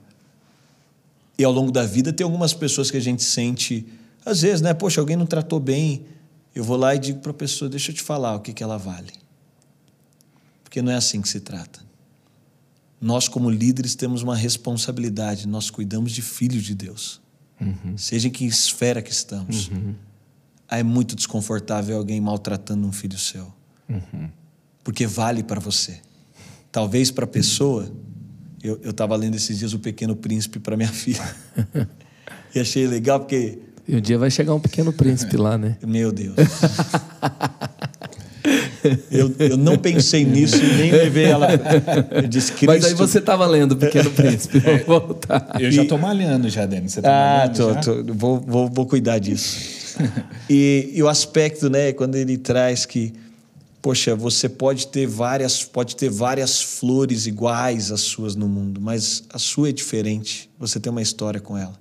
E 1.38 1.44
ao 1.44 1.52
longo 1.52 1.72
da 1.72 1.84
vida 1.84 2.12
tem 2.12 2.24
algumas 2.24 2.52
pessoas 2.52 2.90
que 2.90 2.96
a 2.96 3.00
gente 3.00 3.22
sente, 3.22 3.86
às 4.24 4.42
vezes, 4.42 4.60
né? 4.60 4.74
Poxa, 4.74 5.00
alguém 5.00 5.16
não 5.16 5.26
tratou 5.26 5.58
bem. 5.58 6.04
Eu 6.54 6.62
vou 6.62 6.76
lá 6.76 6.94
e 6.94 6.98
digo 6.98 7.20
para 7.20 7.30
a 7.30 7.34
pessoa: 7.34 7.70
deixa 7.70 7.90
eu 7.90 7.94
te 7.94 8.02
falar 8.02 8.34
o 8.36 8.40
que, 8.40 8.52
que 8.52 8.62
ela 8.62 8.76
vale. 8.76 9.12
Porque 10.62 10.82
não 10.82 10.92
é 10.92 10.96
assim 10.96 11.20
que 11.22 11.28
se 11.28 11.40
trata. 11.40 11.80
Nós, 13.00 13.28
como 13.28 13.50
líderes, 13.50 13.94
temos 13.94 14.22
uma 14.22 14.34
responsabilidade. 14.36 15.46
Nós 15.46 15.70
cuidamos 15.70 16.12
de 16.12 16.22
filhos 16.22 16.64
de 16.64 16.74
Deus. 16.74 17.20
Seja 17.96 18.28
em 18.28 18.30
que 18.30 18.44
esfera 18.44 19.00
que 19.00 19.10
estamos. 19.10 19.70
Aí 19.70 20.05
é 20.70 20.82
muito 20.82 21.14
desconfortável 21.16 21.96
alguém 21.96 22.20
maltratando 22.20 22.86
um 22.86 22.92
filho 22.92 23.18
seu. 23.18 23.52
Porque 24.82 25.06
vale 25.06 25.42
para 25.42 25.60
você. 25.60 25.98
talvez 26.72 27.10
para 27.10 27.24
a 27.24 27.28
pessoa. 27.28 27.90
Eu 28.62 28.90
estava 28.90 29.14
lendo 29.14 29.36
esses 29.36 29.58
dias 29.58 29.72
O 29.74 29.78
Pequeno 29.78 30.16
Príncipe 30.16 30.58
para 30.58 30.76
minha 30.76 30.88
filha. 30.92 31.22
e 32.54 32.58
achei 32.60 32.86
legal 32.86 33.20
porque. 33.20 33.58
E 33.86 33.94
um 33.94 34.00
dia 34.00 34.18
vai 34.18 34.28
chegar 34.30 34.52
um 34.54 34.58
pequeno 34.60 34.92
príncipe 34.92 35.36
lá, 35.36 35.56
né? 35.56 35.76
Meu 35.86 36.10
Deus. 36.10 36.34
eu, 39.10 39.32
eu 39.38 39.56
não 39.56 39.76
pensei 39.78 40.24
nisso 40.24 40.56
e 40.56 40.76
nem 40.76 40.90
levei 40.90 41.24
ela. 41.26 41.48
Eu 42.10 42.26
disse, 42.28 42.50
Cristo... 42.52 42.66
Mas 42.66 42.84
aí 42.84 42.94
você 42.94 43.18
estava 43.18 43.46
lendo 43.46 43.72
O 43.72 43.76
Pequeno 43.76 44.10
Príncipe. 44.10 44.58
Vou 44.86 45.00
voltar. 45.00 45.56
Eu 45.60 45.70
já 45.70 45.82
estou 45.82 45.98
malhando 45.98 46.48
já, 46.48 46.66
Denis. 46.66 46.92
Você 46.92 47.02
tá 47.02 47.08
Ah, 47.08 47.38
malhando 47.48 47.56
tô, 47.56 47.74
já? 47.74 47.80
tô, 47.80 48.14
vou, 48.14 48.40
vou, 48.40 48.68
vou 48.68 48.86
cuidar 48.86 49.18
disso. 49.18 49.75
e, 50.48 50.90
e 50.94 51.02
o 51.02 51.08
aspecto, 51.08 51.68
né, 51.68 51.92
quando 51.92 52.16
ele 52.16 52.36
traz 52.36 52.84
que, 52.86 53.12
poxa, 53.80 54.14
você 54.14 54.48
pode 54.48 54.88
ter 54.88 55.06
várias, 55.06 55.64
pode 55.64 55.96
ter 55.96 56.10
várias 56.10 56.62
flores 56.62 57.26
iguais 57.26 57.90
às 57.90 58.00
suas 58.00 58.34
no 58.34 58.48
mundo, 58.48 58.80
mas 58.80 59.24
a 59.30 59.38
sua 59.38 59.70
é 59.70 59.72
diferente. 59.72 60.50
Você 60.58 60.78
tem 60.78 60.90
uma 60.90 61.02
história 61.02 61.40
com 61.40 61.56
ela. 61.56 61.78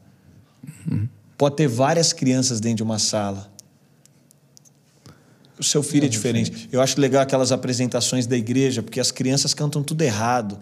Pode 1.37 1.55
ter 1.55 1.67
várias 1.67 2.13
crianças 2.13 2.59
dentro 2.59 2.77
de 2.77 2.83
uma 2.83 2.99
sala. 2.99 3.51
O 5.57 5.63
seu 5.63 5.81
filho 5.81 6.05
é, 6.05 6.09
diferente. 6.09 6.69
Eu 6.71 6.81
acho 6.81 6.99
legal 6.99 7.21
aquelas 7.21 7.51
apresentações 7.51 8.27
da 8.27 8.35
igreja, 8.35 8.83
porque 8.83 8.99
as 8.99 9.11
crianças 9.11 9.53
cantam 9.53 9.81
tudo 9.81 10.01
errado. 10.01 10.59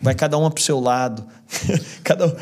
Vai 0.00 0.14
cada 0.14 0.36
uma 0.38 0.50
pro 0.50 0.62
seu 0.62 0.78
lado. 0.78 1.26
cada 2.04 2.26
um. 2.26 2.36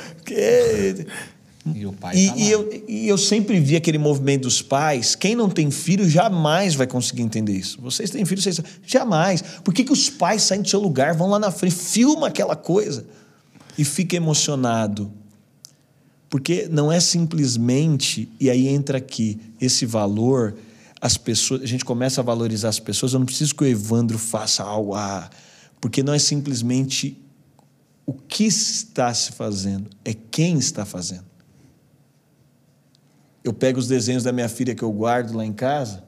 E 1.73 1.87
o 1.87 1.93
pai 1.93 2.17
E, 2.17 2.29
tá 2.29 2.37
e 2.37 2.51
eu, 2.51 2.85
e 2.87 3.09
eu 3.09 3.17
sempre 3.17 3.59
vi 3.59 3.77
aquele 3.77 3.97
movimento 3.97 4.43
dos 4.43 4.61
pais. 4.61 5.15
Quem 5.15 5.35
não 5.35 5.49
tem 5.49 5.71
filho 5.71 6.09
jamais 6.09 6.75
vai 6.75 6.87
conseguir 6.87 7.23
entender 7.23 7.53
isso. 7.53 7.81
Vocês 7.81 8.11
têm 8.11 8.25
filho, 8.25 8.43
vocês 8.43 8.61
jamais. 8.87 9.43
Por 9.63 9.73
que, 9.73 9.85
que 9.85 9.93
os 9.93 10.11
pais 10.11 10.43
saem 10.43 10.61
do 10.61 10.69
seu 10.69 10.81
lugar, 10.81 11.15
vão 11.15 11.29
lá 11.29 11.39
na 11.39 11.51
frente, 11.51 11.75
filma 11.75 12.27
aquela 12.27 12.55
coisa 12.55 13.07
e 13.79 13.85
fica 13.85 14.17
emocionado? 14.17 15.11
Porque 16.29 16.69
não 16.71 16.91
é 16.91 17.01
simplesmente, 17.01 18.29
e 18.39 18.51
aí 18.51 18.69
entra 18.69 18.99
aqui 18.99 19.41
esse 19.61 19.87
valor, 19.87 20.57
as 21.01 21.17
pessoas, 21.17 21.63
a 21.63 21.67
gente 21.67 21.85
começa 21.85 22.21
a 22.21 22.25
valorizar 22.25 22.69
as 22.69 22.81
pessoas. 22.81 23.13
Eu 23.13 23.21
não 23.21 23.27
preciso 23.27 23.55
que 23.55 23.63
o 23.63 23.67
Evandro 23.67 24.19
faça 24.19 24.63
algo, 24.63 24.95
ah, 24.95 25.31
porque 25.81 26.03
não 26.03 26.13
é 26.13 26.19
simplesmente 26.19 27.17
o 28.05 28.13
que 28.13 28.45
está 28.45 29.15
se 29.15 29.33
fazendo, 29.33 29.89
é 30.05 30.13
quem 30.13 30.59
está 30.59 30.85
fazendo. 30.85 31.34
Eu 33.45 33.53
pego 33.53 33.79
os 33.79 33.87
desenhos 33.87 34.23
da 34.25 34.33
minha 34.33 34.49
filha 34.49 34.75
que 34.75 34.83
eu 34.83 34.91
guardo 34.91 35.37
lá 35.37 35.45
em 35.45 35.53
casa. 35.53 36.03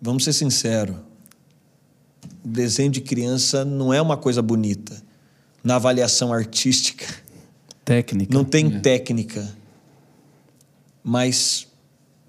Vamos 0.00 0.24
ser 0.24 0.32
sinceros. 0.32 0.96
Desenho 2.42 2.90
de 2.90 3.00
criança 3.02 3.64
não 3.64 3.92
é 3.92 4.00
uma 4.00 4.16
coisa 4.16 4.40
bonita. 4.40 5.02
Na 5.62 5.76
avaliação 5.76 6.32
artística, 6.32 7.06
Técnica. 7.84 8.34
não 8.34 8.44
tem 8.44 8.80
técnica. 8.80 9.54
Mas 11.02 11.66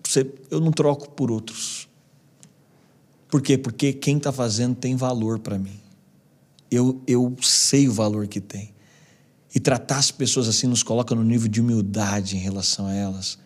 você- 0.04 0.30
eu 0.52 0.60
não 0.60 0.72
troco 0.72 1.10
por 1.12 1.32
outros. 1.32 1.88
Por 3.30 3.42
quê? 3.42 3.58
Porque 3.58 3.92
quem 3.94 4.18
está 4.18 4.32
fazendo 4.32 4.76
tem 4.76 4.96
valor 4.96 5.40
para 5.40 5.58
mim. 5.58 5.80
Eu, 6.70 7.02
eu 7.08 7.36
sei 7.42 7.88
o 7.88 7.94
valor 7.94 8.28
que 8.28 8.40
tem. 8.42 8.74
E 9.56 9.60
tratar 9.60 9.98
as 9.98 10.12
pessoas 10.12 10.50
assim 10.50 10.68
nos 10.68 10.84
coloca 10.84 11.16
no 11.16 11.24
nível 11.24 11.48
de 11.48 11.62
humildade 11.62 12.36
em 12.36 12.40
relação 12.40 12.88
a 12.88 12.94
elas. 12.94 13.40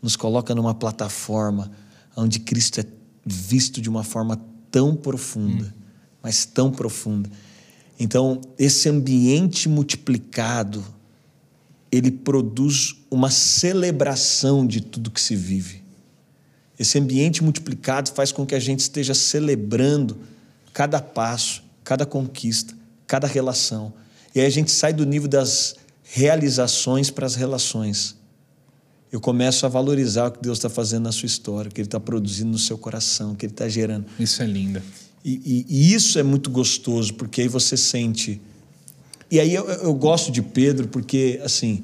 Nos 0.00 0.16
coloca 0.16 0.54
numa 0.54 0.74
plataforma 0.74 1.70
onde 2.16 2.40
Cristo 2.40 2.80
é 2.80 2.86
visto 3.24 3.80
de 3.80 3.88
uma 3.88 4.02
forma 4.02 4.40
tão 4.70 4.96
profunda, 4.96 5.74
mas 6.22 6.46
tão 6.46 6.70
profunda. 6.70 7.30
Então, 7.98 8.40
esse 8.58 8.88
ambiente 8.88 9.68
multiplicado, 9.68 10.82
ele 11.92 12.10
produz 12.10 12.96
uma 13.10 13.30
celebração 13.30 14.66
de 14.66 14.80
tudo 14.80 15.10
que 15.10 15.20
se 15.20 15.36
vive. 15.36 15.82
Esse 16.78 16.98
ambiente 16.98 17.44
multiplicado 17.44 18.10
faz 18.12 18.32
com 18.32 18.46
que 18.46 18.54
a 18.54 18.58
gente 18.58 18.80
esteja 18.80 19.12
celebrando 19.12 20.18
cada 20.72 21.02
passo, 21.02 21.62
cada 21.84 22.06
conquista, 22.06 22.74
cada 23.06 23.26
relação. 23.26 23.92
E 24.34 24.40
aí 24.40 24.46
a 24.46 24.50
gente 24.50 24.70
sai 24.70 24.92
do 24.92 25.04
nível 25.04 25.28
das 25.28 25.74
realizações 26.02 27.10
para 27.10 27.26
as 27.26 27.34
relações. 27.34 28.16
Eu 29.10 29.20
começo 29.20 29.66
a 29.66 29.68
valorizar 29.68 30.28
o 30.28 30.30
que 30.32 30.40
Deus 30.40 30.58
está 30.58 30.68
fazendo 30.68 31.04
na 31.04 31.12
sua 31.12 31.26
história, 31.26 31.68
o 31.68 31.74
que 31.74 31.80
Ele 31.80 31.88
está 31.88 31.98
produzindo 31.98 32.50
no 32.52 32.58
seu 32.58 32.78
coração, 32.78 33.32
o 33.32 33.36
que 33.36 33.46
Ele 33.46 33.52
está 33.52 33.68
gerando. 33.68 34.06
Isso 34.18 34.42
é 34.42 34.46
lindo. 34.46 34.80
E, 35.24 35.32
e- 35.44 35.66
e 35.68 35.92
isso 35.94 36.18
é 36.18 36.22
muito 36.22 36.48
gostoso, 36.50 37.14
porque 37.14 37.40
aí 37.42 37.48
você 37.48 37.76
sente. 37.76 38.40
E 39.30 39.40
aí 39.40 39.52
eu, 39.54 39.64
eu 39.68 39.92
gosto 39.94 40.30
de 40.30 40.40
Pedro, 40.42 40.86
porque, 40.88 41.40
assim, 41.44 41.82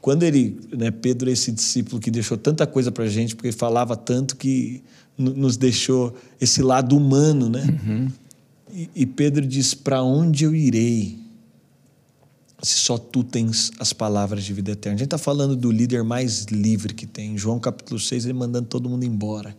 quando 0.00 0.22
ele. 0.24 0.60
Né, 0.76 0.90
Pedro 0.90 1.30
é 1.30 1.32
esse 1.32 1.50
discípulo 1.52 2.00
que 2.00 2.10
deixou 2.10 2.36
tanta 2.36 2.66
coisa 2.66 2.90
para 2.92 3.06
gente, 3.06 3.34
porque 3.36 3.48
ele 3.48 3.56
falava 3.56 3.96
tanto 3.96 4.36
que 4.36 4.82
no- 5.16 5.32
nos 5.34 5.56
deixou 5.56 6.14
esse 6.40 6.60
lado 6.60 6.96
humano, 6.96 7.48
né? 7.48 7.64
E, 8.72 8.90
e 8.94 9.06
Pedro 9.06 9.46
diz: 9.46 9.74
Para 9.74 10.02
onde 10.02 10.44
eu 10.44 10.54
irei? 10.54 11.18
Se 12.64 12.78
só 12.78 12.96
tu 12.96 13.22
tens 13.22 13.70
as 13.78 13.92
palavras 13.92 14.42
de 14.42 14.54
vida 14.54 14.70
eterna. 14.70 14.94
A 14.94 14.98
gente 14.98 15.06
está 15.06 15.18
falando 15.18 15.54
do 15.54 15.70
líder 15.70 16.02
mais 16.02 16.44
livre 16.44 16.94
que 16.94 17.06
tem. 17.06 17.36
João 17.36 17.60
capítulo 17.60 18.00
6, 18.00 18.24
ele 18.24 18.32
mandando 18.32 18.66
todo 18.66 18.88
mundo 18.88 19.04
embora. 19.04 19.54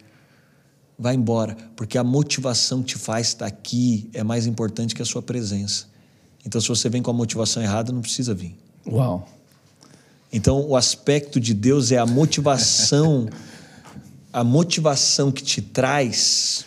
Vai 0.97 1.13
embora, 1.13 1.55
porque 1.75 1.99
a 1.99 2.03
motivação 2.03 2.81
que 2.81 2.89
te 2.93 2.97
faz 2.97 3.27
estar 3.27 3.45
aqui 3.45 4.09
é 4.11 4.23
mais 4.23 4.47
importante 4.47 4.95
que 4.95 5.03
a 5.03 5.05
sua 5.05 5.21
presença. 5.21 5.85
Então, 6.43 6.59
se 6.59 6.67
você 6.67 6.89
vem 6.89 7.01
com 7.01 7.11
a 7.11 7.13
motivação 7.13 7.61
errada, 7.61 7.91
não 7.91 8.01
precisa 8.01 8.33
vir. 8.33 8.57
Uau. 8.87 9.27
Então, 10.31 10.65
o 10.67 10.75
aspecto 10.75 11.39
de 11.39 11.53
Deus 11.53 11.91
é 11.91 11.97
a 11.97 12.05
motivação, 12.05 13.29
a 14.33 14.43
motivação 14.43 15.31
que 15.31 15.43
te 15.43 15.61
traz. 15.61 16.65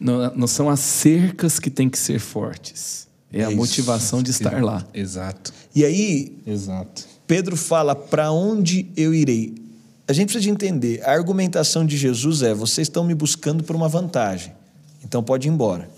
Não, 0.00 0.34
não 0.34 0.46
são 0.46 0.68
as 0.68 0.80
cercas 0.80 1.60
que 1.60 1.70
têm 1.70 1.88
que 1.88 1.98
ser 1.98 2.18
fortes. 2.18 3.07
É, 3.32 3.40
É 3.40 3.44
a 3.44 3.48
isso. 3.48 3.56
motivação 3.56 4.22
de 4.22 4.30
estar 4.30 4.62
lá. 4.62 4.86
Exato. 4.94 5.52
E 5.74 5.84
aí, 5.84 6.38
Exato. 6.46 7.04
Pedro 7.26 7.56
fala: 7.56 7.94
Para 7.94 8.32
onde 8.32 8.86
eu 8.96 9.14
irei? 9.14 9.54
A 10.06 10.12
gente 10.14 10.26
precisa 10.32 10.42
de 10.44 10.50
entender. 10.50 11.02
A 11.06 11.12
argumentação 11.12 11.84
de 11.84 11.96
Jesus 11.96 12.40
é: 12.42 12.54
vocês 12.54 12.86
estão 12.86 13.04
me 13.04 13.14
buscando 13.14 13.62
por 13.62 13.76
uma 13.76 13.88
vantagem, 13.88 14.52
então 15.04 15.22
pode 15.22 15.46
ir 15.46 15.50
embora. 15.50 15.90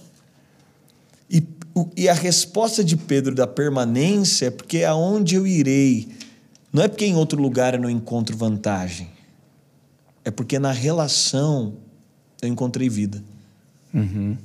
E, 1.30 1.44
o- 1.74 1.88
e 1.96 2.08
a 2.08 2.12
resposta 2.14 2.82
de 2.82 2.96
Pedro 2.96 3.34
da 3.34 3.46
permanência 3.46 4.46
é 4.46 4.50
porque 4.50 4.82
aonde 4.82 5.36
eu 5.36 5.46
irei, 5.46 6.08
não 6.72 6.82
é 6.82 6.88
porque 6.88 7.06
em 7.06 7.14
outro 7.14 7.40
lugar 7.40 7.74
eu 7.74 7.80
não 7.80 7.88
encontro 7.88 8.36
vantagem, 8.36 9.08
é 10.24 10.30
porque 10.32 10.58
na 10.58 10.72
relação 10.72 11.74
eu 12.42 12.48
encontrei 12.48 12.88
vida. 12.88 13.22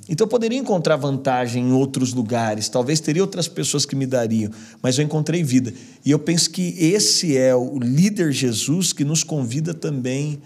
Então 0.10 0.26
eu 0.26 0.30
poderia 0.30 0.58
encontrar 0.58 0.96
vantagem 0.96 1.70
em 1.70 1.72
outros 1.72 2.14
lugares, 2.14 2.68
talvez 2.68 3.00
teria 3.00 3.22
outras 3.22 3.48
pessoas 3.48 3.86
que 3.86 3.96
me 3.96 4.06
dariam, 4.08 4.52
mas 4.82 4.98
eu 4.98 5.06
encontrei 5.06 5.44
vida. 5.44 5.74
E 6.04 6.10
eu 6.10 6.18
penso 6.18 6.50
que 6.50 6.76
esse 6.80 7.38
é 7.38 7.56
o 7.56 7.78
líder 7.80 8.32
Jesus 8.32 8.92
que 8.92 9.06
nos 9.06 9.24
convida 9.24 9.74
também 9.74 10.42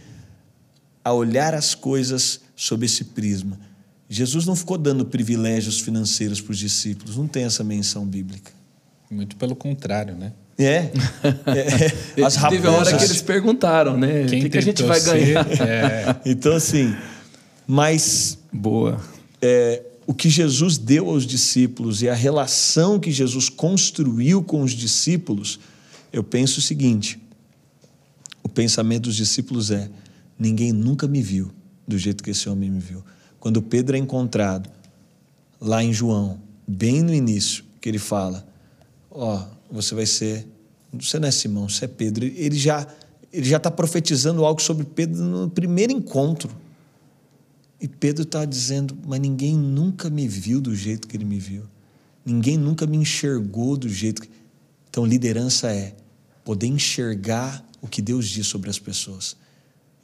a 1.03 1.13
olhar 1.13 1.53
as 1.53 1.73
coisas 1.73 2.41
sob 2.55 2.85
esse 2.85 3.05
prisma. 3.05 3.57
Jesus 4.09 4.45
não 4.45 4.55
ficou 4.55 4.77
dando 4.77 5.05
privilégios 5.05 5.79
financeiros 5.79 6.41
para 6.41 6.51
os 6.51 6.57
discípulos, 6.57 7.15
não 7.15 7.27
tem 7.27 7.43
essa 7.43 7.63
menção 7.63 8.05
bíblica. 8.05 8.51
Muito 9.09 9.35
pelo 9.35 9.55
contrário, 9.55 10.15
né? 10.15 10.33
É, 10.57 10.91
é, 12.17 12.23
as 12.23 12.35
Teve 12.35 12.67
a 12.67 12.71
hora 12.71 12.97
que 12.97 13.03
eles 13.03 13.21
perguntaram, 13.21 13.95
né? 13.97 14.23
o 14.23 14.27
que, 14.27 14.49
que 14.49 14.57
a 14.57 14.61
gente 14.61 14.83
vai 14.83 14.99
ser, 14.99 15.11
ganhar? 15.11 15.47
é, 15.61 16.15
Então 16.25 16.53
assim, 16.53 16.93
mas 17.71 18.39
Boa. 18.51 18.99
é, 19.39 19.83
o 20.07 20.11
que 20.11 20.27
Jesus 20.27 20.79
deu 20.79 21.07
aos 21.07 21.23
discípulos 21.23 22.01
e 22.01 22.09
a 22.09 22.15
relação 22.15 22.99
que 22.99 23.11
Jesus 23.11 23.47
construiu 23.47 24.41
com 24.41 24.63
os 24.63 24.71
discípulos, 24.71 25.59
eu 26.11 26.23
penso 26.23 26.57
o 26.57 26.63
seguinte: 26.63 27.19
o 28.41 28.49
pensamento 28.49 29.03
dos 29.03 29.15
discípulos 29.15 29.69
é: 29.69 29.87
ninguém 30.39 30.71
nunca 30.71 31.07
me 31.07 31.21
viu 31.21 31.51
do 31.87 31.95
jeito 31.95 32.23
que 32.23 32.31
esse 32.31 32.49
homem 32.49 32.71
me 32.71 32.79
viu. 32.79 33.03
Quando 33.39 33.61
Pedro 33.61 33.95
é 33.95 33.99
encontrado 33.99 34.67
lá 35.61 35.83
em 35.83 35.93
João, 35.93 36.39
bem 36.67 37.03
no 37.03 37.13
início, 37.13 37.63
que 37.79 37.87
ele 37.87 37.99
fala: 37.99 38.47
Ó, 39.11 39.43
você 39.71 39.93
vai 39.93 40.07
ser. 40.07 40.47
Você 40.91 41.19
não 41.19 41.27
é 41.27 41.31
Simão, 41.31 41.69
você 41.69 41.85
é 41.85 41.87
Pedro. 41.87 42.25
Ele 42.25 42.57
já 42.57 42.87
ele 43.31 43.47
já 43.47 43.57
está 43.57 43.69
profetizando 43.69 44.43
algo 44.43 44.59
sobre 44.59 44.85
Pedro 44.85 45.21
no 45.21 45.51
primeiro 45.51 45.93
encontro. 45.93 46.49
E 47.79 47.87
Pedro 47.87 48.23
está 48.23 48.45
dizendo: 48.45 48.97
Mas 49.07 49.19
ninguém 49.19 49.55
nunca 49.55 50.09
me 50.09 50.27
viu 50.27 50.59
do 50.59 50.75
jeito 50.75 51.07
que 51.07 51.15
ele 51.15 51.25
me 51.25 51.39
viu. 51.39 51.63
Ninguém 52.25 52.57
nunca 52.57 52.85
me 52.85 52.97
enxergou 52.97 53.77
do 53.77 53.87
jeito 53.87 54.21
que. 54.21 54.29
Então, 54.89 55.05
liderança 55.05 55.71
é 55.71 55.95
poder 56.43 56.67
enxergar 56.67 57.63
o 57.81 57.87
que 57.87 58.01
Deus 58.01 58.27
diz 58.27 58.47
sobre 58.47 58.69
as 58.69 58.79
pessoas. 58.79 59.35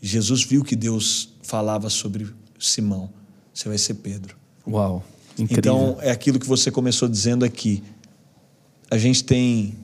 Jesus 0.02 0.43
viu 0.43 0.64
que 0.64 0.76
Deus 0.76 1.34
falava 1.41 1.89
sobre 1.89 2.27
Simão. 2.60 3.10
Você 3.53 3.68
vai 3.68 3.77
ser 3.77 3.95
Pedro. 3.95 4.35
Uau. 4.68 5.03
Incrível. 5.38 5.57
Então, 5.57 5.97
é 6.02 6.11
aquilo 6.11 6.39
que 6.39 6.47
você 6.47 6.72
começou 6.72 7.10
dizendo 7.10 7.43
aqui. 7.43 7.84
A 8.89 8.97
gente 8.97 9.23
tem. 9.23 9.76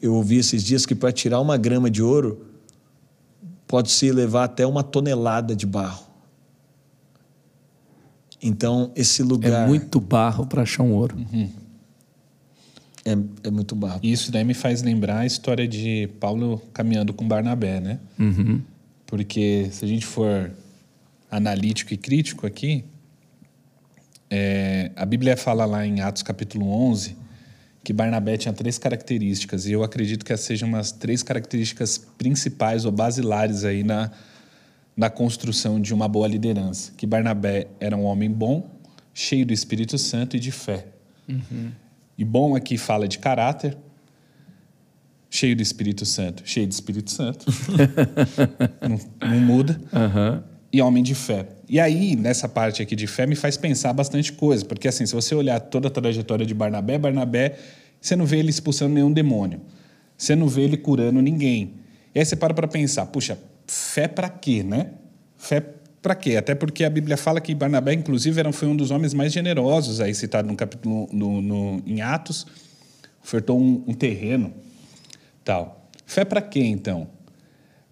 Eu 0.00 0.14
ouvi 0.14 0.36
esses 0.36 0.62
dias 0.62 0.86
que 0.86 0.94
para 0.94 1.12
tirar 1.12 1.40
uma 1.40 1.56
grama 1.56 1.90
de 1.90 2.02
ouro, 2.02 2.46
pode-se 3.66 4.10
levar 4.12 4.44
até 4.44 4.66
uma 4.66 4.82
tonelada 4.82 5.56
de 5.56 5.66
barro. 5.66 6.11
Então, 8.42 8.90
esse 8.96 9.22
lugar. 9.22 9.64
É 9.64 9.66
muito 9.66 10.00
barro 10.00 10.46
para 10.46 10.62
achar 10.62 10.82
um 10.82 10.92
ouro. 10.92 11.16
É, 13.04 13.12
é 13.44 13.50
muito 13.50 13.74
barro. 13.76 14.00
E 14.02 14.12
isso 14.12 14.32
daí 14.32 14.44
me 14.44 14.54
faz 14.54 14.82
lembrar 14.82 15.20
a 15.20 15.26
história 15.26 15.66
de 15.66 16.08
Paulo 16.18 16.60
caminhando 16.72 17.12
com 17.12 17.26
Barnabé, 17.26 17.80
né? 17.80 18.00
Uhum. 18.18 18.60
Porque 19.06 19.68
se 19.70 19.84
a 19.84 19.88
gente 19.88 20.06
for 20.06 20.50
analítico 21.30 21.94
e 21.94 21.96
crítico 21.96 22.46
aqui, 22.46 22.84
é, 24.30 24.90
a 24.96 25.04
Bíblia 25.04 25.36
fala 25.36 25.64
lá 25.64 25.86
em 25.86 26.00
Atos 26.00 26.22
capítulo 26.22 26.66
11 26.66 27.22
que 27.84 27.92
Barnabé 27.92 28.36
tinha 28.36 28.52
três 28.54 28.78
características, 28.78 29.66
e 29.66 29.72
eu 29.72 29.82
acredito 29.82 30.24
que 30.24 30.32
essas 30.32 30.46
sejam 30.46 30.68
umas 30.68 30.92
três 30.92 31.22
características 31.22 31.98
principais 32.16 32.84
ou 32.84 32.92
basilares 32.92 33.64
aí 33.64 33.82
na, 33.82 34.10
na 34.96 35.08
construção 35.08 35.80
de 35.80 35.92
uma 35.94 36.06
boa 36.08 36.26
liderança. 36.28 36.92
Que 36.96 37.06
Barnabé 37.06 37.68
era 37.80 37.96
um 37.96 38.04
homem 38.04 38.30
bom, 38.30 38.68
cheio 39.14 39.44
do 39.46 39.52
Espírito 39.52 39.98
Santo 39.98 40.36
e 40.36 40.40
de 40.40 40.52
fé. 40.52 40.86
E 42.16 42.24
bom 42.24 42.54
aqui 42.54 42.76
fala 42.76 43.08
de 43.08 43.18
caráter, 43.18 43.76
cheio 45.30 45.56
do 45.56 45.62
Espírito 45.62 46.04
Santo, 46.04 46.42
cheio 46.44 46.66
do 46.66 46.72
Espírito 46.72 47.10
Santo, 47.10 47.46
não, 48.86 49.28
não 49.30 49.40
muda, 49.40 49.80
Aham. 49.92 50.44
e 50.70 50.82
homem 50.82 51.02
de 51.02 51.14
fé. 51.14 51.48
E 51.66 51.80
aí, 51.80 52.14
nessa 52.14 52.46
parte 52.46 52.82
aqui 52.82 52.94
de 52.94 53.06
fé, 53.06 53.26
me 53.26 53.34
faz 53.34 53.56
pensar 53.56 53.94
bastante 53.94 54.30
coisa, 54.32 54.62
porque 54.64 54.86
assim, 54.86 55.06
se 55.06 55.14
você 55.14 55.34
olhar 55.34 55.58
toda 55.58 55.88
a 55.88 55.90
trajetória 55.90 56.44
de 56.44 56.52
Barnabé, 56.52 56.98
Barnabé, 56.98 57.58
você 57.98 58.14
não 58.14 58.26
vê 58.26 58.38
ele 58.38 58.50
expulsando 58.50 58.92
nenhum 58.94 59.10
demônio, 59.10 59.62
você 60.18 60.36
não 60.36 60.48
vê 60.48 60.62
ele 60.62 60.76
curando 60.76 61.22
ninguém. 61.22 61.76
E 62.14 62.18
aí 62.18 62.26
você 62.26 62.36
para 62.36 62.52
para 62.52 62.68
pensar, 62.68 63.06
puxa, 63.06 63.38
fé 63.72 64.06
para 64.06 64.28
quê, 64.28 64.62
né? 64.62 64.90
Fé 65.38 65.60
para 66.02 66.14
quê? 66.14 66.36
Até 66.36 66.54
porque 66.54 66.84
a 66.84 66.90
Bíblia 66.90 67.16
fala 67.16 67.40
que 67.40 67.54
Barnabé, 67.54 67.94
inclusive, 67.94 68.38
era, 68.38 68.52
foi 68.52 68.68
um 68.68 68.76
dos 68.76 68.90
homens 68.90 69.14
mais 69.14 69.32
generosos, 69.32 70.00
aí 70.00 70.14
citado 70.14 70.46
no 70.48 70.54
capítulo 70.56 71.08
no, 71.12 71.40
no- 71.40 71.82
em 71.86 72.02
Atos, 72.02 72.46
ofertou 73.24 73.58
um, 73.58 73.82
um 73.86 73.94
terreno, 73.94 74.52
tal. 75.44 75.88
Fé 76.04 76.24
para 76.24 76.42
quê, 76.42 76.60
então? 76.60 77.08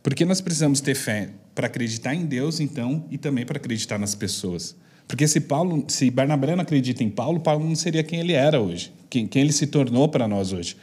Porque 0.02 0.24
nós 0.24 0.40
precisamos 0.40 0.80
ter 0.80 0.94
fé 0.94 1.30
para 1.54 1.66
acreditar 1.66 2.14
em 2.14 2.26
Deus, 2.26 2.60
então, 2.60 3.04
e 3.10 3.16
também 3.16 3.46
para 3.46 3.56
acreditar 3.56 3.98
nas 3.98 4.14
pessoas. 4.14 4.76
Porque 5.06 5.26
se 5.26 5.40
Paulo, 5.40 5.84
se 5.88 6.10
Barnabé 6.10 6.54
não 6.54 6.62
acredita 6.62 7.02
em 7.02 7.10
Paulo, 7.10 7.40
Paulo 7.40 7.64
não 7.64 7.74
seria 7.74 8.02
quem 8.02 8.20
ele 8.20 8.32
era 8.32 8.60
hoje, 8.60 8.92
quem, 9.08 9.26
quem 9.26 9.42
ele 9.42 9.52
se 9.52 9.66
tornou 9.66 10.08
para 10.08 10.28
nós 10.28 10.52
hoje. 10.52 10.76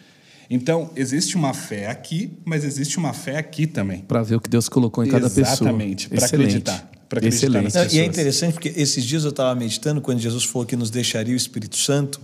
Então, 0.49 0.89
existe 0.95 1.35
uma 1.35 1.53
fé 1.53 1.87
aqui, 1.87 2.31
mas 2.45 2.63
existe 2.63 2.97
uma 2.97 3.13
fé 3.13 3.37
aqui 3.37 3.67
também. 3.67 3.99
Para 3.99 4.23
ver 4.23 4.35
o 4.35 4.39
que 4.41 4.49
Deus 4.49 4.69
colocou 4.69 5.03
em 5.03 5.09
cada 5.09 5.29
pessoa. 5.29 5.43
Exatamente, 5.69 6.07
Excelente. 6.11 6.25
acreditar, 6.35 6.91
pra 7.09 7.19
acreditar 7.19 7.47
Excelente. 7.47 7.73
nas 7.75 7.93
e 7.93 7.99
é 7.99 8.05
interessante 8.05 8.53
porque 8.53 8.73
esses 8.75 9.03
dias 9.03 9.23
eu 9.25 9.31
estava 9.31 9.53
meditando 9.59 9.99
quando 9.99 10.19
Jesus 10.19 10.45
falou 10.45 10.65
que 10.65 10.75
nos 10.77 10.89
deixaria 10.89 11.33
o 11.33 11.37
Espírito 11.37 11.75
Santo. 11.77 12.21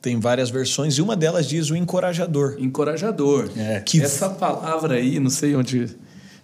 Tem 0.00 0.18
várias 0.18 0.48
versões 0.48 0.94
e 0.94 1.02
uma 1.02 1.14
delas 1.14 1.46
diz 1.46 1.68
o 1.68 1.76
encorajador. 1.76 2.56
Encorajador. 2.58 3.50
É. 3.54 3.80
Que 3.80 4.00
Essa 4.00 4.30
palavra 4.30 4.94
aí, 4.94 5.20
não 5.20 5.28
sei 5.28 5.54
onde 5.54 5.88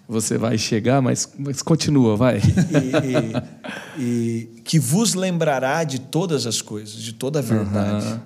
você 0.07 0.37
vai 0.37 0.59
chegar, 0.59 1.01
mas, 1.01 1.27
mas 1.39 1.63
continua, 1.63 2.17
vai. 2.17 2.37
E, 2.39 4.03
e- 4.03 4.47
e 4.57 4.61
que 4.63 4.79
vos 4.79 5.15
lembrará 5.15 5.85
de 5.85 5.99
todas 6.01 6.47
as 6.47 6.61
coisas, 6.61 6.97
de 7.03 7.15
toda 7.15 7.39
a 7.39 7.43
verdade. 7.43 8.07
Aham. 8.07 8.23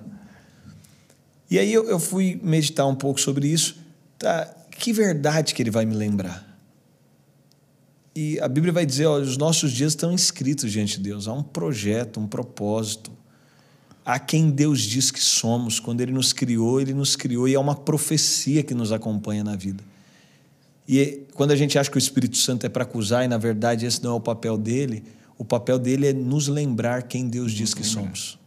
E 1.51 1.59
aí 1.59 1.73
eu, 1.73 1.83
eu 1.89 1.99
fui 1.99 2.39
meditar 2.41 2.87
um 2.87 2.95
pouco 2.95 3.19
sobre 3.19 3.45
isso. 3.45 3.75
Tá, 4.17 4.45
que 4.71 4.93
verdade 4.93 5.53
que 5.53 5.61
ele 5.61 5.69
vai 5.69 5.85
me 5.85 5.93
lembrar? 5.93 6.49
E 8.15 8.39
a 8.39 8.47
Bíblia 8.47 8.71
vai 8.71 8.85
dizer, 8.85 9.05
ó, 9.05 9.19
os 9.19 9.35
nossos 9.35 9.73
dias 9.73 9.91
estão 9.91 10.15
escritos 10.15 10.71
diante 10.71 10.95
de 10.95 11.03
Deus. 11.03 11.27
Há 11.27 11.33
um 11.33 11.43
projeto, 11.43 12.21
um 12.21 12.27
propósito. 12.27 13.11
Há 14.05 14.17
quem 14.17 14.49
Deus 14.49 14.81
diz 14.81 15.11
que 15.11 15.19
somos. 15.19 15.77
Quando 15.77 15.99
Ele 15.99 16.13
nos 16.13 16.31
criou, 16.31 16.79
Ele 16.79 16.93
nos 16.93 17.17
criou 17.17 17.49
e 17.49 17.53
é 17.53 17.59
uma 17.59 17.75
profecia 17.75 18.63
que 18.63 18.73
nos 18.73 18.93
acompanha 18.93 19.43
na 19.43 19.57
vida. 19.57 19.83
E 20.87 21.23
quando 21.33 21.51
a 21.51 21.55
gente 21.55 21.77
acha 21.77 21.91
que 21.91 21.97
o 21.97 21.99
Espírito 21.99 22.37
Santo 22.37 22.65
é 22.65 22.69
para 22.69 22.83
acusar 22.83 23.25
e 23.25 23.27
na 23.27 23.37
verdade 23.37 23.85
esse 23.85 24.01
não 24.01 24.11
é 24.11 24.13
o 24.15 24.21
papel 24.21 24.57
dele, 24.57 25.03
o 25.37 25.43
papel 25.43 25.77
dele 25.77 26.07
é 26.07 26.13
nos 26.13 26.47
lembrar 26.47 27.03
quem 27.03 27.27
Deus 27.27 27.51
diz 27.51 27.73
que 27.73 27.83
somos. 27.83 28.40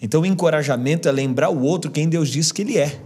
Então 0.00 0.20
o 0.22 0.26
encorajamento 0.26 1.08
é 1.08 1.12
lembrar 1.12 1.50
o 1.50 1.62
outro 1.62 1.90
quem 1.90 2.08
Deus 2.08 2.28
diz 2.28 2.52
que 2.52 2.62
ele 2.62 2.76
é. 2.78 3.00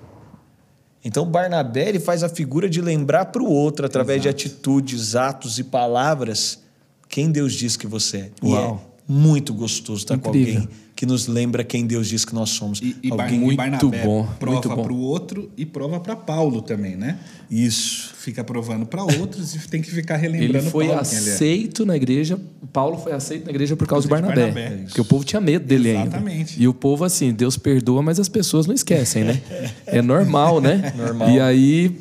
Então 1.05 1.25
Barnabé 1.25 1.89
ele 1.89 2.01
faz 2.01 2.23
a 2.23 2.29
figura 2.29 2.69
de 2.69 2.81
lembrar 2.81 3.27
para 3.27 3.43
o 3.43 3.51
outro 3.51 3.87
através 3.87 4.21
de 4.21 4.29
atitudes, 4.29 5.15
atos 5.17 5.59
e 5.59 5.65
palavras 5.65 6.61
quem 7.09 7.31
Deus 7.31 7.55
diz 7.55 7.77
que 7.77 7.87
você 7.87 8.17
é. 8.19 8.31
E 8.43 8.49
Uau. 8.49 8.83
é 9.09 9.13
muito 9.13 9.53
gostoso 9.55 10.01
estar 10.03 10.19
com 10.19 10.29
Incrível. 10.29 10.61
alguém 10.63 10.69
que 10.95 11.07
nos 11.07 11.27
lembra 11.27 11.65
quem 11.65 11.87
Deus 11.87 12.07
diz 12.09 12.25
que 12.27 12.35
nós 12.35 12.51
somos. 12.51 12.81
E, 12.83 12.95
e 13.03 13.09
Bar- 13.09 13.25
alguém 13.25 13.51
e 13.51 13.57
Barnabé 13.57 14.05
bom, 14.05 14.29
prova 14.39 14.53
muito 14.61 14.69
para 14.69 14.93
o 14.93 15.01
outro 15.01 15.51
e 15.57 15.65
prova 15.65 15.99
para 15.99 16.15
Paulo 16.15 16.61
também, 16.61 16.95
né? 16.97 17.19
Isso. 17.51 18.15
Fica 18.15 18.45
provando 18.45 18.87
para 18.87 19.03
outros 19.03 19.55
e 19.55 19.69
tem 19.69 19.83
que 19.83 19.91
ficar 19.91 20.17
relembrando 20.17 20.59
Ele 20.59 20.71
foi 20.71 20.87
Paulo 20.87 20.99
é. 20.99 21.03
aceito 21.03 21.85
na 21.85 21.97
igreja. 21.97 22.39
Paulo 22.73 22.99
foi 22.99 23.13
aceito 23.13 23.47
na 23.47 23.51
igreja 23.51 23.75
por 23.75 23.89
causa 23.89 24.07
de 24.07 24.09
causa 24.09 24.25
de 24.25 24.31
Barnabé. 24.31 24.53
Barnabé. 24.53 24.85
Porque 24.85 25.01
o 25.01 25.05
povo 25.05 25.25
tinha 25.25 25.41
medo 25.41 25.67
dele 25.67 25.91
Exatamente. 25.91 26.53
ainda. 26.53 26.63
E 26.63 26.69
o 26.69 26.75
povo, 26.75 27.03
assim, 27.03 27.33
Deus 27.33 27.57
perdoa, 27.57 28.03
mas 28.03 28.21
as 28.21 28.29
pessoas 28.29 28.67
não 28.67 28.75
esquecem, 28.75 29.25
né? 29.25 29.41
É 29.87 30.01
normal, 30.01 30.61
né? 30.61 30.93
Normal. 30.97 31.31
E 31.31 31.41
aí, 31.41 31.97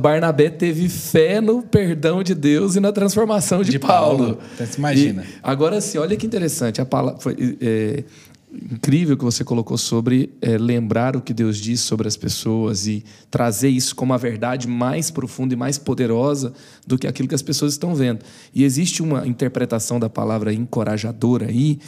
Barnabé 0.00 0.50
teve 0.50 0.88
fé 0.90 1.40
no 1.40 1.62
perdão 1.62 2.22
de 2.22 2.34
Deus 2.34 2.76
e 2.76 2.80
na 2.80 2.92
transformação 2.92 3.62
de, 3.62 3.70
De 3.70 3.78
Paulo. 3.78 4.18
Paulo. 4.18 4.38
Então, 4.54 4.66
você 4.66 4.78
imagina. 4.78 5.22
E 5.22 5.26
agora, 5.42 5.78
assim, 5.78 5.96
olha 5.96 6.16
que 6.16 6.26
interessante. 6.26 6.80
A 6.80 6.84
palavra, 6.84 7.18
foi, 7.20 7.56
é, 7.62 8.04
incrível 8.52 9.16
que 9.16 9.24
você 9.24 9.44
colocou 9.44 9.78
sobre 9.78 10.32
é, 10.40 10.58
lembrar 10.58 11.16
o 11.16 11.20
que 11.20 11.32
Deus 11.32 11.56
diz 11.56 11.80
sobre 11.80 12.08
as 12.08 12.16
pessoas 12.16 12.86
e 12.86 13.04
trazer 13.30 13.68
isso 13.68 13.94
como 13.94 14.12
a 14.12 14.16
verdade 14.16 14.66
mais 14.66 15.10
profunda 15.10 15.54
e 15.54 15.56
mais 15.56 15.78
poderosa 15.78 16.52
do 16.86 16.98
que 16.98 17.06
aquilo 17.06 17.28
que 17.28 17.34
as 17.34 17.42
pessoas 17.42 17.72
estão 17.72 17.94
vendo. 17.94 18.24
E 18.54 18.64
existe 18.64 19.02
uma 19.02 19.26
interpretação 19.26 20.00
da 20.00 20.08
palavra 20.08 20.52
encorajadora 20.52 21.46
aí, 21.46 21.78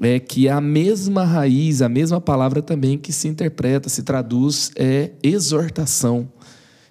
é 0.00 0.18
que 0.18 0.46
é 0.46 0.52
a 0.52 0.60
mesma 0.60 1.24
raiz, 1.24 1.82
a 1.82 1.88
mesma 1.88 2.20
palavra 2.20 2.62
também 2.62 2.96
que 2.96 3.12
se 3.12 3.26
interpreta, 3.26 3.88
se 3.88 4.02
traduz, 4.02 4.70
é 4.76 5.10
exortação. 5.22 6.28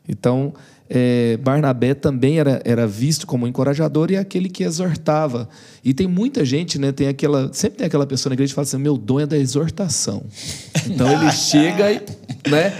Então, 0.08 0.54
é, 0.90 1.38
Barnabé 1.38 1.94
também 1.94 2.40
era, 2.40 2.62
era 2.64 2.88
visto 2.88 3.28
como 3.28 3.48
encorajador 3.48 4.12
e 4.12 4.16
é 4.16 4.20
aquele 4.20 4.50
que 4.50 4.64
exortava. 4.64 5.50
E 5.84 5.94
tem 5.94 6.08
muita 6.08 6.46
gente, 6.46 6.80
né? 6.80 6.92
Tem 6.92 7.08
aquela, 7.08 7.50
sempre 7.54 7.80
tem 7.80 7.88
aquela 7.88 8.06
pessoa 8.06 8.32
na 8.32 8.36
igreja 8.36 8.52
que 8.52 8.56
fala 8.56 8.66
assim: 8.66 8.78
meu 8.78 8.98
dom 8.98 9.20
é 9.20 9.26
da 9.26 9.38
exortação. 9.38 10.24
Então 10.86 11.12
ele 11.12 11.32
chega 11.34 11.92
e. 11.92 12.02
Né? 12.50 12.74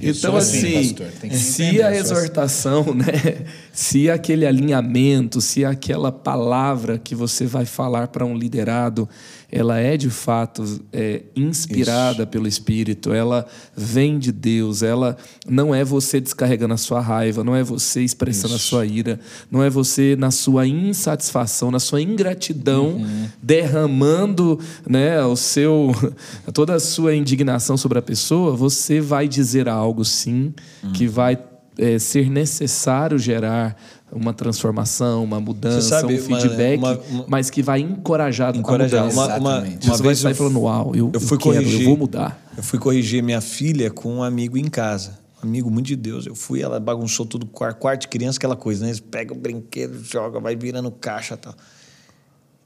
Eu 0.00 0.12
então, 0.12 0.36
assim, 0.36 0.58
assim, 0.58 0.88
pastor, 0.88 1.06
tem 1.20 1.30
que 1.30 1.36
se 1.36 1.62
entender, 1.62 1.82
a 1.82 1.88
assim. 1.90 1.98
exortação, 1.98 2.92
né? 2.92 3.44
Se 3.72 4.10
aquele 4.10 4.44
alinhamento, 4.44 5.40
se 5.40 5.64
aquela 5.64 6.12
palavra 6.12 6.98
que 6.98 7.14
você 7.14 7.46
vai 7.46 7.64
falar 7.64 8.08
para 8.08 8.24
um 8.24 8.36
liderado, 8.36 9.08
ela 9.50 9.78
é 9.78 9.96
de 9.96 10.10
fato 10.10 10.80
é, 10.92 11.22
inspirada 11.34 12.26
pelo 12.26 12.46
Espírito, 12.46 13.12
ela 13.12 13.46
vem 13.74 14.18
de 14.18 14.30
Deus, 14.30 14.82
ela 14.82 15.16
não 15.48 15.74
é 15.74 15.82
você 15.84 16.20
descarregando 16.20 16.74
a 16.74 16.76
sua 16.76 17.00
raiva, 17.00 17.42
não 17.42 17.56
é 17.56 17.62
você 17.62 18.02
expressando 18.02 18.54
a 18.54 18.58
sua 18.58 18.84
ira, 18.84 19.18
não 19.50 19.62
é 19.62 19.70
você 19.70 20.16
na 20.16 20.30
sua 20.30 20.66
insatisfação, 20.66 21.70
na 21.70 21.80
sua 21.80 22.02
ingratidão, 22.02 23.00
derramando 23.42 24.58
né, 24.86 25.22
o 25.24 25.36
seu, 25.36 25.92
toda 26.52 26.74
a 26.74 26.80
sua 26.80 27.14
indignação 27.14 27.76
sobre 27.78 27.98
a 27.98 28.02
pessoa, 28.02 28.54
você 28.54 29.00
vai 29.00 29.26
dizer 29.26 29.66
algo 29.68 30.04
sim 30.04 30.52
que 30.92 31.06
vai 31.06 31.38
é, 31.82 31.98
ser 31.98 32.30
necessário 32.30 33.18
gerar 33.18 33.76
uma 34.12 34.32
transformação, 34.34 35.24
uma 35.24 35.40
mudança, 35.40 36.00
sabe, 36.00 36.14
um 36.14 36.18
feedback, 36.18 36.78
uma- 36.78 36.98
uma- 37.10 37.24
mas 37.26 37.48
que 37.50 37.62
vai 37.62 37.80
encorajar, 37.80 38.54
Encorajar. 38.54 39.00
a 39.02 39.04
mudança. 39.06 39.26
Uma, 39.26 39.36
uma, 39.38 39.58
uma 39.60 39.70
Você 39.80 39.88
vai 39.88 39.98
vez 40.02 40.18
sair 40.18 40.32
eu, 40.32 40.36
falando, 40.36 40.60
uau, 40.60 40.94
eu, 40.94 41.10
eu 41.14 41.20
fui 41.20 41.36
eu 41.36 41.40
quero, 41.40 41.54
corrigir. 41.56 41.80
eu 41.80 41.86
vou 41.88 41.96
mudar. 41.96 42.42
eu 42.56 42.62
fui 42.62 42.78
corrigir 42.78 43.22
minha 43.22 43.40
filha 43.40 43.90
com 43.90 44.16
um 44.16 44.22
amigo 44.22 44.56
em 44.58 44.68
casa. 44.68 45.18
Um 45.42 45.48
amigo 45.48 45.70
muito 45.70 45.86
de 45.86 45.96
Deus. 45.96 46.26
Eu 46.26 46.34
fui, 46.36 46.60
ela 46.62 46.78
bagunçou 46.78 47.24
tudo, 47.26 47.46
quarto, 47.46 47.78
quarto 47.78 48.02
de 48.02 48.08
criança, 48.08 48.38
aquela 48.38 48.54
coisa, 48.54 48.82
né? 48.84 48.90
Eles 48.90 49.00
pegam 49.00 49.36
o 49.36 49.40
brinquedo, 49.40 49.98
joga, 50.04 50.38
vai 50.38 50.54
virando 50.54 50.90
caixa 50.90 51.34
e 51.34 51.38
tal. 51.38 51.54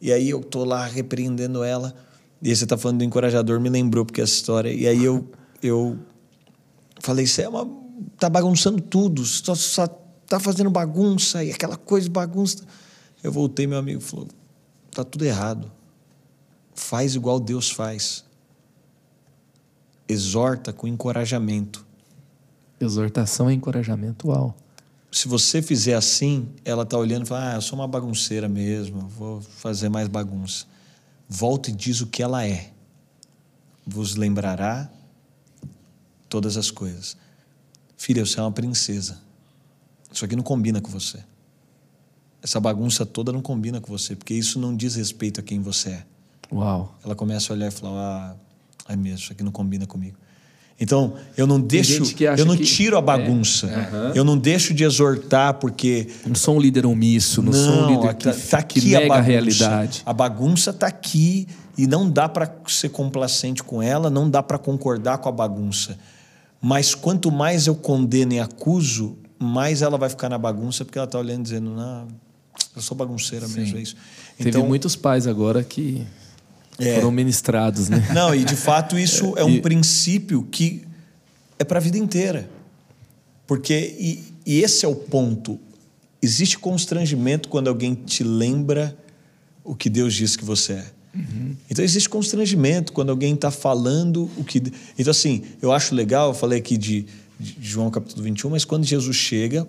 E 0.02 0.12
aí 0.12 0.28
eu 0.28 0.40
tô 0.40 0.62
lá 0.64 0.84
repreendendo 0.84 1.62
ela. 1.64 1.94
E 2.43 2.51
aí 2.51 2.56
você 2.56 2.66
tá 2.66 2.76
falando 2.76 2.98
do 2.98 3.05
encorajador, 3.05 3.59
me 3.60 3.70
lembrou 3.70 4.05
porque 4.05 4.20
essa 4.20 4.34
história. 4.34 4.70
E 4.70 4.86
aí 4.86 5.02
eu, 5.02 5.30
eu 5.62 5.97
falei, 7.01 7.26
você 7.26 7.43
é 7.43 7.48
uma, 7.48 7.66
tá 8.18 8.28
bagunçando 8.28 8.81
tudo, 8.81 9.24
só, 9.24 9.55
só 9.55 9.86
tá 10.27 10.40
fazendo 10.40 10.70
bagunça 10.70 11.43
e 11.44 11.52
aquela 11.52 11.77
coisa 11.77 12.09
bagunça. 12.10 12.64
Eu 13.23 13.32
voltei, 13.32 13.66
meu 13.66 13.78
amigo 13.78 14.01
falou, 14.01 14.28
tá 14.90 15.05
tudo 15.05 15.24
errado. 15.24 15.70
faz 16.74 17.14
igual 17.14 17.40
Deus 17.40 17.70
faz. 17.70 18.24
Exorta 20.09 20.73
com 20.73 20.86
encorajamento. 20.86 21.85
Exortação 22.81 23.51
e 23.51 23.55
encorajamento, 23.55 24.28
uau. 24.28 24.55
Se 25.10 25.28
você 25.28 25.62
fizer 25.62 25.94
assim, 25.94 26.48
ela 26.64 26.82
está 26.82 26.98
olhando 26.98 27.24
e 27.24 27.28
fala: 27.28 27.52
Ah, 27.52 27.55
eu 27.55 27.62
sou 27.62 27.78
uma 27.78 27.89
bagunceira 27.89 28.48
mesmo, 28.48 29.09
vou 29.09 29.40
fazer 29.40 29.89
mais 29.89 30.09
bagunça. 30.09 30.66
Volta 31.28 31.70
e 31.70 31.73
diz 31.73 32.01
o 32.01 32.06
que 32.06 32.23
ela 32.23 32.47
é. 32.47 32.70
Vos 33.86 34.14
lembrará 34.14 34.90
todas 36.28 36.56
as 36.56 36.70
coisas. 36.70 37.16
Filha, 37.97 38.24
você 38.24 38.39
é 38.39 38.43
uma 38.43 38.52
princesa. 38.52 39.18
Isso 40.12 40.24
aqui 40.24 40.36
não 40.36 40.43
combina 40.43 40.81
com 40.81 40.90
você. 40.90 41.18
Essa 42.43 42.60
bagunça 42.60 43.05
toda 43.05 43.32
não 43.32 43.43
combina 43.43 43.81
com 43.81 43.90
você, 43.90 44.14
porque 44.14 44.35
isso 44.35 44.59
não 44.59 44.74
diz 44.77 44.94
respeito 44.94 45.40
a 45.40 45.43
quem 45.43 45.60
você 45.60 45.90
é. 45.90 46.05
Uau. 46.52 46.97
Ela 47.05 47.14
começa 47.14 47.52
a 47.52 47.56
olhar 47.56 47.68
e 47.68 47.70
falar: 47.70 48.36
Ah, 48.86 48.93
é 48.93 48.97
mesmo, 48.97 49.18
isso 49.18 49.32
aqui 49.32 49.43
não 49.43 49.51
combina 49.51 49.86
comigo. 49.86 50.16
Então, 50.78 51.14
eu 51.36 51.47
não 51.47 51.59
deixo, 51.59 52.02
eu 52.36 52.44
não 52.44 52.56
que... 52.56 52.64
tiro 52.64 52.98
a 52.98 53.01
bagunça. 53.01 53.66
É. 53.66 53.78
Uhum. 53.78 54.12
Eu 54.14 54.24
não 54.24 54.36
deixo 54.36 54.74
de 54.74 54.85
exortar 54.85 55.55
porque 55.55 56.09
não 56.27 56.35
sou 56.35 56.56
um 56.56 56.60
líder 56.60 56.85
omisso, 56.85 57.43
não, 57.43 57.51
não 57.51 57.59
sou 57.59 57.85
um 57.85 57.97
líder 57.97 58.14
que, 58.14 58.24
tá, 58.24 58.35
tá 58.51 58.59
aqui 58.59 58.81
que 58.82 58.90
nega 58.90 59.14
a, 59.14 59.18
a, 59.18 59.20
realidade. 59.20 60.02
A 60.05 60.12
bagunça 60.12 60.70
está 60.70 60.86
aqui 60.86 61.48
e 61.78 61.86
não 61.86 62.09
dá 62.09 62.28
para 62.28 62.55
ser 62.68 62.90
complacente 62.90 63.62
com 63.62 63.82
ela, 63.82 64.10
não 64.10 64.28
dá 64.28 64.43
para 64.43 64.59
concordar 64.59 65.16
com 65.18 65.31
a 65.31 65.32
bagunça. 65.32 65.98
Mas 66.61 66.95
quanto 66.95 67.31
mais 67.31 67.66
eu 67.66 67.74
condeno 67.74 68.33
e 68.33 68.41
acuso, 68.41 69.16
mais 69.39 69.83
ela 69.83 69.99
vai 69.99 70.09
ficar 70.09 70.28
na 70.28 70.39
bagunça 70.39 70.85
porque 70.85 70.99
ela 70.99 71.07
está 71.07 71.19
olhando 71.19 71.41
e 71.41 71.43
dizendo: 71.45 71.70
"Não, 71.70 72.09
eu 72.74 72.83
sou 72.83 72.97
bagunceira 72.97 73.47
Sim. 73.47 73.61
mesmo, 73.61 73.78
é 73.78 73.83
isso". 73.83 73.97
Teve 74.37 74.51
então, 74.51 74.66
muitos 74.66 74.97
pais 74.97 75.27
agora 75.27 75.62
que 75.62 76.07
é. 76.78 76.97
Foram 76.97 77.11
ministrados, 77.11 77.89
né? 77.89 78.07
Não, 78.12 78.35
e 78.35 78.45
de 78.45 78.57
fato 78.57 78.99
isso 78.99 79.35
é 79.39 79.45
um 79.45 79.51
e... 79.51 79.61
princípio 79.61 80.47
que 80.51 80.83
é 81.59 81.65
para 81.65 81.78
a 81.78 81.81
vida 81.81 81.97
inteira. 81.97 82.49
Porque, 83.47 83.97
e, 83.99 84.24
e 84.45 84.62
esse 84.62 84.85
é 84.85 84.89
o 84.89 84.95
ponto. 84.95 85.59
Existe 86.20 86.59
constrangimento 86.59 87.49
quando 87.49 87.69
alguém 87.69 87.95
te 87.95 88.23
lembra 88.23 88.97
o 89.65 89.74
que 89.74 89.89
Deus 89.89 90.12
diz 90.15 90.37
que 90.37 90.45
você 90.45 90.74
é. 90.74 90.93
Uhum. 91.16 91.56
Então 91.70 91.82
existe 91.82 92.09
constrangimento 92.09 92.93
quando 92.93 93.10
alguém 93.10 93.34
está 93.34 93.51
falando 93.51 94.30
o 94.36 94.44
que. 94.44 94.62
Então, 94.98 95.10
assim, 95.10 95.43
eu 95.62 95.72
acho 95.72 95.94
legal, 95.94 96.28
eu 96.28 96.34
falei 96.34 96.59
aqui 96.59 96.76
de, 96.76 97.06
de 97.40 97.56
João 97.60 97.90
capítulo 97.90 98.22
21, 98.22 98.51
mas 98.51 98.64
quando 98.64 98.84
Jesus 98.84 99.16
chega, 99.16 99.66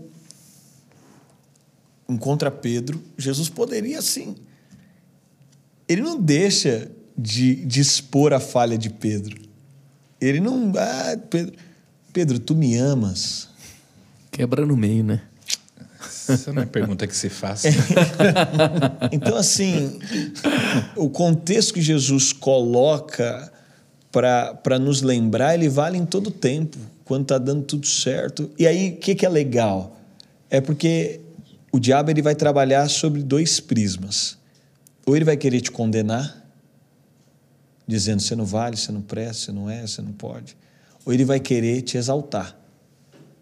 encontra 2.09 2.51
Pedro, 2.51 3.01
Jesus 3.17 3.47
poderia 3.47 4.01
sim. 4.01 4.35
Ele 5.87 6.01
não 6.01 6.19
deixa 6.19 6.91
de, 7.17 7.55
de 7.65 7.79
expor 7.79 8.33
a 8.33 8.39
falha 8.39 8.77
de 8.77 8.89
Pedro. 8.89 9.39
Ele 10.19 10.41
não. 10.41 10.73
Ah, 10.75 11.17
Pedro, 11.29 11.53
Pedro, 12.11 12.39
tu 12.39 12.55
me 12.55 12.75
amas. 12.75 13.47
Quebra 14.31 14.65
no 14.65 14.75
meio, 14.75 15.03
né? 15.03 15.21
Essa 16.29 16.53
não 16.53 16.61
é 16.61 16.65
pergunta 16.65 17.05
que 17.05 17.15
se 17.15 17.29
faz. 17.29 17.63
então, 19.11 19.35
assim, 19.35 19.99
o 20.95 21.09
contexto 21.09 21.73
que 21.73 21.81
Jesus 21.81 22.33
coloca 22.33 23.51
para 24.11 24.79
nos 24.79 25.01
lembrar, 25.01 25.53
ele 25.53 25.69
vale 25.69 25.97
em 25.97 26.05
todo 26.05 26.31
tempo, 26.31 26.77
quando 27.05 27.23
está 27.23 27.37
dando 27.37 27.63
tudo 27.63 27.85
certo. 27.85 28.49
E 28.57 28.65
aí, 28.65 28.91
o 28.91 28.97
que, 28.97 29.15
que 29.15 29.25
é 29.25 29.29
legal? 29.29 29.97
É 30.49 30.59
porque 30.59 31.21
o 31.71 31.79
diabo 31.79 32.09
ele 32.09 32.21
vai 32.21 32.35
trabalhar 32.35 32.89
sobre 32.89 33.21
dois 33.21 33.59
prismas. 33.59 34.37
Ou 35.05 35.15
ele 35.15 35.23
vai 35.23 35.37
querer 35.37 35.61
te 35.61 35.71
condenar, 35.71 36.45
dizendo 37.87 38.21
você 38.21 38.35
não 38.35 38.45
vale, 38.45 38.75
você 38.75 38.91
não 38.91 39.01
presta, 39.01 39.45
você 39.45 39.51
não 39.51 39.69
é, 39.69 39.85
você 39.85 40.01
não 40.01 40.11
pode. 40.11 40.57
Ou 41.05 41.13
ele 41.13 41.23
vai 41.23 41.39
querer 41.39 41.81
te 41.81 41.97
exaltar. 41.97 42.57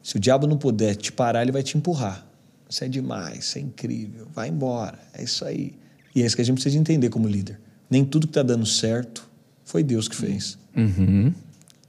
Se 0.03 0.17
o 0.17 0.19
diabo 0.19 0.45
não 0.45 0.57
puder 0.57 0.95
te 0.95 1.11
parar, 1.11 1.41
ele 1.41 1.51
vai 1.51 1.63
te 1.63 1.77
empurrar. 1.77 2.24
Você 2.69 2.85
é 2.85 2.87
demais, 2.87 3.45
você 3.45 3.59
é 3.59 3.61
incrível, 3.61 4.27
vai 4.33 4.49
embora, 4.49 4.99
é 5.13 5.23
isso 5.23 5.45
aí. 5.45 5.73
E 6.15 6.21
é 6.21 6.25
isso 6.25 6.35
que 6.35 6.41
a 6.41 6.45
gente 6.45 6.55
precisa 6.55 6.77
entender 6.77 7.09
como 7.09 7.27
líder. 7.27 7.59
Nem 7.89 8.03
tudo 8.03 8.27
que 8.27 8.31
está 8.31 8.43
dando 8.43 8.65
certo 8.65 9.29
foi 9.63 9.83
Deus 9.83 10.07
que 10.07 10.15
fez. 10.15 10.57
Uhum. 10.75 11.33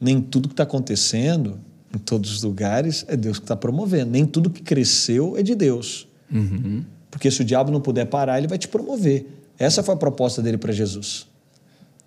Nem 0.00 0.20
tudo 0.20 0.48
que 0.48 0.52
está 0.52 0.64
acontecendo 0.64 1.58
em 1.94 1.98
todos 1.98 2.30
os 2.30 2.42
lugares 2.42 3.04
é 3.08 3.16
Deus 3.16 3.38
que 3.38 3.44
está 3.44 3.56
promovendo. 3.56 4.10
Nem 4.10 4.26
tudo 4.26 4.50
que 4.50 4.62
cresceu 4.62 5.36
é 5.36 5.42
de 5.42 5.54
Deus. 5.54 6.06
Uhum. 6.30 6.84
Porque 7.10 7.30
se 7.30 7.40
o 7.40 7.44
diabo 7.44 7.70
não 7.70 7.80
puder 7.80 8.06
parar, 8.06 8.38
ele 8.38 8.48
vai 8.48 8.58
te 8.58 8.68
promover. 8.68 9.26
Essa 9.58 9.82
foi 9.82 9.94
a 9.94 9.96
proposta 9.96 10.42
dele 10.42 10.58
para 10.58 10.72
Jesus 10.72 11.26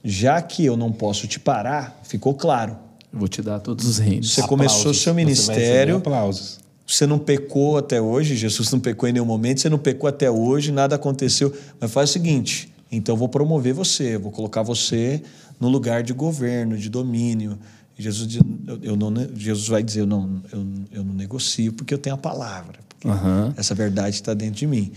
já 0.04 0.42
que 0.42 0.66
eu 0.66 0.78
não 0.78 0.92
posso 0.92 1.28
te 1.28 1.40
parar, 1.40 2.00
ficou 2.04 2.34
claro. 2.34 2.78
Vou 3.12 3.28
te 3.28 3.42
dar 3.42 3.60
todos 3.60 3.86
os 3.86 3.98
reinos. 3.98 4.34
Você 4.34 4.42
aplausos. 4.42 4.68
começou 4.68 4.94
seu 4.94 5.14
ministério. 5.14 5.96
Você 5.96 6.00
aplausos. 6.00 6.60
Você 6.90 7.06
não 7.06 7.20
pecou 7.20 7.78
até 7.78 8.02
hoje, 8.02 8.36
Jesus 8.36 8.72
não 8.72 8.80
pecou 8.80 9.08
em 9.08 9.14
nenhum 9.14 9.26
momento, 9.26 9.62
você 9.62 9.70
não 9.70 9.78
pecou 9.78 10.08
até 10.08 10.30
hoje, 10.30 10.72
nada 10.72 10.96
aconteceu. 10.96 11.54
Mas 11.80 11.92
faz 11.92 12.10
o 12.10 12.14
seguinte: 12.14 12.74
então 12.92 13.14
eu 13.14 13.18
vou 13.18 13.30
promover 13.30 13.76
você, 13.76 14.18
vou 14.18 14.32
colocar 14.32 14.64
você 14.64 15.22
no 15.60 15.70
lugar 15.70 16.02
de 16.02 16.14
governo, 16.14 16.76
de 16.76 16.90
domínio. 16.90 17.60
Jesus, 17.96 18.40
eu, 18.82 18.96
não, 18.96 19.14
Jesus 19.36 19.68
vai 19.68 19.84
dizer: 19.84 20.02
eu 20.02 20.08
não, 20.08 20.42
eu, 20.52 20.68
eu 20.92 21.04
não 21.04 21.14
negocio 21.14 21.72
porque 21.74 21.94
eu 21.94 21.98
tenho 22.00 22.16
a 22.16 22.18
palavra. 22.18 22.80
Uhum. 23.06 23.54
Essa 23.56 23.76
verdade 23.76 24.16
está 24.16 24.34
dentro 24.34 24.56
de 24.56 24.66
mim. 24.66 24.92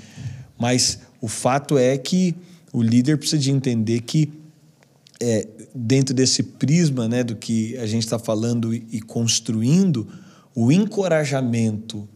Mas 0.58 1.00
o 1.20 1.28
fato 1.28 1.76
é 1.76 1.98
que 1.98 2.34
o 2.72 2.82
líder 2.82 3.18
precisa 3.18 3.40
de 3.40 3.50
entender 3.50 4.00
que 4.00 4.32
é, 5.20 5.46
dentro 5.74 6.14
desse 6.14 6.42
prisma 6.42 7.06
né, 7.06 7.22
do 7.22 7.36
que 7.36 7.76
a 7.76 7.86
gente 7.86 8.04
está 8.04 8.18
falando 8.18 8.74
e, 8.74 8.86
e 8.92 9.00
construindo, 9.02 10.08
o 10.54 10.70
encorajamento 10.70 12.08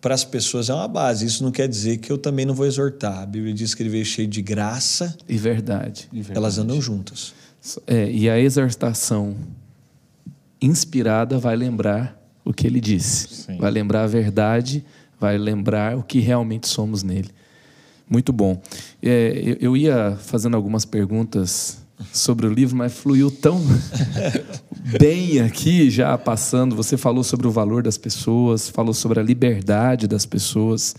para 0.00 0.14
as 0.14 0.24
pessoas 0.24 0.68
é 0.68 0.74
uma 0.74 0.88
base. 0.88 1.24
Isso 1.24 1.44
não 1.44 1.52
quer 1.52 1.68
dizer 1.68 1.98
que 1.98 2.10
eu 2.10 2.18
também 2.18 2.44
não 2.44 2.54
vou 2.54 2.66
exortar. 2.66 3.22
A 3.22 3.26
Bíblia 3.26 3.54
diz 3.54 3.74
que 3.74 3.82
ele 3.82 3.90
veio 3.90 4.04
cheio 4.04 4.26
de 4.26 4.42
graça 4.42 5.16
e 5.28 5.36
verdade. 5.36 6.08
E 6.12 6.16
verdade. 6.16 6.36
Elas 6.36 6.58
andam 6.58 6.80
juntas. 6.80 7.32
É, 7.86 8.10
e 8.10 8.28
a 8.28 8.38
exortação 8.38 9.36
inspirada 10.60 11.38
vai 11.38 11.54
lembrar 11.54 12.20
o 12.44 12.52
que 12.52 12.66
ele 12.66 12.80
disse. 12.80 13.28
Sim. 13.28 13.58
Vai 13.58 13.70
lembrar 13.70 14.02
a 14.02 14.06
verdade, 14.06 14.84
vai 15.20 15.38
lembrar 15.38 15.96
o 15.96 16.02
que 16.02 16.18
realmente 16.18 16.66
somos 16.66 17.02
nele. 17.02 17.30
Muito 18.10 18.32
bom. 18.32 18.60
É, 19.00 19.56
eu 19.60 19.76
ia 19.76 20.16
fazendo 20.20 20.56
algumas 20.56 20.84
perguntas 20.84 21.81
sobre 22.12 22.46
o 22.46 22.52
livro, 22.52 22.76
mas 22.76 22.92
fluiu 22.92 23.30
tão 23.30 23.60
bem 24.98 25.40
aqui, 25.40 25.90
já 25.90 26.16
passando. 26.16 26.74
Você 26.74 26.96
falou 26.96 27.22
sobre 27.22 27.46
o 27.46 27.50
valor 27.50 27.82
das 27.82 27.98
pessoas, 27.98 28.68
falou 28.68 28.94
sobre 28.94 29.20
a 29.20 29.22
liberdade 29.22 30.06
das 30.06 30.24
pessoas. 30.24 30.94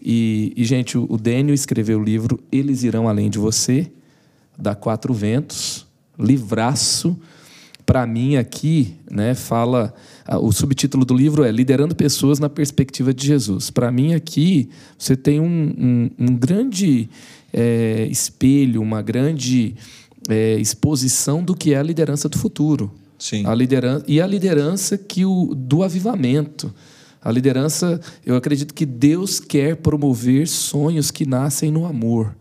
E, 0.00 0.52
e 0.56 0.64
gente, 0.64 0.98
o 0.98 1.16
Dênio 1.16 1.54
escreveu 1.54 2.00
o 2.00 2.02
livro 2.02 2.40
Eles 2.50 2.82
Irão 2.82 3.08
Além 3.08 3.30
de 3.30 3.38
Você, 3.38 3.90
da 4.58 4.74
Quatro 4.74 5.14
Ventos, 5.14 5.86
livraço. 6.18 7.16
Para 7.86 8.06
mim, 8.06 8.36
aqui, 8.36 8.94
né, 9.10 9.34
fala. 9.34 9.94
O 10.40 10.52
subtítulo 10.52 11.04
do 11.04 11.14
livro 11.14 11.44
é 11.44 11.50
Liderando 11.50 11.94
Pessoas 11.94 12.38
na 12.38 12.48
Perspectiva 12.48 13.12
de 13.12 13.26
Jesus. 13.26 13.70
Para 13.70 13.90
mim, 13.90 14.14
aqui, 14.14 14.68
você 14.96 15.16
tem 15.16 15.40
um, 15.40 15.44
um, 15.46 16.10
um 16.18 16.36
grande 16.36 17.08
é, 17.52 18.06
espelho, 18.10 18.80
uma 18.80 19.02
grande 19.02 19.74
é, 20.28 20.54
exposição 20.58 21.42
do 21.42 21.54
que 21.54 21.74
é 21.74 21.78
a 21.78 21.82
liderança 21.82 22.28
do 22.28 22.38
futuro. 22.38 22.92
Sim. 23.18 23.46
A 23.46 23.54
liderança, 23.54 24.04
e 24.08 24.20
a 24.20 24.26
liderança 24.26 24.98
que 24.98 25.24
o, 25.24 25.54
do 25.54 25.82
avivamento. 25.82 26.74
A 27.22 27.30
liderança, 27.30 28.00
eu 28.26 28.34
acredito 28.34 28.74
que 28.74 28.84
Deus 28.84 29.38
quer 29.38 29.76
promover 29.76 30.48
sonhos 30.48 31.12
que 31.12 31.24
nascem 31.24 31.70
no 31.70 31.86
amor, 31.86 32.36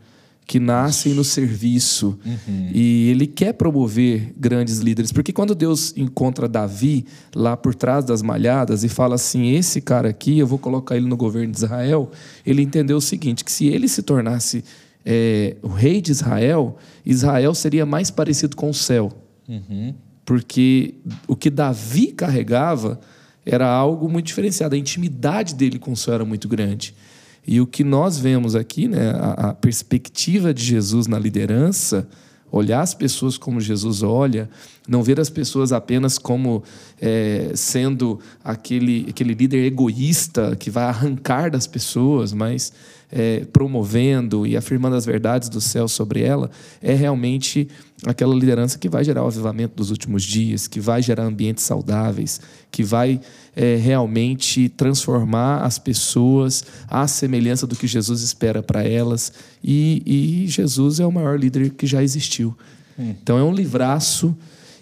que 0.47 0.59
nascem 0.59 1.13
no 1.13 1.23
serviço. 1.23 2.17
Uhum. 2.25 2.71
E 2.73 3.09
Ele 3.09 3.27
quer 3.27 3.53
promover 3.53 4.33
grandes 4.35 4.79
líderes. 4.79 5.11
Porque 5.11 5.31
quando 5.31 5.53
Deus 5.53 5.93
encontra 5.95 6.47
Davi 6.47 7.05
lá 7.35 7.55
por 7.55 7.75
trás 7.75 8.03
das 8.03 8.23
malhadas 8.23 8.83
e 8.83 8.89
fala 8.89 9.13
assim: 9.13 9.51
esse 9.51 9.81
cara 9.81 10.09
aqui, 10.09 10.39
eu 10.39 10.47
vou 10.47 10.57
colocar 10.57 10.97
ele 10.97 11.07
no 11.07 11.15
governo 11.15 11.51
de 11.51 11.59
Israel, 11.59 12.09
ele 12.43 12.63
entendeu 12.63 12.97
o 12.97 13.01
seguinte: 13.01 13.45
que 13.45 13.51
se 13.51 13.67
ele 13.67 13.87
se 13.87 14.01
tornasse 14.01 14.63
é, 15.05 15.55
o 15.61 15.67
rei 15.67 16.01
de 16.01 16.11
Israel, 16.11 16.77
Israel 17.05 17.53
seria 17.53 17.85
mais 17.85 18.11
parecido 18.11 18.55
com 18.55 18.69
o 18.69 18.73
céu. 18.73 19.11
Uhum. 19.47 19.93
Porque 20.25 20.95
o 21.27 21.35
que 21.35 21.49
Davi 21.49 22.07
carregava 22.07 22.99
era 23.45 23.67
algo 23.67 24.07
muito 24.07 24.27
diferenciado. 24.27 24.75
A 24.75 24.77
intimidade 24.77 25.55
dele 25.55 25.79
com 25.79 25.91
o 25.91 25.97
céu 25.97 26.13
era 26.13 26.25
muito 26.25 26.47
grande. 26.47 26.93
E 27.45 27.59
o 27.59 27.65
que 27.65 27.83
nós 27.83 28.19
vemos 28.19 28.55
aqui, 28.55 28.87
né, 28.87 29.11
a, 29.11 29.49
a 29.49 29.53
perspectiva 29.53 30.53
de 30.53 30.63
Jesus 30.63 31.07
na 31.07 31.17
liderança, 31.17 32.07
olhar 32.51 32.81
as 32.81 32.93
pessoas 32.93 33.37
como 33.37 33.61
Jesus 33.61 34.03
olha, 34.03 34.49
não 34.87 35.01
ver 35.01 35.19
as 35.19 35.29
pessoas 35.29 35.71
apenas 35.71 36.17
como 36.17 36.63
é, 36.99 37.51
sendo 37.55 38.19
aquele, 38.43 39.07
aquele 39.09 39.33
líder 39.33 39.65
egoísta 39.65 40.55
que 40.55 40.69
vai 40.69 40.83
arrancar 40.83 41.49
das 41.49 41.65
pessoas, 41.65 42.33
mas 42.33 42.73
é, 43.11 43.45
promovendo 43.51 44.47
e 44.47 44.55
afirmando 44.55 44.95
as 44.95 45.05
verdades 45.05 45.49
do 45.49 45.59
céu 45.59 45.87
sobre 45.87 46.21
ela, 46.21 46.49
é 46.81 46.93
realmente 46.93 47.67
aquela 48.05 48.33
liderança 48.33 48.79
que 48.79 48.89
vai 48.89 49.03
gerar 49.03 49.23
o 49.23 49.27
avivamento 49.27 49.75
dos 49.75 49.91
últimos 49.91 50.23
dias, 50.23 50.67
que 50.67 50.79
vai 50.79 51.01
gerar 51.01 51.23
ambientes 51.23 51.63
saudáveis, 51.63 52.39
que 52.71 52.83
vai 52.83 53.19
é, 53.55 53.75
realmente 53.75 54.69
transformar 54.69 55.63
as 55.63 55.77
pessoas 55.77 56.63
à 56.87 57.07
semelhança 57.07 57.67
do 57.67 57.75
que 57.75 57.85
Jesus 57.85 58.21
espera 58.21 58.63
para 58.63 58.83
elas. 58.83 59.31
E, 59.63 60.01
e, 60.05 60.47
Jesus 60.47 60.99
é 60.99 61.05
o 61.05 61.11
maior 61.11 61.39
líder 61.39 61.71
que 61.71 61.85
já 61.85 62.01
existiu. 62.01 62.55
Hum. 62.97 63.13
Então 63.21 63.37
é 63.37 63.43
um 63.43 63.53
livraço. 63.53 64.35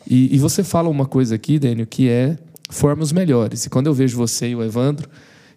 E, 0.08 0.34
e 0.34 0.40
você 0.40 0.64
fala 0.64 0.88
uma 0.90 1.06
coisa 1.06 1.36
aqui, 1.36 1.60
Daniel, 1.60 1.88
que 1.88 2.08
é 2.08 2.38
formas 2.70 3.12
melhores. 3.12 3.66
E 3.66 3.70
quando 3.70 3.88
eu 3.88 3.94
vejo 3.94 4.16
você 4.16 4.50
e 4.50 4.56
o 4.56 4.64
Evandro, 4.64 5.10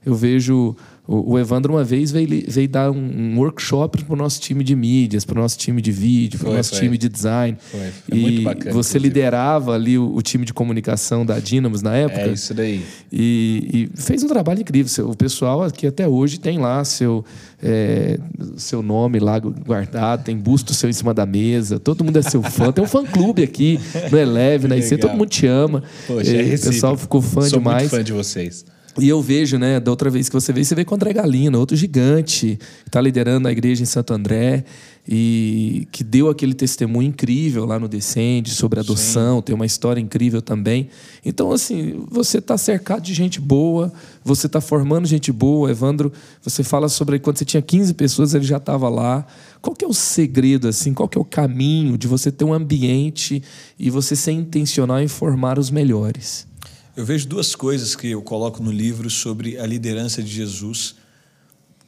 eu 0.05 0.15
vejo 0.15 0.75
o, 1.07 1.37
Evandro 1.37 1.73
uma 1.73 1.83
vez 1.83 2.13
veio, 2.13 2.45
veio 2.47 2.69
dar 2.69 2.89
um, 2.93 2.97
um 2.97 3.39
workshop 3.39 4.05
para 4.05 4.15
o 4.15 4.17
nosso 4.17 4.41
time 4.41 4.63
de 4.63 4.77
mídias, 4.77 5.25
para 5.25 5.37
o 5.37 5.43
nosso 5.43 5.59
time 5.59 5.83
de 5.83 5.91
vídeo, 5.91 6.39
para 6.39 6.51
o 6.51 6.55
nosso 6.55 6.71
foi. 6.71 6.79
time 6.79 6.97
de 6.97 7.09
design. 7.09 7.59
Foi, 7.61 7.81
foi 7.81 8.19
e 8.19 8.21
muito 8.21 8.43
bacana. 8.43 8.73
Você 8.73 8.99
inclusive. 8.99 8.99
liderava 9.01 9.75
ali 9.75 9.99
o, 9.99 10.15
o, 10.15 10.23
time 10.23 10.45
de 10.45 10.55
comunicação 10.55 11.27
da 11.27 11.41
Dynamos 11.41 11.83
na 11.83 11.97
época. 11.97 12.21
É 12.21 12.33
isso 12.33 12.55
daí. 12.55 12.85
E, 13.13 13.91
e 13.95 14.01
fez 14.01 14.23
um 14.23 14.29
trabalho 14.29 14.61
incrível. 14.61 15.11
O 15.11 15.17
pessoal 15.17 15.65
aqui 15.65 15.89
até 15.89 16.07
hoje 16.07 16.39
tem 16.39 16.59
lá 16.59 16.85
seu, 16.85 17.25
é, 17.61 18.17
seu 18.57 18.81
nome 18.81 19.19
lá 19.19 19.41
guardado, 19.41 20.23
tem 20.23 20.37
busto 20.37 20.73
seu 20.73 20.89
em 20.89 20.93
cima 20.93 21.13
da 21.13 21.27
mesa, 21.27 21.81
todo 21.81 22.05
mundo 22.05 22.17
é 22.17 22.23
seu 22.23 22.43
fã. 22.45 22.71
tem 22.71 22.85
um 22.85 22.87
fã-clube 22.87 23.43
aqui 23.43 23.81
no 24.09 24.17
Eleve, 24.17 24.69
na 24.69 24.77
IC, 24.77 24.99
todo 24.99 25.15
mundo 25.15 25.29
te 25.29 25.49
ama. 25.49 25.83
Poxa, 26.07 26.31
é, 26.31 26.55
o 26.55 26.61
pessoal 26.61 26.97
ficou 26.97 27.21
fã 27.21 27.41
Sou 27.41 27.59
demais. 27.59 27.91
Sou 27.91 27.91
muito 27.91 27.91
fã 27.91 28.05
de 28.05 28.13
vocês. 28.13 28.65
E 28.99 29.09
eu 29.09 29.23
vejo, 29.23 29.59
né, 29.59 29.81
da 29.81 29.91
outra 29.91 30.11
vez 30.11 30.29
que 30.29 30.35
você 30.35 30.53
veio, 30.53 30.67
você 30.67 30.75
veio 30.75 30.87
com 30.87 30.95
André 30.95 31.15
Galina, 31.15 31.59
outro 31.59 31.75
gigante, 31.75 32.59
que 32.59 32.89
está 32.89 33.01
liderando 33.01 33.49
a 33.49 33.53
igreja 33.53 33.83
em 33.83 33.87
Santo 33.87 34.13
André 34.13 34.65
e 35.09 35.89
que 35.91 36.05
deu 36.05 36.29
aquele 36.29 36.55
testemunho 36.55 37.09
incrível 37.09 37.65
lá 37.65 37.79
no 37.79 37.89
Descende 37.89 38.51
sobre 38.51 38.79
adoção, 38.79 39.39
Sim. 39.39 39.43
tem 39.43 39.55
uma 39.55 39.67
história 39.67 40.01
incrível 40.01 40.43
também. 40.43 40.89
Então, 41.25 41.51
assim, 41.51 42.05
você 42.09 42.39
está 42.39 42.57
cercado 42.59 43.03
de 43.03 43.15
gente 43.15 43.41
boa, 43.41 43.91
você 44.23 44.47
está 44.47 44.61
formando 44.61 45.07
gente 45.07 45.33
boa. 45.33 45.71
Evandro, 45.71 46.13
você 46.43 46.63
fala 46.63 46.89
sobre 46.89 47.19
quando 47.19 47.39
você 47.39 47.45
tinha 47.45 47.63
15 47.63 47.95
pessoas, 47.95 48.35
ele 48.35 48.45
já 48.45 48.59
estava 48.59 48.89
lá. 48.91 49.27
Qual 49.63 49.75
que 49.75 49.85
é 49.85 49.89
o 49.89 49.95
segredo, 49.95 50.69
assim? 50.69 50.93
Qual 50.93 51.09
que 51.09 51.17
é 51.17 51.21
o 51.21 51.25
caminho 51.25 51.97
de 51.97 52.07
você 52.07 52.31
ter 52.31 52.45
um 52.45 52.53
ambiente 52.53 53.43
e 53.79 53.89
você 53.89 54.15
ser 54.15 54.33
intencional 54.33 55.01
em 55.01 55.09
formar 55.09 55.59
os 55.59 55.71
melhores? 55.71 56.52
Eu 56.95 57.07
vejo 57.07 57.27
duas 57.27 57.55
coisas 57.55 57.97
que 57.97 58.09
eu 58.09 58.23
coloco 58.23 58.63
no 58.63 58.71
livro 58.71 59.09
sobre 59.09 59.59
a 59.59 59.67
liderança 59.67 60.23
de 60.23 60.31
Jesus 60.31 60.97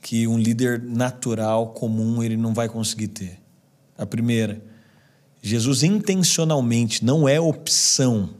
que 0.01 0.26
um 0.26 0.39
líder 0.39 0.82
natural, 0.82 1.68
comum, 1.68 2.22
ele 2.22 2.36
não 2.36 2.52
vai 2.52 2.68
conseguir 2.68 3.09
ter. 3.09 3.40
A 3.97 4.05
primeira, 4.05 4.62
Jesus 5.43 5.82
intencionalmente 5.82 7.02
não 7.02 7.26
é 7.26 7.40
opção, 7.40 8.31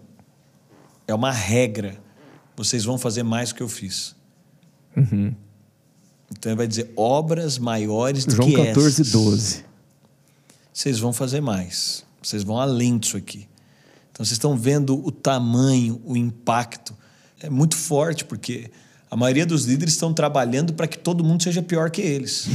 é 1.07 1.15
uma 1.15 1.33
regra. 1.33 1.99
Vocês 2.55 2.85
vão 2.85 2.99
fazer 2.99 3.23
mais 3.23 3.49
do 3.49 3.57
que 3.57 3.63
eu 3.63 3.69
fiz. 3.69 4.15
Uhum. 4.95 5.35
Então 6.31 6.53
ele 6.53 6.57
vai 6.57 6.67
dizer 6.67 6.93
obras 6.97 7.59
maiores 7.59 8.27
do 8.27 8.37
João 8.37 8.51
que 8.51 8.57
14, 8.57 8.89
essas. 8.89 9.13
12. 9.13 9.65
Vocês 10.73 10.99
vão 10.99 11.13
fazer 11.13 11.41
mais. 11.41 12.05
Vocês 12.23 12.43
vão 12.43 12.59
além 12.59 12.99
disso 12.99 13.17
aqui. 13.17 13.49
Então 14.15 14.25
vocês 14.25 14.37
estão 14.37 14.57
vendo 14.57 15.05
o 15.05 15.11
tamanho, 15.11 16.01
o 16.05 16.17
impacto. 16.17 16.97
É 17.41 17.51
muito 17.51 17.77
forte, 17.77 18.25
porque 18.25 18.71
a 19.11 19.17
maioria 19.17 19.45
dos 19.45 19.65
líderes 19.65 19.95
estão 19.95 20.15
trabalhando 20.15 20.73
para 20.73 20.87
que 20.87 20.97
todo 20.97 21.25
mundo 21.25 21.43
seja 21.43 21.61
pior 21.61 21.91
que 21.91 22.01
eles. 22.01 22.47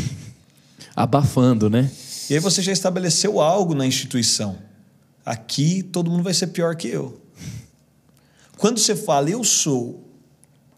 Abafando, 0.95 1.69
né? 1.69 1.91
E 2.29 2.33
aí 2.33 2.39
você 2.39 2.61
já 2.61 2.71
estabeleceu 2.71 3.41
algo 3.41 3.75
na 3.75 3.85
instituição. 3.85 4.57
Aqui 5.25 5.83
todo 5.83 6.09
mundo 6.09 6.23
vai 6.23 6.33
ser 6.33 6.47
pior 6.47 6.77
que 6.77 6.87
eu. 6.87 7.21
Quando 8.57 8.79
você 8.79 8.95
fala, 8.95 9.29
eu 9.29 9.43
sou 9.43 10.09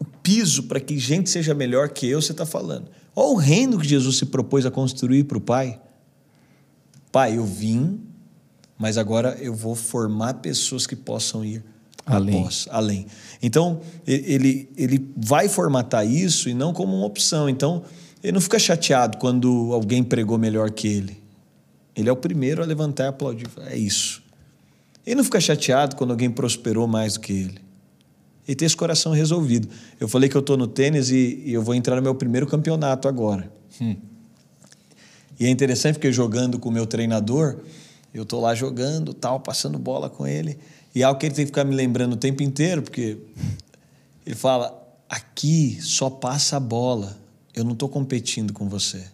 o 0.00 0.04
piso 0.04 0.64
para 0.64 0.80
que 0.80 0.98
gente 0.98 1.30
seja 1.30 1.54
melhor 1.54 1.90
que 1.90 2.08
eu, 2.08 2.20
você 2.20 2.32
está 2.32 2.44
falando. 2.44 2.90
Olha 3.14 3.28
o 3.28 3.36
reino 3.36 3.78
que 3.78 3.86
Jesus 3.86 4.16
se 4.18 4.26
propôs 4.26 4.66
a 4.66 4.70
construir 4.70 5.24
para 5.24 5.38
o 5.38 5.40
Pai. 5.40 5.80
Pai, 7.12 7.38
eu 7.38 7.44
vim 7.44 8.00
mas 8.82 8.98
agora 8.98 9.38
eu 9.40 9.54
vou 9.54 9.76
formar 9.76 10.34
pessoas 10.34 10.88
que 10.88 10.96
possam 10.96 11.44
ir 11.44 11.62
além. 12.04 12.40
Após, 12.40 12.66
além. 12.68 13.06
Então, 13.40 13.80
ele, 14.04 14.68
ele 14.76 15.08
vai 15.16 15.48
formatar 15.48 16.04
isso 16.04 16.48
e 16.48 16.54
não 16.54 16.72
como 16.72 16.96
uma 16.96 17.06
opção. 17.06 17.48
Então, 17.48 17.84
ele 18.24 18.32
não 18.32 18.40
fica 18.40 18.58
chateado 18.58 19.18
quando 19.18 19.72
alguém 19.72 20.02
pregou 20.02 20.36
melhor 20.36 20.68
que 20.72 20.88
ele. 20.88 21.22
Ele 21.94 22.08
é 22.08 22.12
o 22.12 22.16
primeiro 22.16 22.60
a 22.60 22.66
levantar 22.66 23.04
e 23.04 23.06
aplaudir. 23.06 23.46
É 23.68 23.76
isso. 23.76 24.20
Ele 25.06 25.14
não 25.14 25.22
fica 25.22 25.40
chateado 25.40 25.94
quando 25.94 26.10
alguém 26.10 26.28
prosperou 26.28 26.88
mais 26.88 27.12
do 27.12 27.20
que 27.20 27.32
ele. 27.32 27.58
Ele 28.48 28.56
tem 28.56 28.66
esse 28.66 28.76
coração 28.76 29.12
resolvido. 29.12 29.68
Eu 30.00 30.08
falei 30.08 30.28
que 30.28 30.36
eu 30.36 30.40
estou 30.40 30.56
no 30.56 30.66
tênis 30.66 31.08
e, 31.08 31.40
e, 31.46 31.52
eu 31.52 31.62
vou 31.62 31.72
entrar 31.72 31.94
no 31.94 32.02
meu 32.02 32.16
primeiro 32.16 32.48
campeonato 32.48 33.06
agora. 33.06 33.48
Hum. 33.80 33.94
E 35.38 35.46
é 35.46 35.48
interessante 35.48 35.94
porque 35.94 36.10
jogando 36.10 36.58
com 36.58 36.68
o 36.68 36.72
meu 36.72 36.84
treinador, 36.84 37.60
eu 38.18 38.24
estou 38.24 38.40
lá 38.40 38.54
jogando, 38.54 39.14
tal, 39.14 39.40
passando 39.40 39.78
bola 39.78 40.10
com 40.10 40.26
ele. 40.26 40.58
E 40.94 41.02
é 41.02 41.04
algo 41.04 41.18
que 41.18 41.26
ele 41.26 41.34
tem 41.34 41.44
que 41.44 41.50
ficar 41.50 41.64
me 41.64 41.74
lembrando 41.74 42.12
o 42.12 42.16
tempo 42.16 42.42
inteiro, 42.42 42.82
porque 42.82 43.18
ele 44.26 44.34
fala: 44.34 44.78
aqui 45.08 45.78
só 45.80 46.10
passa 46.10 46.56
a 46.56 46.60
bola. 46.60 47.18
Eu 47.54 47.64
não 47.64 47.72
estou 47.72 47.88
competindo 47.88 48.52
com 48.52 48.68
você. 48.68 49.04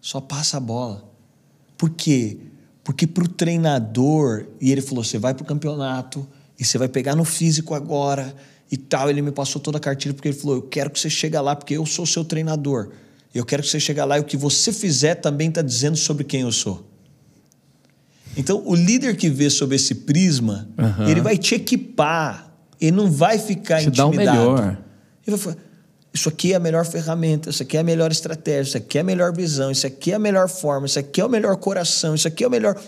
Só 0.00 0.20
passa 0.20 0.56
a 0.56 0.60
bola. 0.60 1.08
Por 1.76 1.90
quê? 1.90 2.38
Porque 2.82 3.06
para 3.06 3.24
o 3.24 3.28
treinador, 3.28 4.46
e 4.60 4.70
ele 4.70 4.80
falou: 4.80 5.02
você 5.02 5.18
vai 5.18 5.34
para 5.34 5.42
o 5.42 5.46
campeonato 5.46 6.26
e 6.58 6.64
você 6.64 6.78
vai 6.78 6.88
pegar 6.88 7.16
no 7.16 7.24
físico 7.24 7.74
agora 7.74 8.34
e 8.70 8.76
tal. 8.76 9.10
Ele 9.10 9.22
me 9.22 9.32
passou 9.32 9.60
toda 9.60 9.78
a 9.78 9.80
cartilha 9.80 10.14
porque 10.14 10.28
ele 10.28 10.36
falou: 10.36 10.56
eu 10.56 10.62
quero 10.62 10.90
que 10.90 11.00
você 11.00 11.10
chegue 11.10 11.36
lá, 11.38 11.56
porque 11.56 11.74
eu 11.74 11.84
sou 11.84 12.06
seu 12.06 12.24
treinador. 12.24 12.90
Eu 13.34 13.44
quero 13.44 13.64
que 13.64 13.68
você 13.68 13.80
chegue 13.80 14.00
lá 14.04 14.18
e 14.18 14.20
o 14.20 14.24
que 14.24 14.36
você 14.36 14.72
fizer 14.72 15.16
também 15.16 15.48
está 15.48 15.60
dizendo 15.60 15.96
sobre 15.96 16.22
quem 16.22 16.42
eu 16.42 16.52
sou. 16.52 16.93
Então, 18.36 18.62
o 18.64 18.74
líder 18.74 19.16
que 19.16 19.28
vê 19.28 19.48
sob 19.48 19.74
esse 19.74 19.94
prisma, 19.94 20.68
uhum. 20.78 21.08
ele 21.08 21.20
vai 21.20 21.38
te 21.38 21.54
equipar, 21.54 22.52
ele 22.80 22.92
não 22.92 23.10
vai 23.10 23.38
ficar 23.38 23.80
te 23.80 23.88
intimidado. 23.88 23.96
Dá 23.96 24.06
o 24.06 24.16
melhor. 24.16 24.78
Ele 25.26 25.36
vai 25.36 25.38
falar, 25.38 25.56
isso 26.12 26.28
aqui 26.28 26.52
é 26.52 26.56
a 26.56 26.60
melhor 26.60 26.86
ferramenta, 26.86 27.50
isso 27.50 27.62
aqui 27.62 27.76
é 27.76 27.80
a 27.80 27.84
melhor 27.84 28.12
estratégia, 28.12 28.68
isso 28.68 28.76
aqui 28.76 28.98
é 28.98 29.00
a 29.00 29.04
melhor 29.04 29.34
visão, 29.34 29.70
isso 29.70 29.86
aqui 29.86 30.12
é 30.12 30.14
a 30.14 30.18
melhor 30.18 30.48
forma, 30.48 30.86
isso 30.86 30.98
aqui 30.98 31.20
é 31.20 31.24
o 31.24 31.28
melhor 31.28 31.56
coração, 31.56 32.14
isso 32.14 32.28
aqui 32.28 32.44
é 32.44 32.46
o 32.46 32.50
melhor. 32.50 32.80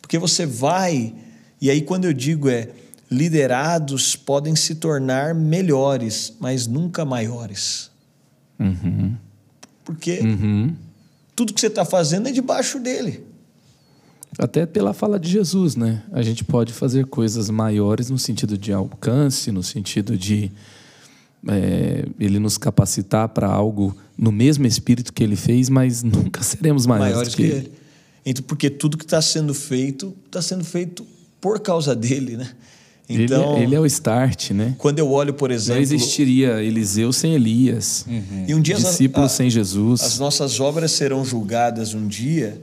Porque 0.00 0.18
você 0.18 0.44
vai, 0.44 1.14
e 1.60 1.70
aí 1.70 1.80
quando 1.82 2.06
eu 2.06 2.12
digo 2.12 2.48
é, 2.48 2.70
liderados 3.08 4.16
podem 4.16 4.56
se 4.56 4.74
tornar 4.74 5.32
melhores, 5.32 6.34
mas 6.40 6.66
nunca 6.66 7.04
maiores. 7.04 7.88
Uhum. 8.58 9.14
Porque 9.84 10.18
uhum. 10.20 10.74
tudo 11.36 11.52
que 11.52 11.60
você 11.60 11.68
está 11.68 11.84
fazendo 11.84 12.28
é 12.28 12.32
debaixo 12.32 12.80
dele. 12.80 13.31
Até 14.38 14.64
pela 14.64 14.94
fala 14.94 15.20
de 15.20 15.30
Jesus, 15.30 15.76
né? 15.76 16.02
A 16.12 16.22
gente 16.22 16.42
pode 16.42 16.72
fazer 16.72 17.06
coisas 17.06 17.50
maiores 17.50 18.08
no 18.08 18.18
sentido 18.18 18.56
de 18.56 18.72
alcance, 18.72 19.52
no 19.52 19.62
sentido 19.62 20.16
de 20.16 20.50
é, 21.48 22.06
ele 22.18 22.38
nos 22.38 22.56
capacitar 22.56 23.28
para 23.28 23.46
algo 23.46 23.94
no 24.16 24.32
mesmo 24.32 24.66
espírito 24.66 25.12
que 25.12 25.22
ele 25.22 25.36
fez, 25.36 25.68
mas 25.68 26.02
nunca 26.04 26.42
seremos 26.42 26.86
maiores, 26.86 27.12
maiores 27.12 27.34
que, 27.34 27.42
que, 27.42 27.48
ele. 27.50 27.72
Então, 28.24 28.44
porque 28.44 28.70
tudo 28.70 28.96
que 28.96 29.04
está 29.04 29.20
sendo 29.20 29.52
feito 29.52 30.14
está 30.26 30.40
sendo 30.40 30.64
feito 30.64 31.04
por 31.40 31.60
causa 31.60 31.94
dele, 31.94 32.36
né? 32.36 32.50
Então, 33.08 33.56
ele, 33.56 33.64
ele, 33.64 33.74
é 33.74 33.80
o 33.80 33.84
start, 33.84 34.52
né? 34.52 34.74
Quando 34.78 34.98
eu 35.00 35.10
olho, 35.10 35.34
por 35.34 35.50
exemplo. 35.50 35.74
Não 35.74 35.82
existiria 35.82 36.62
Eliseu 36.62 37.12
sem 37.12 37.34
Elias. 37.34 38.06
Uhum. 38.08 38.44
E 38.48 38.54
um 38.54 38.62
dia 38.62 38.76
discípulos 38.76 39.32
sem 39.32 39.50
Jesus. 39.50 40.00
As 40.00 40.18
nossas 40.18 40.60
obras 40.60 40.92
serão 40.92 41.24
julgadas 41.24 41.92
um 41.92 42.06
dia 42.06 42.58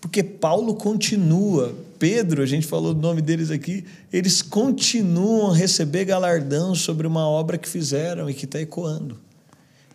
porque 0.00 0.22
Paulo 0.22 0.74
continua, 0.74 1.74
Pedro, 1.98 2.42
a 2.42 2.46
gente 2.46 2.66
falou 2.66 2.94
do 2.94 3.00
nome 3.00 3.20
deles 3.20 3.50
aqui, 3.50 3.84
eles 4.12 4.40
continuam 4.40 5.50
a 5.50 5.54
receber 5.54 6.06
galardão 6.06 6.74
sobre 6.74 7.06
uma 7.06 7.28
obra 7.28 7.58
que 7.58 7.68
fizeram 7.68 8.28
e 8.30 8.34
que 8.34 8.46
está 8.46 8.60
ecoando. 8.60 9.18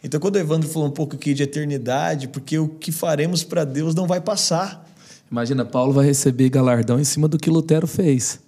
Então, 0.04 0.20
quando 0.20 0.36
o 0.36 0.40
Evandro 0.40 0.70
falou 0.70 0.88
um 0.88 0.92
pouco 0.92 1.16
aqui 1.16 1.34
de 1.34 1.42
eternidade, 1.42 2.28
porque 2.28 2.60
o 2.60 2.68
que 2.68 2.92
faremos 2.92 3.44
para 3.44 3.66
Deus 3.66 3.96
não 3.96 4.06
vai 4.06 4.22
passar. 4.22 4.88
Imagina, 5.32 5.66
Paulo 5.66 5.94
vai 5.94 6.06
receber 6.06 6.50
galardão 6.50 7.00
em 7.00 7.04
cima 7.04 7.28
do 7.28 7.40
que 7.40 7.50
Lutero 7.50 7.88
fez. 7.88 8.40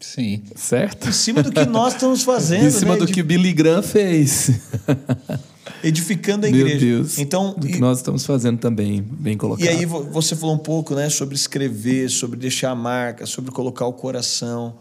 Sim. 0.00 0.42
Certo? 0.56 1.08
Em 1.08 1.12
cima 1.12 1.40
do 1.40 1.52
que 1.52 1.64
nós 1.64 1.94
estamos 1.94 2.22
fazendo. 2.24 2.66
em 2.66 2.70
cima 2.70 2.94
né? 2.94 2.98
do 2.98 3.06
de... 3.06 3.12
que 3.12 3.22
Billy 3.22 3.52
Graham 3.52 3.82
fez. 3.82 4.50
edificando 5.84 6.46
a 6.46 6.50
Meu 6.50 6.60
igreja. 6.60 6.86
Deus. 6.86 7.18
Então, 7.18 7.54
do 7.56 7.66
que 7.66 7.78
nós 7.78 7.98
estamos 7.98 8.24
fazendo 8.24 8.58
também, 8.58 9.02
bem 9.02 9.36
colocado. 9.36 9.64
E 9.64 9.68
aí 9.68 9.84
você 9.84 10.34
falou 10.34 10.54
um 10.54 10.58
pouco, 10.58 10.94
né, 10.94 11.10
sobre 11.10 11.34
escrever, 11.34 12.08
sobre 12.08 12.38
deixar 12.38 12.70
a 12.70 12.74
marca, 12.74 13.26
sobre 13.26 13.50
colocar 13.50 13.86
o 13.86 13.92
coração. 13.92 14.74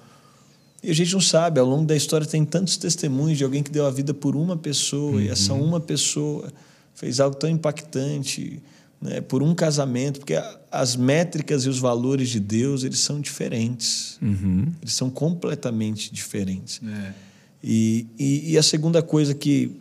E 0.81 0.89
a 0.89 0.95
gente 0.95 1.13
não 1.13 1.21
sabe, 1.21 1.59
ao 1.59 1.65
longo 1.65 1.85
da 1.85 1.95
história 1.95 2.25
tem 2.25 2.43
tantos 2.43 2.77
testemunhos 2.77 3.37
de 3.37 3.43
alguém 3.43 3.61
que 3.61 3.71
deu 3.71 3.85
a 3.85 3.91
vida 3.91 4.13
por 4.13 4.35
uma 4.35 4.55
pessoa 4.55 5.13
uhum. 5.13 5.21
e 5.21 5.29
essa 5.29 5.53
uma 5.53 5.79
pessoa 5.79 6.51
fez 6.95 7.19
algo 7.19 7.35
tão 7.35 7.49
impactante 7.49 8.61
né, 9.01 9.19
por 9.19 9.43
um 9.43 9.53
casamento, 9.53 10.19
porque 10.19 10.41
as 10.71 10.95
métricas 10.95 11.65
e 11.65 11.69
os 11.69 11.79
valores 11.79 12.29
de 12.29 12.39
Deus 12.39 12.83
eles 12.83 12.99
são 12.99 13.19
diferentes, 13.19 14.17
Uhum. 14.21 14.67
eles 14.81 14.93
são 14.93 15.09
completamente 15.09 16.13
diferentes. 16.13 16.79
É. 16.85 17.13
E, 17.61 18.07
e, 18.17 18.51
e 18.51 18.57
a 18.57 18.63
segunda 18.63 19.01
coisa 19.01 19.33
que 19.33 19.71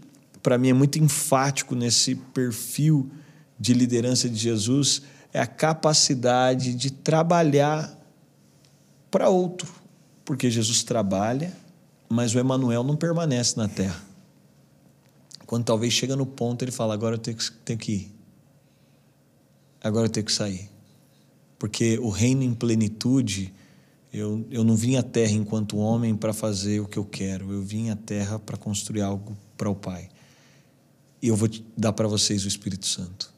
para 0.43 0.59
mim 0.59 0.71
é 0.71 0.73
muito 0.73 0.99
enfático 0.99 1.75
nesse 1.75 2.15
perfil 2.15 3.11
de 3.59 3.75
liderança 3.75 4.29
de 4.29 4.37
Jesus 4.37 5.03
é 5.33 5.41
a 5.41 5.47
capacidade 5.47 6.75
de 6.75 6.91
trabalhar 6.91 7.99
para 9.11 9.29
outro, 9.29 9.73
porque 10.25 10.51
Jesus 10.51 10.83
trabalha, 10.83 11.53
mas 12.09 12.35
o 12.35 12.39
Emanuel 12.39 12.83
não 12.83 12.97
permanece 12.97 13.57
na 13.57 13.69
terra. 13.69 14.03
Quando 15.47 15.65
talvez 15.65 15.93
chega 15.93 16.17
no 16.17 16.27
ponto 16.27 16.63
ele 16.63 16.73
fala 16.73 16.95
agora 16.95 17.15
eu 17.15 17.19
tenho 17.19 17.37
que, 17.37 17.53
tenho 17.53 17.79
que 17.79 17.93
ir, 17.93 18.15
agora 19.83 20.07
eu 20.07 20.11
tenho 20.11 20.27
que 20.27 20.33
sair, 20.33 20.69
porque 21.59 21.99
o 21.99 22.09
reino 22.09 22.43
em 22.43 22.53
plenitude 22.53 23.53
eu, 24.13 24.45
eu 24.51 24.63
não 24.63 24.77
vim 24.77 24.97
à 24.97 25.03
terra 25.03 25.33
enquanto 25.33 25.79
homem 25.79 26.15
para 26.15 26.35
fazer 26.35 26.81
o 26.81 26.87
que 26.87 26.99
eu 26.99 27.05
quero. 27.05 27.51
Eu 27.51 27.63
vim 27.63 27.89
à 27.89 27.97
terra 27.97 28.39
para 28.39 28.59
construir 28.59 29.01
algo 29.01 29.35
para 29.57 29.71
o 29.71 29.75
Pai. 29.75 30.11
E 31.23 31.29
eu 31.29 31.37
vou 31.37 31.49
dar 31.79 31.93
para 31.93 32.09
vocês 32.09 32.45
o 32.45 32.49
Espírito 32.49 32.87
Santo. 32.87 33.33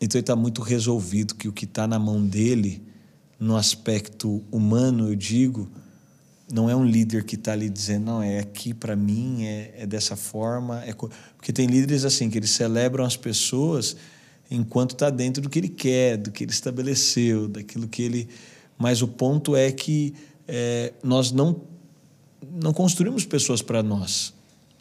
Então 0.00 0.16
ele 0.16 0.22
está 0.22 0.36
muito 0.36 0.62
resolvido 0.62 1.34
que 1.34 1.48
o 1.48 1.52
que 1.52 1.64
está 1.64 1.88
na 1.88 1.98
mão 1.98 2.24
dele, 2.24 2.80
no 3.38 3.56
aspecto 3.56 4.44
humano, 4.52 5.08
eu 5.08 5.16
digo, 5.16 5.68
não 6.52 6.70
é 6.70 6.76
um 6.76 6.84
líder 6.84 7.24
que 7.24 7.34
está 7.34 7.52
ali 7.52 7.68
dizendo, 7.68 8.06
não, 8.06 8.22
é 8.22 8.38
aqui 8.38 8.72
para 8.72 8.94
mim, 8.94 9.44
é, 9.44 9.74
é 9.78 9.86
dessa 9.86 10.14
forma. 10.14 10.82
É 10.84 10.92
co-". 10.92 11.10
Porque 11.36 11.52
tem 11.52 11.66
líderes 11.66 12.04
assim, 12.04 12.30
que 12.30 12.38
eles 12.38 12.50
celebram 12.50 13.04
as 13.04 13.16
pessoas 13.16 13.96
enquanto 14.50 14.92
está 14.92 15.10
dentro 15.10 15.42
do 15.42 15.50
que 15.50 15.58
ele 15.58 15.68
quer, 15.68 16.16
do 16.16 16.30
que 16.30 16.44
ele 16.44 16.52
estabeleceu, 16.52 17.48
daquilo 17.48 17.88
que 17.88 18.02
ele. 18.02 18.28
Mas 18.78 19.02
o 19.02 19.08
ponto 19.08 19.56
é 19.56 19.70
que 19.72 20.14
é, 20.46 20.92
nós 21.02 21.32
não, 21.32 21.60
não 22.50 22.72
construímos 22.72 23.26
pessoas 23.26 23.60
para 23.60 23.82
nós. 23.82 24.32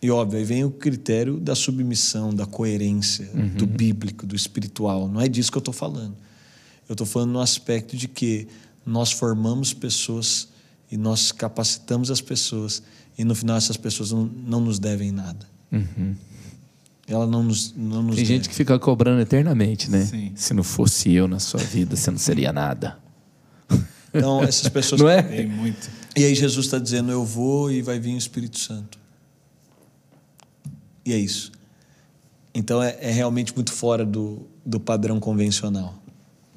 E 0.02 0.12
óbvio, 0.12 0.38
aí 0.40 0.46
vem 0.46 0.64
o 0.64 0.70
critério 0.70 1.40
da 1.40 1.56
submissão, 1.56 2.34
da 2.34 2.46
coerência, 2.46 3.26
do 3.56 3.66
bíblico, 3.66 4.28
do 4.28 4.36
espiritual. 4.36 5.08
Não 5.08 5.20
é 5.20 5.28
disso 5.28 5.52
que 5.52 5.58
eu 5.58 5.60
estou 5.60 5.74
falando. 5.74 6.16
Eu 6.88 6.94
estou 6.94 7.08
falando 7.08 7.32
no 7.32 7.40
aspecto 7.42 7.98
de 7.98 8.08
que 8.08 8.48
nós 8.86 9.12
formamos 9.12 9.74
pessoas 9.74 10.48
e 10.92 10.98
nós 10.98 11.32
capacitamos 11.32 12.12
as 12.12 12.22
pessoas 12.22 12.82
e 13.18 13.26
no 13.26 13.34
final 13.34 13.58
essas 13.58 13.76
pessoas 13.76 14.12
não, 14.12 14.26
não 14.26 14.62
nos 14.62 14.78
devem 14.80 15.12
nada. 15.12 15.46
Ela 17.08 17.26
não 17.26 17.42
nos, 17.42 17.74
não 17.76 18.04
nos 18.04 18.16
Tem 18.16 18.24
deve. 18.24 18.36
gente 18.36 18.50
que 18.50 18.56
fica 18.56 18.78
cobrando 18.78 19.22
eternamente, 19.22 19.90
né? 19.90 20.06
Sim. 20.06 20.32
Se 20.36 20.54
não 20.54 20.64
fosse 20.64 21.12
eu 21.12 21.28
na 21.28 21.40
sua 21.40 21.62
vida, 21.62 21.96
você 21.96 22.12
não 22.12 22.18
seria 22.18 22.54
nada. 22.54 23.00
Então, 24.14 24.44
essas 24.44 24.68
pessoas. 24.70 25.02
Não 25.02 25.10
é? 25.10 25.22
Tem 25.24 25.48
muito. 25.48 25.90
E 26.16 26.26
aí 26.26 26.36
Jesus 26.36 26.66
está 26.66 26.78
dizendo: 26.78 27.12
Eu 27.12 27.24
vou 27.24 27.72
e 27.72 27.82
vai 27.82 27.98
vir 28.00 28.14
o 28.14 28.18
Espírito 28.18 28.60
Santo. 28.60 29.00
E 31.08 31.14
é 31.14 31.18
isso. 31.18 31.54
Então 32.54 32.84
é, 32.84 32.98
é 33.00 33.12
realmente 33.12 33.56
muito 33.56 33.72
fora 33.72 34.06
do, 34.06 34.46
do 34.66 34.78
padrão 34.78 35.22
convencional. 35.22 35.96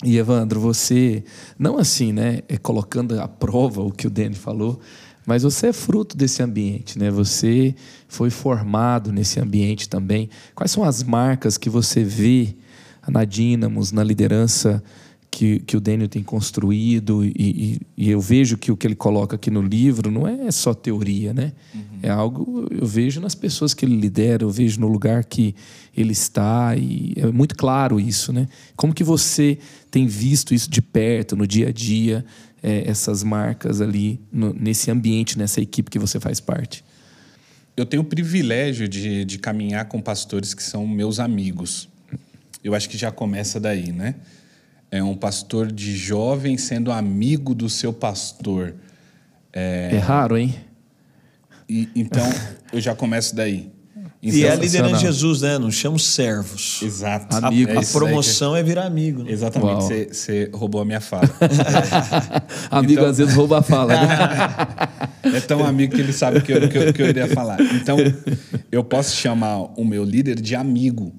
E 0.02 0.16
Evandro, 0.16 0.58
você, 0.58 1.22
não 1.56 1.78
assim, 1.78 2.12
né, 2.12 2.42
é 2.48 2.56
colocando 2.56 3.20
à 3.20 3.28
prova 3.28 3.80
o 3.80 3.92
que 3.92 4.08
o 4.08 4.10
Dani 4.10 4.34
falou, 4.34 4.80
mas 5.24 5.44
você 5.44 5.68
é 5.68 5.72
fruto 5.72 6.16
desse 6.16 6.42
ambiente, 6.42 6.98
né? 6.98 7.10
Você 7.12 7.76
foi 8.08 8.28
formado 8.28 9.12
nesse 9.12 9.38
ambiente 9.38 9.88
também. 9.88 10.28
Quais 10.52 10.72
são 10.72 10.82
as 10.82 11.04
marcas 11.04 11.56
que 11.56 11.70
você 11.70 12.02
vê 12.02 12.56
na 13.06 13.24
Dínamos, 13.24 13.92
na 13.92 14.02
liderança 14.02 14.82
que, 15.30 15.60
que 15.60 15.76
o 15.76 15.80
Daniel 15.80 16.08
tem 16.08 16.22
construído? 16.22 17.24
E, 17.24 17.32
e- 17.38 17.80
e 17.96 18.10
eu 18.10 18.20
vejo 18.20 18.58
que 18.58 18.72
o 18.72 18.76
que 18.76 18.86
ele 18.86 18.94
coloca 18.96 19.36
aqui 19.36 19.50
no 19.50 19.62
livro 19.62 20.10
não 20.10 20.26
é 20.26 20.50
só 20.50 20.74
teoria, 20.74 21.32
né? 21.32 21.52
É 22.02 22.08
algo 22.10 22.66
eu 22.70 22.86
vejo 22.86 23.20
nas 23.20 23.34
pessoas 23.34 23.72
que 23.74 23.84
ele 23.84 23.94
lidera, 23.96 24.42
eu 24.42 24.50
vejo 24.50 24.80
no 24.80 24.88
lugar 24.88 25.24
que 25.24 25.54
ele 25.96 26.12
está 26.12 26.74
e 26.76 27.12
é 27.16 27.26
muito 27.26 27.54
claro 27.54 28.00
isso, 28.00 28.32
né? 28.32 28.48
Como 28.74 28.92
que 28.94 29.04
você 29.04 29.58
tem 29.90 30.06
visto 30.06 30.54
isso 30.54 30.68
de 30.70 30.80
perto 30.82 31.36
no 31.36 31.46
dia 31.46 31.68
a 31.68 31.72
dia, 31.72 32.24
eh, 32.62 32.84
essas 32.86 33.22
marcas 33.22 33.80
ali 33.80 34.18
no- 34.32 34.52
nesse 34.54 34.90
ambiente, 34.90 35.38
nessa 35.38 35.60
equipe 35.60 35.90
que 35.90 35.98
você 35.98 36.18
faz 36.18 36.40
parte? 36.40 36.82
Eu 37.76 37.86
tenho 37.86 38.02
o 38.02 38.06
privilégio 38.06 38.88
de, 38.88 39.24
de 39.24 39.38
caminhar 39.38 39.84
com 39.86 40.00
pastores 40.00 40.54
que 40.54 40.62
são 40.62 40.86
meus 40.86 41.18
amigos. 41.20 41.88
Eu 42.64 42.74
acho 42.74 42.88
que 42.90 42.98
já 42.98 43.10
começa 43.12 43.58
daí, 43.60 43.92
né? 43.92 44.16
É 44.90 45.02
um 45.02 45.14
pastor 45.16 45.70
de 45.70 45.96
jovem 45.96 46.58
sendo 46.58 46.90
amigo 46.90 47.54
do 47.54 47.68
seu 47.68 47.92
pastor. 47.92 48.74
É, 49.52 49.98
raro, 50.02 50.36
hein? 50.36 50.54
E, 51.68 51.88
então, 51.94 52.24
eu 52.72 52.80
já 52.80 52.94
começo 52.94 53.34
daí. 53.34 53.70
E 54.22 54.44
é 54.44 54.48
a 54.48 54.56
Sensacional. 54.56 54.60
liderança 54.64 54.96
de 54.96 55.00
Jesus, 55.02 55.40
né? 55.40 55.58
Não 55.58 55.70
chama 55.70 55.98
servos. 55.98 56.80
Exato. 56.82 57.34
A, 57.34 57.46
Amigo. 57.48 57.70
a 57.70 57.72
É 57.72 57.76
daí 57.76 57.86
promoção 57.86 58.54
é 58.54 58.62
virar 58.62 58.84
amigo. 58.84 59.22
Né? 59.22 59.30
Exatamente. 59.32 60.08
Você, 60.12 60.50
roubou 60.52 60.80
a 60.82 60.84
minha 60.84 61.00
fala. 61.00 61.22
Amigo 62.70 62.92
Então- 62.92 63.06
às 63.06 63.16
vezes 63.18 63.34
rouba 63.34 63.60
a 63.60 63.62
fala, 63.62 63.94
né? 63.94 64.08
É 65.36 65.40
tão 65.40 65.64
amigo 65.64 65.94
que 65.94 66.00
ele 66.00 66.12
sabe 66.12 66.38
o 66.38 66.42
que 66.42 66.50
eu, 66.52 66.68
que 66.68 66.76
eu, 66.76 66.92
que 66.92 67.02
eu 67.02 67.08
iria 67.08 67.28
falar. 67.28 67.60
Então, 67.60 67.96
eu 68.72 68.82
posso 68.82 69.14
chamar 69.16 69.58
o 69.78 69.84
meu 69.84 70.02
líder 70.02 70.40
de 70.40 70.54
amigo. 70.56 71.12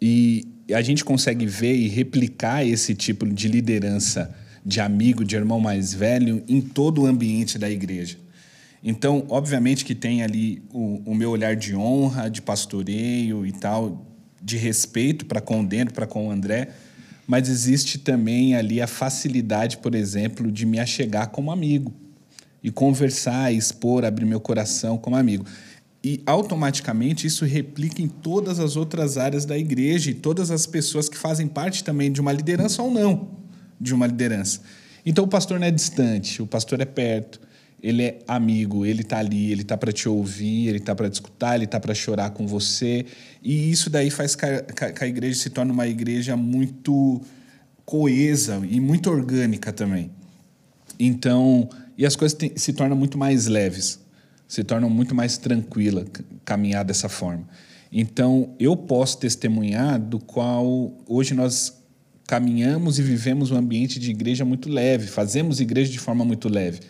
E 0.00 0.46
a 0.74 0.82
gente 0.82 1.04
consegue 1.04 1.46
ver 1.46 1.74
e 1.74 1.88
replicar 1.88 2.66
esse 2.66 2.94
tipo 2.94 3.26
de 3.26 3.48
liderança 3.48 4.34
de 4.64 4.80
amigo, 4.80 5.24
de 5.24 5.34
irmão 5.34 5.60
mais 5.60 5.94
velho, 5.94 6.42
em 6.46 6.60
todo 6.60 7.02
o 7.02 7.06
ambiente 7.06 7.58
da 7.58 7.70
igreja. 7.70 8.18
Então, 8.82 9.24
obviamente 9.28 9.84
que 9.84 9.94
tem 9.94 10.22
ali 10.22 10.62
o, 10.72 11.02
o 11.06 11.14
meu 11.14 11.30
olhar 11.30 11.56
de 11.56 11.74
honra, 11.74 12.28
de 12.28 12.42
pastoreio 12.42 13.44
e 13.46 13.52
tal, 13.52 14.06
de 14.42 14.56
respeito 14.56 15.26
para 15.26 15.40
com 15.40 15.60
o 15.60 15.66
Dentro, 15.66 15.94
para 15.94 16.06
com 16.06 16.28
o 16.28 16.30
André, 16.30 16.68
mas 17.26 17.48
existe 17.48 17.98
também 17.98 18.54
ali 18.54 18.80
a 18.80 18.86
facilidade, 18.86 19.78
por 19.78 19.94
exemplo, 19.94 20.50
de 20.50 20.64
me 20.64 20.78
achegar 20.78 21.28
como 21.28 21.50
amigo 21.50 21.92
e 22.62 22.70
conversar, 22.70 23.52
expor, 23.52 24.04
abrir 24.04 24.24
meu 24.24 24.40
coração 24.40 24.96
como 24.96 25.16
amigo. 25.16 25.44
E 26.02 26.22
automaticamente 26.24 27.26
isso 27.26 27.44
replica 27.44 28.00
em 28.00 28.08
todas 28.08 28.60
as 28.60 28.76
outras 28.76 29.18
áreas 29.18 29.44
da 29.44 29.58
igreja 29.58 30.10
e 30.10 30.14
todas 30.14 30.50
as 30.50 30.64
pessoas 30.66 31.08
que 31.08 31.18
fazem 31.18 31.48
parte 31.48 31.82
também 31.82 32.12
de 32.12 32.20
uma 32.20 32.32
liderança 32.32 32.82
ou 32.82 32.90
não 32.90 33.38
de 33.80 33.94
uma 33.94 34.06
liderança. 34.06 34.60
Então 35.04 35.24
o 35.24 35.28
pastor 35.28 35.58
não 35.58 35.66
é 35.66 35.70
distante, 35.70 36.42
o 36.42 36.46
pastor 36.46 36.80
é 36.80 36.84
perto, 36.84 37.40
ele 37.82 38.02
é 38.02 38.18
amigo, 38.26 38.84
ele 38.84 39.02
está 39.02 39.18
ali, 39.18 39.52
ele 39.52 39.62
está 39.62 39.76
para 39.76 39.92
te 39.92 40.08
ouvir, 40.08 40.68
ele 40.68 40.78
está 40.78 40.94
para 40.94 41.08
te 41.08 41.14
escutar, 41.14 41.54
ele 41.54 41.64
está 41.64 41.78
para 41.78 41.94
chorar 41.94 42.30
com 42.30 42.46
você. 42.46 43.06
E 43.42 43.70
isso 43.70 43.88
daí 43.88 44.10
faz 44.10 44.34
que 44.34 44.44
a, 44.44 44.62
que 44.62 45.04
a 45.04 45.06
igreja 45.06 45.38
se 45.38 45.50
torne 45.50 45.70
uma 45.70 45.86
igreja 45.86 46.36
muito 46.36 47.20
coesa 47.84 48.60
e 48.68 48.80
muito 48.80 49.08
orgânica 49.08 49.72
também. 49.72 50.10
Então, 50.98 51.68
e 51.96 52.04
as 52.04 52.16
coisas 52.16 52.36
se 52.56 52.72
tornam 52.72 52.96
muito 52.96 53.16
mais 53.16 53.46
leves, 53.46 54.00
se 54.48 54.64
tornam 54.64 54.90
muito 54.90 55.14
mais 55.14 55.38
tranquila 55.38 56.04
caminhar 56.44 56.84
dessa 56.84 57.08
forma. 57.08 57.46
Então, 57.92 58.54
eu 58.58 58.76
posso 58.76 59.18
testemunhar 59.18 60.00
do 60.00 60.18
qual 60.18 60.92
hoje 61.06 61.34
nós 61.34 61.80
caminhamos 62.26 62.98
e 62.98 63.02
vivemos 63.02 63.50
um 63.50 63.56
ambiente 63.56 64.00
de 64.00 64.10
igreja 64.10 64.44
muito 64.44 64.68
leve, 64.68 65.06
fazemos 65.06 65.60
igreja 65.60 65.92
de 65.92 65.98
forma 65.98 66.24
muito 66.24 66.48
leve 66.48 66.80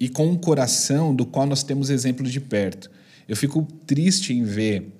e 0.00 0.08
com 0.08 0.26
um 0.26 0.36
coração 0.36 1.14
do 1.14 1.26
qual 1.26 1.46
nós 1.46 1.62
temos 1.62 1.90
exemplo 1.90 2.26
de 2.26 2.40
perto. 2.40 2.90
Eu 3.28 3.36
fico 3.36 3.62
triste 3.86 4.32
em 4.32 4.42
ver 4.42 4.96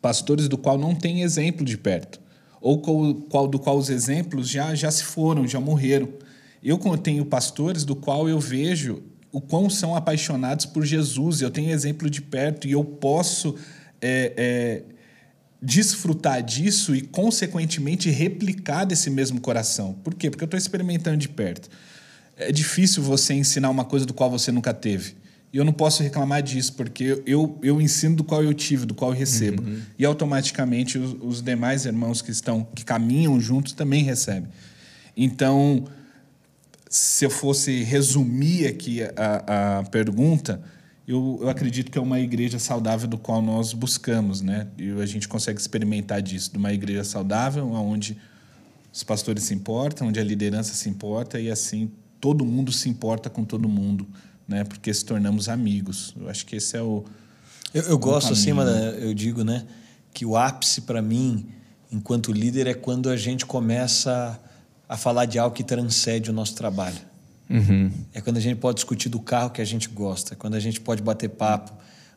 pastores 0.00 0.48
do 0.48 0.56
qual 0.56 0.78
não 0.78 0.94
tem 0.94 1.20
exemplo 1.20 1.64
de 1.64 1.76
perto, 1.76 2.18
ou 2.58 2.80
qual, 2.80 3.46
do 3.46 3.58
qual 3.58 3.76
os 3.76 3.90
exemplos 3.90 4.48
já, 4.48 4.74
já 4.74 4.90
se 4.90 5.04
foram, 5.04 5.46
já 5.46 5.60
morreram. 5.60 6.08
Eu 6.62 6.78
tenho 6.96 7.24
pastores 7.26 7.84
do 7.84 7.94
qual 7.94 8.28
eu 8.28 8.40
vejo 8.40 9.02
o 9.32 9.40
quão 9.40 9.70
são 9.70 9.94
apaixonados 9.94 10.66
por 10.66 10.84
Jesus, 10.84 11.40
eu 11.40 11.50
tenho 11.50 11.70
exemplo 11.70 12.10
de 12.10 12.20
perto 12.20 12.66
e 12.66 12.72
eu 12.72 12.84
posso 12.84 13.54
é, 14.00 14.32
é, 14.36 14.82
desfrutar 15.62 16.42
disso 16.42 16.94
e, 16.94 17.02
consequentemente, 17.02 18.10
replicar 18.10 18.84
desse 18.84 19.10
mesmo 19.10 19.40
coração. 19.40 19.94
Por 20.02 20.14
quê? 20.14 20.30
Porque 20.30 20.42
eu 20.42 20.46
estou 20.46 20.58
experimentando 20.58 21.16
de 21.16 21.28
perto. 21.28 21.68
É 22.36 22.50
difícil 22.50 23.02
você 23.02 23.34
ensinar 23.34 23.70
uma 23.70 23.84
coisa 23.84 24.06
do 24.06 24.14
qual 24.14 24.30
você 24.30 24.50
nunca 24.50 24.72
teve. 24.72 25.14
E 25.52 25.56
eu 25.58 25.64
não 25.64 25.72
posso 25.72 26.02
reclamar 26.02 26.42
disso, 26.42 26.72
porque 26.74 27.22
eu, 27.26 27.58
eu 27.62 27.80
ensino 27.80 28.16
do 28.16 28.24
qual 28.24 28.42
eu 28.42 28.54
tive, 28.54 28.86
do 28.86 28.94
qual 28.94 29.12
eu 29.12 29.18
recebo. 29.18 29.62
E 29.98 30.04
automaticamente 30.04 30.96
os, 30.96 31.16
os 31.20 31.42
demais 31.42 31.86
irmãos 31.86 32.22
que 32.22 32.30
estão, 32.30 32.66
que 32.74 32.84
caminham 32.84 33.40
juntos 33.40 33.72
também 33.72 34.04
recebem. 34.04 34.48
Então, 35.16 35.84
se 36.90 37.24
eu 37.24 37.30
fosse 37.30 37.84
resumir 37.84 38.66
aqui 38.66 39.00
a, 39.16 39.78
a 39.78 39.82
pergunta, 39.84 40.60
eu, 41.06 41.38
eu 41.40 41.48
acredito 41.48 41.88
que 41.88 41.96
é 41.96 42.00
uma 42.00 42.18
igreja 42.18 42.58
saudável 42.58 43.06
do 43.06 43.16
qual 43.16 43.40
nós 43.40 43.72
buscamos, 43.72 44.40
né? 44.40 44.66
E 44.76 44.90
a 45.00 45.06
gente 45.06 45.28
consegue 45.28 45.60
experimentar 45.60 46.20
disso, 46.20 46.50
de 46.50 46.58
uma 46.58 46.72
igreja 46.72 47.04
saudável, 47.04 47.70
onde 47.70 48.18
os 48.92 49.04
pastores 49.04 49.44
se 49.44 49.54
importam, 49.54 50.08
onde 50.08 50.18
a 50.18 50.24
liderança 50.24 50.74
se 50.74 50.88
importa 50.88 51.38
e 51.38 51.48
assim 51.48 51.92
todo 52.20 52.44
mundo 52.44 52.72
se 52.72 52.88
importa 52.88 53.30
com 53.30 53.44
todo 53.44 53.68
mundo, 53.68 54.04
né? 54.48 54.64
Porque 54.64 54.92
se 54.92 55.04
tornamos 55.04 55.48
amigos. 55.48 56.12
Eu 56.20 56.28
acho 56.28 56.44
que 56.44 56.56
esse 56.56 56.76
é 56.76 56.82
o. 56.82 57.04
Eu, 57.72 57.84
eu 57.84 57.98
gosto 57.98 58.32
assim, 58.32 58.52
mas 58.52 58.68
eu 59.00 59.14
digo, 59.14 59.44
né, 59.44 59.64
que 60.12 60.26
o 60.26 60.36
ápice 60.36 60.80
para 60.80 61.00
mim, 61.00 61.46
enquanto 61.92 62.32
líder, 62.32 62.66
é 62.66 62.74
quando 62.74 63.08
a 63.08 63.16
gente 63.16 63.46
começa 63.46 64.40
a 64.90 64.96
falar 64.96 65.24
de 65.24 65.38
algo 65.38 65.54
que 65.54 65.62
transcende 65.62 66.30
o 66.30 66.32
nosso 66.32 66.56
trabalho. 66.56 66.98
Uhum. 67.48 67.92
É 68.12 68.20
quando 68.20 68.38
a 68.38 68.40
gente 68.40 68.56
pode 68.56 68.74
discutir 68.74 69.08
do 69.08 69.20
carro 69.20 69.50
que 69.50 69.62
a 69.62 69.64
gente 69.64 69.88
gosta, 69.88 70.34
quando 70.34 70.56
a 70.56 70.60
gente 70.60 70.80
pode 70.80 71.00
bater 71.00 71.28
papo. 71.28 71.72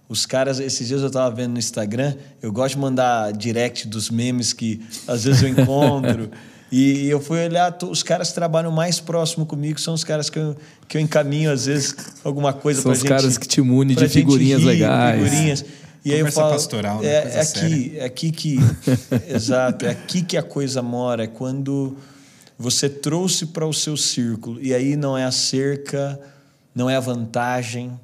Os 0.10 0.26
caras, 0.26 0.60
esses 0.60 0.88
dias 0.88 1.02
eu 1.02 1.08
estava 1.08 1.34
vendo 1.34 1.52
no 1.52 1.60
Instagram, 1.60 2.16
eu 2.42 2.52
gosto 2.52 2.74
de 2.74 2.82
mandar 2.82 3.32
direct 3.32 3.88
dos 3.88 4.10
memes 4.10 4.54
que 4.54 4.84
às 5.08 5.24
vezes 5.24 5.44
eu 5.44 5.50
encontro. 5.50 6.32
e 6.72 7.08
eu 7.08 7.22
fui 7.22 7.46
olhar, 7.46 7.78
os 7.84 8.02
caras 8.02 8.30
que 8.30 8.34
trabalham 8.34 8.72
mais 8.72 9.00
próximo 9.00 9.46
comigo 9.46 9.80
são 9.80 9.94
os 9.94 10.04
caras 10.04 10.32
que 10.32 10.40
eu, 10.40 10.58
que 10.88 10.98
eu 10.98 11.02
encaminho, 11.02 11.52
às 11.52 11.68
vezes, 11.68 11.96
alguma 12.24 12.54
coisa 12.54 12.82
para 12.82 12.96
gente. 12.96 13.08
São 13.08 13.16
os 13.16 13.22
caras 13.22 13.38
que 13.38 13.48
te 13.48 13.62
munem 13.62 13.96
de 13.96 14.10
figurinhas 14.10 14.62
rir, 14.62 14.66
legais. 14.66 15.24
Figurinhas. 15.24 15.66
E 16.04 16.12
aí 16.12 16.20
eu 16.20 16.32
falo, 16.32 16.54
pastoral, 16.54 17.02
né? 17.02 17.08
é, 17.08 17.36
é 17.36 17.40
aqui, 17.40 17.94
é 17.98 18.06
aqui 18.06 18.32
que, 18.32 18.58
exato, 19.30 19.86
é 19.86 19.92
aqui 19.92 20.24
que 20.24 20.36
a 20.36 20.44
coisa 20.44 20.82
mora, 20.82 21.26
é 21.26 21.28
quando 21.28 21.96
você 22.58 22.90
trouxe 22.90 23.48
para 23.48 23.66
o 23.66 23.74
seu 23.74 23.98
círculo. 23.98 24.62
E 24.62 24.74
aí 24.74 24.96
não 24.96 25.18
é 25.18 25.24
a 25.24 25.32
cerca, 25.32 26.20
não 26.74 26.90
é 26.90 26.96
a 26.96 27.00
vantagem. 27.00 28.00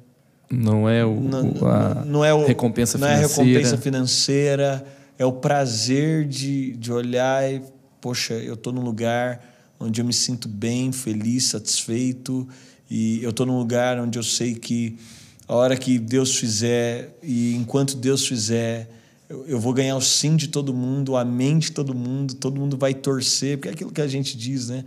Não 0.50 0.88
é 0.88 1.04
o, 1.04 1.20
não, 1.20 1.68
a 1.68 2.04
não 2.04 2.24
é 2.24 2.34
o, 2.34 2.44
recompensa 2.44 2.98
não 2.98 3.06
financeira. 3.06 3.22
Não 3.22 3.22
é 3.22 3.24
a 3.24 3.28
recompensa 3.28 3.78
financeira. 3.78 4.86
É 5.18 5.24
o 5.24 5.32
prazer 5.32 6.26
de, 6.26 6.72
de 6.76 6.92
olhar 6.92 7.50
e, 7.50 7.62
poxa, 8.00 8.34
eu 8.34 8.54
estou 8.54 8.72
num 8.72 8.82
lugar 8.82 9.40
onde 9.78 10.00
eu 10.00 10.04
me 10.04 10.12
sinto 10.12 10.48
bem, 10.48 10.92
feliz, 10.92 11.44
satisfeito. 11.44 12.48
E 12.90 13.22
eu 13.22 13.30
estou 13.30 13.46
num 13.46 13.58
lugar 13.58 13.98
onde 13.98 14.18
eu 14.18 14.22
sei 14.22 14.54
que 14.54 14.98
a 15.46 15.54
hora 15.54 15.76
que 15.76 15.98
Deus 15.98 16.36
fizer 16.36 17.16
e 17.22 17.54
enquanto 17.54 17.96
Deus 17.96 18.26
fizer 18.26 18.88
eu, 19.30 19.60
vou 19.60 19.72
ganhar 19.72 19.96
o 19.96 20.00
sim 20.00 20.34
de 20.34 20.48
todo 20.48 20.74
mundo, 20.74 21.12
o 21.12 21.16
amém 21.16 21.58
de 21.58 21.70
todo 21.70 21.94
mundo, 21.94 22.34
todo 22.34 22.60
mundo 22.60 22.76
vai 22.76 22.92
torcer, 22.92 23.56
porque 23.56 23.68
é 23.68 23.72
aquilo 23.72 23.92
que 23.92 24.00
a 24.00 24.08
gente 24.08 24.36
diz, 24.36 24.68
né? 24.68 24.84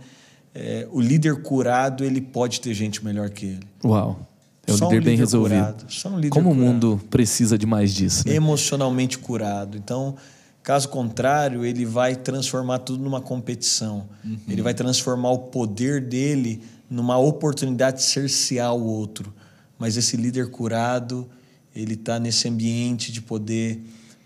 É, 0.54 0.86
o 0.92 1.00
líder 1.00 1.42
curado, 1.42 2.04
ele 2.04 2.20
pode 2.20 2.60
ter 2.60 2.74
gente 2.74 3.02
melhor 3.02 3.30
que 3.30 3.46
ele. 3.46 3.66
Uau. 3.82 4.28
É 4.66 4.70
um, 4.70 4.74
líder, 4.74 4.84
um 4.84 4.88
líder 4.90 5.04
bem 5.04 5.16
resolvido. 5.16 5.60
Curado, 5.60 5.84
só 5.88 6.08
um 6.10 6.16
líder 6.16 6.28
Como 6.28 6.50
curado. 6.50 6.62
o 6.62 6.72
mundo 6.72 7.00
precisa 7.10 7.56
de 7.56 7.66
mais 7.66 7.92
disso. 7.94 8.28
Né? 8.28 8.34
Emocionalmente 8.34 9.18
curado. 9.18 9.76
Então, 9.78 10.14
caso 10.62 10.90
contrário, 10.90 11.64
ele 11.64 11.84
vai 11.84 12.14
transformar 12.14 12.80
tudo 12.80 13.02
numa 13.02 13.20
competição. 13.20 14.06
Uhum. 14.24 14.38
Ele 14.48 14.62
vai 14.62 14.74
transformar 14.74 15.30
o 15.30 15.38
poder 15.38 16.02
dele 16.02 16.62
numa 16.88 17.18
oportunidade 17.18 17.98
de 17.98 18.04
cercear 18.04 18.74
o 18.74 18.84
outro. 18.84 19.34
Mas 19.78 19.96
esse 19.96 20.16
líder 20.16 20.50
curado, 20.50 21.28
ele 21.74 21.94
está 21.94 22.18
nesse 22.18 22.46
ambiente 22.46 23.10
de 23.10 23.20
poder 23.20 23.82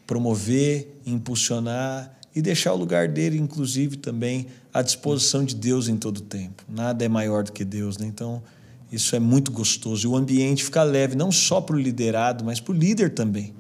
promover, 0.08 1.00
impulsionar 1.04 2.18
e 2.34 2.40
deixar 2.40 2.72
o 2.72 2.76
lugar 2.76 3.08
dele, 3.08 3.38
inclusive, 3.38 3.98
também 3.98 4.46
à 4.72 4.80
disposição 4.80 5.44
de 5.44 5.54
Deus 5.54 5.86
em 5.86 5.98
todo 5.98 6.16
o 6.16 6.22
tempo. 6.22 6.64
Nada 6.66 7.04
é 7.04 7.08
maior 7.08 7.44
do 7.44 7.52
que 7.52 7.62
Deus, 7.62 7.98
né? 7.98 8.06
Então, 8.06 8.42
isso 8.90 9.14
é 9.14 9.20
muito 9.20 9.52
gostoso. 9.52 10.06
E 10.06 10.08
o 10.08 10.16
ambiente 10.16 10.64
fica 10.64 10.82
leve, 10.82 11.14
não 11.14 11.30
só 11.30 11.60
para 11.60 11.76
o 11.76 11.78
liderado, 11.78 12.42
mas 12.42 12.58
para 12.58 12.72
o 12.72 12.74
líder 12.74 13.10
também. 13.10 13.52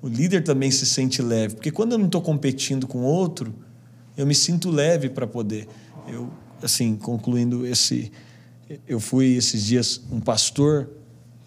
O 0.00 0.08
líder 0.08 0.42
também 0.42 0.70
se 0.70 0.86
sente 0.86 1.20
leve, 1.20 1.56
porque 1.56 1.70
quando 1.70 1.92
eu 1.92 1.98
não 1.98 2.06
estou 2.06 2.22
competindo 2.22 2.86
com 2.86 3.02
outro, 3.02 3.54
eu 4.16 4.26
me 4.26 4.34
sinto 4.34 4.70
leve 4.70 5.10
para 5.10 5.26
poder. 5.26 5.68
Eu, 6.08 6.30
assim, 6.62 6.96
concluindo 6.96 7.66
esse. 7.66 8.10
Eu 8.88 8.98
fui 8.98 9.34
esses 9.34 9.66
dias 9.66 10.00
um 10.10 10.20
pastor 10.20 10.88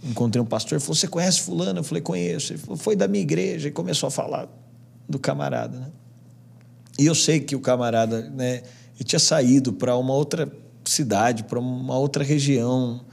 encontrei 0.03 0.41
um 0.41 0.45
pastor, 0.45 0.79
falou: 0.79 0.95
Você 0.95 1.07
conhece 1.07 1.41
Fulano? 1.41 1.79
Eu 1.79 1.83
falei: 1.83 2.01
Conheço. 2.01 2.53
Ele 2.53 2.59
falou: 2.59 2.77
Foi 2.77 2.95
da 2.95 3.07
minha 3.07 3.21
igreja. 3.21 3.67
E 3.67 3.71
começou 3.71 4.07
a 4.07 4.11
falar 4.11 4.47
do 5.07 5.17
camarada. 5.17 5.77
Né? 5.77 5.91
E 6.99 7.05
eu 7.05 7.15
sei 7.15 7.39
que 7.39 7.55
o 7.55 7.59
camarada 7.59 8.29
né, 8.29 8.63
ele 8.95 9.03
tinha 9.03 9.19
saído 9.19 9.73
para 9.73 9.97
uma 9.97 10.13
outra 10.13 10.51
cidade, 10.85 11.43
para 11.43 11.59
uma 11.59 11.97
outra 11.97 12.23
região. 12.23 13.05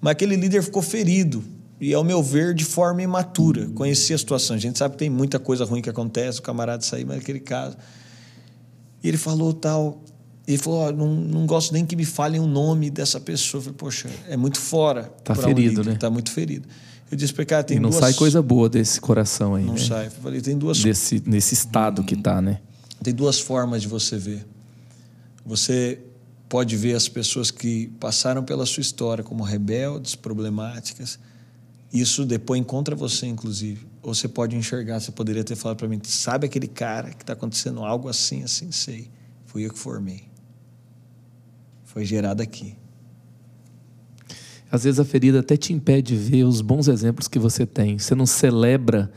Mas 0.00 0.12
aquele 0.12 0.36
líder 0.36 0.62
ficou 0.62 0.82
ferido. 0.82 1.42
E, 1.80 1.94
ao 1.94 2.02
meu 2.02 2.22
ver, 2.22 2.54
de 2.54 2.64
forma 2.64 3.02
imatura. 3.02 3.68
Conhecia 3.68 4.16
a 4.16 4.18
situação. 4.18 4.56
A 4.56 4.58
gente 4.58 4.78
sabe 4.78 4.92
que 4.92 4.98
tem 4.98 5.10
muita 5.10 5.38
coisa 5.38 5.64
ruim 5.64 5.80
que 5.80 5.88
acontece, 5.88 6.40
o 6.40 6.42
camarada 6.42 6.82
saiu, 6.82 7.06
mas 7.06 7.18
naquele 7.18 7.40
caso. 7.40 7.76
E 9.02 9.08
ele 9.08 9.16
falou 9.16 9.52
tal. 9.52 10.02
Ele 10.48 10.56
falou: 10.56 10.88
oh, 10.88 10.92
não, 10.92 11.14
não 11.14 11.46
gosto 11.46 11.74
nem 11.74 11.84
que 11.84 11.94
me 11.94 12.06
falem 12.06 12.40
o 12.40 12.46
nome 12.46 12.88
dessa 12.88 13.20
pessoa. 13.20 13.58
Eu 13.58 13.64
falei, 13.64 13.76
poxa, 13.76 14.08
é 14.26 14.34
muito 14.34 14.58
fora. 14.58 15.12
Está 15.18 15.34
ferido, 15.34 15.82
um 15.82 15.84
né? 15.84 15.92
Está 15.92 16.08
muito 16.08 16.30
ferido. 16.30 16.66
Eu 17.10 17.18
disse 17.18 17.34
para 17.34 17.44
cara, 17.44 17.64
tem 17.64 17.76
e 17.76 17.80
não 17.80 17.90
duas... 17.90 18.00
sai 18.00 18.14
coisa 18.14 18.40
boa 18.40 18.66
desse 18.66 18.98
coração 18.98 19.54
aí. 19.54 19.64
Não 19.64 19.74
né? 19.74 19.80
sai. 19.80 20.06
Eu 20.06 20.10
falei, 20.10 20.40
tem 20.40 20.56
duas. 20.56 20.82
Desse, 20.82 21.22
nesse 21.26 21.52
estado 21.52 22.02
que 22.02 22.14
está, 22.14 22.40
né? 22.40 22.60
Tem 23.02 23.12
duas 23.12 23.38
formas 23.38 23.82
de 23.82 23.88
você 23.88 24.16
ver. 24.16 24.46
Você 25.44 26.00
pode 26.48 26.76
ver 26.76 26.94
as 26.94 27.10
pessoas 27.10 27.50
que 27.50 27.88
passaram 28.00 28.42
pela 28.42 28.64
sua 28.64 28.80
história 28.80 29.22
como 29.22 29.44
rebeldes, 29.44 30.14
problemáticas. 30.14 31.18
Isso 31.92 32.24
depois 32.24 32.64
contra 32.64 32.96
você, 32.96 33.26
inclusive. 33.26 33.86
Ou 34.02 34.14
você 34.14 34.26
pode 34.26 34.56
enxergar, 34.56 34.98
você 34.98 35.12
poderia 35.12 35.44
ter 35.44 35.56
falado 35.56 35.76
para 35.76 35.88
mim, 35.88 36.00
sabe 36.04 36.46
aquele 36.46 36.68
cara 36.68 37.10
que 37.10 37.22
está 37.22 37.34
acontecendo 37.34 37.84
algo 37.84 38.08
assim, 38.08 38.42
assim, 38.42 38.72
sei. 38.72 39.10
Fui 39.44 39.66
eu 39.66 39.72
que 39.72 39.78
formei 39.78 40.28
foi 41.98 42.04
gerada 42.04 42.44
aqui. 42.44 42.76
Às 44.70 44.84
vezes 44.84 45.00
a 45.00 45.04
ferida 45.04 45.40
até 45.40 45.56
te 45.56 45.72
impede 45.72 46.14
de 46.14 46.16
ver 46.16 46.44
os 46.44 46.60
bons 46.60 46.86
exemplos 46.86 47.26
que 47.26 47.40
você 47.40 47.66
tem. 47.66 47.98
Você 47.98 48.14
não 48.14 48.24
celebra 48.24 49.10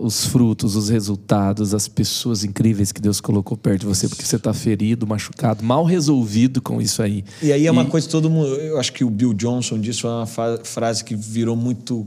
os 0.00 0.26
frutos, 0.26 0.74
os 0.74 0.88
resultados, 0.88 1.72
as 1.72 1.86
pessoas 1.86 2.42
incríveis 2.42 2.90
que 2.90 3.00
Deus 3.00 3.20
colocou 3.20 3.56
perto 3.56 3.82
de 3.82 3.86
você, 3.86 4.08
porque 4.08 4.24
você 4.24 4.34
está 4.34 4.52
ferido, 4.52 5.06
machucado, 5.06 5.62
mal 5.62 5.84
resolvido 5.84 6.60
com 6.60 6.82
isso 6.82 7.02
aí. 7.02 7.24
E 7.40 7.52
aí 7.52 7.68
é 7.68 7.70
uma 7.70 7.84
e... 7.84 7.86
coisa 7.86 8.08
que 8.08 8.10
todo 8.10 8.28
mundo. 8.28 8.48
Eu 8.48 8.80
acho 8.80 8.92
que 8.92 9.04
o 9.04 9.10
Bill 9.10 9.32
Johnson 9.32 9.78
disse 9.78 10.04
uma 10.04 10.26
frase 10.26 11.04
que 11.04 11.14
virou 11.14 11.54
muito. 11.54 12.04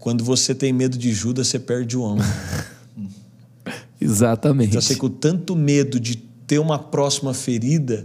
Quando 0.00 0.24
você 0.24 0.52
tem 0.52 0.72
medo 0.72 0.98
de 0.98 1.12
Judas, 1.12 1.46
você 1.46 1.60
perde 1.60 1.96
o 1.96 2.04
amo. 2.04 2.22
Exatamente. 4.00 4.70
Então, 4.70 4.80
você 4.80 4.96
com 4.96 5.08
tanto 5.08 5.54
medo 5.54 6.00
de 6.00 6.16
ter 6.16 6.58
uma 6.58 6.76
próxima 6.76 7.32
ferida 7.32 8.04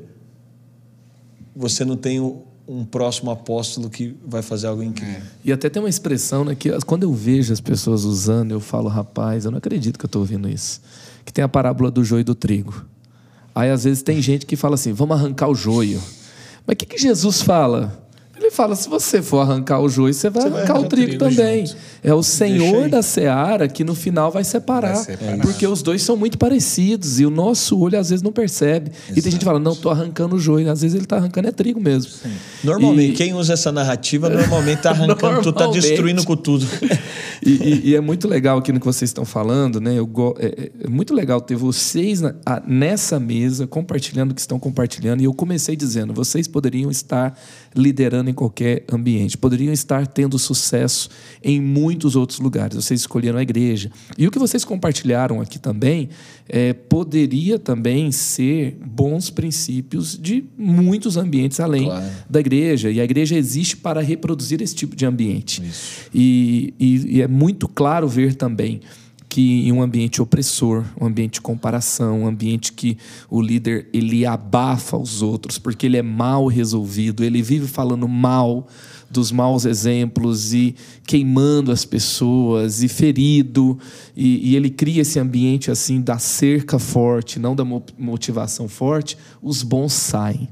você 1.57 1.83
não 1.83 1.97
tem 1.97 2.19
um 2.67 2.83
próximo 2.83 3.31
apóstolo 3.31 3.89
que 3.89 4.15
vai 4.25 4.41
fazer 4.41 4.67
algo 4.67 4.83
incrível. 4.83 5.15
É. 5.15 5.21
E 5.45 5.51
até 5.53 5.69
tem 5.69 5.81
uma 5.81 5.89
expressão, 5.89 6.43
né, 6.43 6.53
que 6.53 6.69
quando 6.85 7.03
eu 7.03 7.13
vejo 7.13 7.53
as 7.53 7.61
pessoas 7.61 8.03
usando, 8.03 8.51
eu 8.51 8.59
falo, 8.59 8.89
rapaz, 8.89 9.45
eu 9.45 9.51
não 9.51 9.57
acredito 9.57 9.97
que 9.97 10.05
eu 10.05 10.07
estou 10.07 10.21
ouvindo 10.21 10.49
isso. 10.49 10.81
Que 11.23 11.31
tem 11.31 11.43
a 11.43 11.47
parábola 11.47 11.89
do 11.89 12.03
joio 12.03 12.21
e 12.21 12.23
do 12.23 12.35
trigo. 12.35 12.85
Aí 13.55 13.71
às 13.71 13.85
vezes 13.85 14.03
tem 14.03 14.21
gente 14.21 14.45
que 14.45 14.55
fala 14.55 14.75
assim, 14.75 14.91
vamos 14.91 15.17
arrancar 15.17 15.47
o 15.47 15.55
joio. 15.55 16.01
Mas 16.65 16.73
o 16.73 16.77
que, 16.77 16.85
que 16.85 16.97
Jesus 16.97 17.41
fala? 17.41 18.06
Fala: 18.51 18.75
se 18.75 18.89
você 18.89 19.21
for 19.21 19.39
arrancar 19.39 19.79
o 19.79 19.89
joio, 19.89 20.13
você 20.13 20.29
vai 20.29 20.43
você 20.43 20.47
arrancar 20.49 20.73
vai 20.73 20.83
o 20.83 20.87
trigo, 20.87 21.17
trigo 21.17 21.23
também. 21.25 21.65
Junto. 21.65 21.77
É 22.03 22.13
o 22.13 22.23
Senhor 22.23 22.89
da 22.89 23.01
seara 23.01 23.67
que 23.67 23.83
no 23.83 23.93
final 23.93 24.31
vai 24.31 24.43
separar, 24.43 24.93
vai 24.93 25.03
separar. 25.03 25.39
Porque 25.39 25.65
os 25.67 25.81
dois 25.81 26.01
são 26.01 26.15
muito 26.15 26.37
parecidos 26.37 27.19
e 27.19 27.25
o 27.25 27.29
nosso 27.29 27.77
olho 27.79 27.99
às 27.99 28.09
vezes 28.09 28.23
não 28.23 28.31
percebe. 28.31 28.91
Exato. 28.91 29.19
E 29.19 29.21
tem 29.21 29.31
gente 29.31 29.39
que 29.39 29.45
fala: 29.45 29.59
não, 29.59 29.73
estou 29.73 29.91
arrancando 29.91 30.35
o 30.35 30.39
joio. 30.39 30.69
Às 30.71 30.81
vezes 30.81 30.95
ele 30.95 31.03
está 31.03 31.17
arrancando 31.17 31.47
é 31.47 31.51
trigo 31.51 31.79
mesmo. 31.79 32.11
Sim. 32.11 32.31
Normalmente, 32.63 33.13
e... 33.13 33.15
quem 33.15 33.33
usa 33.33 33.53
essa 33.53 33.71
narrativa 33.71 34.29
normalmente 34.29 34.77
está 34.77 34.91
arrancando 34.91 35.41
tudo, 35.41 35.49
está 35.49 35.67
destruindo 35.71 36.23
com 36.23 36.35
tudo. 36.35 36.67
e, 37.45 37.51
e, 37.51 37.89
e, 37.89 37.95
é 37.95 38.01
muito 38.01 38.27
legal 38.27 38.57
aquilo 38.57 38.79
que 38.79 38.85
vocês 38.85 39.09
estão 39.09 39.25
falando, 39.25 39.79
né? 39.79 39.95
Eu, 39.95 40.09
é, 40.39 40.71
é, 40.83 40.87
muito 40.87 41.13
legal 41.13 41.39
ter 41.41 41.55
vocês 41.55 42.21
na, 42.21 42.35
a, 42.45 42.61
nessa 42.65 43.19
mesa 43.19 43.67
compartilhando 43.67 44.31
o 44.31 44.35
que 44.35 44.41
estão 44.41 44.59
compartilhando. 44.59 45.21
E 45.21 45.25
eu 45.25 45.33
comecei 45.33 45.75
dizendo: 45.75 46.13
vocês 46.13 46.47
poderiam 46.47 46.89
estar 46.89 47.37
liderando 47.75 48.29
em 48.29 48.33
qualquer 48.33 48.83
ambiente. 48.91 49.37
Poderiam 49.37 49.73
estar 49.73 50.07
tendo 50.07 50.39
sucesso 50.39 51.09
em 51.43 51.61
muitos 51.61 52.15
outros 52.15 52.39
lugares. 52.39 52.75
Vocês 52.75 53.01
escolheram 53.01 53.39
a 53.39 53.41
igreja. 53.41 53.91
E 54.17 54.27
o 54.27 54.31
que 54.31 54.39
vocês 54.39 54.65
compartilharam 54.65 55.39
aqui 55.41 55.59
também 55.59 56.09
é, 56.49 56.73
poderia 56.73 57.59
também 57.59 58.11
ser 58.11 58.77
bons 58.85 59.29
princípios 59.29 60.17
de 60.17 60.43
muitos 60.57 61.17
ambientes 61.17 61.59
além 61.59 61.85
claro. 61.85 62.05
da 62.29 62.39
igreja. 62.39 62.89
E 62.89 63.01
a 63.01 63.03
igreja 63.03 63.35
existe 63.35 63.77
para 63.77 64.01
reproduzir 64.01 64.61
esse 64.61 64.75
tipo 64.75 64.95
de 64.95 65.05
ambiente. 65.05 65.61
E, 66.13 66.73
e, 66.79 67.17
e 67.17 67.21
é 67.21 67.27
muito 67.27 67.67
claro 67.67 68.07
ver 68.07 68.35
também 68.35 68.81
que 69.29 69.67
em 69.67 69.71
um 69.71 69.81
ambiente 69.81 70.21
opressor, 70.21 70.85
um 70.99 71.05
ambiente 71.05 71.33
de 71.33 71.41
comparação, 71.41 72.21
um 72.21 72.27
ambiente 72.27 72.71
que 72.71 72.97
o 73.29 73.41
líder 73.41 73.87
ele 73.93 74.25
abafa 74.25 74.97
os 74.97 75.21
outros 75.21 75.59
porque 75.59 75.85
ele 75.85 75.97
é 75.97 76.01
mal 76.01 76.47
resolvido, 76.47 77.23
ele 77.23 77.41
vive 77.41 77.67
falando 77.67 78.07
mal 78.07 78.67
dos 79.09 79.31
maus 79.31 79.65
exemplos 79.65 80.53
e 80.53 80.75
queimando 81.05 81.71
as 81.71 81.85
pessoas 81.85 82.83
e 82.83 82.87
ferido. 82.87 83.77
E, 84.15 84.51
e 84.51 84.55
ele 84.55 84.69
cria 84.69 85.01
esse 85.01 85.19
ambiente 85.19 85.71
assim 85.71 86.01
da 86.01 86.17
cerca 86.17 86.77
forte, 86.77 87.39
não 87.39 87.55
da 87.55 87.65
motivação 87.65 88.67
forte, 88.67 89.17
os 89.41 89.63
bons 89.63 89.93
saem. 89.93 90.49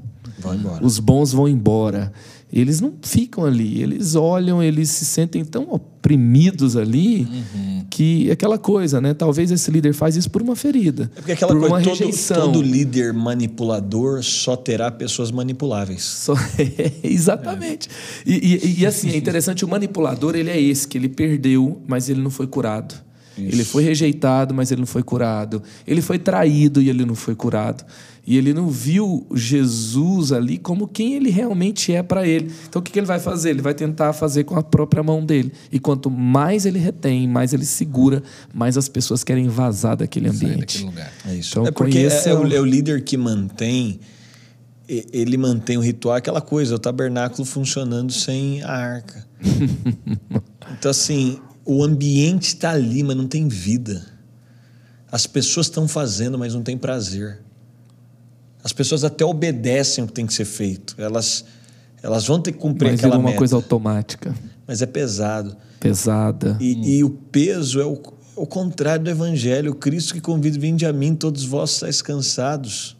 Os 0.82 0.98
bons 0.98 1.32
vão 1.32 1.48
embora 1.48 2.12
eles 2.52 2.80
não 2.80 2.94
ficam 3.02 3.44
ali, 3.44 3.82
eles 3.82 4.14
olham, 4.14 4.62
eles 4.62 4.88
se 4.90 5.04
sentem 5.04 5.44
tão 5.44 5.68
oprimidos 5.70 6.76
ali 6.76 7.22
uhum. 7.22 7.84
que 7.90 8.28
é 8.28 8.32
aquela 8.32 8.56
coisa, 8.56 9.00
né? 9.00 9.14
Talvez 9.14 9.50
esse 9.50 9.70
líder 9.70 9.92
faz 9.92 10.14
isso 10.16 10.30
por 10.30 10.40
uma 10.40 10.54
ferida, 10.54 11.10
é 11.16 11.20
porque 11.20 11.32
aquela 11.32 11.52
por 11.52 11.60
coisa, 11.60 11.74
uma 11.74 11.82
todo, 11.82 11.98
rejeição. 11.98 12.52
Todo 12.52 12.62
líder 12.62 13.12
manipulador 13.12 14.22
só 14.22 14.56
terá 14.56 14.90
pessoas 14.90 15.30
manipuláveis. 15.32 16.02
Só, 16.04 16.34
exatamente. 17.02 17.88
É. 18.24 18.30
E, 18.30 18.34
e, 18.34 18.80
e, 18.80 18.86
assim, 18.86 19.10
é 19.10 19.16
interessante, 19.16 19.64
o 19.64 19.68
manipulador 19.68 20.36
ele 20.36 20.50
é 20.50 20.60
esse, 20.60 20.86
que 20.86 20.96
ele 20.96 21.08
perdeu, 21.08 21.82
mas 21.86 22.08
ele 22.08 22.20
não 22.22 22.30
foi 22.30 22.46
curado. 22.46 23.05
Isso. 23.36 23.54
Ele 23.54 23.64
foi 23.64 23.84
rejeitado, 23.84 24.54
mas 24.54 24.70
ele 24.70 24.80
não 24.80 24.86
foi 24.86 25.02
curado. 25.02 25.62
Ele 25.86 26.00
foi 26.00 26.18
traído 26.18 26.80
e 26.80 26.88
ele 26.88 27.04
não 27.04 27.14
foi 27.14 27.34
curado. 27.34 27.84
E 28.26 28.36
ele 28.36 28.52
não 28.52 28.68
viu 28.68 29.24
Jesus 29.32 30.32
ali 30.32 30.58
como 30.58 30.88
quem 30.88 31.14
ele 31.14 31.30
realmente 31.30 31.92
é 31.92 32.02
para 32.02 32.26
ele. 32.26 32.50
Então 32.68 32.80
o 32.80 32.82
que, 32.82 32.98
ele 32.98 33.06
vai 33.06 33.20
fazer? 33.20 33.50
Ele 33.50 33.62
vai 33.62 33.72
tentar 33.72 34.12
fazer 34.12 34.42
com 34.42 34.56
a 34.56 34.62
própria 34.64 35.02
mão 35.02 35.24
dele. 35.24 35.52
E 35.70 35.78
quanto 35.78 36.10
mais 36.10 36.66
ele 36.66 36.78
retém, 36.80 37.28
mais 37.28 37.52
ele 37.52 37.64
segura, 37.64 38.22
mais 38.52 38.76
as 38.76 38.88
pessoas 38.88 39.22
querem 39.22 39.46
vazar 39.46 39.96
daquele 39.96 40.28
ambiente. 40.28 40.82
lugar. 40.84 41.12
É 41.24 41.34
isso. 41.34 41.52
Então, 41.52 41.66
é 41.66 41.70
porque 41.70 41.98
é, 41.98 42.28
é, 42.28 42.34
o, 42.34 42.52
é 42.52 42.60
o 42.60 42.64
líder 42.64 43.04
que 43.04 43.16
mantém 43.16 44.00
ele 44.88 45.36
mantém 45.36 45.76
o 45.76 45.80
ritual, 45.80 46.14
aquela 46.14 46.40
coisa, 46.40 46.76
o 46.76 46.78
tabernáculo 46.78 47.44
funcionando 47.44 48.12
sem 48.12 48.62
a 48.62 48.70
arca. 48.70 49.26
então, 50.78 50.90
assim, 50.90 51.40
o 51.66 51.82
ambiente 51.82 52.46
está 52.46 52.70
ali, 52.70 53.02
mas 53.02 53.16
não 53.16 53.26
tem 53.26 53.48
vida. 53.48 54.06
As 55.10 55.26
pessoas 55.26 55.66
estão 55.66 55.88
fazendo, 55.88 56.38
mas 56.38 56.54
não 56.54 56.62
tem 56.62 56.78
prazer. 56.78 57.40
As 58.62 58.72
pessoas 58.72 59.02
até 59.02 59.24
obedecem 59.24 60.04
o 60.04 60.06
que 60.06 60.12
tem 60.12 60.26
que 60.26 60.32
ser 60.32 60.44
feito. 60.44 60.94
Elas, 60.96 61.44
elas 62.02 62.24
vão 62.26 62.40
ter 62.40 62.52
que 62.52 62.58
cumprir 62.58 62.92
Mas 62.92 63.00
aquela 63.00 63.16
uma 63.16 63.26
meta. 63.26 63.38
coisa 63.38 63.56
automática. 63.56 64.34
Mas 64.66 64.80
é 64.80 64.86
pesado. 64.86 65.56
Pesada. 65.80 66.56
E, 66.60 66.74
hum. 66.74 66.84
e 66.84 67.04
o 67.04 67.10
peso 67.10 67.80
é 67.80 67.84
o, 67.84 68.00
o 68.36 68.46
contrário 68.46 69.04
do 69.04 69.10
evangelho. 69.10 69.72
O 69.72 69.74
Cristo 69.74 70.14
que 70.14 70.20
convida, 70.20 70.58
vinde 70.58 70.86
a 70.86 70.92
mim, 70.92 71.14
todos 71.14 71.44
vós 71.44 71.72
estáis 71.72 72.00
cansados. 72.00 72.96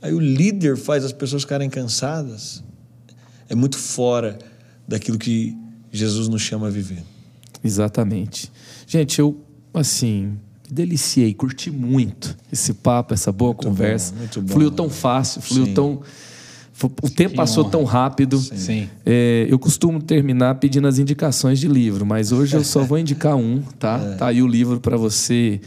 Aí 0.00 0.12
o 0.12 0.20
líder 0.20 0.76
faz 0.76 1.04
as 1.04 1.12
pessoas 1.12 1.42
ficarem 1.42 1.68
cansadas. 1.68 2.62
É 3.48 3.54
muito 3.54 3.78
fora 3.78 4.38
daquilo 4.86 5.18
que 5.18 5.56
Jesus 5.90 6.28
nos 6.28 6.42
chama 6.42 6.66
a 6.66 6.70
viver. 6.70 7.02
Exatamente. 7.64 8.52
Gente, 8.86 9.18
eu, 9.18 9.40
assim, 9.72 10.36
deliciei, 10.70 11.32
curti 11.32 11.70
muito 11.70 12.36
esse 12.52 12.74
papo, 12.74 13.14
essa 13.14 13.32
boa 13.32 13.52
muito 13.52 13.66
conversa. 13.66 14.12
Bom, 14.12 14.18
muito 14.18 14.42
bom, 14.42 14.52
fluiu 14.52 14.70
tão 14.70 14.90
fácil, 14.90 15.40
fluiu 15.40 15.66
Sim. 15.66 15.74
tão. 15.74 16.02
O 16.82 17.08
tempo 17.08 17.30
que 17.30 17.36
passou 17.36 17.62
honra. 17.62 17.70
tão 17.70 17.84
rápido. 17.84 18.36
Sim. 18.36 18.88
É, 19.06 19.46
eu 19.48 19.58
costumo 19.60 20.02
terminar 20.02 20.56
pedindo 20.56 20.88
as 20.88 20.98
indicações 20.98 21.60
de 21.60 21.68
livro, 21.68 22.04
mas 22.04 22.32
hoje 22.32 22.56
eu 22.56 22.64
só 22.64 22.82
vou 22.82 22.98
indicar 22.98 23.36
um, 23.36 23.62
tá? 23.78 23.98
É. 24.04 24.16
Tá 24.16 24.26
aí 24.26 24.42
o 24.42 24.46
livro 24.46 24.80
para 24.80 24.96
você 24.96 25.60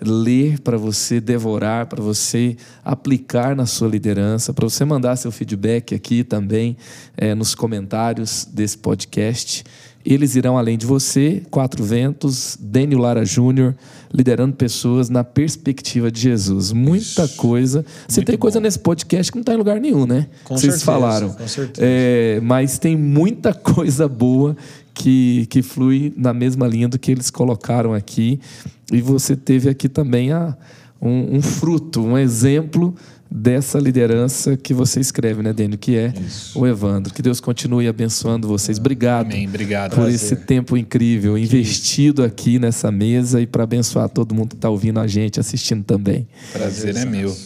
ler, 0.00 0.60
para 0.60 0.78
você 0.78 1.20
devorar, 1.20 1.86
para 1.86 2.02
você 2.02 2.56
aplicar 2.84 3.54
na 3.54 3.66
sua 3.66 3.88
liderança, 3.88 4.52
para 4.52 4.68
você 4.68 4.84
mandar 4.84 5.16
seu 5.16 5.30
feedback 5.30 5.94
aqui 5.94 6.24
também 6.24 6.76
é, 7.16 7.34
nos 7.34 7.54
comentários 7.54 8.46
desse 8.50 8.78
podcast. 8.78 9.64
Eles 10.04 10.34
irão 10.34 10.56
além 10.56 10.78
de 10.78 10.86
você, 10.86 11.42
Quatro 11.50 11.84
Ventos, 11.84 12.56
Dênio 12.58 12.98
Lara 12.98 13.24
Júnior, 13.24 13.76
liderando 14.12 14.54
pessoas 14.56 15.10
na 15.10 15.22
perspectiva 15.22 16.10
de 16.10 16.20
Jesus. 16.20 16.72
Muita 16.72 17.24
Isso. 17.24 17.36
coisa. 17.36 17.84
Você 18.08 18.22
tem 18.22 18.38
coisa 18.38 18.58
nesse 18.58 18.78
podcast 18.78 19.30
que 19.30 19.36
não 19.36 19.42
está 19.42 19.52
em 19.52 19.58
lugar 19.58 19.78
nenhum, 19.78 20.06
né? 20.06 20.26
Com 20.44 20.56
Vocês 20.56 20.74
certeza, 20.74 20.84
falaram. 20.84 21.28
Com 21.30 21.46
certeza. 21.46 21.80
É, 21.86 22.40
mas 22.42 22.78
tem 22.78 22.96
muita 22.96 23.52
coisa 23.54 24.08
boa 24.08 24.56
que, 24.94 25.46
que 25.50 25.60
flui 25.60 26.14
na 26.16 26.32
mesma 26.32 26.66
linha 26.66 26.88
do 26.88 26.98
que 26.98 27.10
eles 27.10 27.30
colocaram 27.30 27.92
aqui. 27.92 28.40
E 28.90 29.02
você 29.02 29.36
teve 29.36 29.68
aqui 29.68 29.88
também 29.88 30.32
a, 30.32 30.56
um, 31.00 31.36
um 31.36 31.42
fruto, 31.42 32.00
um 32.00 32.16
exemplo 32.16 32.94
dessa 33.30 33.78
liderança 33.78 34.56
que 34.56 34.74
você 34.74 34.98
escreve, 34.98 35.42
né, 35.42 35.52
Dênio? 35.52 35.78
Que 35.78 35.96
é 35.96 36.12
Isso. 36.26 36.58
o 36.58 36.66
Evandro. 36.66 37.14
Que 37.14 37.22
Deus 37.22 37.40
continue 37.40 37.86
abençoando 37.86 38.48
vocês. 38.48 38.78
Obrigado, 38.78 39.26
Amém. 39.26 39.46
Obrigado 39.46 39.90
por 39.90 40.00
Prazer. 40.00 40.14
esse 40.14 40.36
tempo 40.36 40.76
incrível 40.76 41.34
que 41.34 41.42
investido 41.42 42.24
aqui 42.24 42.58
nessa 42.58 42.90
mesa 42.90 43.40
e 43.40 43.46
para 43.46 43.62
abençoar 43.62 44.08
todo 44.08 44.34
mundo 44.34 44.50
que 44.50 44.56
está 44.56 44.68
ouvindo 44.68 44.98
a 44.98 45.06
gente, 45.06 45.38
assistindo 45.38 45.84
também. 45.84 46.26
Prazer 46.52 46.96
é 46.96 47.04
meu. 47.04 47.36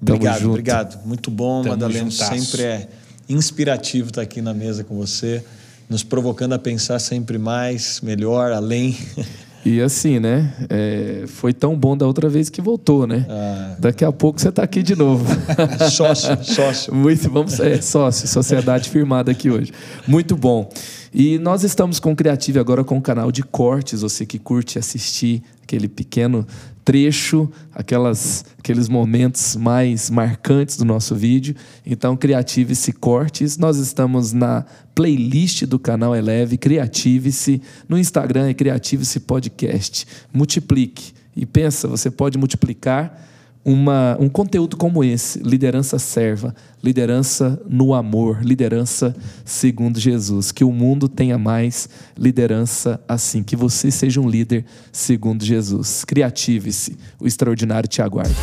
obrigado, 0.00 0.48
obrigado. 0.48 1.06
Muito 1.06 1.30
bom, 1.30 1.62
Tamo 1.62 1.70
Madalena. 1.74 2.10
Juntasso. 2.10 2.38
Sempre 2.38 2.62
é 2.62 2.88
inspirativo 3.28 4.08
estar 4.08 4.22
aqui 4.22 4.42
na 4.42 4.52
mesa 4.52 4.84
com 4.84 4.96
você, 4.96 5.42
nos 5.88 6.02
provocando 6.02 6.52
a 6.52 6.58
pensar 6.58 6.98
sempre 6.98 7.38
mais, 7.38 8.00
melhor, 8.02 8.52
além. 8.52 8.96
E 9.64 9.80
assim, 9.80 10.18
né? 10.18 10.52
É, 10.68 11.24
foi 11.26 11.52
tão 11.52 11.76
bom 11.76 11.96
da 11.96 12.06
outra 12.06 12.28
vez 12.28 12.50
que 12.50 12.60
voltou, 12.60 13.06
né? 13.06 13.24
Ah. 13.28 13.76
Daqui 13.78 14.04
a 14.04 14.10
pouco 14.10 14.40
você 14.40 14.48
está 14.48 14.62
aqui 14.62 14.82
de 14.82 14.96
novo. 14.96 15.24
sócio, 15.90 16.36
sócio. 16.42 16.94
Muito, 16.94 17.30
vamos, 17.30 17.60
é, 17.60 17.80
sócio, 17.80 18.26
sociedade 18.26 18.90
firmada 18.90 19.30
aqui 19.30 19.50
hoje. 19.50 19.72
Muito 20.06 20.36
bom. 20.36 20.68
E 21.14 21.38
nós 21.38 21.62
estamos 21.62 22.00
com 22.00 22.12
o 22.12 22.16
Criative 22.16 22.58
agora 22.58 22.82
com 22.82 22.98
o 22.98 23.02
canal 23.02 23.30
de 23.30 23.42
cortes, 23.42 24.00
você 24.00 24.26
que 24.26 24.38
curte 24.38 24.78
assistir 24.78 25.42
aquele 25.62 25.86
pequeno 25.86 26.46
trecho, 26.84 27.50
aquelas, 27.72 28.44
aqueles 28.58 28.88
momentos 28.88 29.56
mais 29.56 30.10
marcantes 30.10 30.76
do 30.76 30.84
nosso 30.84 31.14
vídeo. 31.14 31.54
Então, 31.86 32.16
Criative-se 32.16 32.92
Cortes. 32.92 33.56
Nós 33.56 33.78
estamos 33.78 34.32
na 34.32 34.64
playlist 34.94 35.64
do 35.64 35.78
canal 35.78 36.14
Eleve, 36.14 36.56
Criative-se. 36.56 37.62
No 37.88 37.98
Instagram 37.98 38.48
é 38.48 38.54
Criative-se 38.54 39.20
Podcast. 39.20 40.06
Multiplique. 40.32 41.12
E 41.34 41.46
pensa, 41.46 41.88
você 41.88 42.10
pode 42.10 42.36
multiplicar 42.36 43.31
uma, 43.64 44.16
um 44.18 44.28
conteúdo 44.28 44.76
como 44.76 45.04
esse, 45.04 45.38
liderança 45.38 45.98
serva, 45.98 46.54
liderança 46.82 47.60
no 47.68 47.94
amor, 47.94 48.42
liderança 48.42 49.14
segundo 49.44 50.00
Jesus. 50.00 50.50
Que 50.50 50.64
o 50.64 50.72
mundo 50.72 51.08
tenha 51.08 51.38
mais 51.38 51.88
liderança 52.16 53.00
assim, 53.08 53.42
que 53.42 53.54
você 53.54 53.90
seja 53.90 54.20
um 54.20 54.28
líder 54.28 54.64
segundo 54.90 55.44
Jesus. 55.44 56.04
Criative-se, 56.04 56.96
o 57.20 57.26
extraordinário 57.26 57.88
te 57.88 58.02
aguarda. 58.02 58.34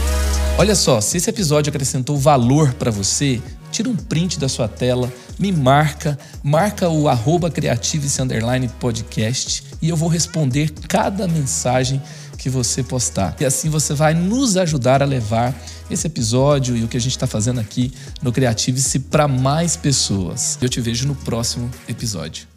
Olha 0.57 0.75
só, 0.75 0.99
se 0.99 1.17
esse 1.17 1.29
episódio 1.29 1.69
acrescentou 1.69 2.17
valor 2.17 2.73
para 2.73 2.91
você, 2.91 3.41
tira 3.71 3.87
um 3.89 3.95
print 3.95 4.39
da 4.39 4.49
sua 4.49 4.67
tela, 4.67 5.11
me 5.37 5.51
marca, 5.53 6.19
marca 6.43 6.89
o 6.89 7.07
arroba 7.07 7.49
podcast 8.79 9.63
e 9.81 9.87
eu 9.87 9.95
vou 9.95 10.09
responder 10.09 10.71
cada 10.87 11.27
mensagem 11.27 12.01
que 12.39 12.49
você 12.49 12.81
postar. 12.81 13.35
E 13.39 13.45
assim 13.45 13.69
você 13.69 13.93
vai 13.93 14.15
nos 14.15 14.57
ajudar 14.57 15.03
a 15.03 15.05
levar 15.05 15.53
esse 15.91 16.07
episódio 16.07 16.75
e 16.75 16.83
o 16.83 16.87
que 16.87 16.97
a 16.97 16.99
gente 16.99 17.11
está 17.11 17.27
fazendo 17.27 17.59
aqui 17.59 17.91
no 18.21 18.31
Creative-se 18.31 18.99
para 18.99 19.27
mais 19.27 19.75
pessoas. 19.75 20.57
Eu 20.61 20.69
te 20.69 20.79
vejo 20.79 21.05
no 21.05 21.13
próximo 21.13 21.69
episódio. 21.87 22.48